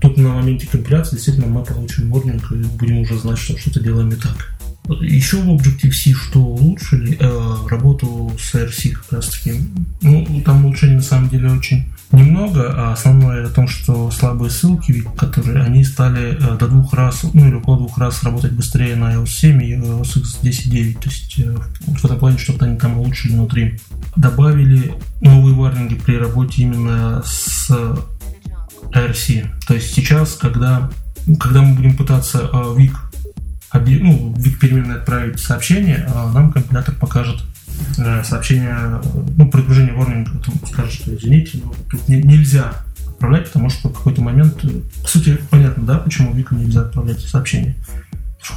тут 0.01 0.17
на 0.17 0.29
моменте 0.29 0.67
компиляции 0.67 1.17
действительно 1.17 1.47
мы 1.47 1.63
получим 1.63 2.09
ворнинг 2.09 2.51
и 2.51 2.55
будем 2.55 3.01
уже 3.01 3.17
знать, 3.19 3.37
что 3.37 3.57
что-то 3.57 3.81
делаем 3.81 4.09
не 4.09 4.15
так. 4.15 4.57
Еще 5.01 5.37
в 5.37 5.49
Objective-C 5.49 6.13
что 6.13 6.39
улучшили? 6.39 7.17
Э, 7.19 7.67
работу 7.69 8.31
с 8.39 8.55
RC 8.55 8.91
как 8.91 9.13
раз 9.13 9.29
таки. 9.29 9.53
Ну, 10.01 10.41
там 10.43 10.65
улучшений 10.65 10.95
на 10.95 11.01
самом 11.01 11.29
деле 11.29 11.51
очень 11.51 11.85
немного, 12.11 12.73
а 12.75 12.93
основное 12.93 13.45
о 13.45 13.49
том, 13.49 13.67
что 13.67 14.09
слабые 14.09 14.49
ссылки, 14.49 15.03
которые 15.15 15.63
они 15.63 15.83
стали 15.83 16.35
э, 16.35 16.57
до 16.57 16.67
двух 16.67 16.93
раз, 16.93 17.23
ну 17.33 17.47
или 17.47 17.53
около 17.53 17.77
двух 17.77 17.99
раз 17.99 18.23
работать 18.23 18.53
быстрее 18.53 18.95
на 18.95 19.13
iOS 19.13 19.27
7 19.27 19.63
и 19.63 19.75
iOS 19.75 20.19
X 20.19 20.39
10.9. 20.41 20.93
То 21.01 21.09
есть 21.09 21.39
э, 21.39 21.55
в 21.85 22.05
этом 22.05 22.17
плане 22.17 22.37
что-то 22.39 22.65
они 22.65 22.77
там 22.77 22.97
улучшили 22.97 23.33
внутри. 23.33 23.79
Добавили 24.15 24.95
новые 25.21 25.55
варнинги 25.55 25.95
при 25.95 26.15
работе 26.15 26.63
именно 26.63 27.21
с 27.23 27.69
RC. 28.91 29.49
То 29.67 29.75
есть 29.75 29.93
сейчас, 29.93 30.33
когда, 30.33 30.89
когда 31.39 31.61
мы 31.61 31.75
будем 31.75 31.95
пытаться 31.95 32.49
вик 32.75 33.08
ну, 33.73 34.33
в 34.35 34.59
переменной 34.59 34.95
отправить 34.95 35.39
сообщение, 35.39 36.07
а 36.13 36.31
нам 36.31 36.51
компилятор 36.51 36.95
покажет 36.95 37.41
э, 37.97 38.23
сообщение, 38.23 39.01
ну, 39.37 39.49
прогружение 39.49 39.93
ворнинга, 39.93 40.31
скажет, 40.67 40.93
что 40.93 41.15
извините, 41.15 41.59
но 41.63 41.73
тут 41.89 42.07
не, 42.07 42.21
нельзя 42.21 42.73
отправлять, 43.07 43.47
потому 43.47 43.69
что 43.69 43.89
в 43.89 43.93
какой-то 43.93 44.21
момент, 44.21 44.63
э, 44.63 44.69
по 45.01 45.07
сути, 45.07 45.37
понятно, 45.49 45.83
да, 45.83 45.97
почему 45.99 46.33
Вику 46.33 46.55
нельзя 46.55 46.81
отправлять 46.81 47.19
сообщения. 47.19 47.75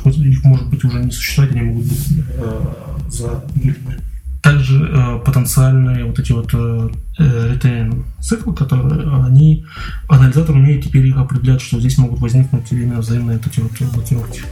Их 0.05 0.45
может 0.45 0.71
быть 0.71 0.85
уже 0.85 1.01
не 1.01 1.11
существовать, 1.11 1.53
они 1.53 1.63
могут 1.63 1.87
быть 1.87 2.09
э, 2.37 2.61
замылены. 3.09 4.01
Также 4.41 4.89
э, 4.91 5.19
потенциальные 5.25 6.05
вот 6.05 6.19
эти 6.19 6.33
вот 6.33 6.51
э, 6.55 8.01
циклы, 8.21 8.55
которые 8.55 9.25
они, 9.25 9.67
анализатор 10.09 10.55
умеет 10.57 10.85
теперь 10.85 11.07
их 11.07 11.17
определять, 11.17 11.61
что 11.61 11.79
здесь 11.79 11.99
могут 11.99 12.21
возникнуть 12.21 12.71
именно 12.71 13.01
взаимные 13.01 13.39
вот 13.39 13.47
эти 13.47 13.61
вот 13.61 13.73
блокировки 13.93 14.43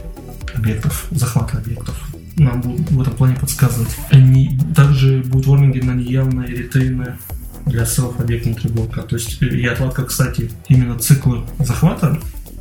объектов, 0.55 1.07
захвата 1.11 1.57
объектов. 1.57 1.95
Нам 2.37 2.61
будут 2.61 2.91
в 2.91 3.01
этом 3.01 3.13
плане 3.13 3.35
подсказывать. 3.35 3.95
Они 4.09 4.59
также 4.75 5.21
будут 5.23 5.47
ворнинги 5.47 5.79
на 5.79 5.93
неявные 5.93 6.47
ретейны 6.47 7.17
для 7.65 7.85
селф 7.85 8.19
объект 8.19 8.45
внутри. 8.45 8.69
То 8.69 9.15
есть 9.15 9.41
и 9.41 9.65
отладка, 9.65 10.05
кстати, 10.05 10.49
именно 10.67 10.97
циклы 10.97 11.43
захвата 11.59 12.19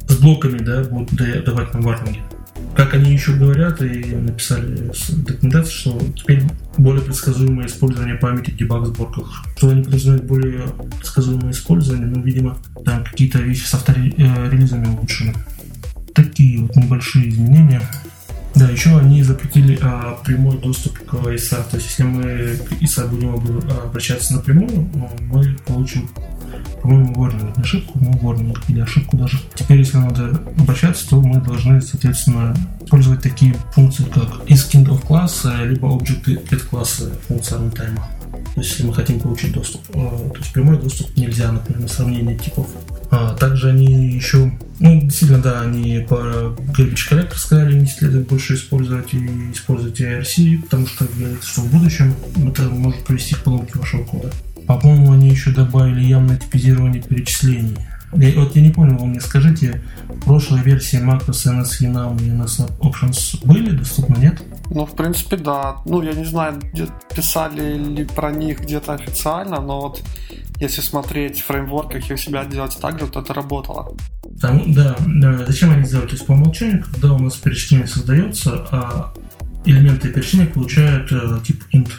с 0.08 0.16
блоками 0.16 0.58
да, 0.58 0.82
будут 0.84 1.14
давать 1.44 1.72
нам 1.72 1.82
варнинги. 1.82 2.20
Как 2.76 2.94
они 2.94 3.12
еще 3.12 3.32
говорят 3.32 3.82
и 3.82 4.14
написали 4.14 4.90
в 4.92 5.24
документации, 5.24 5.72
что 5.72 6.00
теперь 6.16 6.42
более 6.76 7.02
предсказуемое 7.02 7.66
использование 7.66 8.16
памяти 8.16 8.50
в 8.50 8.56
дебаг-сборках. 8.56 9.44
Что 9.56 9.70
они 9.70 9.82
подразумевают 9.82 10.24
более 10.26 10.62
предсказуемое 10.98 11.52
использование, 11.52 12.06
но, 12.06 12.20
видимо, 12.22 12.58
там 12.84 13.04
какие-то 13.04 13.38
вещи 13.38 13.64
с 13.64 13.74
авторелизами 13.74 14.86
улучшены 14.86 15.34
такие 16.14 16.60
вот 16.60 16.76
небольшие 16.76 17.28
изменения. 17.28 17.82
Да, 18.54 18.68
еще 18.68 18.98
они 18.98 19.22
запретили 19.22 19.78
а, 19.80 20.18
прямой 20.24 20.58
доступ 20.58 20.98
к 20.98 21.14
ISA. 21.14 21.64
То 21.70 21.76
есть, 21.76 21.90
если 21.90 22.02
мы 22.02 22.56
к 22.56 22.72
ISA 22.82 23.08
будем 23.08 23.34
обращаться 23.84 24.34
напрямую, 24.34 24.88
мы 25.30 25.56
получим, 25.66 26.10
по-моему, 26.82 27.14
warning. 27.14 27.56
Не 27.56 27.62
ошибку, 27.62 27.98
но 28.00 28.10
warning 28.10 28.56
или 28.68 28.80
ошибку 28.80 29.16
даже. 29.16 29.38
Теперь, 29.54 29.78
если 29.78 29.98
надо 29.98 30.30
обращаться, 30.58 31.08
то 31.08 31.20
мы 31.20 31.40
должны, 31.40 31.80
соответственно, 31.80 32.56
использовать 32.82 33.22
такие 33.22 33.54
функции, 33.72 34.04
как 34.04 34.44
isKind 34.48 34.88
of 34.88 35.06
class, 35.06 35.66
либо 35.66 35.86
object 35.86 36.24
get 36.24 36.68
класса 36.68 37.12
функция 37.28 37.58
runtime. 37.58 38.00
Есть, 38.56 38.70
если 38.70 38.86
мы 38.86 38.94
хотим 38.94 39.20
получить 39.20 39.52
доступ. 39.52 39.82
А, 39.94 40.30
то 40.30 40.38
есть, 40.38 40.52
прямой 40.52 40.78
доступ 40.78 41.16
нельзя, 41.16 41.52
например, 41.52 41.82
на 41.82 41.88
сравнение 41.88 42.36
типов. 42.36 42.66
А, 43.10 43.34
также 43.34 43.70
они 43.70 44.10
еще, 44.12 44.52
ну, 44.78 45.00
действительно, 45.00 45.42
да, 45.42 45.62
они 45.62 46.06
по 46.08 46.14
Garbage 46.14 47.10
Collector 47.10 47.36
сказали, 47.36 47.78
не 47.78 47.86
следует 47.86 48.28
больше 48.28 48.54
использовать 48.54 49.12
и 49.14 49.52
использовать 49.52 50.00
IRC, 50.00 50.62
потому 50.62 50.86
что 50.86 51.06
что 51.42 51.60
в 51.62 51.72
будущем 51.72 52.14
это 52.46 52.62
может 52.62 53.04
привести 53.04 53.34
к 53.34 53.42
поломке 53.42 53.78
вашего 53.78 54.04
кода. 54.04 54.30
По-моему, 54.66 55.12
они 55.12 55.30
еще 55.30 55.50
добавили 55.50 56.04
явное 56.04 56.38
типизирование 56.38 57.02
перечислений. 57.02 57.76
Я, 58.12 58.40
вот 58.40 58.56
я 58.56 58.62
не 58.62 58.70
понял, 58.70 58.96
вы 58.96 59.06
мне 59.06 59.20
скажите, 59.20 59.82
прошлой 60.24 60.62
версии 60.62 60.98
Macros 60.98 61.46
NS 61.46 61.82
Enum 61.82 62.20
и 62.22 62.28
NS 62.28 62.78
Options 62.80 63.46
были 63.46 63.70
доступны, 63.70 64.16
нет? 64.16 64.42
Ну, 64.70 64.84
в 64.84 64.94
принципе, 64.94 65.36
да. 65.36 65.76
Ну, 65.84 66.02
я 66.02 66.12
не 66.12 66.24
знаю, 66.24 66.60
где 66.60 66.88
писали 67.14 67.76
ли 67.76 68.04
про 68.04 68.30
них 68.32 68.60
где-то 68.60 68.94
официально, 68.94 69.60
но 69.60 69.80
вот 69.80 70.02
если 70.58 70.80
смотреть 70.80 71.40
в 71.40 71.46
фреймворках 71.46 72.10
и 72.10 72.14
у 72.14 72.16
себя 72.16 72.44
делать 72.44 72.76
так 72.80 72.98
же, 72.98 73.06
то 73.06 73.20
это 73.20 73.32
работало. 73.32 73.96
Там, 74.40 74.72
да, 74.72 74.96
да, 75.06 75.46
зачем 75.46 75.70
они 75.70 75.84
сделали? 75.84 76.06
То 76.06 76.12
есть 76.12 76.26
по 76.26 76.32
умолчанию, 76.32 76.84
когда 76.84 77.14
у 77.14 77.18
нас 77.18 77.36
перечисление 77.36 77.86
создается, 77.86 78.66
а 78.70 79.14
элементы 79.64 80.08
перечисления 80.08 80.46
получают 80.46 81.10
э, 81.12 81.38
тип 81.44 81.62
int. 81.72 81.90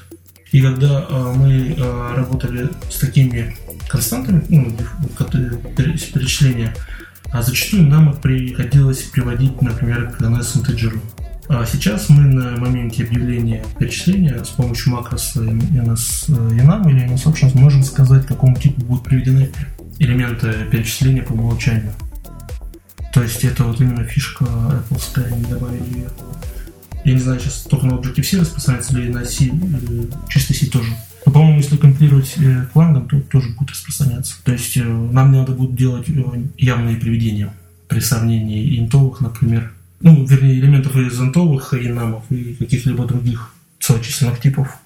И 0.51 0.57
И 0.57 0.61
когда 0.61 1.07
э, 1.09 1.33
мы 1.35 1.75
э, 1.77 2.15
работали 2.15 2.69
с 2.89 2.99
такими 2.99 3.55
константами, 3.91 4.43
ну, 4.49 4.71
перечисления, 5.75 6.73
а 7.31 7.41
зачастую 7.41 7.87
нам 7.87 8.13
приходилось 8.17 9.03
приводить, 9.03 9.61
например, 9.61 10.11
к 10.11 10.21
NS 10.21 10.59
интеджеру. 10.59 11.01
А 11.49 11.65
сейчас 11.65 12.07
мы 12.07 12.21
на 12.21 12.55
моменте 12.57 13.03
объявления 13.03 13.65
перечисления 13.77 14.41
с 14.41 14.49
помощью 14.49 14.93
макроса 14.93 15.41
NS 15.41 16.29
enum 16.29 16.89
или 16.89 17.05
NS 17.09 17.25
options 17.25 17.57
можем 17.57 17.83
сказать, 17.83 18.25
к 18.25 18.29
какому 18.29 18.55
типу 18.55 18.81
будут 18.81 19.03
приведены 19.03 19.51
элементы 19.99 20.53
перечисления 20.71 21.23
по 21.23 21.33
умолчанию. 21.33 21.91
То 23.13 23.21
есть 23.21 23.43
это 23.43 23.65
вот 23.65 23.81
именно 23.81 24.05
фишка 24.05 24.45
Apple, 24.45 25.25
они 25.25 25.43
добавили 25.45 25.83
ее. 25.93 26.09
Я 27.03 27.13
не 27.13 27.19
знаю, 27.19 27.39
сейчас 27.41 27.63
только 27.63 27.87
на 27.87 27.93
Objective-C 27.95 28.39
распространяется 28.39 28.97
или 28.97 29.11
на 29.11 29.25
C, 29.25 29.51
чисто 30.29 30.53
C 30.53 30.67
тоже. 30.67 30.93
По-моему, 31.31 31.57
если 31.57 31.77
компилировать 31.77 32.33
э, 32.37 32.65
флангом, 32.73 33.07
то 33.07 33.19
тоже 33.21 33.49
будет 33.57 33.71
распространяться. 33.71 34.35
То 34.43 34.51
есть 34.51 34.77
э, 34.77 34.83
нам 34.83 35.31
не 35.31 35.39
надо 35.39 35.53
будет 35.53 35.75
делать 35.75 36.09
э, 36.09 36.13
явные 36.57 36.97
приведения 36.97 37.53
при 37.87 37.99
сравнении 37.99 38.79
интовых, 38.79 39.21
например, 39.21 39.71
ну, 39.99 40.25
вернее, 40.25 40.59
элементов 40.59 40.95
из 40.95 41.19
интовых 41.19 41.73
инамов 41.73 42.23
и 42.29 42.55
каких-либо 42.55 43.05
других 43.05 43.53
целочисленных 43.79 44.39
типов. 44.39 44.77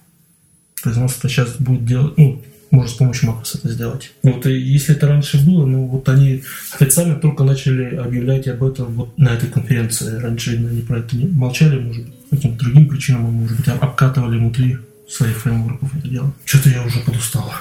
Производство 0.81 1.29
сейчас 1.29 1.55
будет 1.57 1.85
делать, 1.85 2.17
ну, 2.17 2.41
можно 2.71 2.89
с 2.89 2.93
помощью 2.93 3.29
макроса 3.29 3.57
это 3.57 3.69
сделать. 3.69 4.11
Вот 4.23 4.45
и 4.45 4.57
если 4.57 4.95
это 4.95 5.07
раньше 5.07 5.43
было, 5.45 5.65
ну 5.65 5.85
вот 5.85 6.09
они 6.09 6.43
официально 6.73 7.15
только 7.15 7.43
начали 7.43 7.95
объявлять 7.95 8.47
об 8.47 8.63
этом 8.63 8.87
вот 8.93 9.17
на 9.17 9.29
этой 9.29 9.49
конференции. 9.49 10.17
Раньше 10.17 10.57
они 10.57 10.81
про 10.81 10.99
это 10.99 11.15
не 11.15 11.25
молчали, 11.27 11.79
может 11.79 12.05
быть, 12.05 12.13
каким-то 12.31 12.65
другим 12.65 12.89
причинам, 12.89 13.21
может 13.21 13.57
быть, 13.57 13.67
обкатывали 13.67 14.37
внутри 14.37 14.77
своих 15.07 15.37
фреймворков 15.37 15.95
это 15.97 16.07
дело. 16.07 16.33
Что-то 16.45 16.69
я 16.69 16.83
уже 16.83 16.99
подустал. 16.99 17.51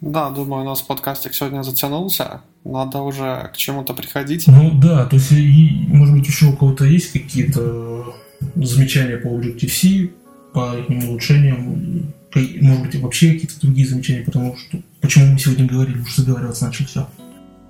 Да, 0.00 0.30
думаю, 0.30 0.62
у 0.62 0.66
нас 0.66 0.82
подкастик 0.82 1.34
сегодня 1.34 1.62
затянулся. 1.62 2.42
Надо 2.64 2.98
уже 2.98 3.50
к 3.52 3.56
чему-то 3.56 3.94
приходить. 3.94 4.46
Ну 4.46 4.70
да, 4.80 5.06
то 5.06 5.16
есть, 5.16 5.32
и, 5.32 5.86
может 5.88 6.14
быть, 6.14 6.26
еще 6.26 6.46
у 6.46 6.52
кого-то 6.52 6.84
есть 6.84 7.12
какие-то 7.12 8.14
замечания 8.54 9.16
по 9.16 9.28
Objective-C, 9.28 10.10
по 10.52 10.76
их 10.76 10.88
улучшениям, 10.88 12.12
может 12.60 12.82
быть, 12.84 12.94
вообще 13.00 13.32
какие-то 13.32 13.60
другие 13.60 13.88
замечания, 13.88 14.24
потому 14.24 14.56
что 14.56 14.78
почему 15.00 15.32
мы 15.32 15.38
сегодня 15.38 15.66
говорили, 15.66 15.98
уж 15.98 16.14
заговариваться 16.14 16.66
начали 16.66 16.86
все. 16.86 17.08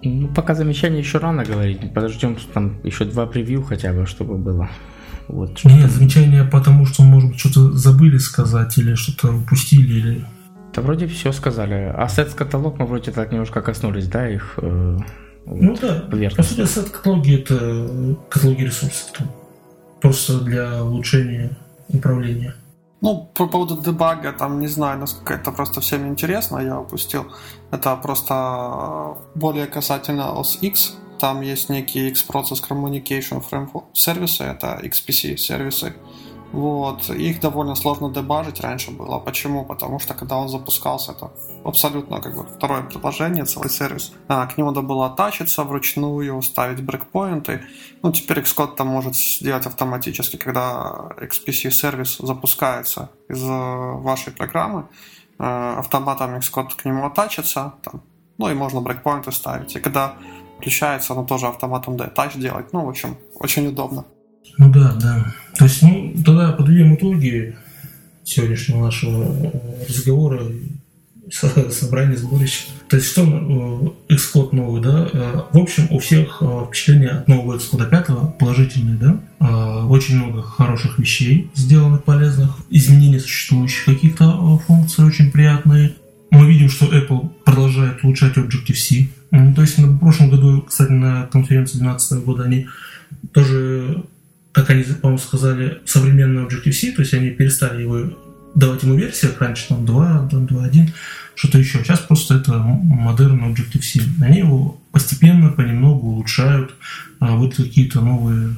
Ну, 0.02 0.28
пока 0.28 0.54
замечания 0.54 0.98
еще 0.98 1.18
рано 1.18 1.44
говорить. 1.44 1.92
Подождем 1.92 2.36
там 2.52 2.78
еще 2.84 3.04
два 3.04 3.26
превью 3.26 3.62
хотя 3.62 3.92
бы, 3.92 4.06
чтобы 4.06 4.36
было. 4.36 4.68
Вот, 5.28 5.62
Нет, 5.64 5.90
замечания 5.90 6.44
потому, 6.44 6.86
что, 6.86 7.02
может 7.02 7.30
быть, 7.30 7.38
что-то 7.38 7.72
забыли 7.72 8.16
сказать 8.18 8.78
или 8.78 8.94
что-то 8.94 9.32
упустили, 9.32 9.94
или... 9.94 10.26
Да 10.74 10.82
вроде 10.82 11.06
все 11.06 11.32
сказали. 11.32 11.92
А 11.94 12.08
сет-каталог 12.08 12.78
мы 12.78 12.86
вроде 12.86 13.10
так 13.10 13.30
немножко 13.30 13.60
коснулись, 13.60 14.08
да, 14.08 14.28
их 14.28 14.54
э, 14.56 14.98
Ну 15.46 15.70
вот, 15.70 15.80
да, 15.80 16.04
по 16.34 16.42
сути, 16.42 16.64
сет-каталоги 16.64 17.40
это 17.40 18.16
каталоги 18.30 18.62
ресурсов. 18.62 19.12
Там. 19.16 19.30
Просто 20.00 20.40
для 20.40 20.82
улучшения 20.82 21.50
управления. 21.88 22.54
Ну, 23.00 23.30
по 23.34 23.46
поводу 23.46 23.80
дебага, 23.80 24.32
там 24.32 24.60
не 24.60 24.66
знаю, 24.66 24.98
насколько 24.98 25.34
это 25.34 25.52
просто 25.52 25.80
всем 25.80 26.08
интересно, 26.08 26.58
я 26.58 26.80
упустил. 26.80 27.26
Это 27.70 27.94
просто 27.96 29.16
более 29.34 29.66
касательно 29.66 30.32
OS 30.34 30.58
X. 30.60 30.96
Там 31.18 31.40
есть 31.40 31.68
некий 31.68 32.08
X-Process 32.08 32.62
Communication 32.68 33.42
Framework 33.50 33.84
сервисы, 33.92 34.44
это 34.44 34.80
XPC 34.82 35.36
сервисы. 35.36 35.94
Вот. 36.52 37.10
Их 37.10 37.40
довольно 37.40 37.74
сложно 37.74 38.10
дебажить 38.10 38.60
раньше 38.60 38.90
было. 38.90 39.18
Почему? 39.18 39.64
Потому 39.64 39.98
что 39.98 40.14
когда 40.14 40.36
он 40.36 40.48
запускался, 40.48 41.12
это 41.12 41.30
абсолютно 41.64 42.20
как 42.20 42.34
бы 42.34 42.44
второе 42.44 42.82
приложение, 42.82 43.44
целый 43.44 43.68
сервис. 43.68 44.12
А, 44.28 44.46
к 44.46 44.56
нему 44.56 44.70
надо 44.70 44.82
было 44.82 45.06
оттачиться 45.06 45.64
вручную, 45.64 46.40
ставить 46.42 46.82
брейкпоинты. 46.82 47.64
Ну, 48.02 48.12
теперь 48.12 48.38
Xcode 48.38 48.76
там 48.76 48.88
может 48.88 49.14
сделать 49.16 49.66
автоматически, 49.66 50.36
когда 50.36 51.10
XPC 51.20 51.70
сервис 51.70 52.16
запускается 52.18 53.10
из 53.28 53.42
э, 53.42 53.48
вашей 53.48 54.32
программы, 54.32 54.88
э, 55.38 55.74
автоматом 55.78 56.36
Xcode 56.36 56.76
к 56.76 56.84
нему 56.86 57.04
оттачится, 57.04 57.74
там, 57.82 58.02
ну 58.38 58.48
и 58.48 58.54
можно 58.54 58.80
брейкпоинты 58.80 59.32
ставить. 59.32 59.76
И 59.76 59.80
когда 59.80 60.14
включается, 60.58 61.12
оно 61.12 61.24
тоже 61.24 61.46
автоматом 61.46 61.96
детач 61.96 62.34
делать. 62.34 62.66
Ну, 62.72 62.84
в 62.84 62.88
общем, 62.88 63.16
очень 63.34 63.66
удобно. 63.68 64.04
Ну 64.58 64.72
да, 64.72 64.94
да. 65.00 65.34
То 65.56 65.64
есть, 65.64 65.82
ну, 65.82 66.12
тогда 66.24 66.52
подведем 66.52 66.94
итоги 66.94 67.56
сегодняшнего 68.24 68.84
нашего 68.84 69.24
э, 69.24 69.50
разговора, 69.88 70.42
собрания 71.30 72.16
сборища. 72.16 72.64
То 72.88 72.96
есть, 72.96 73.10
что 73.10 73.22
э, 74.08 74.14
Xcode 74.14 74.54
новый, 74.54 74.82
да? 74.82 75.08
Э, 75.12 75.42
в 75.52 75.58
общем, 75.58 75.86
у 75.90 75.98
всех 75.98 76.42
впечатления 76.66 77.08
от 77.08 77.28
нового 77.28 77.56
Xcode 77.56 77.88
5 77.88 78.38
положительные, 78.38 78.96
да? 78.96 79.84
Очень 79.86 80.16
много 80.16 80.42
хороших 80.42 80.98
вещей 80.98 81.50
сделано 81.54 81.98
полезных, 81.98 82.56
изменения 82.70 83.20
существующих 83.20 83.84
каких-то 83.84 84.58
функций 84.66 85.04
очень 85.04 85.30
приятные. 85.30 85.94
Мы 86.30 86.46
видим, 86.46 86.68
что 86.68 86.86
Apple 86.86 87.28
продолжает 87.44 88.02
улучшать 88.04 88.36
Objective-C. 88.36 89.08
То 89.30 89.60
есть, 89.60 89.78
в 89.78 89.98
прошлом 89.98 90.30
году, 90.30 90.62
кстати, 90.62 90.90
на 90.90 91.26
конференции 91.26 91.78
2012 91.78 92.24
года 92.24 92.44
они 92.44 92.66
тоже 93.32 94.04
как 94.52 94.70
они, 94.70 94.82
по-моему, 94.82 95.18
сказали, 95.18 95.80
современный 95.84 96.42
Objective-C, 96.44 96.92
то 96.92 97.02
есть 97.02 97.14
они 97.14 97.30
перестали 97.30 97.82
его 97.82 98.10
давать 98.54 98.82
ему 98.82 98.96
версиях, 98.96 99.40
раньше 99.40 99.68
там 99.68 99.86
2, 99.86 100.28
там 100.30 100.46
2.1, 100.46 100.90
что-то 101.34 101.58
еще. 101.58 101.78
Сейчас 101.78 102.00
просто 102.00 102.34
это 102.34 102.58
модерн 102.58 103.52
Objective-C. 103.52 104.00
Они 104.20 104.38
его 104.38 104.80
постепенно, 104.90 105.50
понемногу 105.50 106.08
улучшают, 106.08 106.74
а, 107.20 107.36
вот 107.36 107.54
какие-то 107.54 108.00
новые 108.00 108.56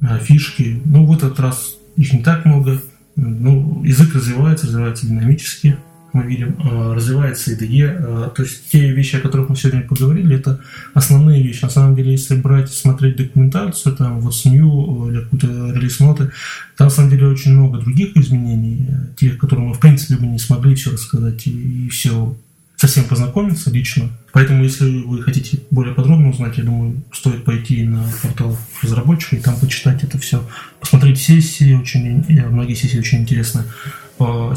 а, 0.00 0.18
фишки. 0.18 0.80
Ну, 0.84 1.06
в 1.06 1.12
этот 1.12 1.40
раз 1.40 1.74
их 1.96 2.12
не 2.12 2.22
так 2.22 2.44
много. 2.44 2.80
Ну, 3.16 3.82
язык 3.82 4.14
развивается, 4.14 4.66
развивается 4.66 5.06
динамически 5.06 5.78
мы 6.16 6.24
видим, 6.24 6.56
э, 6.58 6.94
развивается 6.94 7.52
IDE. 7.52 7.84
Э, 7.84 8.30
то 8.34 8.42
есть 8.42 8.70
те 8.70 8.90
вещи, 8.92 9.16
о 9.16 9.20
которых 9.20 9.48
мы 9.48 9.56
сегодня 9.56 9.82
поговорили, 9.82 10.36
это 10.36 10.60
основные 10.94 11.42
вещи. 11.42 11.62
На 11.62 11.70
самом 11.70 11.94
деле, 11.94 12.12
если 12.12 12.36
брать, 12.36 12.72
смотреть 12.72 13.16
документацию, 13.16 13.94
там 13.94 14.20
вот 14.20 14.34
СМЮ 14.34 15.10
или 15.10 15.20
какую-то 15.20 15.72
релиз-ноты, 15.72 16.30
там 16.76 16.86
на 16.86 16.90
самом 16.90 17.10
деле 17.10 17.28
очень 17.28 17.52
много 17.52 17.78
других 17.78 18.16
изменений, 18.16 18.88
э, 18.88 19.14
тех, 19.16 19.38
которые 19.38 19.68
мы 19.68 19.74
в 19.74 19.80
принципе 19.80 20.16
бы 20.16 20.26
не 20.26 20.38
смогли 20.38 20.74
все 20.74 20.92
рассказать 20.92 21.46
и, 21.46 21.86
и 21.86 21.88
все 21.88 22.36
совсем 22.76 23.04
познакомиться 23.04 23.70
лично. 23.70 24.10
Поэтому, 24.32 24.62
если 24.62 25.02
вы 25.02 25.22
хотите 25.22 25.58
более 25.70 25.94
подробно 25.94 26.28
узнать, 26.30 26.58
я 26.58 26.64
думаю, 26.64 27.02
стоит 27.12 27.44
пойти 27.44 27.84
на 27.84 28.04
портал 28.22 28.56
разработчика 28.82 29.36
и 29.36 29.40
там 29.40 29.58
почитать 29.58 30.04
это 30.04 30.18
все. 30.18 30.46
Посмотреть 30.78 31.18
сессии, 31.18 31.74
очень, 31.74 32.24
многие 32.50 32.74
сессии 32.74 32.98
очень 32.98 33.22
интересные. 33.22 33.64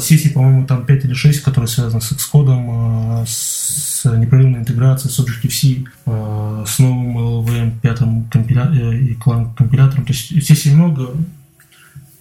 Сессии, 0.00 0.28
по-моему, 0.28 0.66
там 0.66 0.86
5 0.86 1.04
или 1.04 1.12
6, 1.12 1.42
которые 1.42 1.68
связаны 1.68 2.00
с 2.00 2.12
Xcode, 2.12 3.26
с 3.26 4.04
непрерывной 4.04 4.60
интеграцией, 4.60 5.12
с 5.12 5.20
Objective-C, 5.20 5.84
с 6.66 6.78
новым 6.78 7.18
LLVM 7.18 7.80
5 7.80 7.98
компиля... 8.30 8.70
Э, 8.72 8.96
и 8.96 9.14
компилятором. 9.14 10.06
То 10.06 10.12
есть 10.12 10.46
сессий 10.46 10.70
много, 10.70 11.10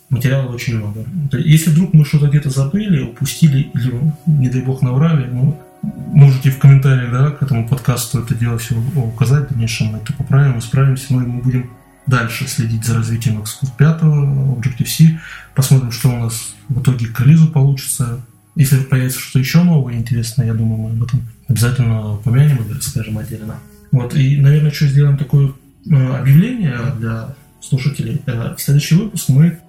материала 0.09 0.51
очень 0.51 0.77
много. 0.77 1.05
Если 1.31 1.69
вдруг 1.69 1.93
мы 1.93 2.03
что-то 2.05 2.27
где-то 2.27 2.49
забыли, 2.49 3.03
упустили 3.03 3.71
или, 3.73 3.93
не 4.25 4.49
дай 4.49 4.61
бог, 4.61 4.81
наврали, 4.81 5.27
ну, 5.31 5.57
можете 5.81 6.51
в 6.51 6.59
комментариях 6.59 7.11
да, 7.11 7.31
к 7.31 7.41
этому 7.41 7.67
подкасту 7.67 8.19
это 8.19 8.35
дело 8.35 8.57
все 8.57 8.75
указать, 8.95 9.45
в 9.45 9.49
дальнейшем 9.49 9.87
мы 9.87 9.99
это 9.99 10.13
поправим, 10.13 10.59
исправимся, 10.59 11.13
и 11.13 11.13
мы 11.13 11.41
будем 11.41 11.69
дальше 12.09 12.47
следить 12.47 12.83
за 12.83 12.95
развитием 12.95 13.41
Xcode 13.41 13.71
5, 13.77 14.01
Objective-C, 14.01 15.19
посмотрим, 15.55 15.91
что 15.91 16.09
у 16.09 16.17
нас 16.17 16.55
в 16.67 16.81
итоге 16.81 17.07
к 17.07 17.19
релизу 17.21 17.47
получится. 17.47 18.21
Если 18.55 18.79
появится 18.79 19.19
что-то 19.19 19.39
еще 19.39 19.63
новое 19.63 19.93
интересное, 19.93 20.47
я 20.47 20.53
думаю, 20.53 20.77
мы 20.77 20.89
об 20.91 21.03
этом 21.03 21.21
обязательно 21.47 22.13
упомянем 22.13 22.57
и 22.57 22.73
расскажем 22.73 23.17
отдельно. 23.17 23.55
Вот, 23.91 24.13
и, 24.15 24.37
наверное, 24.37 24.71
что 24.71 24.87
сделаем 24.87 25.17
такое 25.17 25.53
э, 25.89 26.15
объявление 26.17 26.77
для 26.99 27.35
слушателей. 27.61 28.21
Э, 28.25 28.55
в 28.55 28.61
следующий 28.61 28.95
выпуск 28.95 29.29
мы 29.29 29.59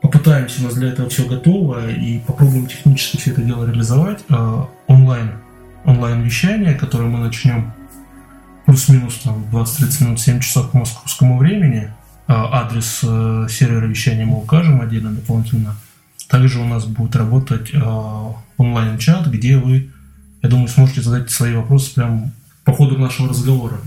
попытаемся, 0.00 0.60
у 0.60 0.64
нас 0.64 0.74
для 0.74 0.90
этого 0.90 1.08
все 1.08 1.26
готово, 1.26 1.90
и 1.90 2.20
попробуем 2.20 2.66
технически 2.66 3.16
все 3.16 3.32
это 3.32 3.42
дело 3.42 3.66
реализовать. 3.66 4.20
Э, 4.28 4.64
онлайн, 4.86 5.32
онлайн-вещание, 5.84 6.74
которое 6.74 7.08
мы 7.08 7.18
начнем 7.18 7.72
плюс-минус 8.68 9.20
там 9.24 9.46
20-30 9.50 10.04
минут, 10.04 10.20
7 10.20 10.40
часов 10.40 10.70
по 10.70 10.80
московскому 10.80 11.38
времени. 11.38 11.90
А, 12.26 12.60
адрес 12.60 13.00
э, 13.02 13.46
сервера 13.48 13.86
вещания 13.86 14.26
мы 14.26 14.36
укажем 14.36 14.82
отдельно 14.82 15.10
дополнительно. 15.10 15.74
Также 16.28 16.60
у 16.60 16.66
нас 16.66 16.84
будет 16.84 17.16
работать 17.16 17.70
а, 17.74 18.34
онлайн-чат, 18.58 19.28
где 19.28 19.56
вы, 19.56 19.88
я 20.42 20.50
думаю, 20.50 20.68
сможете 20.68 21.00
задать 21.00 21.30
свои 21.30 21.54
вопросы 21.54 21.94
прямо 21.94 22.30
по 22.66 22.74
ходу 22.74 22.98
нашего 22.98 23.30
разговора. 23.30 23.78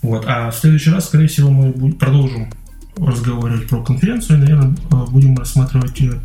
Вот. 0.00 0.24
А 0.26 0.50
в 0.50 0.56
следующий 0.56 0.88
раз, 0.88 1.04
скорее 1.04 1.26
всего, 1.26 1.50
мы 1.50 1.92
продолжим 1.92 2.50
разговаривать 2.96 3.68
про 3.68 3.84
конференцию 3.84 4.38
и, 4.38 4.40
наверное, 4.40 4.74
э, 4.90 5.04
будем 5.10 5.36
рассматривать 5.36 6.00
э, 6.00 6.18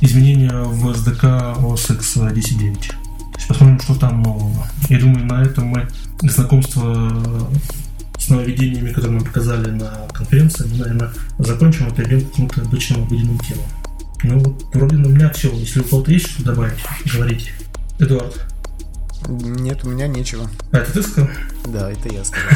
изменения 0.00 0.52
в 0.52 0.90
SDK 0.90 1.56
OS 1.58 1.92
X 1.96 2.18
10.9. 2.18 3.07
Посмотрим, 3.46 3.80
что 3.80 3.94
там 3.94 4.22
нового. 4.22 4.66
Я 4.88 4.98
думаю, 4.98 5.24
на 5.26 5.42
этом 5.42 5.66
мы 5.66 5.88
знакомство 6.22 7.48
с 8.18 8.28
нововведениями, 8.28 8.92
которые 8.92 9.18
нам 9.18 9.24
показали 9.24 9.70
на 9.70 10.08
конференции, 10.12 10.66
мы, 10.70 10.78
наверное, 10.78 11.10
закончим 11.38 11.88
и 11.88 11.94
перейдем 11.94 12.26
к 12.26 12.30
каким-то 12.30 12.62
обычным 12.62 13.04
обыденным 13.04 13.38
темам. 13.38 13.64
Ну, 14.24 14.38
вот, 14.40 14.64
вроде 14.74 14.96
на 14.96 15.06
меня 15.06 15.30
все. 15.30 15.50
Если 15.52 15.80
у 15.80 15.84
кого-то 15.84 16.10
есть 16.10 16.28
что 16.28 16.44
добавить, 16.44 16.78
говорите. 17.12 17.52
Эдуард. 17.98 18.44
Нет, 19.28 19.84
у 19.84 19.90
меня 19.90 20.06
нечего. 20.08 20.48
А 20.72 20.78
это 20.78 20.92
ты 20.92 21.02
сказал? 21.02 21.30
Да, 21.66 21.90
это 21.90 22.08
я 22.12 22.24
сказал. 22.24 22.48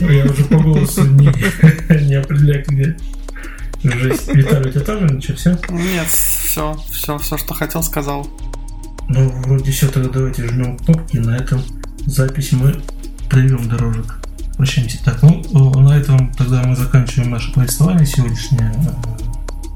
Я 0.12 0.24
уже 0.24 0.44
по 0.44 0.58
голосу 0.58 1.04
не, 1.04 1.26
не 2.06 2.14
определяю, 2.14 2.64
где. 2.68 2.96
Жесть. 3.82 4.28
Виталий, 4.28 4.68
у 4.68 4.72
тебя 4.72 4.84
тоже 4.84 5.06
ничего, 5.06 5.36
все? 5.36 5.58
Нет, 5.70 6.06
все, 6.06 6.76
все, 6.90 7.18
все, 7.18 7.36
что 7.36 7.54
хотел, 7.54 7.82
сказал. 7.82 8.28
Ну, 9.08 9.28
вроде 9.44 9.70
все, 9.70 9.88
тогда 9.88 10.08
давайте 10.08 10.46
жмем 10.48 10.78
кнопки, 10.78 11.18
на 11.18 11.36
этом 11.36 11.62
запись 12.06 12.52
мы 12.52 12.80
приведем 13.28 13.68
дорожек. 13.68 14.18
Прощаемся. 14.56 15.02
Так, 15.04 15.22
ну, 15.22 15.80
на 15.80 15.96
этом 15.96 16.32
тогда 16.34 16.62
мы 16.62 16.76
заканчиваем 16.76 17.30
наше 17.30 17.52
повествование 17.52 18.06
сегодняшнее. 18.06 18.72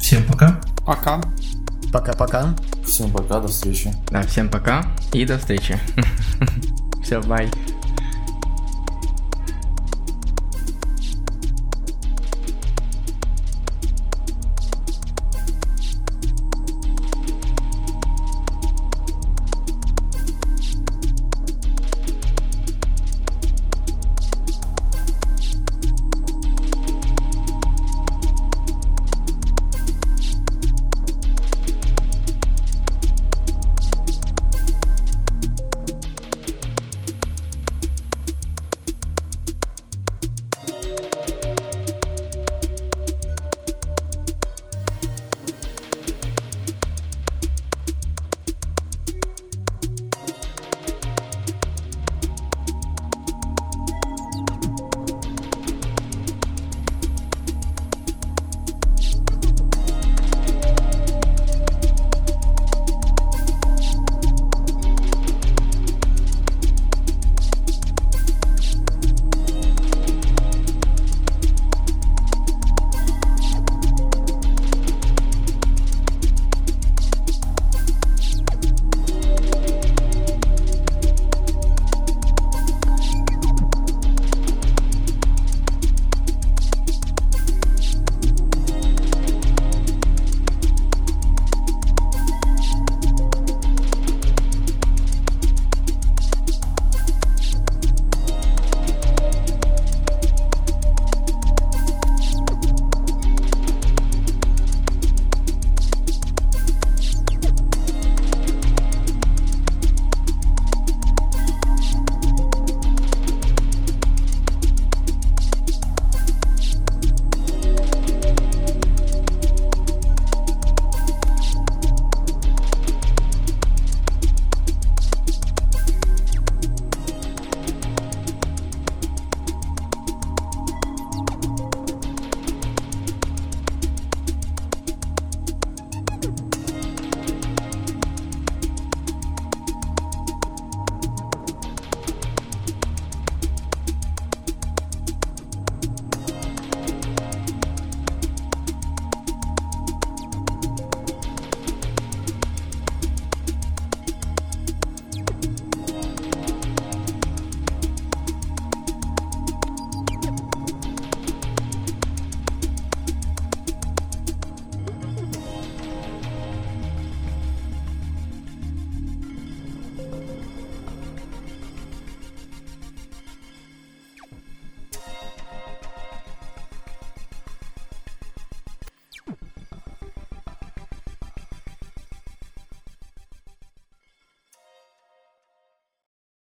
Всем 0.00 0.22
пока. 0.24 0.60
Пока. 0.84 1.20
Пока-пока. 1.92 2.54
Всем 2.84 3.10
пока, 3.10 3.40
до 3.40 3.48
встречи. 3.48 3.92
Да, 4.10 4.22
всем 4.22 4.48
пока 4.48 4.84
и 5.12 5.24
до 5.24 5.38
встречи. 5.38 5.78
Все, 7.02 7.20
бай. 7.22 7.50